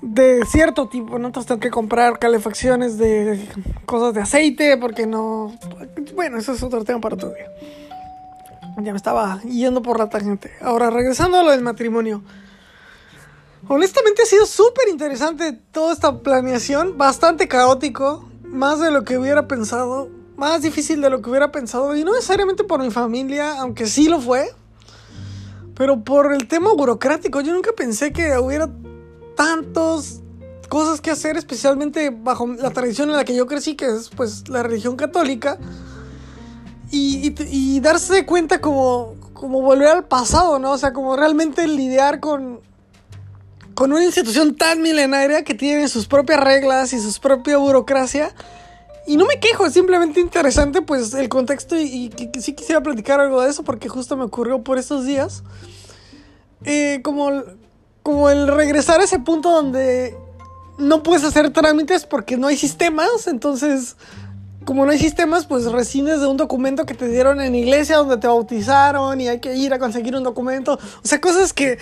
de 0.01 0.45
cierto 0.45 0.89
tipo, 0.89 1.17
¿no? 1.17 1.27
Entonces 1.27 1.47
tengo 1.47 1.61
que 1.61 1.69
comprar 1.69 2.19
calefacciones 2.19 2.97
de 2.97 3.47
cosas 3.85 4.13
de 4.13 4.21
aceite 4.21 4.77
porque 4.77 5.07
no... 5.07 5.57
Bueno, 6.15 6.37
eso 6.37 6.53
es 6.53 6.63
otro 6.63 6.83
tema 6.83 6.99
para 6.99 7.15
otro 7.15 7.29
día. 7.33 7.51
Ya 8.77 8.91
me 8.91 8.97
estaba 8.97 9.41
yendo 9.43 9.81
por 9.81 9.99
la 9.99 10.09
tangente. 10.09 10.51
Ahora, 10.61 10.89
regresando 10.89 11.39
a 11.39 11.43
lo 11.43 11.51
del 11.51 11.61
matrimonio. 11.61 12.23
Honestamente 13.67 14.23
ha 14.23 14.25
sido 14.25 14.45
súper 14.45 14.89
interesante 14.89 15.53
toda 15.71 15.93
esta 15.93 16.19
planeación, 16.19 16.97
bastante 16.97 17.47
caótico, 17.47 18.27
más 18.43 18.79
de 18.79 18.91
lo 18.91 19.03
que 19.03 19.17
hubiera 19.17 19.47
pensado, 19.47 20.09
más 20.35 20.61
difícil 20.61 21.01
de 21.01 21.09
lo 21.09 21.21
que 21.21 21.29
hubiera 21.29 21.51
pensado, 21.51 21.95
y 21.95 22.03
no 22.03 22.13
necesariamente 22.13 22.65
por 22.65 22.81
mi 22.81 22.91
familia, 22.91 23.59
aunque 23.59 23.85
sí 23.87 24.09
lo 24.09 24.19
fue, 24.19 24.53
pero 25.75 26.03
por 26.03 26.33
el 26.33 26.47
tema 26.47 26.73
burocrático. 26.73 27.39
Yo 27.41 27.53
nunca 27.53 27.71
pensé 27.71 28.11
que 28.11 28.37
hubiera 28.37 28.69
tantos 29.35 30.21
cosas 30.67 31.01
que 31.01 31.11
hacer, 31.11 31.37
especialmente 31.37 32.09
bajo 32.09 32.47
la 32.47 32.71
tradición 32.71 33.09
en 33.09 33.15
la 33.15 33.23
que 33.23 33.35
yo 33.35 33.47
crecí, 33.47 33.75
que 33.75 33.85
es 33.85 34.09
pues 34.09 34.49
la 34.49 34.63
religión 34.63 34.95
católica. 34.95 35.57
Y, 36.95 37.79
darse 37.79 38.23
cuenta 38.23 38.61
como, 38.61 39.15
como 39.33 39.63
volver 39.63 39.87
al 39.87 40.05
pasado, 40.05 40.59
¿no? 40.59 40.73
O 40.73 40.77
sea, 40.77 40.93
como 40.93 41.15
realmente 41.15 41.67
lidiar 41.67 42.19
con, 42.19 42.59
con 43.73 43.91
una 43.93 44.03
institución 44.03 44.55
tan 44.55 44.81
milenaria 44.81 45.43
que 45.43 45.53
tiene 45.53 45.87
sus 45.87 46.07
propias 46.07 46.39
reglas 46.39 46.93
y 46.93 46.99
su 46.99 47.19
propia 47.19 47.57
burocracia. 47.57 48.33
Y 49.05 49.17
no 49.17 49.25
me 49.25 49.39
quejo, 49.39 49.65
es 49.65 49.73
simplemente 49.73 50.19
interesante 50.19 50.81
pues 50.81 51.13
el 51.13 51.27
contexto 51.27 51.77
y, 51.77 52.11
sí 52.39 52.53
quisiera 52.53 52.81
platicar 52.81 53.19
algo 53.19 53.41
de 53.41 53.49
eso 53.49 53.63
porque 53.63 53.89
justo 53.89 54.15
me 54.15 54.23
ocurrió 54.23 54.63
por 54.63 54.77
estos 54.77 55.05
días. 55.05 55.43
Eh, 56.65 57.01
como 57.03 57.43
como 58.03 58.29
el 58.29 58.47
regresar 58.49 58.99
a 58.99 59.05
ese 59.05 59.17
punto 59.19 59.49
donde 59.49 60.15
no 60.77 61.03
puedes 61.03 61.23
hacer 61.23 61.51
trámites 61.51 62.05
porque 62.05 62.37
no 62.37 62.47
hay 62.47 62.57
sistemas, 62.57 63.27
entonces 63.27 63.95
como 64.65 64.85
no 64.85 64.91
hay 64.91 64.99
sistemas, 64.99 65.45
pues 65.45 65.69
rescindes 65.71 66.21
de 66.21 66.27
un 66.27 66.37
documento 66.37 66.85
que 66.85 66.93
te 66.93 67.07
dieron 67.07 67.41
en 67.41 67.55
iglesia 67.55 67.97
donde 67.97 68.17
te 68.17 68.27
bautizaron 68.27 69.19
y 69.19 69.27
hay 69.27 69.39
que 69.39 69.55
ir 69.55 69.73
a 69.73 69.79
conseguir 69.79 70.15
un 70.15 70.23
documento, 70.23 70.73
o 70.73 71.07
sea, 71.07 71.19
cosas 71.19 71.51
que 71.53 71.79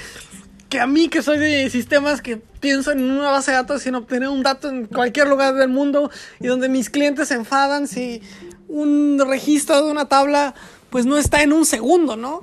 que 0.72 0.80
a 0.80 0.88
mí 0.88 1.10
que 1.10 1.22
soy 1.22 1.38
de 1.38 1.70
sistemas 1.70 2.22
que 2.22 2.38
pienso 2.38 2.94
en 2.94 3.12
una 3.12 3.30
base 3.30 3.52
de 3.52 3.58
datos 3.58 3.82
sin 3.82 3.94
obtener 3.94 4.30
un 4.30 4.42
dato 4.42 4.70
en 4.70 4.86
cualquier 4.86 5.28
lugar 5.28 5.54
del 5.54 5.68
mundo 5.68 6.10
y 6.40 6.48
donde 6.48 6.70
mis 6.70 6.90
clientes 6.90 7.28
se 7.28 7.34
enfadan 7.34 7.90
si 7.90 8.22
un 8.70 9.22
registro 9.28 9.86
de 9.86 9.92
una 9.92 10.08
tabla 10.08 10.56
pues 10.90 11.06
no 11.06 11.18
está 11.18 11.44
en 11.44 11.52
un 11.52 11.66
segundo, 11.66 12.16
¿no? 12.16 12.42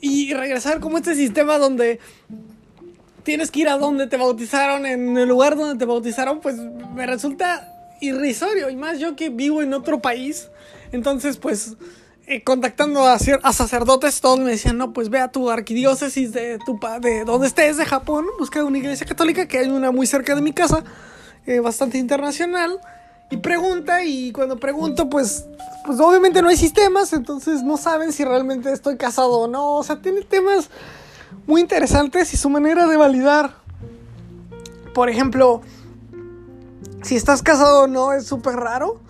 Y 0.00 0.32
regresar 0.32 0.80
como 0.80 0.96
este 0.96 1.14
sistema 1.14 1.58
donde 1.58 2.00
tienes 3.24 3.50
que 3.50 3.60
ir 3.60 3.68
a 3.68 3.76
donde 3.76 4.06
te 4.06 4.16
bautizaron, 4.16 4.86
en 4.86 5.18
el 5.18 5.28
lugar 5.28 5.54
donde 5.54 5.78
te 5.78 5.84
bautizaron, 5.84 6.40
pues 6.40 6.56
me 6.56 7.06
resulta 7.06 7.68
irrisorio. 8.00 8.70
Y 8.70 8.76
más 8.76 8.98
yo 8.98 9.16
que 9.16 9.28
vivo 9.28 9.60
en 9.60 9.74
otro 9.74 10.00
país. 10.00 10.48
Entonces, 10.92 11.36
pues, 11.36 11.76
eh, 12.32 12.44
contactando 12.44 13.08
a, 13.08 13.18
sacerdotes, 13.18 14.20
todos 14.20 14.38
me 14.38 14.52
decían, 14.52 14.78
no, 14.78 14.92
pues 14.92 15.10
ve 15.10 15.18
a 15.18 15.32
tu 15.32 15.50
arquidiócesis 15.50 16.32
de 16.32 16.60
tu 16.64 16.78
de 17.00 17.24
donde 17.24 17.48
estés, 17.48 17.76
de 17.76 17.84
Japón, 17.84 18.24
busca 18.38 18.62
una 18.62 18.78
iglesia 18.78 19.04
católica, 19.04 19.48
que 19.48 19.58
hay 19.58 19.68
una 19.68 19.90
muy 19.90 20.06
cerca 20.06 20.36
de 20.36 20.40
mi 20.40 20.52
casa, 20.52 20.84
eh, 21.44 21.58
bastante 21.58 21.98
internacional. 21.98 22.78
Y 23.32 23.38
pregunta, 23.38 24.04
y 24.04 24.30
cuando 24.30 24.60
pregunto, 24.60 25.10
pues, 25.10 25.46
pues 25.84 25.98
obviamente 25.98 26.40
no 26.40 26.50
hay 26.50 26.56
sistemas, 26.56 27.12
entonces 27.14 27.64
no 27.64 27.76
saben 27.76 28.12
si 28.12 28.24
realmente 28.24 28.72
estoy 28.72 28.96
casado 28.96 29.32
o 29.32 29.48
no. 29.48 29.74
O 29.74 29.82
sea, 29.82 30.00
tiene 30.00 30.22
temas 30.22 30.70
muy 31.48 31.60
interesantes 31.60 32.32
y 32.32 32.36
su 32.36 32.48
manera 32.48 32.86
de 32.86 32.96
validar. 32.96 33.56
Por 34.94 35.10
ejemplo, 35.10 35.62
si 37.02 37.16
estás 37.16 37.42
casado 37.42 37.82
o 37.82 37.86
no 37.88 38.12
es 38.12 38.24
súper 38.24 38.54
raro. 38.54 39.00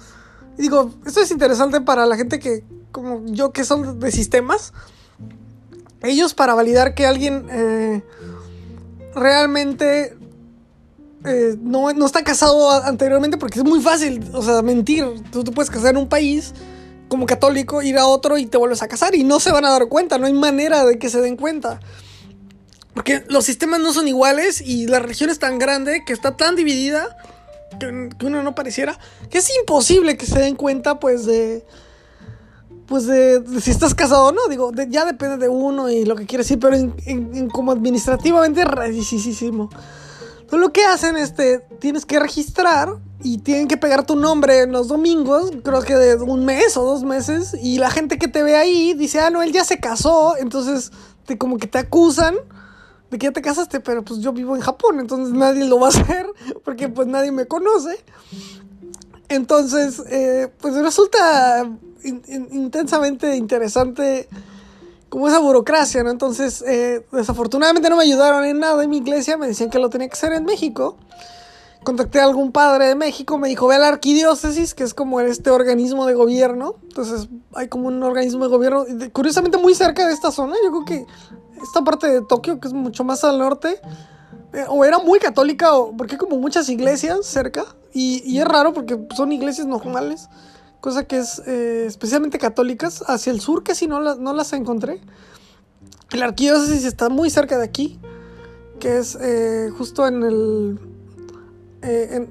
Digo, 0.61 0.95
esto 1.07 1.21
es 1.21 1.31
interesante 1.31 1.81
para 1.81 2.07
la 2.07 2.17
gente 2.17 2.39
que, 2.39 2.65
como 2.93 3.23
yo, 3.27 3.53
que 3.53 3.65
son 3.65 3.99
de 3.99 4.13
sistemas. 4.13 4.73
Ellos 6.03 6.35
para 6.35 6.55
validar 6.55 6.95
que 6.95 7.07
alguien 7.07 7.47
eh, 7.51 8.03
realmente 9.15 10.17
eh, 11.25 11.57
no, 11.61 11.93
no, 11.93 12.07
está 12.07 12.23
casado 12.25 12.71
anteriormente, 12.71 13.37
porque 13.37 13.59
es 13.59 13.65
muy 13.65 13.81
fácil, 13.83 14.31
o 14.33 14.43
sea, 14.43 14.63
mentir. 14.63 15.05
Tú 15.31 15.45
te 15.45 15.53
puedes 15.53 15.71
casar 15.71 15.91
en 15.91 15.99
un 15.99 16.09
país 16.09 16.55
como 17.09 17.27
católico, 17.27 17.83
ir 17.83 17.99
a 17.99 18.07
otro 18.07 18.39
y 18.39 18.47
te 18.47 18.57
vuelves 18.57 18.83
a 18.83 18.89
casar 18.89 19.15
y 19.15 19.25
no 19.25 19.41
se 19.41 19.51
van 19.51 19.65
a 19.65 19.71
dar 19.71 19.89
cuenta, 19.89 20.17
no 20.17 20.27
hay 20.27 20.33
manera 20.33 20.85
de 20.85 20.99
que 20.99 21.11
se 21.11 21.21
den 21.21 21.37
cuenta. 21.37 21.81
Porque 22.95 23.25
los 23.29 23.45
sistemas 23.45 23.81
no 23.81 23.93
son 23.93 24.09
iguales 24.09 24.61
y 24.61 24.87
la 24.87 25.01
región 25.01 25.29
es 25.29 25.39
tan 25.39 25.59
grande 25.59 26.05
que 26.05 26.13
está 26.13 26.37
tan 26.37 26.57
dividida 26.57 27.17
que, 27.79 28.27
uno 28.27 28.43
no 28.43 28.55
pareciera 28.55 28.99
que 29.31 29.39
es 29.39 29.51
imposible 29.61 30.17
que 30.17 30.27
se 30.27 30.39
den 30.39 30.57
cuenta 30.57 30.99
pues 30.99 31.27
de 31.27 31.65
pues 32.87 33.07
de, 33.07 33.45
si 33.61 33.71
estás 33.71 33.95
casado 33.95 34.27
o 34.27 34.33
no, 34.33 34.49
digo, 34.49 34.73
ya 34.89 35.05
depende 35.05 35.37
de 35.37 35.49
uno 35.49 35.89
y 35.89 36.05
lo 36.05 36.17
que 36.17 36.27
quieres 36.27 36.49
decir, 36.49 36.59
pero 36.59 36.75
en, 36.75 37.49
como 37.49 37.71
administrativamente 37.71 38.63
es 38.63 38.67
rarísimo. 38.67 39.71
Entonces 40.41 40.67
lo 40.67 40.73
que 40.73 40.85
hacen 40.85 41.17
es 41.17 41.31
que 41.31 41.61
tienes 41.79 42.05
que 42.05 42.19
registrar 42.19 42.97
y 43.23 43.39
tienen 43.39 43.69
que 43.69 43.77
pegar 43.77 44.05
tu 44.05 44.17
nombre 44.17 44.63
en 44.63 44.73
los 44.73 44.89
domingos, 44.89 45.53
creo 45.63 45.83
que 45.83 45.95
de 45.95 46.17
un 46.17 46.45
mes 46.45 46.77
o 46.77 46.83
dos 46.83 47.05
meses, 47.05 47.57
y 47.63 47.79
la 47.79 47.91
gente 47.91 48.19
que 48.19 48.27
te 48.27 48.43
ve 48.43 48.57
ahí 48.57 48.95
dice, 48.95 49.21
ah, 49.21 49.31
no, 49.31 49.43
él 49.43 49.53
ya 49.53 49.63
se 49.63 49.79
casó, 49.79 50.37
entonces 50.37 50.91
te, 51.27 51.39
como 51.39 51.59
que 51.59 51.69
te 51.69 51.79
acusan 51.79 52.35
de 53.11 53.19
que 53.19 53.27
ya 53.27 53.33
te 53.33 53.43
casaste, 53.43 53.81
pero 53.81 54.05
pues 54.05 54.21
yo 54.21 54.33
vivo 54.33 54.55
en 54.55 54.63
Japón, 54.63 55.01
entonces 55.01 55.35
nadie 55.35 55.65
lo 55.65 55.81
va 55.81 55.89
a 55.89 55.91
hacer 55.91 56.27
porque 56.65 56.89
pues 56.89 57.09
nadie 57.09 57.33
me 57.33 57.47
conoce. 57.47 58.03
Entonces, 59.29 60.03
eh, 60.09 60.51
pues 60.61 60.75
resulta 60.75 61.71
intensamente 62.03 63.37
interesante 63.37 64.29
como 65.09 65.29
esa 65.29 65.39
burocracia, 65.39 66.03
¿no? 66.03 66.11
Entonces, 66.11 66.63
eh, 66.67 67.05
desafortunadamente 67.13 67.91
no 67.91 67.97
me 67.97 68.05
ayudaron 68.05 68.45
en 68.45 68.59
nada 68.59 68.83
en 68.83 68.91
mi 68.91 68.99
iglesia, 68.99 69.37
me 69.37 69.47
decían 69.47 69.71
que 69.71 69.79
lo 69.79 69.91
tenía 69.91 70.09
que 70.09 70.15
hacer 70.15 70.33
en 70.33 70.45
México. 70.45 70.97
Contacté 71.85 72.21
a 72.21 72.25
algún 72.25 72.53
padre 72.53 72.87
de 72.87 72.95
México, 72.95 73.39
me 73.39 73.49
dijo, 73.49 73.67
ve 73.67 73.77
a 73.77 73.79
la 73.79 73.89
arquidiócesis, 73.89 74.75
que 74.75 74.85
es 74.85 74.95
como 74.95 75.21
este 75.21 75.51
organismo 75.51 76.07
de 76.07 76.15
gobierno. 76.15 76.77
Entonces, 76.83 77.29
hay 77.55 77.69
como 77.69 77.89
un 77.89 78.03
organismo 78.03 78.45
de 78.45 78.51
gobierno, 78.51 78.85
curiosamente 79.13 79.59
muy 79.59 79.75
cerca 79.75 80.07
de 80.07 80.13
esta 80.13 80.31
zona, 80.31 80.55
yo 80.63 80.71
creo 80.71 80.85
que 80.85 81.07
esta 81.63 81.83
parte 81.83 82.09
de 82.09 82.23
Tokio, 82.23 82.61
que 82.61 82.69
es 82.69 82.75
mucho 82.75 83.05
más 83.05 83.25
al 83.25 83.39
norte, 83.39 83.81
eh, 84.53 84.65
o 84.69 84.85
era 84.85 84.99
muy 84.99 85.19
católica, 85.19 85.75
o 85.75 85.97
porque 85.97 86.15
hay 86.15 86.19
como 86.19 86.37
muchas 86.39 86.69
iglesias 86.69 87.25
cerca, 87.25 87.65
y, 87.93 88.39
es 88.39 88.45
raro 88.45 88.73
porque 88.73 88.99
son 89.15 89.33
iglesias 89.33 89.67
normales, 89.67 90.29
cosa 90.81 91.05
que 91.05 91.19
es 91.19 91.41
eh, 91.47 91.85
especialmente 91.87 92.39
católicas, 92.39 93.05
hacia 93.07 93.33
el 93.33 93.41
sur 93.41 93.63
casi 93.63 93.87
no, 93.87 94.01
no 94.17 94.33
las 94.33 94.53
encontré. 94.53 95.01
La 96.13 96.25
arquidiócesis 96.25 96.85
está 96.85 97.09
muy 97.09 97.31
cerca 97.31 97.59
de 97.59 97.65
aquí, 97.65 98.01
que 98.81 98.99
es 98.99 99.17
eh, 99.21 99.71
justo 99.77 100.07
en 100.09 100.23
el, 100.23 100.81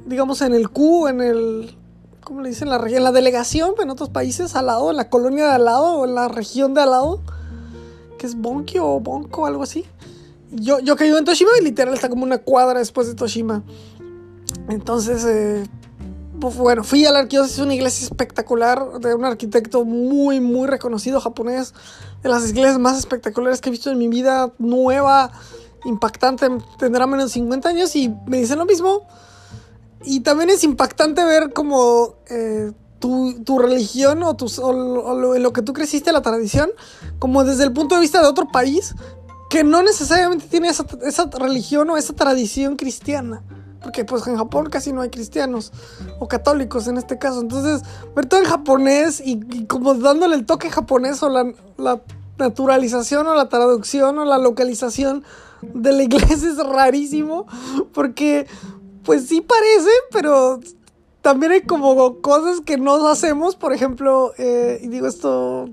digamos, 0.05 0.41
en 0.41 0.53
el 0.53 0.69
Q, 0.69 1.07
en 1.07 1.21
el, 1.21 1.77
¿cómo 2.21 2.41
le 2.41 2.49
dicen? 2.49 2.69
La, 2.69 2.77
en 2.77 3.03
la 3.03 3.11
delegación, 3.11 3.75
en 3.81 3.89
otros 3.89 4.09
países, 4.09 4.55
al 4.55 4.65
lado, 4.65 4.91
en 4.91 4.97
la 4.97 5.09
colonia 5.09 5.45
de 5.45 5.51
al 5.51 5.65
lado, 5.65 5.99
o 5.99 6.05
en 6.05 6.15
la 6.15 6.27
región 6.27 6.73
de 6.73 6.81
al 6.81 6.91
lado 6.91 7.21
que 8.19 8.27
es 8.27 8.35
Bonkyo 8.35 8.85
o 8.85 8.99
Bonko, 8.99 9.47
algo 9.47 9.63
así. 9.63 9.87
Yo, 10.51 10.79
yo 10.79 10.95
que 10.95 11.05
vivo 11.05 11.17
en 11.17 11.25
Toshima 11.25 11.51
y 11.59 11.63
literal 11.63 11.95
está 11.95 12.09
como 12.09 12.23
una 12.23 12.37
cuadra 12.37 12.77
después 12.77 13.07
de 13.07 13.15
Toshima. 13.15 13.63
Entonces, 14.67 15.25
eh, 15.25 15.63
bueno, 16.33 16.83
fui 16.83 17.05
a 17.05 17.11
la 17.11 17.19
arquidiócesis, 17.19 17.59
una 17.59 17.73
iglesia 17.73 18.05
espectacular 18.05 18.99
de 18.99 19.13
un 19.15 19.25
arquitecto 19.25 19.83
muy, 19.83 20.39
muy 20.39 20.67
reconocido 20.67 21.19
japonés. 21.19 21.73
De 22.21 22.29
las 22.29 22.47
iglesias 22.49 22.77
más 22.77 22.97
espectaculares 22.97 23.61
que 23.61 23.69
he 23.69 23.71
visto 23.71 23.89
en 23.89 23.97
mi 23.97 24.07
vida, 24.07 24.53
nueva, 24.57 25.31
impactante, 25.85 26.47
tendrá 26.77 27.07
menos 27.07 27.25
de 27.25 27.31
50 27.31 27.69
años 27.69 27.95
y 27.95 28.13
me 28.27 28.37
dicen 28.39 28.59
lo 28.59 28.65
mismo. 28.65 29.07
Y 30.03 30.21
también 30.21 30.49
es 30.49 30.63
impactante 30.63 31.23
ver 31.23 31.53
como 31.53 32.15
eh, 32.29 32.71
tu, 32.99 33.59
religión 33.59 34.23
o, 34.23 34.35
tu, 34.35 34.47
lo, 34.59 35.35
en 35.35 35.43
lo 35.43 35.53
que 35.53 35.61
tú 35.61 35.73
creciste, 35.73 36.11
la 36.11 36.21
tradición, 36.21 36.69
como 37.17 37.43
desde 37.43 37.63
el 37.63 37.73
punto 37.73 37.95
de 37.95 38.01
vista 38.01 38.21
de 38.21 38.27
otro 38.27 38.47
país 38.49 38.95
que 39.49 39.63
no 39.63 39.81
necesariamente 39.81 40.45
tiene 40.47 40.69
esa, 40.69 40.85
esa 41.03 41.29
religión 41.37 41.89
o 41.89 41.97
esa 41.97 42.13
tradición 42.13 42.75
cristiana. 42.75 43.41
porque 43.81 44.03
pues 44.03 44.27
en 44.27 44.35
Japón 44.35 44.69
casi 44.69 44.91
no 44.91 45.01
hay 45.01 45.09
cristianos 45.09 45.71
o 46.19 46.27
católicos 46.27 46.87
en 46.87 46.97
este 46.97 47.17
caso. 47.17 47.41
Entonces, 47.41 47.81
ver 48.15 48.25
todo 48.25 48.41
en 48.41 48.45
japonés 48.45 49.21
y, 49.23 49.65
como 49.65 49.95
dándole 49.95 50.35
el 50.35 50.45
toque 50.45 50.69
japonés 50.69 51.23
o 51.23 51.29
la, 51.29 51.51
la, 51.77 52.01
naturalización 52.37 53.27
o 53.27 53.35
la 53.35 53.49
traducción 53.49 54.17
o 54.17 54.23
la 54.23 54.37
localización 54.37 55.25
de 55.61 55.91
la 55.91 56.03
iglesia 56.09 56.49
es 56.49 56.57
rarísimo 56.57 57.47
porque 57.93 58.47
pues 59.03 59.25
sí 59.25 59.41
parece, 59.41 59.89
pero 60.11 60.59
también 61.21 61.51
hay 61.51 61.61
como 61.61 62.21
cosas 62.21 62.61
que 62.61 62.77
no 62.77 63.07
hacemos, 63.07 63.55
por 63.55 63.73
ejemplo, 63.73 64.33
eh, 64.37 64.79
y 64.81 64.87
digo 64.87 65.07
esto, 65.07 65.69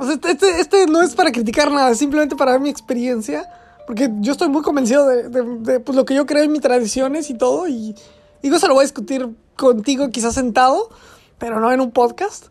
este, 0.00 0.30
este, 0.30 0.60
este, 0.60 0.86
no 0.86 1.02
es 1.02 1.14
para 1.14 1.32
criticar 1.32 1.70
nada, 1.70 1.90
es 1.90 1.98
simplemente 1.98 2.36
para 2.36 2.52
dar 2.52 2.60
mi 2.60 2.68
experiencia, 2.68 3.48
porque 3.86 4.10
yo 4.20 4.32
estoy 4.32 4.48
muy 4.48 4.62
convencido 4.62 5.06
de, 5.06 5.80
pues, 5.80 5.96
lo 5.96 6.04
que 6.04 6.14
yo 6.14 6.26
creo 6.26 6.42
en 6.42 6.52
mis 6.52 6.60
tradiciones 6.60 7.30
y 7.30 7.34
todo, 7.34 7.68
y 7.68 7.94
digo, 8.42 8.56
eso 8.56 8.68
lo 8.68 8.74
voy 8.74 8.82
a 8.82 8.86
discutir 8.86 9.28
contigo 9.56 10.10
quizás 10.10 10.34
sentado, 10.34 10.90
pero 11.38 11.60
no 11.60 11.72
en 11.72 11.80
un 11.80 11.90
podcast. 11.90 12.46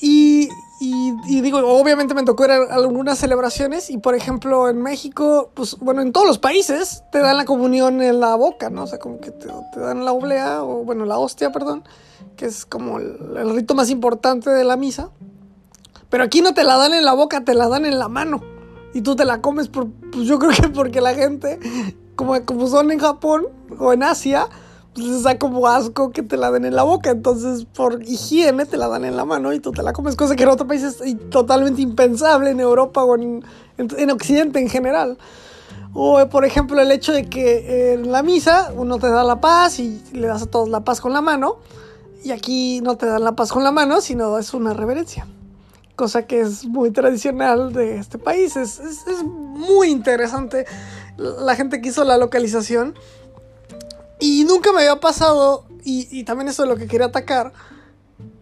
Y, 0.00 0.48
y, 0.78 1.40
digo, 1.40 1.58
obviamente 1.58 2.12
me 2.12 2.22
tocó 2.22 2.44
ir 2.44 2.50
algunas 2.50 3.18
celebraciones 3.18 3.88
y 3.88 3.96
por 3.96 4.14
ejemplo 4.14 4.68
en 4.68 4.82
México, 4.82 5.50
pues 5.54 5.78
bueno, 5.78 6.02
en 6.02 6.12
todos 6.12 6.26
los 6.26 6.38
países 6.38 7.02
te 7.10 7.20
dan 7.20 7.38
la 7.38 7.46
comunión 7.46 8.02
en 8.02 8.20
la 8.20 8.34
boca, 8.34 8.68
¿no? 8.68 8.82
O 8.82 8.86
sea, 8.86 8.98
como 8.98 9.18
que 9.18 9.30
te, 9.30 9.48
dan 9.74 10.04
la 10.04 10.12
oblea, 10.12 10.62
o 10.62 10.84
bueno, 10.84 11.06
la 11.06 11.18
hostia, 11.18 11.50
perdón, 11.50 11.82
que 12.36 12.44
es 12.44 12.66
como 12.66 12.98
el, 12.98 13.54
rito 13.54 13.74
más 13.74 13.88
importante 13.88 14.50
de 14.50 14.64
la 14.64 14.76
misa. 14.76 15.08
Pero 16.10 16.24
aquí 16.24 16.42
no 16.42 16.52
te 16.52 16.62
la 16.62 16.76
dan 16.76 16.92
en 16.92 17.06
la 17.06 17.14
boca, 17.14 17.42
te 17.42 17.54
la 17.54 17.68
dan 17.68 17.86
en 17.86 17.98
la 17.98 18.08
mano. 18.08 18.42
Y 18.92 19.00
tú 19.00 19.16
te 19.16 19.24
la 19.24 19.40
comes, 19.40 19.68
por, 19.68 19.90
pues 20.12 20.26
yo 20.26 20.38
creo 20.38 20.52
que 20.52 20.68
porque 20.68 21.00
la 21.00 21.14
gente, 21.14 21.58
como, 22.16 22.38
como 22.44 22.66
son 22.66 22.90
en 22.90 22.98
Japón 22.98 23.46
o 23.78 23.94
en 23.94 24.02
Asia, 24.02 24.48
pues 24.96 25.22
da 25.22 25.38
como 25.38 25.66
asco 25.66 26.10
que 26.10 26.22
te 26.22 26.36
la 26.36 26.50
den 26.50 26.64
en 26.64 26.74
la 26.74 26.82
boca. 26.82 27.10
Entonces, 27.10 27.66
por 27.66 28.02
higiene, 28.02 28.64
te 28.64 28.76
la 28.76 28.88
dan 28.88 29.04
en 29.04 29.16
la 29.16 29.24
mano 29.24 29.52
y 29.52 29.60
tú 29.60 29.72
te 29.72 29.82
la 29.82 29.92
comes, 29.92 30.16
cosa 30.16 30.34
que 30.34 30.44
en 30.44 30.48
otros 30.48 30.66
países 30.66 31.00
es 31.02 31.30
totalmente 31.30 31.82
impensable, 31.82 32.50
en 32.50 32.60
Europa 32.60 33.04
o 33.04 33.14
en, 33.16 33.44
en, 33.76 34.10
Occidente 34.10 34.58
en 34.58 34.68
general. 34.68 35.18
O, 35.92 36.26
por 36.28 36.44
ejemplo, 36.44 36.80
el 36.80 36.90
hecho 36.90 37.12
de 37.12 37.28
que 37.28 37.92
en 37.92 38.10
la 38.10 38.22
misa 38.22 38.72
uno 38.76 38.98
te 38.98 39.08
da 39.08 39.22
la 39.22 39.40
paz 39.40 39.78
y 39.78 40.02
le 40.12 40.26
das 40.26 40.42
a 40.42 40.46
todos 40.46 40.68
la 40.68 40.80
paz 40.80 41.00
con 41.00 41.12
la 41.12 41.20
mano. 41.20 41.56
Y 42.24 42.32
aquí 42.32 42.80
no 42.80 42.96
te 42.96 43.06
dan 43.06 43.22
la 43.22 43.36
paz 43.36 43.52
con 43.52 43.62
la 43.62 43.72
mano, 43.72 44.00
sino 44.00 44.38
es 44.38 44.52
una 44.54 44.72
reverencia. 44.72 45.26
Cosa 45.94 46.26
que 46.26 46.40
es 46.40 46.64
muy 46.64 46.90
tradicional 46.90 47.72
de 47.72 47.98
este 47.98 48.18
país. 48.18 48.56
Es, 48.56 48.80
es, 48.80 49.06
es 49.06 49.22
muy 49.22 49.88
interesante 49.88 50.66
la 51.16 51.54
gente 51.54 51.80
que 51.80 51.88
hizo 51.88 52.04
la 52.04 52.18
localización 52.18 52.94
y 54.18 54.44
nunca 54.44 54.72
me 54.72 54.80
había 54.80 55.00
pasado, 55.00 55.66
y, 55.84 56.24
también 56.24 56.48
eso 56.48 56.64
es 56.64 56.68
lo 56.68 56.76
que 56.76 56.86
quería 56.86 57.06
atacar, 57.06 57.52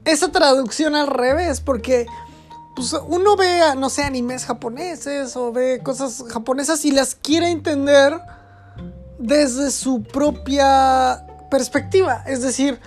esa 0.05 0.31
traducción 0.31 0.95
al 0.95 1.09
revés, 1.09 1.61
porque 1.61 2.07
pues, 2.77 2.95
uno 3.09 3.37
ve, 3.37 3.61
no 3.77 3.91
sé, 3.91 4.03
animes 4.03 4.45
japoneses 4.45 5.37
o 5.37 5.53
ve 5.53 5.81
cosas 5.83 6.25
japonesas 6.29 6.85
y 6.85 6.91
las 6.91 7.15
quiere 7.15 7.51
entender 7.51 8.21
desde 9.19 9.71
su 9.71 10.03
propia 10.03 11.27
perspectiva. 11.51 12.23
Es 12.27 12.43
decir, 12.43 12.79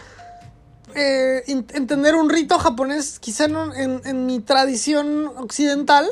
eh, 0.94 1.44
entender 1.48 2.16
un 2.16 2.30
rito 2.30 2.58
japonés, 2.58 3.20
quizá 3.20 3.46
en, 3.46 4.02
en, 4.04 4.26
mi 4.26 4.40
tradición 4.40 5.28
occidental, 5.38 6.08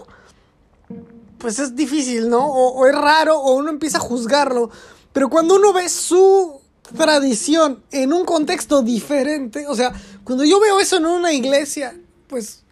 pues 1.38 1.60
es 1.60 1.76
difícil, 1.76 2.30
¿no? 2.30 2.46
o, 2.46 2.86
es 2.86 2.96
raro, 2.96 3.40
o 3.40 3.56
uno 3.56 3.70
empieza 3.70 3.98
a 3.98 4.02
juzgarlo. 4.02 4.70
Pero 5.14 5.30
cuando 5.30 5.56
uno 5.56 5.74
ve 5.74 5.88
su 5.90 6.62
tradición 6.95 7.84
en 7.91 8.14
un 8.14 8.26
contexto 8.26 8.82
diferente, 8.82 9.68
o 9.68 9.76
sea, 9.76 9.94
cuando 10.24 10.44
yo 10.44 10.60
veo 10.60 10.80
eso 10.80 10.98
en 10.98 11.06
una 11.06 11.34
iglesia, 11.34 11.95
pues 12.28 12.64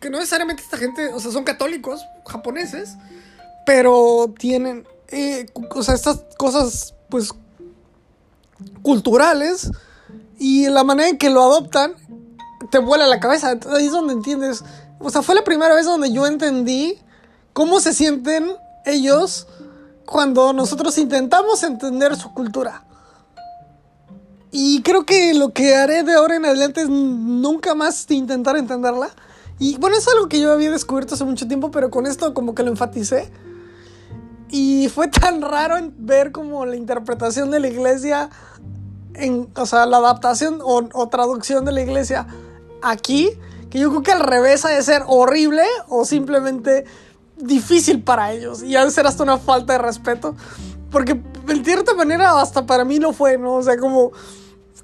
que 0.00 0.10
no 0.10 0.18
necesariamente 0.18 0.62
esta 0.62 0.76
gente, 0.76 1.12
o 1.12 1.20
sea, 1.20 1.30
son 1.30 1.44
católicos 1.44 2.02
japoneses, 2.26 2.96
pero 3.64 4.34
tienen, 4.38 4.86
eh, 5.08 5.46
o 5.70 5.82
sea, 5.82 5.94
estas 5.94 6.20
cosas, 6.36 6.94
pues, 7.08 7.30
culturales 8.82 9.70
y 10.38 10.68
la 10.68 10.84
manera 10.84 11.08
en 11.08 11.18
que 11.18 11.30
lo 11.30 11.42
adoptan 11.42 11.94
te 12.70 12.78
vuela 12.78 13.06
la 13.06 13.20
cabeza. 13.20 13.58
Ahí 13.70 13.86
es 13.86 13.92
donde 13.92 14.12
entiendes. 14.14 14.64
O 14.98 15.10
sea, 15.10 15.22
fue 15.22 15.34
la 15.34 15.44
primera 15.44 15.74
vez 15.74 15.86
donde 15.86 16.12
yo 16.12 16.26
entendí 16.26 16.98
cómo 17.52 17.80
se 17.80 17.94
sienten 17.94 18.52
ellos 18.84 19.46
cuando 20.04 20.52
nosotros 20.52 20.98
intentamos 20.98 21.62
entender 21.62 22.16
su 22.16 22.32
cultura. 22.34 22.84
Y 24.56 24.82
creo 24.82 25.04
que 25.04 25.34
lo 25.34 25.52
que 25.52 25.74
haré 25.74 26.04
de 26.04 26.12
ahora 26.12 26.36
en 26.36 26.44
adelante 26.44 26.82
es 26.82 26.88
nunca 26.88 27.74
más 27.74 28.08
intentar 28.08 28.56
entenderla. 28.56 29.08
Y 29.58 29.76
bueno, 29.78 29.96
es 29.96 30.06
algo 30.06 30.28
que 30.28 30.38
yo 30.40 30.52
había 30.52 30.70
descubierto 30.70 31.16
hace 31.16 31.24
mucho 31.24 31.48
tiempo, 31.48 31.72
pero 31.72 31.90
con 31.90 32.06
esto 32.06 32.32
como 32.34 32.54
que 32.54 32.62
lo 32.62 32.70
enfaticé. 32.70 33.32
Y 34.50 34.88
fue 34.94 35.08
tan 35.08 35.42
raro 35.42 35.74
ver 35.98 36.30
como 36.30 36.66
la 36.66 36.76
interpretación 36.76 37.50
de 37.50 37.58
la 37.58 37.66
iglesia, 37.66 38.30
en, 39.14 39.48
o 39.56 39.66
sea, 39.66 39.86
la 39.86 39.96
adaptación 39.96 40.60
o, 40.62 40.88
o 40.92 41.08
traducción 41.08 41.64
de 41.64 41.72
la 41.72 41.82
iglesia 41.82 42.28
aquí, 42.80 43.30
que 43.70 43.80
yo 43.80 43.90
creo 43.90 44.02
que 44.04 44.12
al 44.12 44.20
revés 44.20 44.64
ha 44.64 44.68
de 44.68 44.84
ser 44.84 45.02
horrible 45.08 45.64
o 45.88 46.04
simplemente 46.04 46.84
difícil 47.38 48.04
para 48.04 48.32
ellos. 48.32 48.62
Y 48.62 48.76
ha 48.76 48.84
de 48.84 48.92
ser 48.92 49.08
hasta 49.08 49.24
una 49.24 49.38
falta 49.38 49.72
de 49.72 49.80
respeto. 49.80 50.36
Porque 50.92 51.20
en 51.48 51.64
cierta 51.64 51.92
manera 51.94 52.40
hasta 52.40 52.66
para 52.66 52.84
mí 52.84 53.00
no 53.00 53.12
fue, 53.12 53.36
¿no? 53.36 53.54
O 53.54 53.62
sea, 53.64 53.76
como 53.78 54.12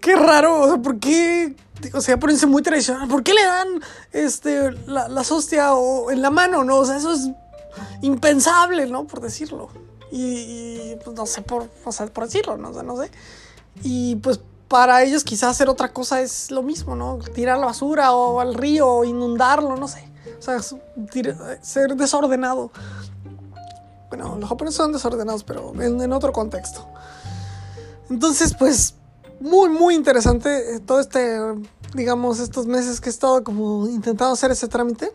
qué 0.01 0.16
raro, 0.16 0.62
o 0.62 0.68
sea, 0.68 0.78
¿por 0.78 0.98
qué? 0.98 1.55
O 1.94 2.01
sea, 2.01 2.18
ponerse 2.18 2.47
muy 2.47 2.62
tradicional. 2.62 3.09
¿Por 3.09 3.22
qué 3.22 3.32
le 3.32 3.44
dan 3.44 3.68
este, 4.12 4.72
la, 4.86 5.09
la 5.09 5.20
hostia 5.20 5.74
o 5.74 6.10
en 6.10 6.20
la 6.22 6.31
mano, 6.31 6.64
no? 6.64 6.78
O 6.78 6.85
sea, 6.85 6.97
eso 6.97 7.12
es 7.12 7.31
impensable, 8.02 8.86
¿no? 8.86 9.06
Por 9.06 9.20
decirlo. 9.20 9.68
Y, 10.10 10.97
pues 11.05 11.16
no 11.16 11.27
sé, 11.27 11.43
por, 11.43 11.68
o 11.85 11.93
sea, 11.93 12.06
por 12.06 12.24
decirlo, 12.24 12.56
¿no? 12.56 12.70
O 12.70 12.82
no 12.82 12.97
sé. 12.97 13.10
Y 13.82 14.16
pues 14.16 14.40
para 14.68 15.02
ellos 15.02 15.24
quizás 15.24 15.51
hacer 15.51 15.68
otra 15.68 15.93
cosa 15.93 16.20
es 16.20 16.51
lo 16.51 16.62
mismo, 16.62 16.97
¿no? 16.97 17.18
Tirar 17.35 17.59
la 17.59 17.66
basura 17.66 18.12
o 18.12 18.40
al 18.40 18.55
río 18.55 18.89
o 18.89 19.05
inundarlo, 19.05 19.77
no 19.77 19.89
sé. 19.89 20.09
O 20.39 20.43
sea, 20.43 20.59
ser 21.62 21.97
desordenado. 21.97 22.70
Bueno, 24.09 24.36
los 24.39 24.48
japoneses 24.48 24.77
son 24.77 24.93
desordenados, 24.93 25.44
pero 25.44 25.72
en 25.81 26.12
otro 26.12 26.32
contexto. 26.32 26.86
Entonces, 28.10 28.55
pues 28.59 28.94
muy, 29.40 29.70
muy 29.70 29.94
interesante 29.94 30.76
eh, 30.76 30.80
todo 30.80 31.00
este, 31.00 31.38
digamos, 31.94 32.38
estos 32.38 32.66
meses 32.66 33.00
que 33.00 33.08
he 33.08 33.12
estado 33.12 33.42
como 33.42 33.88
intentando 33.88 34.34
hacer 34.34 34.50
ese 34.50 34.68
trámite. 34.68 35.12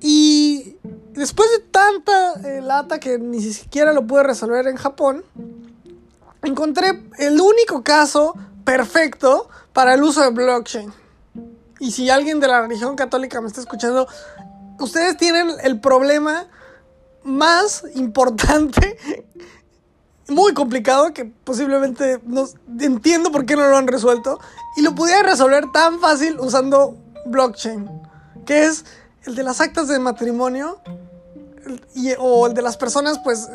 Y 0.00 0.76
después 1.12 1.48
de 1.50 1.58
tanta 1.70 2.34
eh, 2.44 2.60
lata 2.60 3.00
que 3.00 3.18
ni 3.18 3.40
siquiera 3.40 3.92
lo 3.92 4.06
pude 4.06 4.24
resolver 4.24 4.66
en 4.66 4.76
Japón, 4.76 5.24
encontré 6.42 7.02
el 7.18 7.40
único 7.40 7.82
caso 7.82 8.34
perfecto 8.64 9.48
para 9.72 9.94
el 9.94 10.02
uso 10.02 10.20
de 10.22 10.30
blockchain. 10.30 10.92
Y 11.80 11.92
si 11.92 12.10
alguien 12.10 12.40
de 12.40 12.48
la 12.48 12.60
religión 12.62 12.96
católica 12.96 13.40
me 13.40 13.46
está 13.46 13.60
escuchando, 13.60 14.08
ustedes 14.80 15.16
tienen 15.16 15.52
el 15.62 15.80
problema 15.80 16.48
más 17.22 17.84
importante 17.94 18.98
muy 20.28 20.52
complicado 20.52 21.12
que 21.12 21.24
posiblemente 21.24 22.20
no 22.24 22.46
entiendo 22.80 23.32
por 23.32 23.46
qué 23.46 23.56
no 23.56 23.66
lo 23.68 23.76
han 23.76 23.86
resuelto 23.86 24.38
y 24.76 24.82
lo 24.82 24.94
pudiera 24.94 25.22
resolver 25.22 25.70
tan 25.72 26.00
fácil 26.00 26.38
usando 26.38 26.96
blockchain, 27.26 27.88
que 28.44 28.66
es 28.66 28.84
el 29.24 29.34
de 29.34 29.42
las 29.42 29.60
actas 29.60 29.88
de 29.88 29.98
matrimonio 29.98 30.80
o 32.18 32.46
el 32.46 32.54
de 32.54 32.62
las 32.62 32.76
personas, 32.76 33.18
pues 33.18 33.48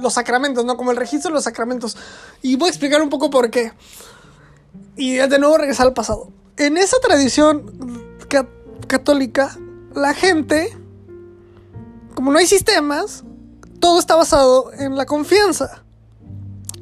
los 0.00 0.14
sacramentos, 0.14 0.64
¿no? 0.64 0.76
Como 0.76 0.90
el 0.90 0.96
registro 0.96 1.30
de 1.30 1.34
los 1.34 1.44
sacramentos. 1.44 1.96
Y 2.42 2.56
voy 2.56 2.66
a 2.66 2.70
explicar 2.70 3.00
un 3.00 3.08
poco 3.08 3.30
por 3.30 3.50
qué. 3.50 3.72
Y 4.96 5.16
de 5.16 5.38
nuevo 5.38 5.56
regresar 5.56 5.86
al 5.86 5.94
pasado. 5.94 6.28
En 6.56 6.76
esa 6.76 6.98
tradición 7.00 8.18
católica, 8.86 9.56
la 9.94 10.12
gente, 10.14 10.76
como 12.14 12.32
no 12.32 12.38
hay 12.38 12.46
sistemas, 12.46 13.24
todo 13.80 13.98
está 13.98 14.16
basado 14.16 14.72
en 14.72 14.96
la 14.96 15.06
confianza. 15.06 15.82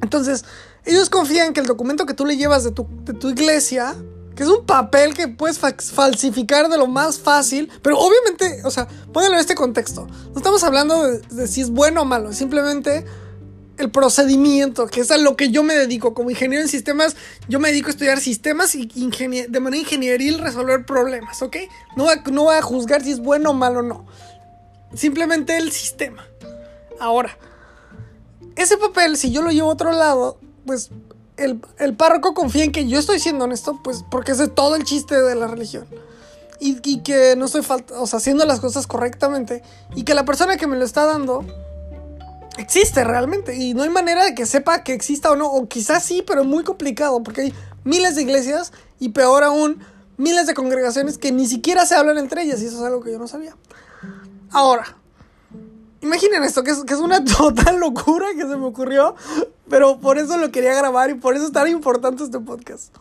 Entonces, 0.05 0.44
ellos 0.85 1.09
confían 1.09 1.55
que 1.55 1.60
el 1.60 1.66
documento 1.66 2.05
que 2.05 2.12
tú 2.12 2.26
le 2.26 2.36
llevas 2.36 2.62
de 2.62 2.70
tu, 2.70 2.86
iglesia, 3.31 3.94
que 4.36 4.43
es 4.43 4.48
un 4.51 4.66
papel 4.66 5.14
que 5.14 5.28
puedes 5.28 5.59
falsificar 5.59 6.68
de 6.68 6.76
lo 6.76 6.86
más 6.86 7.18
fácil, 7.18 7.70
pero 7.82 7.98
obviamente, 7.98 8.60
o 8.64 8.70
sea, 8.70 8.86
póngalo 9.12 9.35
en 9.35 9.40
este 9.40 9.55
contexto. 9.55 10.06
No 10.06 10.36
estamos 10.36 10.62
hablando 10.62 11.05
de, 11.06 11.48
si 11.48 11.62
es 11.62 11.70
bueno 11.70 12.02
o 12.02 12.05
malo, 12.05 12.35
simplemente 12.35 13.06
el 13.78 13.90
procedimiento, 13.90 14.89
que 14.89 15.01
es 15.01 15.10
a 15.10 15.16
lo 15.16 15.36
que 15.36 15.51
yo 15.51 15.62
me 15.62 15.74
dedico. 15.74 16.12
Como 16.12 16.31
ingeniero 16.31 16.62
en 16.62 16.68
sistemas, 16.68 17.16
yo 17.48 17.59
me 17.60 17.70
dedico 17.70 17.89
a 17.89 17.90
estudiar 17.93 18.20
sistemas 18.20 18.74
y 18.74 18.86
de 18.86 19.60
manera 19.60 19.81
ingenieril 19.81 20.39
resolver 20.39 20.85
problemas, 20.85 21.40
¿ok? 21.40 21.56
No, 21.97 22.06
no 22.31 22.43
voy 22.44 22.56
a 22.56 22.62
juzgar 22.62 23.02
si 23.02 23.12
es 23.12 23.20
bueno 23.20 23.51
o 23.51 23.55
malo 23.55 23.78
o 23.78 23.82
no. 23.82 24.06
Simplemente 24.94 25.56
el 25.56 25.72
sistema. 25.72 26.28
Ahora, 27.01 27.39
ese 28.56 28.76
papel, 28.76 29.16
si 29.16 29.31
yo 29.31 29.43
lo 29.43 29.51
llevo 29.51 29.70
a 29.70 29.72
otro 29.72 29.93
lado, 29.93 30.39
pues 30.66 30.90
el, 31.36 31.60
el, 31.78 31.97
párroco 31.97 32.35
confía 32.35 32.64
en 32.64 32.72
que 32.72 32.86
yo 32.86 32.98
estoy 32.98 33.18
siendo 33.18 33.44
honesto, 33.44 33.81
pues 33.82 34.05
porque 34.10 34.32
es 34.32 34.39
de 34.39 34.48
todo 34.48 34.76
el 34.76 34.85
chiste 34.85 35.20
de 35.20 35.35
la 35.35 35.47
religión. 35.47 35.86
Y, 36.60 36.78
y 36.89 37.02
que 37.02 37.35
no 37.36 37.47
estoy 37.47 37.62
o 37.97 38.06
sea, 38.06 38.18
haciendo 38.18 38.47
las 38.47 38.60
cosas 38.60 38.86
correctamente. 38.86 39.62
Y 39.94 40.05
que 40.05 40.14
la 40.14 40.24
persona 40.24 40.56
que 40.56 40.66
me 40.66 40.76
lo 40.76 40.85
está 40.85 41.05
dando 41.05 41.44
existe 42.56 43.02
realmente. 43.05 43.56
Y 43.56 43.74
no 43.74 43.82
hay 43.82 43.90
manera 43.90 44.24
de 44.24 44.35
que 44.35 44.47
sepa 44.47 44.85
que 44.85 44.94
exista 44.94 45.32
o 45.32 45.36
no. 45.36 45.51
O 45.51 45.68
quizás 45.68 46.05
sí, 46.05 46.22
pero 46.26 46.43
es 46.43 46.47
muy 46.47 46.62
complicado. 46.64 47.22
Porque 47.22 47.43
hay 47.43 47.55
miles 47.82 48.14
de 48.14 48.22
iglesias 48.22 48.72
y 49.01 49.10
peor 49.10 49.43
aún, 49.43 49.85
miles 50.16 50.47
de 50.47 50.55
congregaciones 50.55 51.18
que 51.18 51.32
ni 51.32 51.47
siquiera 51.47 51.85
se 51.86 51.97
hablan 51.97 52.18
entre 52.18 52.43
ellas. 52.43 52.62
Y 52.62 52.66
eso 52.66 52.78
es 52.78 52.85
algo 52.85 53.02
que 53.02 53.12
yo 53.12 53.18
no 53.18 53.28
sabía. 53.28 53.56
Ahora, 54.51 54.97
Imaginen 56.05 56.44
esto, 56.44 56.62
que 56.62 56.70
es, 56.70 56.98
una 57.01 57.24
total 57.39 57.78
locura 57.78 58.26
que 58.36 58.43
se 58.43 58.56
me 58.56 58.66
ocurrió, 58.66 59.14
pero 59.70 59.98
por 59.98 60.18
eso 60.18 60.36
lo 60.36 60.52
quería 60.52 60.74
grabar 60.74 61.09
y 61.09 61.14
por 61.14 61.35
eso 61.35 61.47
es 61.47 61.52
tan 61.52 61.66
importante 61.66 62.24
este 62.24 62.39
podcast. 62.40 62.94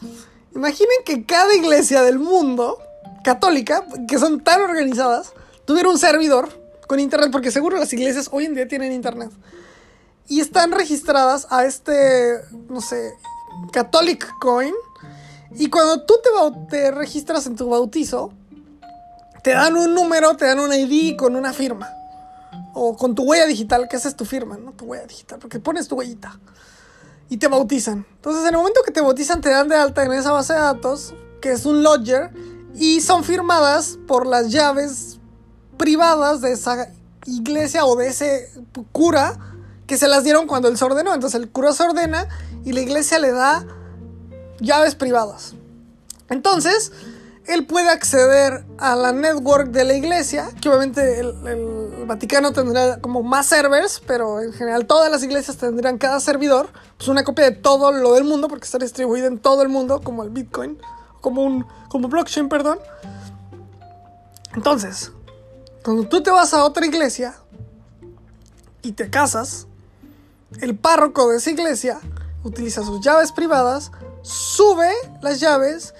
Imaginen 0.55 1.03
que 1.05 1.25
cada 1.25 1.53
iglesia 1.53 2.01
del 2.01 2.17
mundo, 2.17 2.79
católica, 3.25 3.85
que 4.07 4.17
son 4.17 4.41
tan 4.41 4.61
organizadas, 4.61 5.33
tuviera 5.65 5.89
un 5.89 5.97
servidor 5.97 6.47
con 6.87 7.01
internet, 7.01 7.29
porque 7.29 7.51
seguro 7.51 7.77
las 7.77 7.91
iglesias 7.91 8.29
hoy 8.31 8.45
en 8.45 8.55
día 8.55 8.69
tienen 8.69 8.93
internet. 8.93 9.31
Y 10.29 10.39
están 10.39 10.71
registradas 10.71 11.47
a 11.49 11.65
este, 11.65 12.39
no 12.69 12.79
sé, 12.79 13.15
Catholic 13.73 14.31
Coin. 14.39 14.73
Y 15.57 15.69
cuando 15.69 16.05
tú 16.05 16.13
te, 16.23 16.29
te 16.69 16.91
registras 16.91 17.47
en 17.47 17.57
tu 17.57 17.67
bautizo, 17.67 18.31
te 19.43 19.51
dan 19.51 19.75
un 19.75 19.93
número, 19.93 20.37
te 20.37 20.45
dan 20.45 20.61
un 20.61 20.73
ID 20.73 21.17
con 21.17 21.35
una 21.35 21.51
firma 21.51 21.89
o 22.73 22.97
con 22.97 23.15
tu 23.15 23.23
huella 23.23 23.45
digital, 23.45 23.87
que 23.87 23.95
esa 23.95 24.09
es 24.09 24.15
tu 24.15 24.25
firma, 24.25 24.57
¿no? 24.57 24.71
Tu 24.73 24.85
huella 24.85 25.05
digital, 25.05 25.39
porque 25.39 25.59
pones 25.59 25.87
tu 25.87 25.95
huellita 25.95 26.39
y 27.29 27.37
te 27.37 27.47
bautizan. 27.47 28.05
Entonces, 28.15 28.43
en 28.43 28.49
el 28.49 28.57
momento 28.57 28.81
que 28.85 28.91
te 28.91 29.01
bautizan, 29.01 29.41
te 29.41 29.49
dan 29.49 29.67
de 29.67 29.75
alta 29.75 30.03
en 30.03 30.13
esa 30.13 30.31
base 30.31 30.53
de 30.53 30.59
datos, 30.59 31.13
que 31.41 31.51
es 31.51 31.65
un 31.65 31.83
lodger, 31.83 32.31
y 32.75 33.01
son 33.01 33.23
firmadas 33.23 33.97
por 34.07 34.25
las 34.25 34.51
llaves 34.51 35.19
privadas 35.77 36.41
de 36.41 36.51
esa 36.51 36.89
iglesia 37.25 37.85
o 37.85 37.95
de 37.95 38.07
ese 38.07 38.51
cura 38.91 39.37
que 39.87 39.97
se 39.97 40.07
las 40.07 40.23
dieron 40.23 40.47
cuando 40.47 40.67
él 40.67 40.77
se 40.77 40.85
ordenó. 40.85 41.13
Entonces, 41.13 41.39
el 41.39 41.49
cura 41.49 41.73
se 41.73 41.83
ordena 41.83 42.27
y 42.65 42.73
la 42.73 42.81
iglesia 42.81 43.19
le 43.19 43.31
da 43.31 43.65
llaves 44.59 44.95
privadas. 44.95 45.53
Entonces, 46.29 46.91
él 47.45 47.65
puede 47.65 47.89
acceder 47.89 48.65
a 48.77 48.95
la 48.95 49.11
network 49.11 49.69
de 49.69 49.83
la 49.83 49.93
iglesia, 49.93 50.49
que 50.61 50.69
obviamente 50.69 51.19
el, 51.19 52.05
Vaticano 52.05 52.51
tendrá 52.51 52.99
como 52.99 53.23
más 53.23 53.45
servers, 53.45 54.01
pero 54.05 54.41
en 54.41 54.51
general 54.51 54.85
todas 54.85 55.09
las 55.09 55.23
iglesias 55.23 55.57
tendrán 55.57 55.97
cada 55.97 56.19
servidor, 56.19 56.69
pues 56.97 57.07
una 57.07 57.23
copia 57.23 57.45
de 57.45 57.51
todo 57.51 57.91
lo 57.91 58.13
del 58.13 58.25
mundo, 58.25 58.49
porque 58.49 58.65
está 58.65 58.77
distribuido 58.77 59.27
en 59.27 59.39
todo 59.39 59.61
el 59.61 59.69
mundo, 59.69 60.01
como 60.01 60.23
el 60.23 60.29
Bitcoin, 60.29 60.77
como 61.21 61.43
un 61.43 61.65
como 61.87 62.09
blockchain, 62.09 62.49
perdón. 62.49 62.79
Entonces, 64.55 65.11
cuando 65.83 66.07
tú 66.07 66.21
te 66.21 66.31
vas 66.31 66.53
a 66.53 66.63
otra 66.63 66.85
iglesia 66.85 67.35
y 68.81 68.91
te 68.91 69.09
casas, 69.09 69.67
el 70.59 70.77
párroco 70.77 71.29
de 71.29 71.37
esa 71.37 71.51
iglesia 71.51 71.99
utiliza 72.43 72.83
sus 72.83 72.99
llaves 73.01 73.31
privadas, 73.31 73.91
sube 74.21 74.91
las 75.21 75.39
llaves 75.39 75.93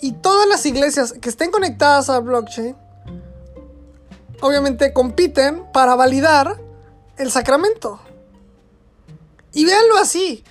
y 0.00 0.12
todas 0.12 0.48
las 0.48 0.64
iglesias 0.66 1.12
que 1.12 1.28
estén 1.28 1.50
conectadas 1.50 2.08
a 2.08 2.20
blockchain, 2.20 2.76
obviamente 4.40 4.92
compiten 4.92 5.64
para 5.72 5.94
validar 5.94 6.60
el 7.16 7.30
sacramento. 7.30 8.00
Y 9.52 9.64
véanlo 9.64 9.96
así. 9.98 10.44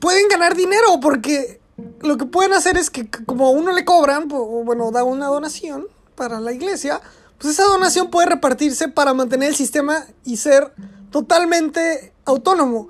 Pueden 0.00 0.28
ganar 0.28 0.54
dinero 0.54 1.00
porque 1.00 1.60
lo 2.00 2.16
que 2.16 2.26
pueden 2.26 2.52
hacer 2.52 2.76
es 2.76 2.90
que 2.90 3.10
como 3.10 3.50
uno 3.50 3.72
le 3.72 3.84
cobran, 3.84 4.28
o 4.32 4.64
bueno, 4.64 4.90
da 4.90 5.02
una 5.02 5.26
donación 5.26 5.88
para 6.14 6.40
la 6.40 6.52
iglesia, 6.52 7.00
pues 7.38 7.54
esa 7.54 7.64
donación 7.64 8.10
puede 8.10 8.28
repartirse 8.28 8.88
para 8.88 9.14
mantener 9.14 9.50
el 9.50 9.56
sistema 9.56 10.06
y 10.24 10.36
ser 10.36 10.72
totalmente 11.10 12.12
autónomo. 12.24 12.88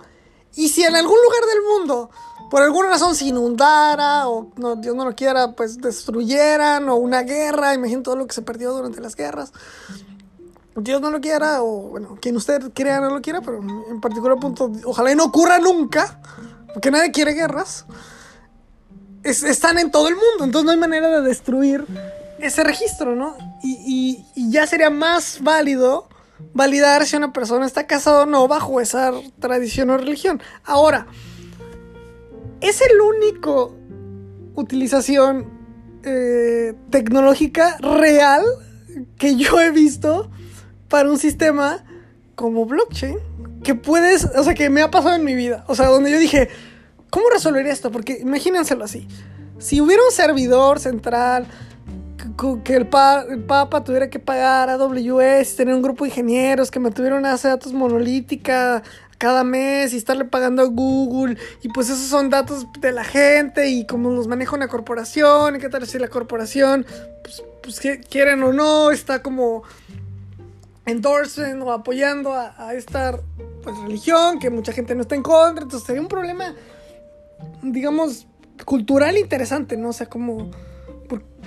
Y 0.54 0.68
si 0.68 0.82
en 0.82 0.96
algún 0.96 1.16
lugar 1.22 1.40
del 1.46 1.62
mundo 1.62 2.10
por 2.50 2.62
alguna 2.62 2.88
razón 2.88 3.14
se 3.14 3.26
inundara 3.26 4.28
o 4.28 4.50
no, 4.56 4.76
Dios 4.76 4.94
no 4.94 5.04
lo 5.04 5.14
quiera, 5.14 5.52
pues 5.52 5.78
destruyeran 5.78 6.88
o 6.88 6.96
una 6.96 7.22
guerra, 7.22 7.74
imaginen 7.74 8.02
todo 8.02 8.16
lo 8.16 8.26
que 8.26 8.34
se 8.34 8.42
perdió 8.42 8.72
durante 8.72 9.00
las 9.00 9.14
guerras. 9.14 9.52
Dios 10.76 11.00
no 11.00 11.10
lo 11.10 11.20
quiera 11.20 11.62
o 11.62 11.88
bueno, 11.88 12.18
quien 12.20 12.36
usted 12.36 12.72
crea 12.72 13.00
no 13.00 13.10
lo 13.10 13.20
quiera, 13.20 13.40
pero 13.40 13.58
en 13.58 14.00
particular 14.00 14.38
punto, 14.38 14.70
ojalá 14.84 15.12
y 15.12 15.16
no 15.16 15.24
ocurra 15.24 15.58
nunca, 15.58 16.20
porque 16.72 16.90
nadie 16.90 17.10
quiere 17.10 17.32
guerras. 17.32 17.84
están 19.22 19.78
en 19.78 19.90
todo 19.90 20.08
el 20.08 20.14
mundo, 20.14 20.44
entonces 20.44 20.64
no 20.64 20.70
hay 20.70 20.78
manera 20.78 21.08
de 21.08 21.22
destruir 21.22 21.84
ese 22.38 22.62
registro, 22.62 23.16
¿no? 23.16 23.36
Y, 23.62 24.24
y 24.34 24.50
ya 24.50 24.66
sería 24.66 24.90
más 24.90 25.38
válido 25.42 26.08
validar 26.54 27.04
si 27.04 27.16
una 27.16 27.32
persona 27.32 27.66
está 27.66 27.86
casada 27.86 28.22
o 28.22 28.26
no 28.26 28.46
bajo 28.46 28.80
esa 28.80 29.12
tradición 29.40 29.90
o 29.90 29.96
religión. 29.96 30.40
Ahora, 30.64 31.08
es 32.60 32.80
el 32.80 33.00
único 33.00 33.76
utilización 34.54 35.46
eh, 36.04 36.74
tecnológica 36.90 37.78
real 37.78 38.42
que 39.16 39.36
yo 39.36 39.60
he 39.60 39.70
visto 39.70 40.30
para 40.88 41.10
un 41.10 41.18
sistema 41.18 41.84
como 42.34 42.66
blockchain 42.66 43.18
que 43.62 43.74
puedes, 43.74 44.24
o 44.24 44.44
sea, 44.44 44.54
que 44.54 44.70
me 44.70 44.82
ha 44.82 44.90
pasado 44.90 45.16
en 45.16 45.24
mi 45.24 45.34
vida. 45.34 45.64
O 45.68 45.74
sea, 45.74 45.86
donde 45.86 46.10
yo 46.10 46.18
dije, 46.18 46.48
¿cómo 47.10 47.28
resolvería 47.30 47.72
esto? 47.72 47.90
Porque 47.90 48.18
imagínenselo 48.20 48.84
así. 48.84 49.06
Si 49.58 49.80
hubiera 49.80 50.02
un 50.04 50.12
servidor 50.12 50.78
central 50.78 51.46
que 52.62 52.76
el, 52.76 52.88
el, 53.30 53.44
Papa 53.44 53.82
tuviera 53.82 54.08
que 54.08 54.20
pagar 54.20 54.70
a 54.70 54.74
AWS, 54.74 55.56
tener 55.56 55.74
un 55.74 55.82
grupo 55.82 56.04
de 56.04 56.10
ingenieros 56.10 56.70
que 56.70 56.78
mantuvieran 56.78 57.18
una 57.18 57.32
base 57.32 57.48
de 57.48 57.54
datos 57.54 57.72
monolítica, 57.72 58.82
cada 59.18 59.42
mes 59.42 59.92
y 59.92 59.96
estarle 59.96 60.24
pagando 60.24 60.62
a 60.62 60.66
Google. 60.66 61.36
Y 61.62 61.68
pues 61.68 61.90
esos 61.90 62.06
son 62.06 62.30
datos 62.30 62.66
de 62.80 62.92
la 62.92 63.04
gente 63.04 63.68
y 63.68 63.86
como 63.86 64.10
los 64.10 64.28
maneja 64.28 64.56
una 64.56 64.68
corporación 64.68 65.56
y 65.56 65.58
qué 65.58 65.68
tal 65.68 65.86
si 65.86 65.98
la 65.98 66.08
corporación 66.08 66.86
pues, 67.22 67.42
pues 67.62 67.80
quieren 68.08 68.42
o 68.44 68.52
no 68.52 68.90
está 68.90 69.22
como 69.22 69.64
endorsing 70.86 71.60
o 71.60 71.72
apoyando 71.72 72.32
a, 72.32 72.72
esta 72.74 73.20
pues, 73.62 73.76
religión 73.80 74.38
que 74.38 74.48
mucha 74.48 74.72
gente 74.72 74.94
no 74.94 75.02
está 75.02 75.16
en 75.16 75.22
contra. 75.22 75.64
Entonces 75.64 75.86
sería 75.86 76.00
un 76.00 76.08
problema 76.08 76.54
digamos 77.62 78.26
cultural 78.64 79.16
interesante 79.16 79.76
no 79.76 79.90
o 79.90 79.92
sea 79.92 80.08
como 80.08 80.50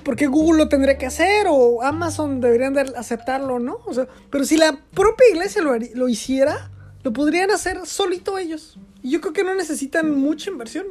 por, 0.03 0.15
qué 0.15 0.27
Google 0.27 0.57
lo 0.57 0.69
tendría 0.69 0.97
que 0.97 1.05
hacer 1.05 1.45
o 1.49 1.83
Amazon 1.83 2.41
deberían 2.41 2.73
de 2.73 2.81
aceptarlo 2.97 3.59
no 3.59 3.79
o 3.85 3.93
sea 3.93 4.07
pero 4.29 4.45
si 4.45 4.57
la 4.57 4.79
propia 4.93 5.29
iglesia 5.29 5.61
lo, 5.61 5.73
lo 5.77 6.09
hiciera 6.09 6.71
lo 7.03 7.13
podrían 7.13 7.51
hacer 7.51 7.85
solito 7.85 8.37
ellos. 8.37 8.77
Y 9.01 9.11
yo 9.11 9.21
creo 9.21 9.33
que 9.33 9.43
no 9.43 9.55
necesitan 9.55 10.11
mucha 10.11 10.49
inversión. 10.49 10.85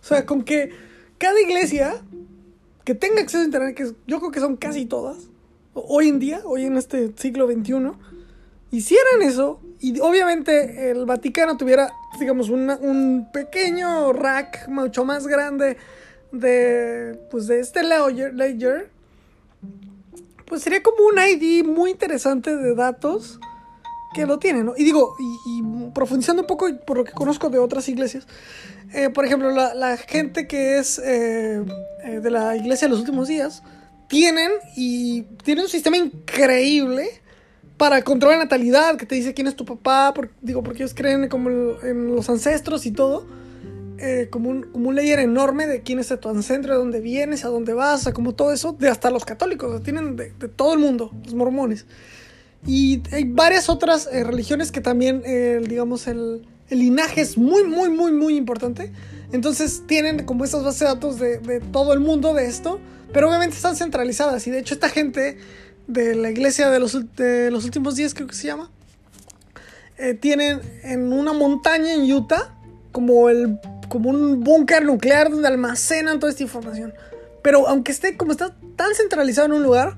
O 0.00 0.04
sea, 0.04 0.24
con 0.24 0.42
que 0.42 0.70
cada 1.18 1.40
iglesia 1.40 2.00
que 2.84 2.94
tenga 2.94 3.20
acceso 3.20 3.42
a 3.42 3.44
internet, 3.44 3.76
que 3.76 3.92
yo 4.06 4.18
creo 4.18 4.30
que 4.30 4.40
son 4.40 4.56
casi 4.56 4.86
todas, 4.86 5.18
hoy 5.74 6.08
en 6.08 6.18
día, 6.18 6.40
hoy 6.44 6.64
en 6.64 6.76
este 6.76 7.12
siglo 7.16 7.46
XXI, 7.46 7.92
hicieran 8.70 9.22
eso 9.22 9.60
y 9.80 9.98
obviamente 10.00 10.90
el 10.90 11.04
Vaticano 11.04 11.56
tuviera, 11.56 11.92
digamos, 12.18 12.48
un 12.48 13.28
pequeño 13.32 14.12
rack 14.12 14.68
mucho 14.68 15.04
más 15.04 15.26
grande 15.26 15.76
de, 16.32 17.18
pues, 17.30 17.46
de 17.46 17.60
este 17.60 17.82
ledger, 17.82 18.90
pues 20.46 20.62
sería 20.62 20.82
como 20.82 21.04
un 21.06 21.18
ID 21.18 21.64
muy 21.64 21.90
interesante 21.90 22.56
de 22.56 22.74
datos 22.74 23.38
que 24.12 24.26
lo 24.26 24.38
tienen, 24.38 24.66
¿no? 24.66 24.74
Y 24.76 24.84
digo, 24.84 25.16
y, 25.18 25.62
profundizando 25.94 26.42
un 26.42 26.46
poco 26.46 26.68
por 26.86 26.98
lo 26.98 27.04
que 27.04 27.12
conozco 27.12 27.48
de 27.48 27.58
otras 27.58 27.88
iglesias, 27.88 28.26
eh, 28.92 29.08
por 29.10 29.24
ejemplo, 29.24 29.50
la, 29.50 29.96
gente 29.96 30.48
que 30.48 30.78
es 30.78 30.98
eh, 30.98 31.64
eh, 32.04 32.20
de 32.20 32.30
la 32.30 32.56
iglesia 32.56 32.88
de 32.88 32.90
los 32.90 33.00
últimos 33.00 33.28
días, 33.28 33.62
tienen 34.08 34.50
y 34.76 35.22
tienen 35.44 35.64
un 35.64 35.70
sistema 35.70 35.96
increíble 35.96 37.08
para 37.76 38.02
controlar 38.02 38.38
la 38.38 38.44
natalidad, 38.44 38.96
que 38.96 39.06
te 39.06 39.14
dice 39.14 39.32
quién 39.32 39.46
es 39.46 39.54
tu 39.54 39.64
papá, 39.64 40.12
digo, 40.42 40.62
porque 40.62 40.82
ellos 40.82 40.94
creen 40.94 41.28
como 41.28 41.48
en 41.82 42.14
los 42.14 42.28
ancestros 42.28 42.84
y 42.86 42.90
todo. 42.90 43.26
como, 44.30 44.50
un, 44.50 44.62
como 44.62 44.88
un 44.88 44.94
layer 44.96 45.20
enorme 45.20 45.66
de 45.66 45.82
quién 45.82 45.98
es 45.98 46.08
tu 46.20 46.28
ancestro, 46.28 46.72
de 46.72 46.78
dónde 46.78 47.00
vienes, 47.00 47.44
a 47.44 47.48
dónde 47.48 47.72
vas, 47.72 48.08
como 48.12 48.34
todo 48.34 48.52
eso, 48.52 48.72
de 48.72 48.88
hasta 48.88 49.10
los 49.10 49.24
católicos, 49.24 49.82
tienen 49.82 50.16
de 50.16 50.30
todo 50.48 50.74
el 50.74 50.80
mundo, 50.80 51.12
los 51.24 51.34
mormones. 51.34 51.86
Y 52.66 53.02
hay 53.12 53.24
varias 53.24 53.68
otras 53.68 54.08
eh, 54.12 54.24
religiones 54.24 54.70
que 54.70 54.80
también, 54.80 55.22
eh, 55.24 55.60
digamos, 55.66 56.06
el, 56.06 56.46
linaje 56.68 57.20
es 57.20 57.36
muy, 57.36 57.64
muy, 57.64 57.88
muy, 57.88 58.12
muy 58.12 58.36
importante. 58.36 58.92
Entonces 59.32 59.82
tienen 59.86 60.24
como 60.24 60.44
esas 60.44 60.62
bases 60.62 60.80
de 60.80 60.86
datos 60.86 61.18
de, 61.18 61.60
todo 61.72 61.92
el 61.92 62.00
mundo 62.00 62.34
de 62.34 62.46
esto, 62.46 62.80
pero 63.12 63.28
obviamente 63.28 63.56
están 63.56 63.76
centralizadas. 63.76 64.46
Y 64.46 64.50
de 64.50 64.58
hecho 64.60 64.74
esta 64.74 64.88
gente 64.88 65.38
de 65.86 66.14
la 66.14 66.30
iglesia 66.30 66.70
de 66.70 66.78
los, 66.78 66.94
los 66.94 67.64
últimos 67.64 67.96
días, 67.96 68.14
creo 68.14 68.28
que 68.28 68.34
se 68.34 68.46
llama, 68.46 68.70
eh, 69.98 70.14
tienen 70.14 70.60
en 70.82 71.12
una 71.12 71.32
montaña 71.32 71.92
en 71.92 72.10
Utah, 72.12 72.54
como 72.92 73.28
el 73.28 73.58
como 73.90 74.08
un 74.08 74.42
búnker 74.42 74.84
nuclear 74.84 75.30
donde 75.30 75.48
almacenan 75.48 76.20
toda 76.20 76.30
esta 76.30 76.44
información. 76.44 76.94
Pero 77.42 77.68
aunque 77.68 77.92
esté 77.92 78.16
como 78.16 78.32
está 78.32 78.54
tan 78.76 78.94
centralizado 78.94 79.48
en 79.48 79.52
un 79.52 79.62
lugar, 79.62 79.96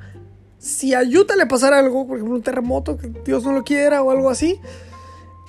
si 0.62 0.94
a 0.94 1.02
Utah 1.02 1.34
le 1.34 1.46
pasara 1.46 1.80
algo, 1.80 2.06
por 2.06 2.16
ejemplo 2.16 2.36
un 2.36 2.42
terremoto 2.42 2.96
que 2.96 3.08
Dios 3.08 3.42
no 3.42 3.52
lo 3.52 3.64
quiera 3.64 4.00
o 4.02 4.12
algo 4.12 4.30
así, 4.30 4.60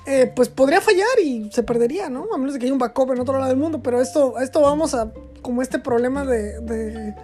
eh, 0.06 0.30
pues 0.34 0.48
podría 0.48 0.80
fallar 0.80 1.20
y 1.22 1.50
se 1.52 1.62
perdería, 1.62 2.10
¿no? 2.10 2.26
A 2.34 2.36
menos 2.36 2.52
de 2.52 2.58
que 2.58 2.66
haya 2.66 2.72
un 2.72 2.80
backup 2.80 3.12
en 3.12 3.20
otro 3.20 3.38
lado 3.38 3.48
del 3.48 3.56
mundo. 3.56 3.80
Pero 3.80 4.00
esto, 4.00 4.40
esto 4.40 4.60
vamos 4.60 4.92
a 4.94 5.12
como 5.40 5.62
este 5.62 5.78
problema 5.78 6.24
de, 6.24 6.60
de 6.60 7.14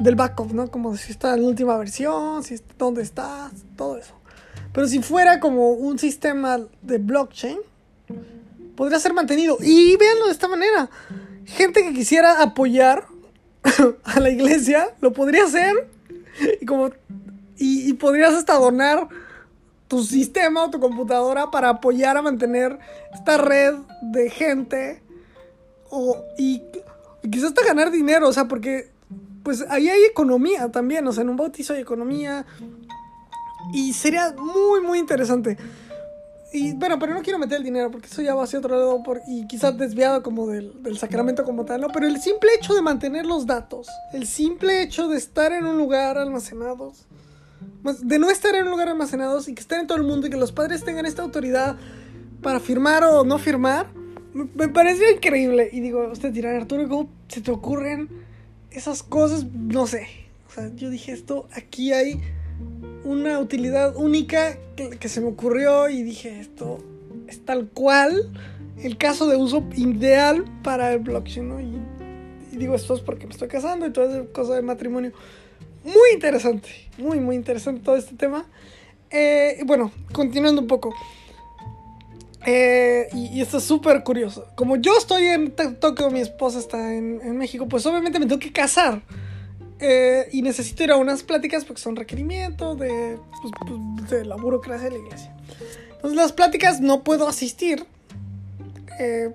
del 0.00 0.16
backup, 0.16 0.52
¿no? 0.52 0.70
Como 0.70 0.96
si 0.96 1.12
está 1.12 1.34
en 1.34 1.42
la 1.42 1.48
última 1.48 1.76
versión, 1.78 2.42
si 2.42 2.60
dónde 2.76 3.02
está, 3.02 3.50
todo 3.76 3.96
eso. 3.96 4.14
Pero 4.72 4.88
si 4.88 5.00
fuera 5.00 5.38
como 5.38 5.70
un 5.70 6.00
sistema 6.00 6.58
de 6.82 6.98
blockchain, 6.98 7.58
podría 8.74 8.98
ser 8.98 9.14
mantenido. 9.14 9.56
Y 9.60 9.96
véanlo 9.96 10.26
de 10.26 10.32
esta 10.32 10.48
manera. 10.48 10.90
Gente 11.44 11.82
que 11.82 11.94
quisiera 11.94 12.42
apoyar 12.42 13.06
a 14.04 14.20
la 14.20 14.30
iglesia, 14.30 14.88
lo 15.00 15.12
podría 15.12 15.44
hacer. 15.44 15.88
Y 16.60 16.66
como. 16.66 16.90
Y, 17.58 17.92
podrías 17.94 18.34
hasta 18.34 18.58
donar 18.58 19.08
tu 19.88 20.02
sistema 20.02 20.64
o 20.64 20.70
tu 20.70 20.80
computadora 20.80 21.50
para 21.50 21.70
apoyar 21.70 22.16
a 22.16 22.22
mantener 22.22 22.78
esta 23.14 23.38
red 23.38 23.74
de 24.02 24.30
gente. 24.30 25.02
O, 25.90 26.22
y, 26.36 26.62
y 27.22 27.30
quizás 27.30 27.48
hasta 27.48 27.64
ganar 27.64 27.90
dinero. 27.90 28.28
O 28.28 28.32
sea, 28.32 28.46
porque. 28.46 28.90
Pues 29.42 29.64
ahí 29.68 29.88
hay 29.88 30.02
economía 30.04 30.70
también. 30.72 31.06
O 31.06 31.12
sea, 31.12 31.22
en 31.22 31.28
un 31.28 31.36
bautizo 31.36 31.72
hay 31.72 31.80
economía. 31.80 32.44
Y 33.72 33.92
sería 33.92 34.34
muy, 34.36 34.80
muy 34.80 34.98
interesante. 34.98 35.56
Y 36.52 36.72
bueno, 36.72 36.98
pero 36.98 37.12
no 37.12 37.22
quiero 37.22 37.38
meter 37.38 37.58
el 37.58 37.64
dinero 37.64 37.90
porque 37.90 38.06
eso 38.06 38.22
ya 38.22 38.34
va 38.34 38.44
hacia 38.44 38.58
otro 38.58 38.76
lado 38.76 39.02
y 39.26 39.46
quizás 39.46 39.76
desviado 39.76 40.22
como 40.22 40.46
del, 40.46 40.96
sacramento 40.96 41.44
como 41.44 41.64
tal, 41.64 41.80
¿no? 41.82 41.88
Pero 41.88 42.06
el 42.06 42.20
simple 42.20 42.50
hecho 42.56 42.72
de 42.74 42.82
mantener 42.82 43.26
los 43.26 43.46
datos, 43.46 43.88
el 44.12 44.26
simple 44.26 44.82
hecho 44.82 45.08
de 45.08 45.18
estar 45.18 45.52
en 45.52 45.66
un 45.66 45.76
lugar 45.76 46.16
almacenados, 46.16 47.04
de 48.02 48.18
no 48.18 48.30
estar 48.30 48.54
en 48.54 48.64
un 48.64 48.70
lugar 48.70 48.88
almacenados 48.88 49.48
y 49.48 49.54
que 49.54 49.60
estén 49.60 49.80
en 49.80 49.86
todo 49.86 49.98
el 49.98 50.04
mundo 50.04 50.26
y 50.26 50.30
que 50.30 50.36
los 50.36 50.52
padres 50.52 50.84
tengan 50.84 51.06
esta 51.06 51.22
autoridad 51.22 51.76
para 52.42 52.60
firmar 52.60 53.04
o 53.04 53.24
no 53.24 53.38
firmar, 53.38 53.86
me, 54.32 54.68
pareció 54.68 55.10
increíble. 55.10 55.70
Y 55.72 55.80
digo, 55.80 56.08
usted 56.10 56.32
dirá, 56.32 56.56
Arturo, 56.56 56.88
¿cómo 56.88 57.08
se 57.28 57.40
te 57.40 57.50
ocurren 57.50 58.08
esas 58.70 59.02
cosas? 59.02 59.44
No 59.52 59.86
sé. 59.86 60.06
O 60.48 60.52
sea, 60.52 60.70
yo 60.74 60.90
dije 60.90 61.12
esto, 61.12 61.48
aquí 61.52 61.92
hay 61.92 62.20
una 63.04 63.38
utilidad 63.38 63.96
única 63.96 64.58
que, 64.74 65.08
se 65.08 65.20
me 65.20 65.28
ocurrió 65.28 65.88
y 65.88 66.02
dije 66.02 66.40
esto 66.40 66.78
es 67.28 67.44
tal 67.44 67.68
cual 67.68 68.30
el 68.82 68.98
caso 68.98 69.28
de 69.28 69.36
uso 69.36 69.64
ideal 69.76 70.44
para 70.62 70.92
el 70.92 71.00
blockchain, 71.00 71.48
¿no? 71.48 71.60
Y, 71.60 71.80
digo 72.52 72.74
esto 72.74 72.94
es 72.94 73.00
porque 73.00 73.26
me 73.26 73.32
estoy 73.32 73.48
casando 73.48 73.86
y 73.86 73.92
toda 73.92 74.10
esa 74.10 74.26
cosa 74.32 74.54
de 74.54 74.62
matrimonio. 74.62 75.12
Muy 75.86 76.14
interesante, 76.14 76.68
muy, 76.98 77.20
muy 77.20 77.36
interesante 77.36 77.80
todo 77.80 77.94
este 77.96 78.16
tema. 78.16 78.44
Eh, 79.08 79.62
bueno, 79.64 79.92
continuando 80.12 80.60
un 80.60 80.66
poco. 80.66 80.92
Eh, 82.44 83.08
y, 83.12 83.40
esto 83.40 83.58
es 83.58 83.64
súper 83.64 84.02
curioso. 84.02 84.48
Como 84.56 84.76
yo 84.76 84.98
estoy 84.98 85.22
en 85.26 85.52
Tokio, 85.52 86.10
mi 86.10 86.18
esposa 86.18 86.58
está 86.58 86.92
en, 86.92 87.20
en 87.22 87.38
México, 87.38 87.68
pues 87.68 87.86
obviamente 87.86 88.18
me 88.18 88.26
tengo 88.26 88.40
que 88.40 88.52
casar. 88.52 89.00
Eh, 89.78 90.28
y 90.32 90.42
necesito 90.42 90.82
ir 90.82 90.90
a 90.90 90.96
unas 90.96 91.22
pláticas 91.22 91.64
porque 91.64 91.80
son 91.80 91.94
requerimientos 91.94 92.76
de, 92.80 93.18
pues, 93.40 93.52
pues, 93.96 94.10
de 94.10 94.24
la 94.24 94.34
burocracia 94.34 94.90
de 94.90 94.98
la 94.98 95.04
iglesia. 95.04 95.36
Entonces 95.92 96.16
las 96.16 96.32
pláticas 96.32 96.80
no 96.80 97.04
puedo 97.04 97.28
asistir. 97.28 97.86
Eh, 98.98 99.30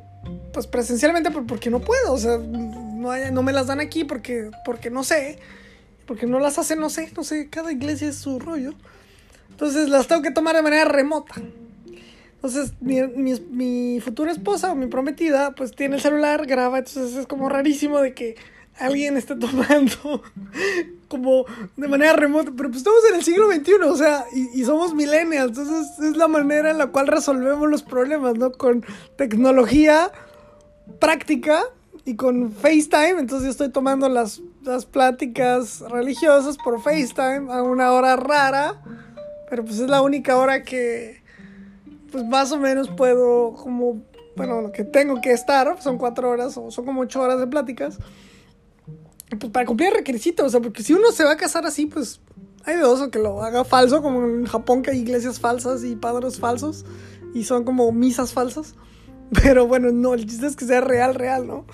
pues 0.52 0.68
presencialmente 0.68 1.32
porque 1.32 1.70
no 1.70 1.80
puedo. 1.80 2.12
O 2.12 2.18
sea, 2.18 2.38
no, 2.38 3.32
no 3.32 3.44
me 3.44 3.54
las 3.54 3.68
dan 3.68 3.80
aquí 3.80 4.04
porque, 4.04 4.52
porque 4.66 4.90
no 4.90 5.06
sé. 5.06 5.40
Porque 6.12 6.28
no 6.28 6.42
las 6.42 6.60
hacen, 6.60 6.78
no 6.82 6.90
sé. 6.90 7.10
No 7.16 7.24
sé, 7.24 7.48
cada 7.50 7.72
iglesia 7.72 8.10
es 8.10 8.18
su 8.18 8.38
rollo. 8.38 8.74
Entonces 9.50 9.88
las 9.88 10.08
tengo 10.08 10.22
que 10.22 10.32
tomar 10.32 10.58
de 10.58 10.62
manera 10.62 10.84
remota. 10.84 11.36
Entonces, 12.34 12.74
mi, 12.82 13.02
mi, 13.50 14.02
futura 14.02 14.30
esposa 14.30 14.74
o 14.74 14.76
mi 14.76 14.88
prometida, 14.88 15.56
pues 15.56 15.74
tiene 15.74 15.96
el 15.96 16.02
celular, 16.02 16.46
graba, 16.48 16.80
entonces 16.80 17.16
es 17.16 17.28
como 17.28 17.48
rarísimo 17.48 18.02
de 18.02 18.14
que 18.14 18.36
alguien 18.78 19.16
está 19.16 19.40
tomando 19.40 20.22
como 21.08 21.46
de 21.78 21.88
manera 21.88 22.12
remota, 22.12 22.52
pero 22.58 22.68
pues 22.68 22.80
estamos 22.80 23.00
en 23.10 23.16
el 23.16 23.24
siglo 23.24 23.50
XXI, 23.50 23.74
o 23.86 23.96
sea, 23.96 24.26
y, 24.34 24.66
somos 24.66 24.94
millennials, 24.94 25.58
entonces 25.58 25.98
es 25.98 26.18
la 26.18 26.28
manera 26.28 26.72
en 26.72 26.78
la 26.78 26.88
cual 26.88 27.08
resolvemos 27.08 27.70
los 27.70 27.84
problemas, 27.84 28.38
¿no? 28.38 28.52
Con 28.52 28.86
tecnología 29.16 30.12
práctica 31.00 31.64
y 32.04 32.18
con 32.18 32.52
FaceTime, 32.52 33.22
entonces 33.22 33.46
yo 33.46 33.52
estoy 33.52 33.70
tomando 33.70 34.10
las, 34.10 34.42
las 34.64 34.86
pláticas 34.86 35.82
religiosas 35.82 36.58
por 36.58 36.82
FaceTime 36.82 37.52
a 37.52 37.64
una 37.64 37.92
hora 37.92 38.16
rara, 38.16 38.82
pero 39.50 39.64
pues 39.64 39.80
es 39.80 39.90
la 39.90 40.02
única 40.02 40.38
hora 40.38 40.64
que 40.64 41.22
pues 42.12 42.26
más 42.26 42.52
o 42.52 42.58
menos 42.58 42.90
puedo 42.90 43.54
como, 43.54 44.04
bueno, 44.36 44.72
que 44.72 44.84
tengo 44.84 45.22
que 45.22 45.32
estar, 45.32 45.82
son 45.82 45.98
cuatro 45.98 46.30
horas 46.30 46.58
o 46.58 46.72
son 46.72 46.86
como 46.86 47.02
ocho 47.02 47.22
horas 47.22 47.40
de 47.40 47.48
pláticas 47.48 48.00
pues 49.40 49.52
para 49.52 49.66
cumplir 49.66 49.90
el 49.90 49.96
requisito, 49.96 50.46
o 50.46 50.50
sea, 50.50 50.60
porque 50.60 50.84
si 50.84 50.94
uno 50.94 51.12
se 51.12 51.24
va 51.24 51.32
a 51.32 51.38
casar 51.38 51.66
así, 51.66 51.86
pues 51.86 52.20
hay 52.66 52.76
de 52.76 52.82
dos, 52.82 53.02
o 53.02 53.12
que 53.12 53.20
lo 53.20 53.42
haga 53.44 53.64
falso, 53.64 54.02
como 54.02 54.24
en 54.24 54.46
Japón 54.46 54.82
que 54.82 54.92
hay 54.92 55.00
iglesias 55.00 55.40
falsas 55.40 55.84
y 55.84 55.96
padres 55.96 56.40
falsos, 56.40 56.86
y 57.34 57.44
son 57.44 57.64
como 57.64 57.92
misas 57.92 58.34
falsas. 58.34 58.76
Pero 59.42 59.68
bueno, 59.68 59.92
no, 59.92 60.14
el 60.14 60.26
chiste 60.26 60.48
es 60.48 60.56
que 60.56 60.66
sea 60.66 60.82
real, 60.82 61.16
real, 61.16 61.48
¿no? 61.48 61.66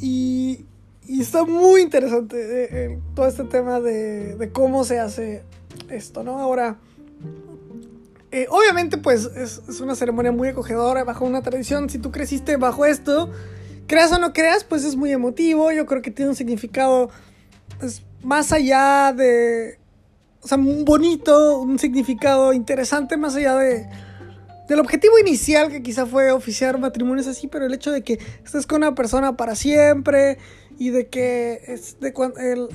Y, 0.00 0.64
y 1.06 1.20
está 1.20 1.44
muy 1.44 1.82
interesante 1.82 2.36
eh, 2.36 2.68
eh, 2.70 2.98
todo 3.14 3.26
este 3.26 3.44
tema 3.44 3.80
de, 3.80 4.36
de, 4.36 4.52
cómo 4.52 4.84
se 4.84 4.98
hace 4.98 5.42
esto, 5.90 6.22
¿no? 6.22 6.38
Ahora, 6.38 6.78
eh, 8.30 8.46
obviamente, 8.50 8.98
pues 8.98 9.30
es, 9.36 9.62
es 9.68 9.80
una 9.80 9.94
ceremonia 9.94 10.32
muy 10.32 10.48
acogedora, 10.48 11.04
bajo 11.04 11.24
una 11.24 11.42
tradición. 11.42 11.88
Si 11.90 11.98
tú 11.98 12.10
creciste 12.10 12.56
bajo 12.56 12.84
esto, 12.84 13.30
creas 13.86 14.12
o 14.12 14.18
no 14.18 14.32
creas, 14.32 14.64
pues 14.64 14.84
es 14.84 14.96
muy 14.96 15.12
emotivo. 15.12 15.70
Yo 15.72 15.86
creo 15.86 16.02
que 16.02 16.10
tiene 16.10 16.30
un 16.30 16.36
significado 16.36 17.10
pues, 17.78 18.02
más 18.22 18.52
allá 18.52 19.12
de. 19.12 19.78
O 20.40 20.48
sea, 20.48 20.58
un 20.58 20.84
bonito, 20.84 21.60
un 21.60 21.78
significado 21.78 22.52
interesante, 22.52 23.16
más 23.16 23.36
allá 23.36 23.54
de. 23.56 23.86
Del 24.68 24.80
objetivo 24.80 25.18
inicial 25.18 25.70
que 25.70 25.82
quizá 25.82 26.06
fue 26.06 26.32
oficiar 26.32 26.78
matrimonios 26.78 27.26
así, 27.26 27.48
pero 27.48 27.66
el 27.66 27.74
hecho 27.74 27.92
de 27.92 28.02
que 28.02 28.18
estés 28.44 28.66
con 28.66 28.78
una 28.78 28.94
persona 28.94 29.36
para 29.36 29.54
siempre 29.54 30.38
y 30.78 30.90
de 30.90 31.08
que 31.08 31.60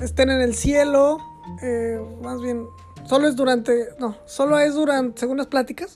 estén 0.00 0.30
en 0.30 0.40
el 0.40 0.54
cielo, 0.54 1.18
eh, 1.62 2.00
más 2.22 2.40
bien, 2.40 2.64
solo 3.06 3.26
es 3.26 3.34
durante, 3.34 3.88
no, 3.98 4.16
solo 4.24 4.58
es 4.58 4.74
durante, 4.74 5.20
según 5.20 5.38
las 5.38 5.48
pláticas, 5.48 5.94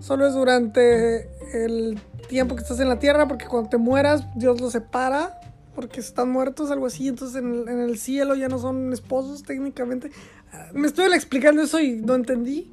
solo 0.00 0.26
es 0.26 0.34
durante 0.34 1.28
el 1.52 2.00
tiempo 2.28 2.56
que 2.56 2.62
estás 2.62 2.80
en 2.80 2.88
la 2.88 2.98
tierra, 2.98 3.28
porque 3.28 3.46
cuando 3.46 3.68
te 3.68 3.76
mueras, 3.76 4.24
Dios 4.36 4.60
los 4.60 4.72
separa, 4.72 5.38
porque 5.74 6.00
están 6.00 6.30
muertos, 6.30 6.70
algo 6.70 6.86
así, 6.86 7.08
entonces 7.08 7.36
en 7.36 7.68
el, 7.68 7.98
cielo 7.98 8.34
ya 8.34 8.48
no 8.48 8.58
son 8.58 8.92
esposos 8.92 9.42
técnicamente. 9.42 10.10
Ah, 10.52 10.68
me 10.72 10.86
estoy 10.86 11.12
explicando 11.12 11.62
eso 11.62 11.78
y 11.80 12.00
no 12.00 12.14
entendí, 12.14 12.72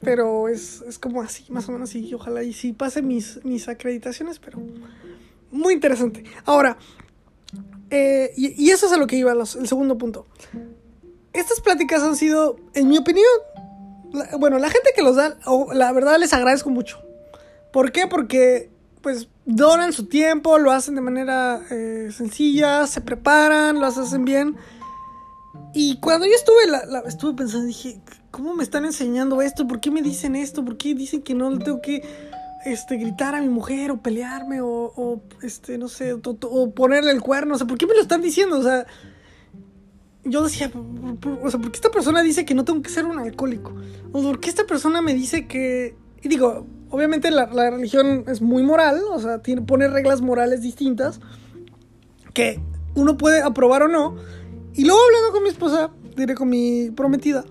pero 0.00 0.48
es, 0.48 0.82
como 1.00 1.22
así, 1.22 1.44
más 1.50 1.68
o 1.68 1.72
menos 1.72 1.90
así, 1.90 2.12
ojalá 2.14 2.42
y 2.42 2.52
sí 2.52 2.72
pase 2.72 3.02
mis, 3.02 3.44
mis 3.44 3.68
acreditaciones, 3.68 4.38
pero 4.38 4.60
muy 5.50 5.74
interesante. 5.74 6.24
Ahora, 6.44 6.76
eh, 7.90 8.32
y, 8.36 8.70
eso 8.70 8.86
es 8.86 8.92
a 8.92 8.96
lo 8.96 9.06
que 9.06 9.16
iba, 9.16 9.32
el 9.32 9.68
segundo 9.68 9.96
punto. 9.96 10.26
Estas 11.32 11.60
pláticas 11.60 12.02
han 12.02 12.16
sido, 12.16 12.56
en 12.74 12.88
mi 12.88 12.98
opinión, 12.98 13.26
bueno, 14.38 14.58
la 14.58 14.70
gente 14.70 14.90
que 14.94 15.02
los 15.02 15.16
da, 15.16 15.38
la 15.72 15.92
verdad 15.92 16.18
les 16.18 16.32
agradezco 16.32 16.70
mucho. 16.70 17.02
¿Por 17.72 17.92
qué? 17.92 18.06
Porque 18.06 18.70
pues 19.02 19.28
donan 19.44 19.92
su 19.92 20.06
tiempo, 20.06 20.58
lo 20.58 20.72
hacen 20.72 20.96
de 20.96 21.00
manera 21.00 21.62
eh, 21.70 22.08
sencilla, 22.10 22.86
se 22.86 23.00
preparan, 23.00 23.78
lo 23.78 23.86
hacen 23.86 24.24
bien. 24.24 24.56
Y 25.72 26.00
cuando 26.00 26.26
yo 26.26 26.32
estuve, 26.32 26.66
la, 26.66 27.00
estuve 27.06 27.34
pensando, 27.34 27.66
dije, 27.66 28.00
¿cómo 28.36 28.54
me 28.54 28.62
están 28.62 28.84
enseñando 28.84 29.40
esto? 29.40 29.66
¿Por 29.66 29.80
qué 29.80 29.90
me 29.90 30.02
dicen 30.02 30.36
esto? 30.36 30.62
¿Por 30.62 30.76
qué 30.76 30.94
dicen 30.94 31.22
que 31.22 31.32
no 31.32 31.48
le 31.48 31.64
tengo 31.64 31.80
que 31.80 32.02
este, 32.66 32.98
gritar 32.98 33.34
a 33.34 33.40
mi 33.40 33.48
mujer 33.48 33.90
o 33.90 34.02
pelearme 34.02 34.60
o, 34.60 35.22
este, 35.40 35.78
no 35.78 35.88
sé, 35.88 36.12
o, 36.12 36.70
ponerle 36.74 37.12
el 37.12 37.22
cuerno? 37.22 37.54
O 37.54 37.58
sea, 37.58 37.66
¿por 37.66 37.78
qué 37.78 37.86
me 37.86 37.94
lo 37.94 38.02
están 38.02 38.20
diciendo? 38.20 38.58
O 38.58 38.62
sea, 38.62 38.86
yo 40.22 40.44
decía, 40.44 40.70
o 40.70 41.50
sea, 41.50 41.58
¿por 41.58 41.70
qué 41.70 41.76
esta 41.76 41.90
persona 41.90 42.22
dice 42.22 42.44
que 42.44 42.54
no 42.54 42.66
tengo 42.66 42.82
que 42.82 42.90
ser 42.90 43.06
un 43.06 43.18
alcohólico? 43.18 43.74
¿O 44.12 44.22
por 44.22 44.38
qué 44.38 44.50
esta 44.50 44.66
persona 44.66 45.00
me 45.00 45.14
dice 45.14 45.46
que... 45.46 45.96
Y 46.22 46.28
digo, 46.28 46.66
obviamente 46.90 47.30
la, 47.30 47.46
religión 47.46 48.24
es 48.28 48.42
muy 48.42 48.62
moral, 48.62 49.00
o 49.12 49.18
sea, 49.18 49.38
tiene, 49.38 49.62
pone 49.62 49.88
reglas 49.88 50.20
morales 50.20 50.60
distintas 50.60 51.20
que 52.34 52.60
uno 52.94 53.16
puede 53.16 53.40
aprobar 53.40 53.84
o 53.84 53.88
no. 53.88 54.14
Y 54.74 54.84
luego 54.84 55.00
hablando 55.06 55.32
con 55.32 55.42
mi 55.42 55.48
esposa, 55.48 55.90
diré 56.14 56.34
con 56.34 56.50
mi 56.50 56.90
prometida, 56.90 57.46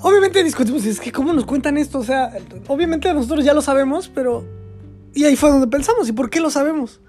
obviamente 0.00 0.42
discutimos, 0.44 0.84
es 0.84 1.00
que 1.00 1.12
cómo 1.12 1.32
nos 1.32 1.44
cuentan 1.44 1.76
esto, 1.78 1.98
o 1.98 2.04
sea, 2.04 2.32
obviamente 2.68 3.12
nosotros 3.12 3.44
ya 3.44 3.54
lo 3.54 3.62
sabemos, 3.62 4.08
pero 4.08 4.44
Y 5.16 5.24
ahí 5.24 5.34
fue 5.34 5.50
donde 5.50 5.66
pensamos, 5.66 6.06
¿y 6.10 6.12
por 6.12 6.28
qué 6.28 6.40
lo 6.40 6.50
sabemos? 6.50 7.00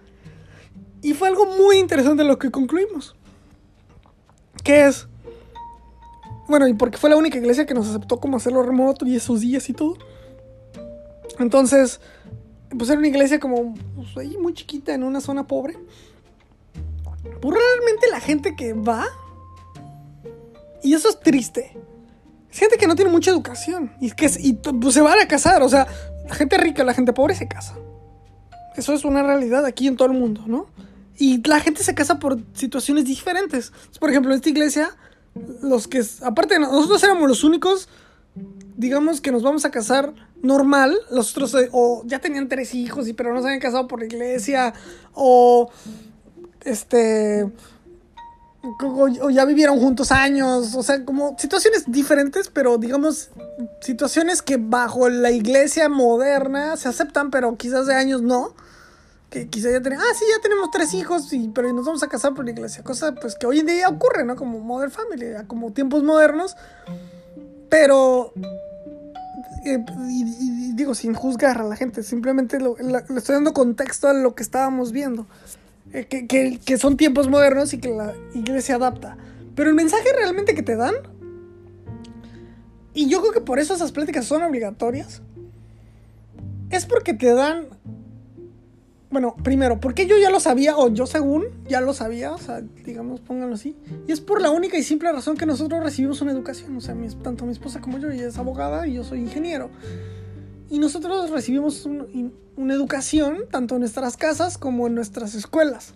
Y 1.01 1.13
fue 1.13 1.27
algo 1.27 1.45
muy 1.57 1.77
interesante 1.77 2.23
lo 2.23 2.39
que 2.39 2.49
concluimos. 2.49 3.17
¿Qué 4.63 4.85
es? 4.85 5.07
Bueno, 6.47 6.69
y 6.69 6.73
porque 6.73 6.97
fue 6.97 7.09
la 7.09 7.17
única 7.17 7.37
iglesia 7.37 7.65
que 7.65 7.73
nos 7.73 7.89
aceptó 7.89 8.21
como 8.21 8.37
hacerlo 8.37 8.63
remoto 8.63 9.05
y 9.05 9.17
esos 9.17 9.41
días 9.41 9.69
y 9.69 9.73
todo. 9.73 9.97
Entonces, 11.37 11.99
pues 12.77 12.89
era 12.89 12.97
una 12.97 13.09
iglesia 13.09 13.41
como 13.41 13.75
pues, 13.95 14.15
ahí 14.15 14.37
muy 14.37 14.53
chiquita 14.53 14.93
en 14.93 15.03
una 15.03 15.19
zona 15.19 15.45
pobre. 15.45 15.77
Pues 17.41 17.57
realmente 17.57 18.07
la 18.09 18.21
gente 18.21 18.55
que 18.55 18.71
va, 18.71 19.05
y 20.81 20.93
eso 20.93 21.09
es 21.09 21.19
triste, 21.19 21.77
gente 22.57 22.77
que 22.77 22.87
no 22.87 22.95
tiene 22.95 23.11
mucha 23.11 23.31
educación 23.31 23.91
y 23.99 24.11
que 24.11 24.29
pues, 24.81 24.93
se 24.93 25.01
van 25.01 25.19
a 25.19 25.27
casar, 25.27 25.61
o 25.63 25.69
sea, 25.69 25.87
la 26.27 26.35
gente 26.35 26.57
rica, 26.57 26.83
la 26.83 26.93
gente 26.93 27.13
pobre 27.13 27.35
se 27.35 27.47
casa. 27.47 27.75
Eso 28.75 28.93
es 28.93 29.05
una 29.05 29.23
realidad 29.23 29.65
aquí 29.65 29.87
en 29.87 29.95
todo 29.95 30.07
el 30.07 30.17
mundo, 30.17 30.43
¿no? 30.45 30.67
Y 31.17 31.41
la 31.47 31.59
gente 31.59 31.83
se 31.83 31.95
casa 31.95 32.19
por 32.19 32.39
situaciones 32.53 33.05
diferentes. 33.05 33.73
Por 33.99 34.11
ejemplo, 34.11 34.31
en 34.31 34.37
esta 34.37 34.49
iglesia, 34.49 34.89
los 35.63 35.87
que, 35.87 36.03
aparte, 36.21 36.59
nosotros 36.59 37.01
éramos 37.03 37.27
los 37.27 37.43
únicos, 37.43 37.89
digamos, 38.75 39.19
que 39.19 39.31
nos 39.31 39.41
vamos 39.41 39.65
a 39.65 39.71
casar 39.71 40.13
normal. 40.43 40.95
Los 41.09 41.31
otros, 41.31 41.55
eh, 41.55 41.69
o 41.71 42.03
ya 42.05 42.19
tenían 42.19 42.47
tres 42.47 42.75
hijos, 42.75 43.07
y 43.07 43.13
pero 43.13 43.33
no 43.33 43.41
se 43.41 43.47
habían 43.47 43.59
casado 43.59 43.87
por 43.87 43.99
la 43.99 44.05
iglesia, 44.05 44.73
o 45.13 45.71
este 46.63 47.51
o, 48.61 49.29
ya 49.29 49.45
vivieron 49.45 49.79
juntos 49.79 50.11
años, 50.11 50.75
o 50.75 50.83
sea, 50.83 51.05
como 51.05 51.35
situaciones 51.37 51.83
diferentes, 51.87 52.49
pero 52.49 52.77
digamos, 52.77 53.29
situaciones 53.81 54.41
que 54.41 54.57
bajo 54.57 55.09
la 55.09 55.31
iglesia 55.31 55.89
moderna 55.89 56.75
se 56.77 56.89
aceptan, 56.89 57.31
pero 57.31 57.55
quizás 57.57 57.85
de 57.87 57.95
años 57.95 58.21
no. 58.21 58.55
Que 59.29 59.49
quizás 59.49 59.73
ya 59.73 59.81
tenemos, 59.81 60.05
ah, 60.09 60.13
sí, 60.17 60.23
ya 60.33 60.41
tenemos 60.41 60.71
tres 60.71 60.93
hijos, 60.93 61.33
y, 61.33 61.49
pero 61.49 61.71
nos 61.73 61.85
vamos 61.85 62.01
a 62.01 62.07
casar 62.07 62.33
por 62.33 62.45
la 62.45 62.51
iglesia. 62.51 62.83
Cosa 62.83 63.13
pues 63.13 63.35
que 63.35 63.45
hoy 63.45 63.59
en 63.59 63.65
día 63.65 63.89
ocurre, 63.89 64.23
¿no? 64.23 64.37
Como 64.37 64.59
Modern 64.59 64.91
Family, 64.91 65.45
como 65.47 65.73
tiempos 65.73 66.03
modernos. 66.03 66.55
Pero, 67.69 68.31
eh, 69.65 69.83
y, 70.09 70.73
digo, 70.73 70.95
sin 70.95 71.13
juzgar 71.13 71.59
a 71.59 71.63
la 71.63 71.75
gente, 71.75 72.03
simplemente 72.03 72.57
le 72.59 73.17
estoy 73.17 73.35
dando 73.35 73.51
contexto 73.51 74.07
a 74.07 74.13
lo 74.13 74.33
que 74.33 74.43
estábamos 74.43 74.93
viendo. 74.93 75.27
Eh, 75.93 76.05
que, 76.05 76.77
son 76.77 76.97
tiempos 76.97 77.29
modernos 77.29 77.73
y 77.73 77.79
que 77.79 77.89
la 77.89 78.13
iglesia 78.33 78.75
adapta. 78.75 79.17
Pero 79.55 79.69
el 79.69 79.75
mensaje 79.75 80.07
realmente 80.15 80.53
que 80.53 80.63
te 80.63 80.75
dan, 80.75 80.95
y 82.93 83.07
yo 83.07 83.21
creo 83.21 83.31
que 83.31 83.41
por 83.41 83.59
eso 83.59 83.73
esas 83.73 83.91
pláticas 83.91 84.25
son 84.25 84.43
obligatorias, 84.43 85.21
es 86.69 86.85
porque 86.85 87.13
te 87.13 87.33
dan, 87.33 87.67
bueno, 89.09 89.35
primero, 89.41 89.79
porque 89.79 90.05
yo 90.05 90.17
ya 90.17 90.29
lo 90.29 90.39
sabía, 90.39 90.77
o 90.77 90.89
yo 90.93 91.07
según 91.07 91.45
ya 91.67 91.79
lo 91.79 91.93
sabía, 91.93 92.33
o 92.33 92.37
sea, 92.37 92.61
digamos, 92.83 93.21
pónganlo 93.21 93.55
así, 93.55 93.75
y 94.07 94.11
es 94.11 94.19
por 94.19 94.41
la 94.41 94.51
única 94.51 94.77
y 94.77 94.83
simple 94.83 95.11
razón 95.11 95.37
que 95.37 95.45
nosotros 95.45 95.81
recibimos 95.81 96.21
una 96.21 96.33
educación, 96.33 96.75
o 96.75 96.81
sea, 96.81 96.95
tanto 97.23 97.45
mi 97.45 97.53
esposa 97.53 97.79
como 97.79 97.97
yo, 97.97 98.09
ella 98.11 98.27
es 98.27 98.37
abogada 98.37 98.87
y 98.87 98.93
yo 98.93 99.03
soy 99.03 99.19
ingeniero. 99.19 99.69
Y 100.69 100.79
nosotros 100.79 101.29
recibimos 101.29 101.85
una 101.85 102.73
educación 102.73 103.45
tanto 103.51 103.75
en 103.75 103.81
nuestras 103.81 104.17
casas 104.17 104.57
como 104.57 104.87
en 104.87 104.95
nuestras 104.95 105.35
escuelas. 105.35 105.93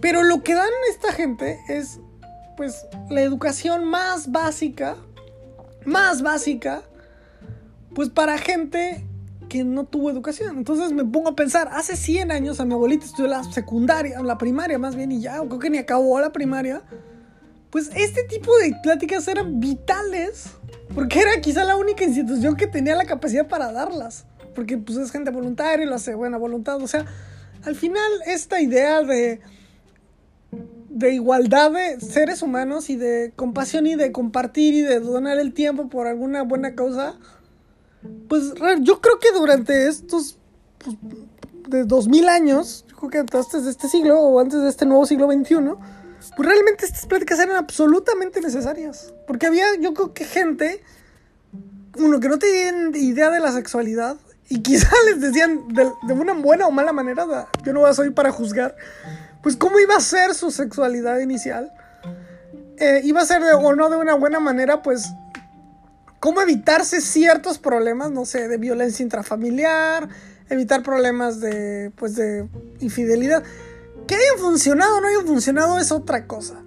Pero 0.00 0.22
lo 0.22 0.42
que 0.42 0.54
dan 0.54 0.70
esta 0.90 1.12
gente 1.12 1.60
es 1.68 2.00
pues 2.56 2.86
la 3.10 3.22
educación 3.22 3.84
más 3.84 4.30
básica, 4.30 4.96
más 5.84 6.22
básica, 6.22 6.82
pues 7.94 8.08
para 8.08 8.38
gente 8.38 9.04
que 9.48 9.64
no 9.64 9.84
tuvo 9.84 10.10
educación. 10.10 10.56
Entonces 10.56 10.92
me 10.92 11.04
pongo 11.04 11.28
a 11.28 11.36
pensar, 11.36 11.68
hace 11.72 11.96
100 11.96 12.32
años 12.32 12.58
a 12.58 12.64
mi 12.64 12.72
abuelita 12.72 13.04
estudió 13.04 13.28
la 13.28 13.44
secundaria, 13.44 14.20
la 14.22 14.38
primaria 14.38 14.78
más 14.78 14.96
bien, 14.96 15.12
y 15.12 15.20
ya, 15.20 15.38
creo 15.38 15.58
que 15.58 15.70
ni 15.70 15.78
acabó 15.78 16.18
la 16.20 16.32
primaria. 16.32 16.82
Pues 17.70 17.90
este 17.94 18.24
tipo 18.24 18.56
de 18.58 18.74
pláticas 18.82 19.28
eran 19.28 19.60
vitales 19.60 20.50
porque 20.94 21.20
era 21.20 21.40
quizá 21.40 21.64
la 21.64 21.76
única 21.76 22.04
institución 22.04 22.56
que 22.56 22.66
tenía 22.66 22.94
la 22.94 23.04
capacidad 23.04 23.46
para 23.48 23.72
darlas. 23.72 24.24
Porque 24.54 24.76
pues 24.76 24.98
es 24.98 25.10
gente 25.10 25.30
voluntaria 25.30 25.84
y 25.84 25.88
lo 25.88 25.94
hace 25.94 26.14
buena 26.14 26.36
voluntad. 26.36 26.82
O 26.82 26.86
sea, 26.86 27.06
al 27.64 27.74
final 27.74 28.10
esta 28.26 28.60
idea 28.60 29.02
de, 29.02 29.40
de 30.90 31.14
igualdad 31.14 31.72
de 31.72 32.00
seres 32.00 32.42
humanos 32.42 32.90
y 32.90 32.96
de 32.96 33.32
compasión 33.34 33.86
y 33.86 33.94
de 33.94 34.12
compartir 34.12 34.74
y 34.74 34.82
de 34.82 35.00
donar 35.00 35.38
el 35.38 35.54
tiempo 35.54 35.88
por 35.88 36.06
alguna 36.06 36.42
buena 36.42 36.74
causa, 36.74 37.14
pues 38.28 38.52
yo 38.80 39.00
creo 39.00 39.18
que 39.18 39.32
durante 39.32 39.88
estos 39.88 40.38
pues, 40.78 40.96
de 41.68 41.84
2000 41.84 42.28
años, 42.28 42.84
yo 42.88 42.96
creo 42.96 43.10
que 43.10 43.18
antes 43.18 43.64
de 43.64 43.70
este 43.70 43.88
siglo 43.88 44.20
o 44.20 44.40
antes 44.40 44.60
de 44.60 44.68
este 44.68 44.84
nuevo 44.84 45.06
siglo 45.06 45.30
XXI, 45.30 45.54
pues 46.36 46.48
realmente 46.48 46.86
estas 46.86 47.06
pláticas 47.06 47.38
eran 47.38 47.56
absolutamente 47.56 48.40
necesarias. 48.40 49.12
Porque 49.26 49.46
había, 49.46 49.66
yo 49.80 49.94
creo 49.94 50.14
que 50.14 50.24
gente, 50.24 50.82
uno, 51.96 52.20
que 52.20 52.28
no 52.28 52.38
tenían 52.38 52.94
idea 52.94 53.30
de 53.30 53.40
la 53.40 53.52
sexualidad 53.52 54.16
y 54.48 54.62
quizá 54.62 54.90
les 55.06 55.20
decían 55.20 55.68
de, 55.68 56.12
una 56.12 56.34
buena 56.34 56.66
o 56.66 56.70
mala 56.70 56.92
manera, 56.92 57.26
yo 57.64 57.72
no 57.72 57.92
soy 57.94 58.10
para 58.10 58.30
juzgar, 58.30 58.76
pues 59.42 59.56
cómo 59.56 59.78
iba 59.78 59.96
a 59.96 60.00
ser 60.00 60.34
su 60.34 60.50
sexualidad 60.50 61.18
inicial. 61.18 61.72
Eh, 62.78 63.00
iba 63.04 63.20
a 63.20 63.26
ser 63.26 63.42
de, 63.42 63.52
o 63.52 63.74
no 63.74 63.90
de 63.90 63.96
una 63.96 64.14
buena 64.14 64.40
manera, 64.40 64.82
pues 64.82 65.08
cómo 66.20 66.40
evitarse 66.40 67.00
ciertos 67.00 67.58
problemas, 67.58 68.10
no 68.10 68.24
sé, 68.24 68.46
de 68.46 68.56
violencia 68.56 69.02
intrafamiliar, 69.02 70.08
evitar 70.48 70.82
problemas 70.82 71.40
de, 71.40 71.90
pues, 71.96 72.14
de 72.14 72.48
infidelidad. 72.80 73.42
Que 74.06 74.14
hayan 74.14 74.38
funcionado 74.38 74.98
o 74.98 75.00
no 75.00 75.08
hayan 75.08 75.26
funcionado 75.26 75.78
es 75.78 75.92
otra 75.92 76.26
cosa. 76.26 76.62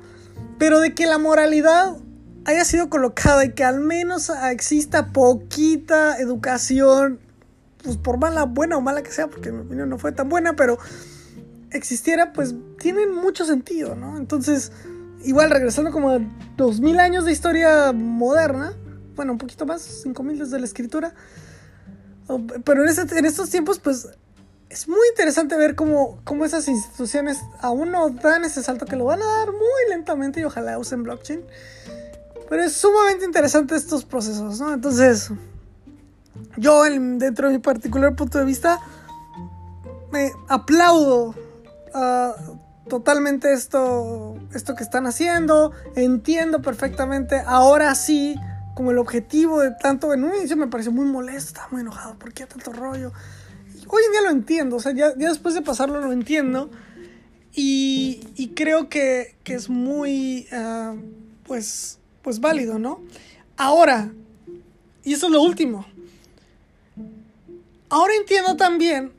Pero 0.58 0.80
de 0.80 0.96
que 0.96 1.06
la 1.06 1.18
moralidad 1.18 1.98
haya 2.46 2.64
sido 2.64 2.90
colocada 2.90 3.44
y 3.44 3.54
que 3.54 3.64
al 3.64 3.80
menos 3.80 4.32
exista 4.52 5.12
poquita 5.12 6.18
educación, 6.20 7.20
pues 7.84 7.98
por 7.98 8.18
mala, 8.18 8.44
buena 8.44 8.78
o 8.78 8.82
mala 8.82 9.04
que 9.04 9.12
sea, 9.12 9.28
porque 9.28 9.52
mi 9.52 9.62
opinión 9.62 9.90
no 9.90 9.98
fue 9.98 10.12
tan 10.12 10.30
buena, 10.30 10.56
pero 10.56 10.78
existiera, 11.72 12.34
pues 12.34 12.56
tiene 12.80 13.08
mucho 13.08 13.46
sentido, 13.46 13.96
¿no? 13.96 14.18
Entonces, 14.18 14.72
igual 15.24 15.50
regresando 15.50 15.92
como 15.92 16.12
a 16.12 16.20
2000 16.56 17.00
años 17.00 17.26
de 17.26 17.32
historia 17.32 17.92
moderna, 17.92 18.74
bueno, 19.16 19.34
un 19.34 19.38
poquito 19.38 19.66
más, 19.66 19.82
5000 19.82 20.40
desde 20.40 20.60
la 20.60 20.66
escritura, 20.66 21.14
pero 22.64 22.84
en 22.84 23.26
estos 23.26 23.50
tiempos, 23.50 23.80
pues 23.80 24.08
es 24.70 24.88
muy 24.88 25.08
interesante 25.10 25.56
ver 25.56 25.76
cómo, 25.76 26.20
cómo 26.24 26.46
esas 26.46 26.68
instituciones 26.68 27.40
aún 27.62 27.92
no 27.92 28.10
dan 28.10 28.46
ese 28.46 28.64
salto 28.64 28.86
que 28.86 28.96
lo 28.96 29.06
van 29.06 29.22
a 29.22 29.26
dar 29.26 29.52
muy 29.52 29.90
lentamente 29.90 30.40
y 30.42 30.44
ojalá 30.44 30.78
usen 30.78 31.04
blockchain. 31.04 31.42
Pero 32.50 32.64
es 32.64 32.74
sumamente 32.74 33.26
interesante 33.26 33.76
estos 33.76 34.06
procesos, 34.06 34.60
¿no? 34.60 34.74
Entonces, 34.74 35.32
yo 36.58 36.84
dentro 36.84 37.48
de 37.48 37.54
mi 37.54 37.60
particular 37.60 38.16
punto 38.16 38.38
de 38.38 38.46
vista, 38.46 38.80
me 40.12 40.32
aplaudo 40.48 41.36
ah, 41.94 42.36
totalmente 42.88 43.54
esto, 43.54 44.36
esto 44.54 44.76
que 44.76 44.84
están 44.84 45.08
haciendo, 45.08 45.72
entiendo 45.96 46.62
perfectamente, 46.62 47.42
ahora 47.46 47.94
sí, 47.96 48.36
como 48.76 48.92
el 48.92 48.98
objetivo 48.98 49.62
de 49.62 49.72
tanto, 49.72 50.14
en 50.14 50.24
un 50.24 50.36
inicio 50.36 50.58
me 50.58 50.68
pareció 50.68 50.92
muy 50.92 51.06
molesto, 51.06 51.62
muy 51.72 51.82
enojado, 51.82 52.16
¿por 52.16 52.34
qué 52.34 52.46
tanto 52.46 52.72
rollo? 52.72 53.12
Hoy 53.96 54.04
en 54.06 54.12
día 54.12 54.22
lo 54.22 54.30
entiendo, 54.30 54.76
o 54.76 54.80
sea, 54.80 54.94
ya, 54.94 55.12
después 55.12 55.56
de 55.56 55.62
pasarlo 55.62 56.02
lo 56.02 56.12
entiendo. 56.12 56.70
Y, 57.58 58.52
creo 58.56 58.90
que, 58.90 59.36
es 59.46 59.70
muy, 59.70 60.48
ah, 60.52 60.96
pues, 61.44 62.00
pues 62.22 62.42
válido, 62.42 62.80
¿no? 62.80 63.02
Ahora, 63.56 64.12
y 65.04 65.14
eso 65.14 65.28
es 65.28 65.32
lo 65.32 65.42
último. 65.42 65.86
Ahora 67.90 68.14
entiendo 68.16 68.58
también 68.58 69.14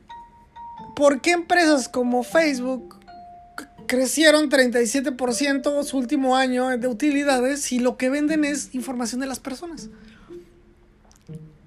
por 0.94 1.22
qué 1.22 1.30
empresas 1.30 1.88
como 1.88 2.22
Facebook 2.24 2.96
crecieron 3.86 4.50
37% 4.50 5.84
su 5.84 5.96
último 5.96 6.36
año 6.36 6.76
de 6.76 6.88
utilidades 6.88 7.62
si 7.62 7.78
lo 7.78 7.96
que 7.96 8.10
venden 8.10 8.44
es 8.44 8.74
información 8.74 9.20
de 9.20 9.28
las 9.28 9.38
personas. 9.38 9.88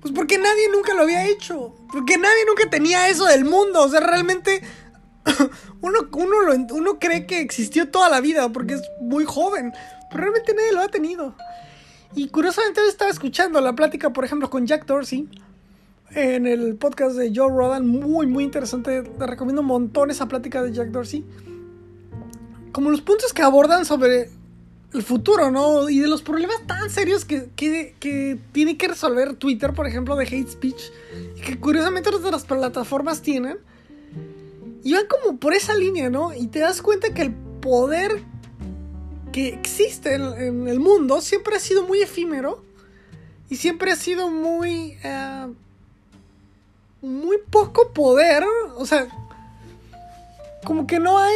Pues 0.01 0.13
porque 0.13 0.37
nadie 0.37 0.69
nunca 0.71 0.93
lo 0.93 1.03
había 1.03 1.27
hecho. 1.27 1.75
Porque 1.91 2.17
nadie 2.17 2.45
nunca 2.47 2.69
tenía 2.69 3.09
eso 3.09 3.25
del 3.25 3.45
mundo. 3.45 3.81
O 3.81 3.89
sea, 3.89 3.99
realmente 3.99 4.61
uno, 5.81 5.99
uno, 6.13 6.65
uno 6.71 6.99
cree 6.99 7.25
que 7.25 7.41
existió 7.41 7.89
toda 7.89 8.09
la 8.09 8.21
vida 8.21 8.49
porque 8.49 8.75
es 8.75 8.81
muy 9.01 9.25
joven. 9.25 9.73
Pero 10.09 10.21
realmente 10.21 10.53
nadie 10.53 10.71
lo 10.71 10.81
ha 10.81 10.87
tenido. 10.87 11.35
Y 12.15 12.29
curiosamente 12.29 12.81
estaba 12.87 13.11
escuchando 13.11 13.61
la 13.61 13.73
plática, 13.73 14.11
por 14.11 14.25
ejemplo, 14.25 14.49
con 14.49 14.65
Jack 14.65 14.85
Dorsey. 14.85 15.27
En 16.11 16.47
el 16.47 16.75
podcast 16.75 17.15
de 17.15 17.31
Joe 17.35 17.49
Rodan. 17.49 17.85
Muy, 17.85 18.25
muy 18.25 18.45
interesante. 18.45 19.03
Te 19.03 19.27
recomiendo 19.27 19.61
un 19.61 19.67
montón 19.67 20.09
esa 20.11 20.27
plática 20.27 20.63
de 20.63 20.71
Jack 20.71 20.89
Dorsey. 20.89 21.25
Como 22.71 22.89
los 22.89 23.01
puntos 23.01 23.33
que 23.33 23.41
abordan 23.41 23.83
sobre 23.85 24.29
el 24.93 25.03
futuro, 25.03 25.51
¿no? 25.51 25.89
Y 25.89 25.99
de 25.99 26.07
los 26.07 26.21
problemas 26.21 26.65
tan 26.65 26.89
serios 26.89 27.25
que, 27.25 27.49
que, 27.55 28.39
tiene 28.51 28.77
que 28.77 28.87
resolver 28.87 29.35
Twitter, 29.35 29.73
por 29.73 29.87
ejemplo, 29.87 30.15
de 30.15 30.25
hate 30.25 30.49
speech, 30.49 30.81
y 31.37 31.41
que 31.41 31.59
curiosamente 31.59 32.09
otras 32.09 32.45
plataformas 32.45 33.21
tienen, 33.21 33.59
y 34.83 34.93
van 34.93 35.05
como 35.07 35.37
por 35.37 35.53
esa 35.53 35.75
línea, 35.75 36.09
¿no? 36.09 36.33
Y 36.33 36.47
te 36.47 36.59
das 36.59 36.81
cuenta 36.81 37.13
que 37.13 37.21
el 37.21 37.33
poder 37.33 38.23
que 39.31 39.49
existe 39.49 40.15
en, 40.15 40.67
el 40.67 40.79
mundo 40.79 41.21
siempre 41.21 41.55
ha 41.55 41.59
sido 41.59 41.83
muy 41.83 42.01
efímero 42.01 42.63
y 43.49 43.57
siempre 43.57 43.91
ha 43.91 43.95
sido 43.95 44.29
muy... 44.29 44.97
Eh, 45.03 45.47
muy 47.01 47.37
poco 47.49 47.93
poder, 47.93 48.43
o 48.75 48.85
sea, 48.85 49.07
como 50.65 50.85
que 50.85 50.99
no 50.99 51.17
hay 51.17 51.33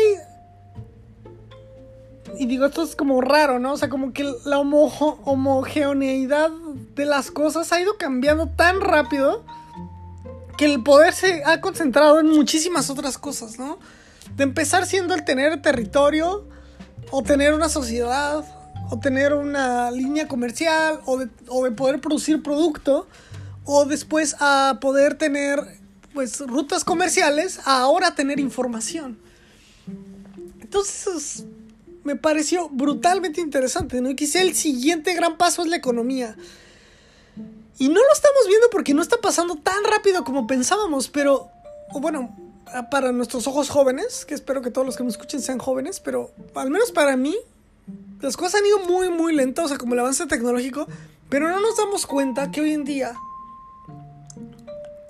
y 2.39 2.45
digo, 2.45 2.65
esto 2.65 2.83
es 2.83 2.95
como 2.95 3.21
raro, 3.21 3.59
¿no? 3.59 3.73
O 3.73 3.77
sea, 3.77 3.89
como 3.89 4.13
que 4.13 4.23
la 4.45 4.59
homogeneidad 4.59 6.49
de 6.95 7.05
las 7.05 7.31
cosas 7.31 7.71
ha 7.71 7.81
ido 7.81 7.97
cambiando 7.97 8.47
tan 8.47 8.81
rápido 8.81 9.43
que 10.57 10.65
el 10.65 10.83
poder 10.83 11.13
se 11.13 11.43
ha 11.45 11.61
concentrado 11.61 12.19
en 12.19 12.29
muchísimas 12.29 12.89
otras 12.89 13.17
cosas, 13.17 13.59
¿no? 13.59 13.79
De 14.35 14.43
empezar 14.43 14.85
siendo 14.85 15.13
el 15.13 15.23
tener 15.25 15.61
territorio, 15.61 16.47
o 17.11 17.21
tener 17.21 17.53
una 17.53 17.69
sociedad, 17.69 18.43
o 18.89 18.99
tener 18.99 19.33
una 19.33 19.91
línea 19.91 20.27
comercial, 20.27 20.99
o 21.05 21.17
de, 21.19 21.71
poder 21.71 22.01
producir 22.01 22.41
producto, 22.41 23.07
o 23.65 23.85
después 23.85 24.35
a 24.39 24.79
poder 24.81 25.15
tener, 25.15 25.59
pues, 26.13 26.39
rutas 26.39 26.83
comerciales, 26.83 27.59
a 27.65 27.81
ahora 27.81 28.15
tener 28.15 28.39
información. 28.39 29.19
Entonces, 30.61 31.45
me 32.03 32.15
pareció 32.15 32.69
brutalmente 32.69 33.41
interesante, 33.41 34.01
¿no? 34.01 34.09
Y 34.09 34.15
quizá 34.15 34.41
el 34.41 34.55
siguiente 34.55 35.13
gran 35.13 35.37
paso 35.37 35.61
es 35.61 35.67
la 35.67 35.77
economía. 35.77 36.35
Y 37.79 37.87
no 37.87 37.95
lo 37.95 38.13
estamos 38.13 38.47
viendo 38.47 38.67
porque 38.71 38.93
no 38.93 39.01
está 39.01 39.17
pasando 39.17 39.55
tan 39.55 39.83
rápido 39.83 40.23
como 40.23 40.47
pensábamos, 40.47 41.09
pero 41.09 41.49
bueno, 41.99 42.35
para 42.91 43.11
nuestros 43.11 43.47
ojos 43.47 43.69
jóvenes, 43.69 44.25
que 44.25 44.33
espero 44.33 44.61
que 44.61 44.71
todos 44.71 44.85
los 44.85 44.95
que 44.95 45.03
me 45.03 45.09
escuchen 45.09 45.41
sean 45.41 45.59
jóvenes, 45.59 45.99
pero 45.99 46.31
al 46.55 46.69
menos 46.69 46.91
para 46.91 47.17
mí, 47.17 47.35
las 48.21 48.37
cosas 48.37 48.61
han 48.61 48.65
ido 48.65 48.79
muy, 48.79 49.09
muy 49.09 49.35
lentas, 49.35 49.65
o 49.65 49.67
sea, 49.69 49.77
como 49.77 49.93
el 49.93 49.99
avance 49.99 50.25
tecnológico, 50.27 50.87
pero 51.29 51.49
no 51.49 51.59
nos 51.59 51.77
damos 51.77 52.05
cuenta 52.05 52.51
que 52.51 52.61
hoy 52.61 52.73
en 52.73 52.83
día 52.83 53.15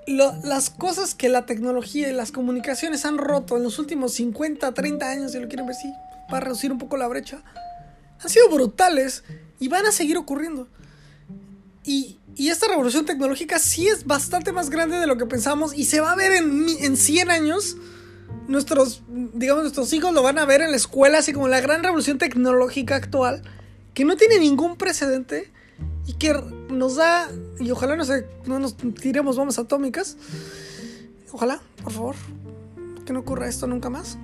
las 0.06 0.70
cosas 0.70 1.14
que 1.14 1.28
la 1.28 1.46
tecnología 1.46 2.08
y 2.08 2.12
las 2.12 2.30
comunicaciones 2.30 3.04
han 3.04 3.18
roto 3.18 3.56
en 3.56 3.62
los 3.62 3.78
últimos 3.78 4.12
50, 4.14 4.74
30 4.74 5.08
años, 5.08 5.32
si 5.32 5.40
lo 5.40 5.48
quieren 5.48 5.66
ver 5.66 5.76
así, 5.76 5.92
para 6.28 6.46
reducir 6.46 6.72
un 6.72 6.78
poco 6.78 6.96
la 6.96 7.08
brecha, 7.08 7.42
han 8.22 8.28
sido 8.28 8.48
brutales 8.48 9.24
y 9.58 9.68
van 9.68 9.86
a 9.86 9.92
seguir 9.92 10.16
ocurriendo. 10.16 10.68
Y, 11.84 12.18
esta 12.36 12.66
revolución 12.66 13.06
tecnológica 13.06 13.60
sí 13.60 13.86
es 13.86 14.06
bastante 14.06 14.50
más 14.50 14.68
grande 14.68 14.96
de 14.96 15.06
lo 15.06 15.16
que 15.16 15.24
pensamos 15.24 15.72
y 15.72 15.84
se 15.84 16.00
va 16.00 16.10
a 16.10 16.16
ver 16.16 16.32
en, 16.32 16.66
en 16.80 16.96
100 16.96 17.30
años. 17.30 17.76
Nuestros, 18.48 19.02
digamos, 19.08 19.62
nuestros 19.62 19.92
hijos 19.92 20.12
lo 20.12 20.22
van 20.22 20.38
a 20.38 20.44
ver 20.44 20.60
en 20.60 20.72
la 20.72 20.76
escuela, 20.76 21.18
así 21.18 21.32
como 21.32 21.46
la 21.46 21.60
gran 21.60 21.84
revolución 21.84 22.18
tecnológica 22.18 22.96
actual, 22.96 23.42
que 23.94 24.04
no 24.04 24.16
tiene 24.16 24.40
ningún 24.40 24.76
precedente 24.76 25.52
y 26.06 26.14
que 26.14 26.34
nos 26.68 26.96
da, 26.96 27.30
y 27.60 27.70
ojalá 27.70 27.94
no, 27.96 28.04
se, 28.04 28.26
no 28.46 28.58
nos 28.58 28.76
tiremos 28.76 29.36
bombas 29.36 29.58
atómicas, 29.58 30.16
ojalá, 31.32 31.62
por 31.82 31.92
favor, 31.92 32.16
que 33.06 33.12
no 33.12 33.20
ocurra 33.20 33.48
esto 33.48 33.68
nunca 33.68 33.90
más. 33.90 34.18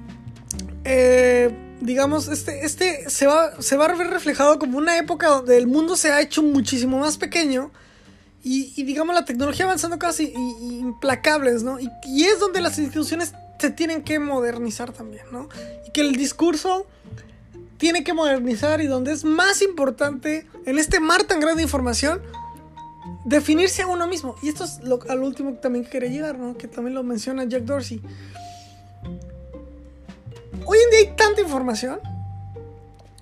Eh, 0.85 1.70
digamos, 1.81 2.29
este, 2.29 2.65
este 2.65 3.09
se, 3.09 3.27
va, 3.27 3.61
se 3.61 3.77
va 3.77 3.87
a 3.87 3.95
ver 3.95 4.09
reflejado 4.09 4.59
como 4.59 4.79
una 4.79 4.99
época 4.99 5.29
donde 5.29 5.57
el 5.57 5.67
mundo 5.67 5.97
se 5.97 6.13
ha 6.13 6.21
hecho 6.21 6.43
muchísimo 6.43 6.99
más 6.99 7.17
pequeño 7.17 7.71
y, 8.43 8.83
digamos 8.85 9.15
la 9.15 9.25
tecnología 9.25 9.67
avanzando 9.67 9.99
casi 9.99 10.33
implacables, 10.35 11.63
¿no? 11.63 11.79
Y, 11.79 11.91
y, 12.05 12.25
es 12.25 12.41
donde 12.41 12.61
las 12.61 12.79
instituciones 12.79 13.35
se 13.59 13.71
tienen 13.71 14.03
que 14.03 14.19
modernizar 14.19 14.93
también, 14.93 15.25
¿no? 15.31 15.49
Y 15.87 15.91
que 15.91 16.01
el 16.01 16.17
discurso 16.17 16.87
tiene 17.77 18.05
que 18.05 18.15
modernizar 18.15 18.81
y 18.81 18.87
donde 18.87 19.13
es 19.13 19.25
más 19.25 19.61
importante 19.63 20.47
en 20.65 20.79
este 20.79 21.01
mar 21.01 21.25
tan 21.25 21.41
grande 21.41 21.59
de 21.59 21.65
información 21.65 22.23
definirse 23.25 23.83
a 23.83 23.87
uno 23.87 24.07
mismo. 24.07 24.37
Y 24.43 24.49
esto 24.49 24.65
es 24.65 24.81
lo, 24.81 25.01
al 25.09 25.21
último 25.23 25.53
que 25.53 25.59
también 25.59 25.85
quería 25.85 26.09
llegar, 26.09 26.39
¿no? 26.39 26.57
Que 26.57 26.69
también 26.69 26.95
lo 26.95 27.03
menciona 27.03 27.45
Jack 27.45 27.65
Dorsey 27.65 28.01
hoy 30.71 30.79
en 30.79 30.91
día 30.91 30.99
hay 31.01 31.17
tanta 31.17 31.41
información. 31.41 31.99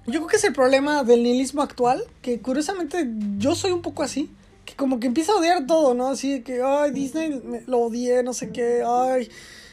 Yo 0.06 0.20
creo 0.20 0.26
que 0.26 0.36
es 0.36 0.44
el 0.44 0.52
problema 0.52 1.02
del 1.02 1.22
nihilismo 1.22 1.62
actual, 1.62 2.04
que 2.20 2.40
curiosamente 2.40 3.08
yo 3.38 3.54
soy 3.54 3.72
un 3.72 3.80
poco 3.80 4.02
así, 4.02 4.30
que 4.66 4.74
como 4.74 5.00
que 5.00 5.06
empieza 5.06 5.32
a 5.32 5.36
odiar 5.36 5.66
todo, 5.66 5.94
¿no? 5.94 6.08
Así 6.08 6.42
que, 6.42 6.60
ay, 6.62 6.90
Disney 6.90 7.64
lo 7.66 7.78
odié, 7.78 8.22
no 8.22 8.34
sé 8.34 8.50
qué, 8.50 8.82
ay, 8.86 9.30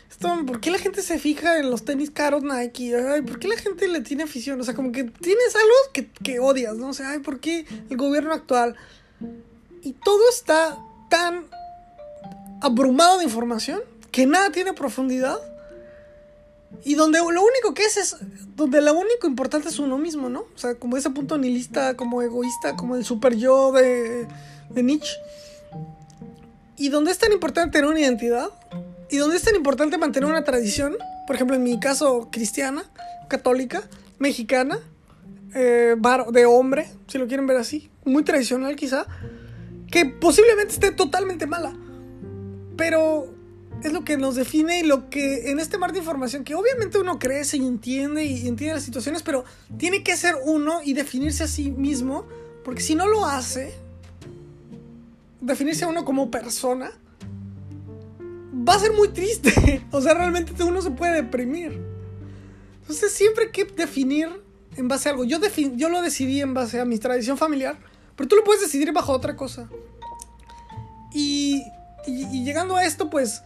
esto, 0.10 0.30
¿por 0.48 0.62
qué 0.62 0.72
la 0.72 0.78
gente 0.78 1.02
se 1.02 1.20
fija 1.20 1.60
en 1.60 1.70
los 1.70 1.84
tenis 1.84 2.12
caros 2.12 2.44
Nike? 2.44 2.96
Ay, 2.96 3.24
¿por 3.24 3.40
qué 3.40 3.50
la 3.50 3.58
gente 3.58 3.90
le 3.90 4.00
tiene 4.00 4.24
afición? 4.24 4.60
O 4.62 4.64
sea, 4.64 4.74
como 4.74 4.94
que 4.94 5.04
tienes 5.04 5.54
algo 5.56 5.76
que, 5.92 6.08
que 6.24 6.40
odias, 6.40 6.78
¿no? 6.78 6.90
O 6.90 6.94
sea, 6.94 7.10
ay, 7.12 7.20
¿por 7.20 7.42
qué 7.42 7.66
el 7.90 7.98
gobierno 7.98 8.32
actual? 8.32 8.78
Y 9.84 9.92
todo 9.92 10.22
está 10.30 10.78
tan 11.10 11.46
abrumado 12.62 13.18
de 13.18 13.26
información 13.26 13.82
que 14.12 14.26
nada 14.26 14.50
tiene 14.52 14.72
profundidad 14.72 15.38
y 16.84 16.96
donde 16.96 17.20
lo 17.20 17.42
único 17.42 17.74
que 17.74 17.84
es 17.84 17.98
es. 17.98 18.18
Donde 18.56 18.82
lo 18.82 18.94
único 18.94 19.28
importante 19.28 19.70
es 19.70 19.80
uno 19.80 19.98
mismo, 19.98 20.30
¿no? 20.30 20.42
O 20.42 20.58
sea, 20.58 20.76
como 20.76 20.98
ese 20.98 21.10
punto 21.10 21.38
nihilista, 21.38 21.96
como 21.98 22.22
egoísta, 22.22 22.76
como 22.76 22.96
el 22.96 23.04
super 23.04 23.36
yo 23.36 23.72
de, 23.72 24.28
de 24.70 24.84
Nietzsche. 24.84 25.14
Y 26.78 26.90
donde 26.90 27.12
es 27.12 27.18
tan 27.18 27.32
importante 27.32 27.72
tener 27.72 27.90
una 27.90 28.00
identidad. 28.00 28.50
Y 29.10 29.18
donde 29.18 29.38
es 29.38 29.44
tan 29.44 29.56
importante 29.56 29.98
mantener 29.98 30.30
una 30.30 30.44
tradición. 30.44 30.96
Por 31.28 31.36
ejemplo, 31.36 31.56
en 31.56 31.64
mi 31.64 31.80
caso, 31.80 32.30
cristiana, 32.32 32.86
católica, 33.28 33.84
mexicana, 34.20 34.80
eh, 35.54 35.96
de 36.32 36.46
hombre, 36.46 36.88
si 37.08 37.18
lo 37.18 37.28
quieren 37.28 37.48
ver 37.48 37.58
así. 37.58 37.90
Muy 38.06 38.24
tradicional, 38.24 38.76
quizá. 38.76 39.06
Que 39.92 40.06
posiblemente 40.06 40.74
esté 40.74 40.92
totalmente 40.92 41.46
mala. 41.46 41.76
Pero 42.78 43.35
es 43.84 43.94
lo 43.94 44.04
que 44.04 44.18
nos 44.18 44.36
define 44.36 44.80
y 44.80 44.84
lo 44.84 45.10
que 45.10 45.52
en 45.52 45.60
este 45.60 45.78
mar 45.78 45.92
de 45.92 46.00
información 46.00 46.44
que 46.44 46.56
obviamente 46.56 46.98
uno 46.98 47.20
crece 47.20 47.58
y 47.58 47.66
entiende 47.66 48.24
y 48.24 48.48
entiende 48.48 48.76
las 48.76 48.84
situaciones, 48.84 49.24
pero 49.24 49.46
tiene 49.78 50.04
que 50.04 50.16
ser 50.18 50.36
uno 50.44 50.82
y 50.84 50.94
definirse 50.94 51.44
a 51.44 51.48
sí 51.48 51.72
mismo, 51.72 52.26
porque 52.64 52.82
si 52.82 52.96
no 52.96 53.08
lo 53.08 53.26
hace, 53.26 53.74
definirse 55.42 55.86
a 55.86 55.88
uno 55.88 56.04
como 56.06 56.32
persona, 56.32 56.92
va 58.68 58.76
a 58.76 58.80
ser 58.80 58.94
muy 58.94 59.10
triste. 59.10 59.84
O 59.92 60.02
sea, 60.02 60.14
realmente 60.14 60.62
uno 60.64 60.82
se 60.82 60.92
puede 60.92 61.14
deprimir. 61.14 61.80
Entonces 62.82 63.12
siempre 63.14 63.46
hay 63.46 63.52
que 63.52 63.66
definir 63.66 64.30
en 64.76 64.88
base 64.88 65.10
a 65.10 65.12
algo. 65.12 65.24
Yo, 65.24 65.40
yo 65.76 65.90
lo 65.90 66.02
decidí 66.02 66.42
en 66.42 66.54
base 66.54 66.80
a 66.80 66.86
mi 66.86 66.98
tradición 66.98 67.38
familiar, 67.38 67.78
pero 68.16 68.28
tú 68.28 68.36
lo 68.36 68.44
puedes 68.44 68.62
decidir 68.62 68.92
bajo 68.92 69.12
otra 69.14 69.36
cosa. 69.36 69.70
y, 71.14 71.64
y 72.08 72.44
llegando 72.44 72.76
a 72.76 72.86
esto, 72.86 73.10
pues 73.10 73.42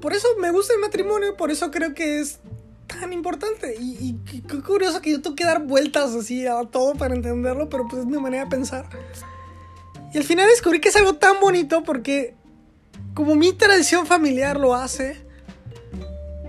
por 0.00 0.12
eso 0.12 0.28
me 0.40 0.50
gusta 0.50 0.74
el 0.74 0.80
matrimonio, 0.80 1.36
por 1.36 1.50
eso 1.50 1.70
creo 1.70 1.94
que 1.94 2.20
es 2.20 2.38
tan 2.86 3.12
importante. 3.12 3.76
Y, 3.78 4.16
qué 4.24 4.60
curioso 4.62 5.00
que 5.00 5.12
yo 5.12 5.22
tengo 5.22 5.36
que 5.36 5.44
dar 5.44 5.64
vueltas 5.64 6.14
así 6.14 6.46
a 6.46 6.62
todo 6.64 6.94
para 6.94 7.14
entenderlo, 7.14 7.68
pero 7.68 7.86
pues 7.88 8.02
es 8.02 8.06
mi 8.06 8.18
manera 8.18 8.44
de 8.44 8.50
pensar. 8.50 8.86
Y 10.12 10.18
al 10.18 10.24
final 10.24 10.48
descubrí 10.48 10.80
que 10.80 10.88
es 10.88 10.96
algo 10.96 11.14
tan 11.14 11.40
bonito 11.40 11.82
porque 11.82 12.34
como 13.14 13.34
mi 13.34 13.52
tradición 13.52 14.06
familiar 14.06 14.58
lo 14.58 14.74
hace, 14.74 15.28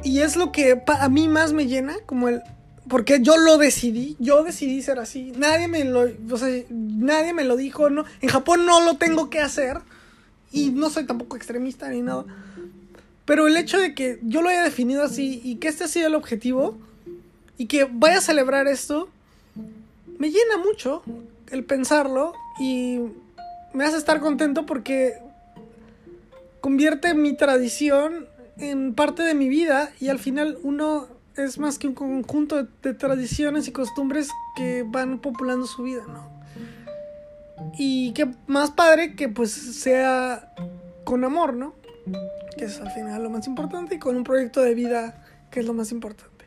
y 0.03 0.19
es 0.21 0.35
lo 0.35 0.51
que 0.51 0.81
a 0.87 1.09
mí 1.09 1.27
más 1.27 1.53
me 1.53 1.67
llena, 1.67 1.95
como 2.05 2.29
el... 2.29 2.41
Porque 2.87 3.19
yo 3.21 3.37
lo 3.37 3.57
decidí, 3.57 4.15
yo 4.19 4.43
decidí 4.43 4.81
ser 4.81 4.97
así. 4.97 5.31
Nadie 5.35 5.67
me 5.67 5.83
lo, 5.83 6.07
o 6.31 6.37
sea, 6.37 6.63
nadie 6.69 7.33
me 7.33 7.43
lo 7.43 7.55
dijo, 7.55 7.91
no. 7.91 8.03
En 8.21 8.29
Japón 8.29 8.65
no 8.65 8.81
lo 8.81 8.97
tengo 8.97 9.29
que 9.29 9.39
hacer. 9.39 9.77
Y 10.51 10.71
no 10.71 10.89
soy 10.89 11.05
tampoco 11.05 11.35
extremista 11.35 11.87
ni 11.89 12.01
nada. 12.01 12.25
Pero 13.29 13.45
el 13.45 13.55
hecho 13.57 13.77
de 13.77 13.93
que 13.93 14.17
yo 14.23 14.41
lo 14.41 14.49
haya 14.49 14.63
definido 14.63 15.03
así 15.03 15.39
y 15.43 15.57
que 15.57 15.67
este 15.67 15.87
sea 15.87 16.07
el 16.07 16.15
objetivo 16.15 16.75
y 17.59 17.67
que 17.67 17.87
vaya 17.87 18.17
a 18.17 18.21
celebrar 18.21 18.67
esto, 18.67 19.07
me 20.17 20.31
llena 20.31 20.57
mucho 20.57 21.03
el 21.51 21.63
pensarlo 21.63 22.33
y 22.59 22.97
me 23.71 23.85
hace 23.85 23.97
estar 23.97 24.19
contento 24.19 24.65
porque 24.65 25.19
convierte 26.59 27.13
mi 27.13 27.37
tradición 27.37 28.25
en 28.57 28.95
parte 28.95 29.21
de 29.21 29.35
mi 29.35 29.47
vida 29.47 29.91
y 29.99 30.09
al 30.09 30.17
final 30.17 30.57
uno 30.63 31.05
es 31.35 31.59
más 31.59 31.77
que 31.77 31.85
un 31.85 31.93
conjunto 31.93 32.67
de, 32.81 32.93
tradiciones 32.95 33.67
y 33.67 33.71
costumbres 33.71 34.31
que 34.55 34.83
van 34.87 35.19
populando 35.19 35.67
su 35.67 35.83
vida, 35.83 36.01
¿no? 36.07 36.27
Y 37.77 38.11
que 38.13 38.27
más 38.47 38.71
padre 38.71 39.15
que 39.15 39.29
pues 39.29 39.51
sea 39.51 40.51
con 41.03 41.23
amor, 41.23 41.53
¿no? 41.53 41.77
Que 42.57 42.65
es 42.65 42.79
al 42.79 42.91
final 42.91 43.23
lo 43.23 43.29
más 43.29 43.47
importante, 43.47 43.95
y 43.95 43.99
con 43.99 44.15
un 44.15 44.23
proyecto 44.23 44.61
de 44.61 44.73
vida, 44.73 45.23
que 45.51 45.59
es 45.61 45.65
lo 45.65 45.73
más 45.73 45.91
importante. 45.91 46.45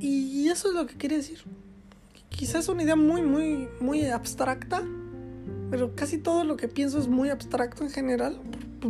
Y 0.00 0.48
eso 0.48 0.68
es 0.68 0.74
lo 0.74 0.86
que 0.86 0.96
quería 0.96 1.16
decir. 1.16 1.38
quizás 2.30 2.64
es 2.64 2.68
una 2.68 2.84
idea 2.84 2.96
muy, 2.96 3.22
muy, 3.22 3.68
muy 3.80 4.06
abstracta, 4.06 4.82
pero 5.70 5.94
casi 5.94 6.18
todo 6.18 6.44
lo 6.44 6.56
que 6.56 6.68
pienso 6.68 6.98
es 6.98 7.08
muy 7.08 7.30
abstracto 7.30 7.82
en 7.82 7.90
general, 7.90 8.38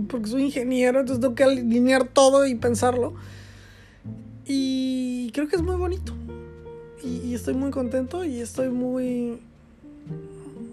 porque 0.09 0.29
soy 0.29 0.45
ingeniero, 0.45 1.01
entonces 1.01 1.21
tengo 1.21 1.35
que 1.35 1.45
alinear 1.45 2.07
todo 2.07 2.47
y 2.47 2.55
pensarlo. 2.55 3.15
Y 4.45 5.31
creo 5.33 5.49
que 5.49 5.57
es 5.57 5.63
muy 5.63 5.77
bonito. 5.77 6.15
Y, 7.03 7.35
estoy 7.35 7.55
muy 7.55 7.71
contento 7.71 8.25
y 8.25 8.41
estoy 8.41 8.71
muy, 8.71 9.39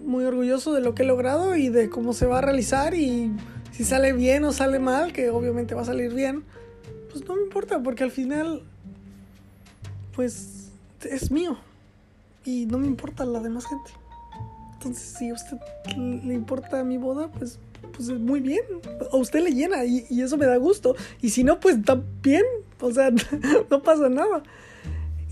muy 0.04 0.24
orgulloso 0.24 0.72
de 0.74 0.80
lo 0.80 0.94
que 0.94 1.02
he 1.02 1.06
logrado 1.06 1.56
y 1.56 1.68
de 1.68 1.88
cómo 1.88 2.12
se 2.12 2.26
va 2.26 2.38
a 2.38 2.40
realizar 2.40 2.94
y 2.94 3.32
si 3.76 3.84
sale 3.84 4.14
bien 4.14 4.42
o 4.44 4.52
sale 4.52 4.78
mal, 4.78 5.12
que 5.12 5.28
obviamente 5.28 5.74
va 5.74 5.82
a 5.82 5.84
salir 5.84 6.14
bien, 6.14 6.44
pues 7.12 7.28
no 7.28 7.36
me 7.36 7.42
importa, 7.42 7.82
porque 7.82 8.04
al 8.04 8.10
final, 8.10 8.62
pues 10.14 10.70
es 11.04 11.30
mío 11.30 11.58
y 12.42 12.64
no 12.64 12.78
me 12.78 12.86
importa 12.86 13.26
la 13.26 13.40
demás 13.40 13.66
gente. 13.66 13.90
Entonces, 14.72 15.14
si 15.18 15.28
a 15.28 15.34
usted 15.34 15.58
le 15.94 16.32
importa 16.32 16.82
mi 16.84 16.96
boda, 16.96 17.28
pues, 17.28 17.58
pues 17.92 18.08
muy 18.08 18.40
bien. 18.40 18.62
A 19.12 19.16
usted 19.16 19.42
le 19.42 19.50
llena 19.50 19.84
y, 19.84 20.06
y 20.08 20.22
eso 20.22 20.38
me 20.38 20.46
da 20.46 20.56
gusto. 20.56 20.96
Y 21.20 21.28
si 21.28 21.44
no, 21.44 21.60
pues 21.60 21.84
también. 21.84 22.44
O 22.80 22.90
sea, 22.90 23.10
no 23.70 23.82
pasa 23.82 24.08
nada. 24.08 24.42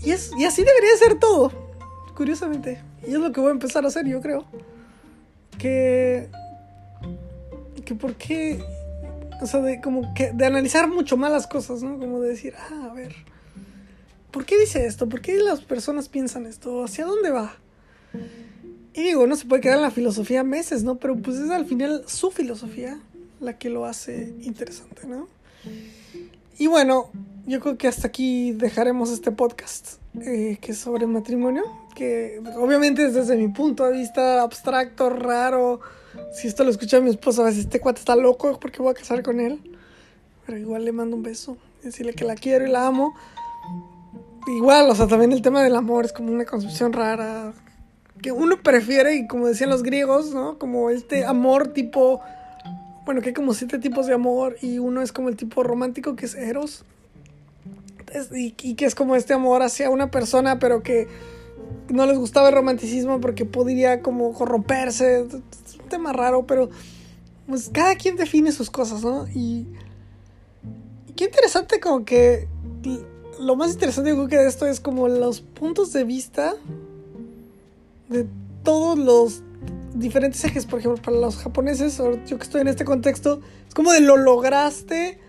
Y, 0.03 0.11
es, 0.11 0.31
y 0.37 0.45
así 0.45 0.63
debería 0.63 0.95
ser 0.97 1.17
todo, 1.17 1.51
curiosamente. 2.15 2.79
Y 3.07 3.13
es 3.13 3.19
lo 3.19 3.31
que 3.31 3.41
voy 3.41 3.49
a 3.49 3.53
empezar 3.53 3.85
a 3.85 3.87
hacer, 3.87 4.05
yo 4.05 4.21
creo. 4.21 4.45
Que. 5.57 6.29
Que 7.85 7.95
por 7.95 8.15
qué. 8.15 8.59
O 9.41 9.47
sea, 9.47 9.61
de 9.61 9.79
como 9.81 10.13
que. 10.13 10.31
De 10.33 10.45
analizar 10.45 10.89
mucho 10.89 11.17
más 11.17 11.31
las 11.31 11.47
cosas, 11.47 11.83
¿no? 11.83 11.97
Como 11.99 12.19
de 12.19 12.29
decir, 12.29 12.53
ah, 12.57 12.89
a 12.91 12.93
ver 12.93 13.15
¿por 14.35 14.45
qué 14.45 14.59
dice 14.59 14.85
esto? 14.85 15.07
¿Por 15.07 15.21
qué 15.21 15.37
las 15.37 15.61
personas 15.61 16.09
piensan 16.09 16.45
esto? 16.45 16.83
¿Hacia 16.83 17.05
dónde 17.05 17.31
va? 17.31 17.55
Y 18.93 19.01
digo, 19.01 19.27
no 19.27 19.37
se 19.37 19.45
puede 19.45 19.61
quedar 19.61 19.77
en 19.77 19.83
la 19.83 19.91
filosofía 19.91 20.43
meses, 20.43 20.83
¿no? 20.83 20.97
Pero 20.97 21.15
pues 21.15 21.37
es 21.37 21.49
al 21.51 21.65
final 21.65 22.03
su 22.05 22.31
filosofía 22.31 22.99
la 23.39 23.57
que 23.57 23.69
lo 23.69 23.85
hace 23.85 24.33
interesante, 24.41 25.07
¿no? 25.07 25.29
Y 26.57 26.67
bueno, 26.67 27.11
yo 27.45 27.61
creo 27.61 27.77
que 27.77 27.87
hasta 27.87 28.07
aquí 28.07 28.51
dejaremos 28.51 29.09
este 29.09 29.31
podcast, 29.31 29.99
eh, 30.19 30.57
que 30.59 30.73
es 30.73 30.79
sobre 30.79 31.07
matrimonio, 31.07 31.63
que 31.95 32.41
obviamente 32.57 33.05
es 33.05 33.13
desde 33.13 33.37
mi 33.37 33.47
punto 33.47 33.85
de 33.85 33.93
vista 33.93 34.41
abstracto, 34.41 35.09
raro. 35.11 35.79
Si 36.33 36.47
esto 36.47 36.63
lo 36.63 36.71
escucha 36.71 36.99
mi 36.99 37.09
esposa, 37.09 37.41
a 37.41 37.45
veces 37.45 37.61
este 37.61 37.79
cuate 37.79 37.99
está 37.99 38.15
loco 38.15 38.59
porque 38.59 38.81
voy 38.81 38.91
a 38.91 38.93
casar 38.93 39.23
con 39.23 39.39
él. 39.39 39.59
Pero 40.45 40.57
igual 40.57 40.85
le 40.85 40.91
mando 40.91 41.15
un 41.15 41.23
beso, 41.23 41.57
decirle 41.83 42.13
que 42.13 42.23
la 42.23 42.35
quiero 42.35 42.65
y 42.65 42.69
la 42.69 42.85
amo 42.85 43.15
igual, 44.47 44.89
o 44.89 44.95
sea, 44.95 45.07
también 45.07 45.31
el 45.31 45.41
tema 45.41 45.63
del 45.63 45.75
amor 45.75 46.05
es 46.05 46.13
como 46.13 46.31
una 46.31 46.45
concepción 46.45 46.93
rara. 46.93 47.53
Que 48.21 48.31
uno 48.31 48.61
prefiere, 48.61 49.15
y 49.15 49.27
como 49.27 49.47
decían 49.47 49.69
los 49.69 49.83
griegos, 49.83 50.33
¿no? 50.33 50.57
Como 50.57 50.89
este 50.89 51.25
amor 51.25 51.69
tipo. 51.69 52.21
Bueno, 53.05 53.21
que 53.21 53.29
hay 53.29 53.33
como 53.33 53.53
siete 53.53 53.77
tipos 53.77 54.07
de 54.07 54.13
amor. 54.13 54.57
Y 54.61 54.79
uno 54.79 55.01
es 55.01 55.11
como 55.11 55.29
el 55.29 55.35
tipo 55.35 55.63
romántico, 55.63 56.15
que 56.15 56.25
es 56.25 56.35
Eros. 56.35 56.85
y, 58.33 58.51
que 58.51 58.85
es 58.85 58.95
como 58.95 59.15
este 59.15 59.33
amor 59.33 59.61
hacia 59.61 59.89
una 59.89 60.09
persona, 60.11 60.59
pero 60.59 60.81
que 60.81 61.07
no 61.89 62.05
les 62.05 62.17
gustaba 62.17 62.49
el 62.49 62.55
romanticismo 62.55 63.19
porque 63.19 63.45
podría 63.45 64.01
como 64.01 64.33
corromperse. 64.33 65.25
Tema 65.85 66.13
raro, 66.13 66.45
pero. 66.45 66.69
Pues 67.47 67.69
cada 67.71 67.95
quien 67.95 68.15
define 68.15 68.51
sus 68.51 68.69
cosas, 68.69 69.03
¿no? 69.03 69.27
Y. 69.27 69.67
y 71.07 71.13
qué 71.15 71.25
interesante, 71.25 71.79
como 71.79 72.05
que 72.05 72.47
lo 73.39 73.55
más 73.55 73.73
interesante 73.73 74.11
creo 74.11 74.27
que 74.27 74.37
de 74.37 74.47
esto 74.47 74.65
es 74.65 74.79
como 74.79 75.07
los 75.07 75.41
puntos 75.41 75.91
de 75.93 76.03
vista 76.03 76.53
de 78.09 78.27
todos 78.63 78.97
los 78.97 79.43
diferentes 79.93 80.43
ejes, 80.43 80.65
por 80.65 80.79
ejemplo, 80.79 81.01
para 81.01 81.17
los 81.17 81.37
japoneses, 81.37 81.99
o 81.99 82.23
yo 82.25 82.37
que 82.37 82.43
estoy 82.43 82.61
en 82.61 82.67
este 82.67 82.85
contexto, 82.85 83.41
es 83.67 83.73
como 83.73 83.91
de 83.91 84.01
lo 84.01 84.17
lograste 84.17 85.19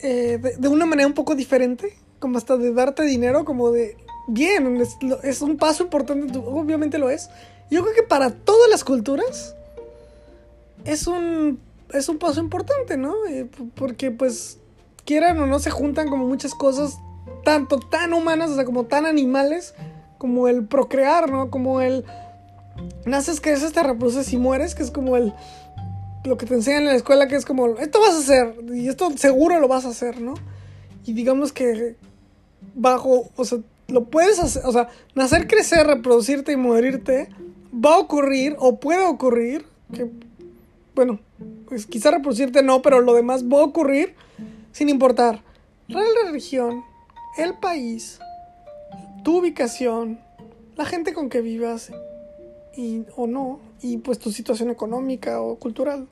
eh, 0.00 0.38
de, 0.58 0.68
una 0.68 0.86
manera 0.86 1.06
un 1.06 1.14
poco 1.14 1.34
diferente, 1.34 1.94
como 2.18 2.38
hasta 2.38 2.56
de 2.56 2.72
darte 2.72 3.02
dinero, 3.04 3.44
como 3.44 3.70
de, 3.70 3.96
bien, 4.28 4.80
es, 5.22 5.42
un 5.42 5.56
paso 5.56 5.84
importante, 5.84 6.38
obviamente 6.38 6.98
lo 6.98 7.10
es. 7.10 7.30
Yo 7.70 7.82
creo 7.82 7.94
que 7.94 8.02
para 8.02 8.30
todas 8.30 8.70
las 8.70 8.84
culturas 8.84 9.54
es 10.84 11.06
un, 11.06 11.60
es 11.92 12.08
un 12.08 12.18
paso 12.18 12.40
importante, 12.40 12.96
¿no? 12.96 13.14
Eh, 13.28 13.48
porque 13.74 14.10
pues 14.10 14.58
quieran 15.04 15.38
o 15.40 15.46
no, 15.46 15.58
se 15.58 15.70
juntan 15.70 16.08
como 16.08 16.26
muchas 16.26 16.54
cosas, 16.54 16.98
tanto 17.44 17.78
tan 17.78 18.12
humanas, 18.12 18.50
o 18.50 18.54
sea, 18.54 18.64
como 18.64 18.84
tan 18.84 19.06
animales, 19.06 19.74
como 20.18 20.48
el 20.48 20.66
procrear, 20.66 21.30
¿no? 21.30 21.50
Como 21.50 21.80
el 21.80 22.04
naces, 23.06 23.40
creces, 23.40 23.72
te 23.72 23.82
reproduces 23.82 24.32
y 24.32 24.36
mueres, 24.36 24.74
que 24.74 24.82
es 24.82 24.90
como 24.90 25.16
el 25.16 25.32
lo 26.24 26.36
que 26.36 26.46
te 26.46 26.54
enseñan 26.54 26.82
en 26.82 26.88
la 26.88 26.94
escuela, 26.94 27.28
que 27.28 27.36
es 27.36 27.46
como, 27.46 27.78
esto 27.78 28.00
vas 28.00 28.14
a 28.14 28.18
hacer, 28.18 28.54
y 28.74 28.88
esto 28.88 29.10
seguro 29.16 29.60
lo 29.60 29.68
vas 29.68 29.84
a 29.84 29.88
hacer, 29.88 30.20
¿no? 30.20 30.34
Y 31.06 31.12
digamos 31.14 31.52
que 31.52 31.96
bajo, 32.74 33.30
o 33.36 33.44
sea, 33.44 33.58
lo 33.88 34.04
puedes 34.04 34.38
hacer, 34.38 34.62
o 34.66 34.72
sea, 34.72 34.88
nacer, 35.14 35.46
crecer, 35.46 35.86
reproducirte 35.86 36.52
y 36.52 36.56
morirte, 36.56 37.28
va 37.72 37.94
a 37.94 37.98
ocurrir, 37.98 38.56
o 38.58 38.78
puede 38.80 39.06
ocurrir, 39.06 39.64
que, 39.92 40.10
bueno, 40.94 41.18
pues 41.68 41.86
quizá 41.86 42.10
reproducirte 42.10 42.62
no, 42.62 42.82
pero 42.82 43.00
lo 43.00 43.14
demás 43.14 43.44
va 43.44 43.60
a 43.60 43.64
ocurrir 43.64 44.14
sin 44.72 44.88
importar 44.88 45.42
la 45.88 46.02
religión, 46.26 46.84
el 47.36 47.54
país, 47.54 48.18
tu 49.24 49.38
ubicación, 49.38 50.18
la 50.76 50.84
gente 50.84 51.12
con 51.12 51.28
que 51.28 51.40
vivas 51.40 51.90
y, 52.76 53.04
o 53.16 53.26
no, 53.26 53.60
y 53.82 53.98
pues 53.98 54.18
tu 54.18 54.30
situación 54.30 54.70
económica 54.70 55.40
o 55.40 55.56
cultural. 55.56 56.06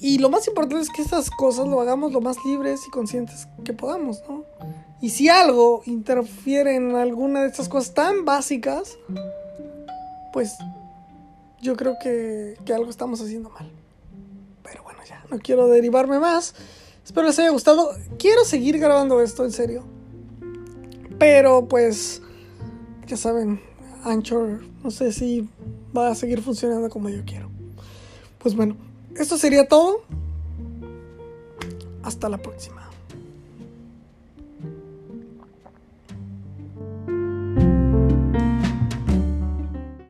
Y 0.00 0.18
lo 0.18 0.30
más 0.30 0.46
importante 0.46 0.82
es 0.82 0.90
que 0.90 1.02
estas 1.02 1.30
cosas 1.30 1.66
lo 1.66 1.80
hagamos 1.80 2.12
lo 2.12 2.20
más 2.20 2.36
libres 2.44 2.86
y 2.86 2.90
conscientes 2.90 3.48
que 3.64 3.72
podamos, 3.72 4.22
¿no? 4.28 4.44
Y 5.00 5.10
si 5.10 5.28
algo 5.28 5.82
interfiere 5.86 6.74
en 6.74 6.94
alguna 6.94 7.42
de 7.42 7.48
estas 7.48 7.68
cosas 7.68 7.94
tan 7.94 8.24
básicas, 8.24 8.98
pues 10.32 10.56
yo 11.60 11.76
creo 11.76 11.96
que, 12.02 12.56
que 12.64 12.72
algo 12.72 12.90
estamos 12.90 13.20
haciendo 13.20 13.50
mal. 13.50 13.70
Pero 14.62 14.82
bueno, 14.82 15.00
ya, 15.08 15.24
no 15.30 15.38
quiero 15.38 15.68
derivarme 15.68 16.18
más. 16.18 16.54
Espero 17.04 17.26
les 17.26 17.38
haya 17.38 17.50
gustado. 17.50 17.92
Quiero 18.18 18.44
seguir 18.44 18.78
grabando 18.78 19.20
esto, 19.22 19.44
en 19.44 19.52
serio. 19.52 19.84
Pero 21.18 21.66
pues, 21.66 22.22
ya 23.06 23.16
saben, 23.16 23.60
Anchor, 24.04 24.62
no 24.84 24.90
sé 24.90 25.12
si 25.12 25.48
va 25.96 26.08
a 26.08 26.14
seguir 26.14 26.42
funcionando 26.42 26.90
como 26.90 27.08
yo 27.08 27.24
quiero. 27.24 27.50
Pues 28.38 28.54
bueno, 28.54 28.76
esto 29.16 29.38
sería 29.38 29.66
todo. 29.66 30.02
Hasta 32.02 32.28
la 32.28 32.38
próxima. 32.38 32.77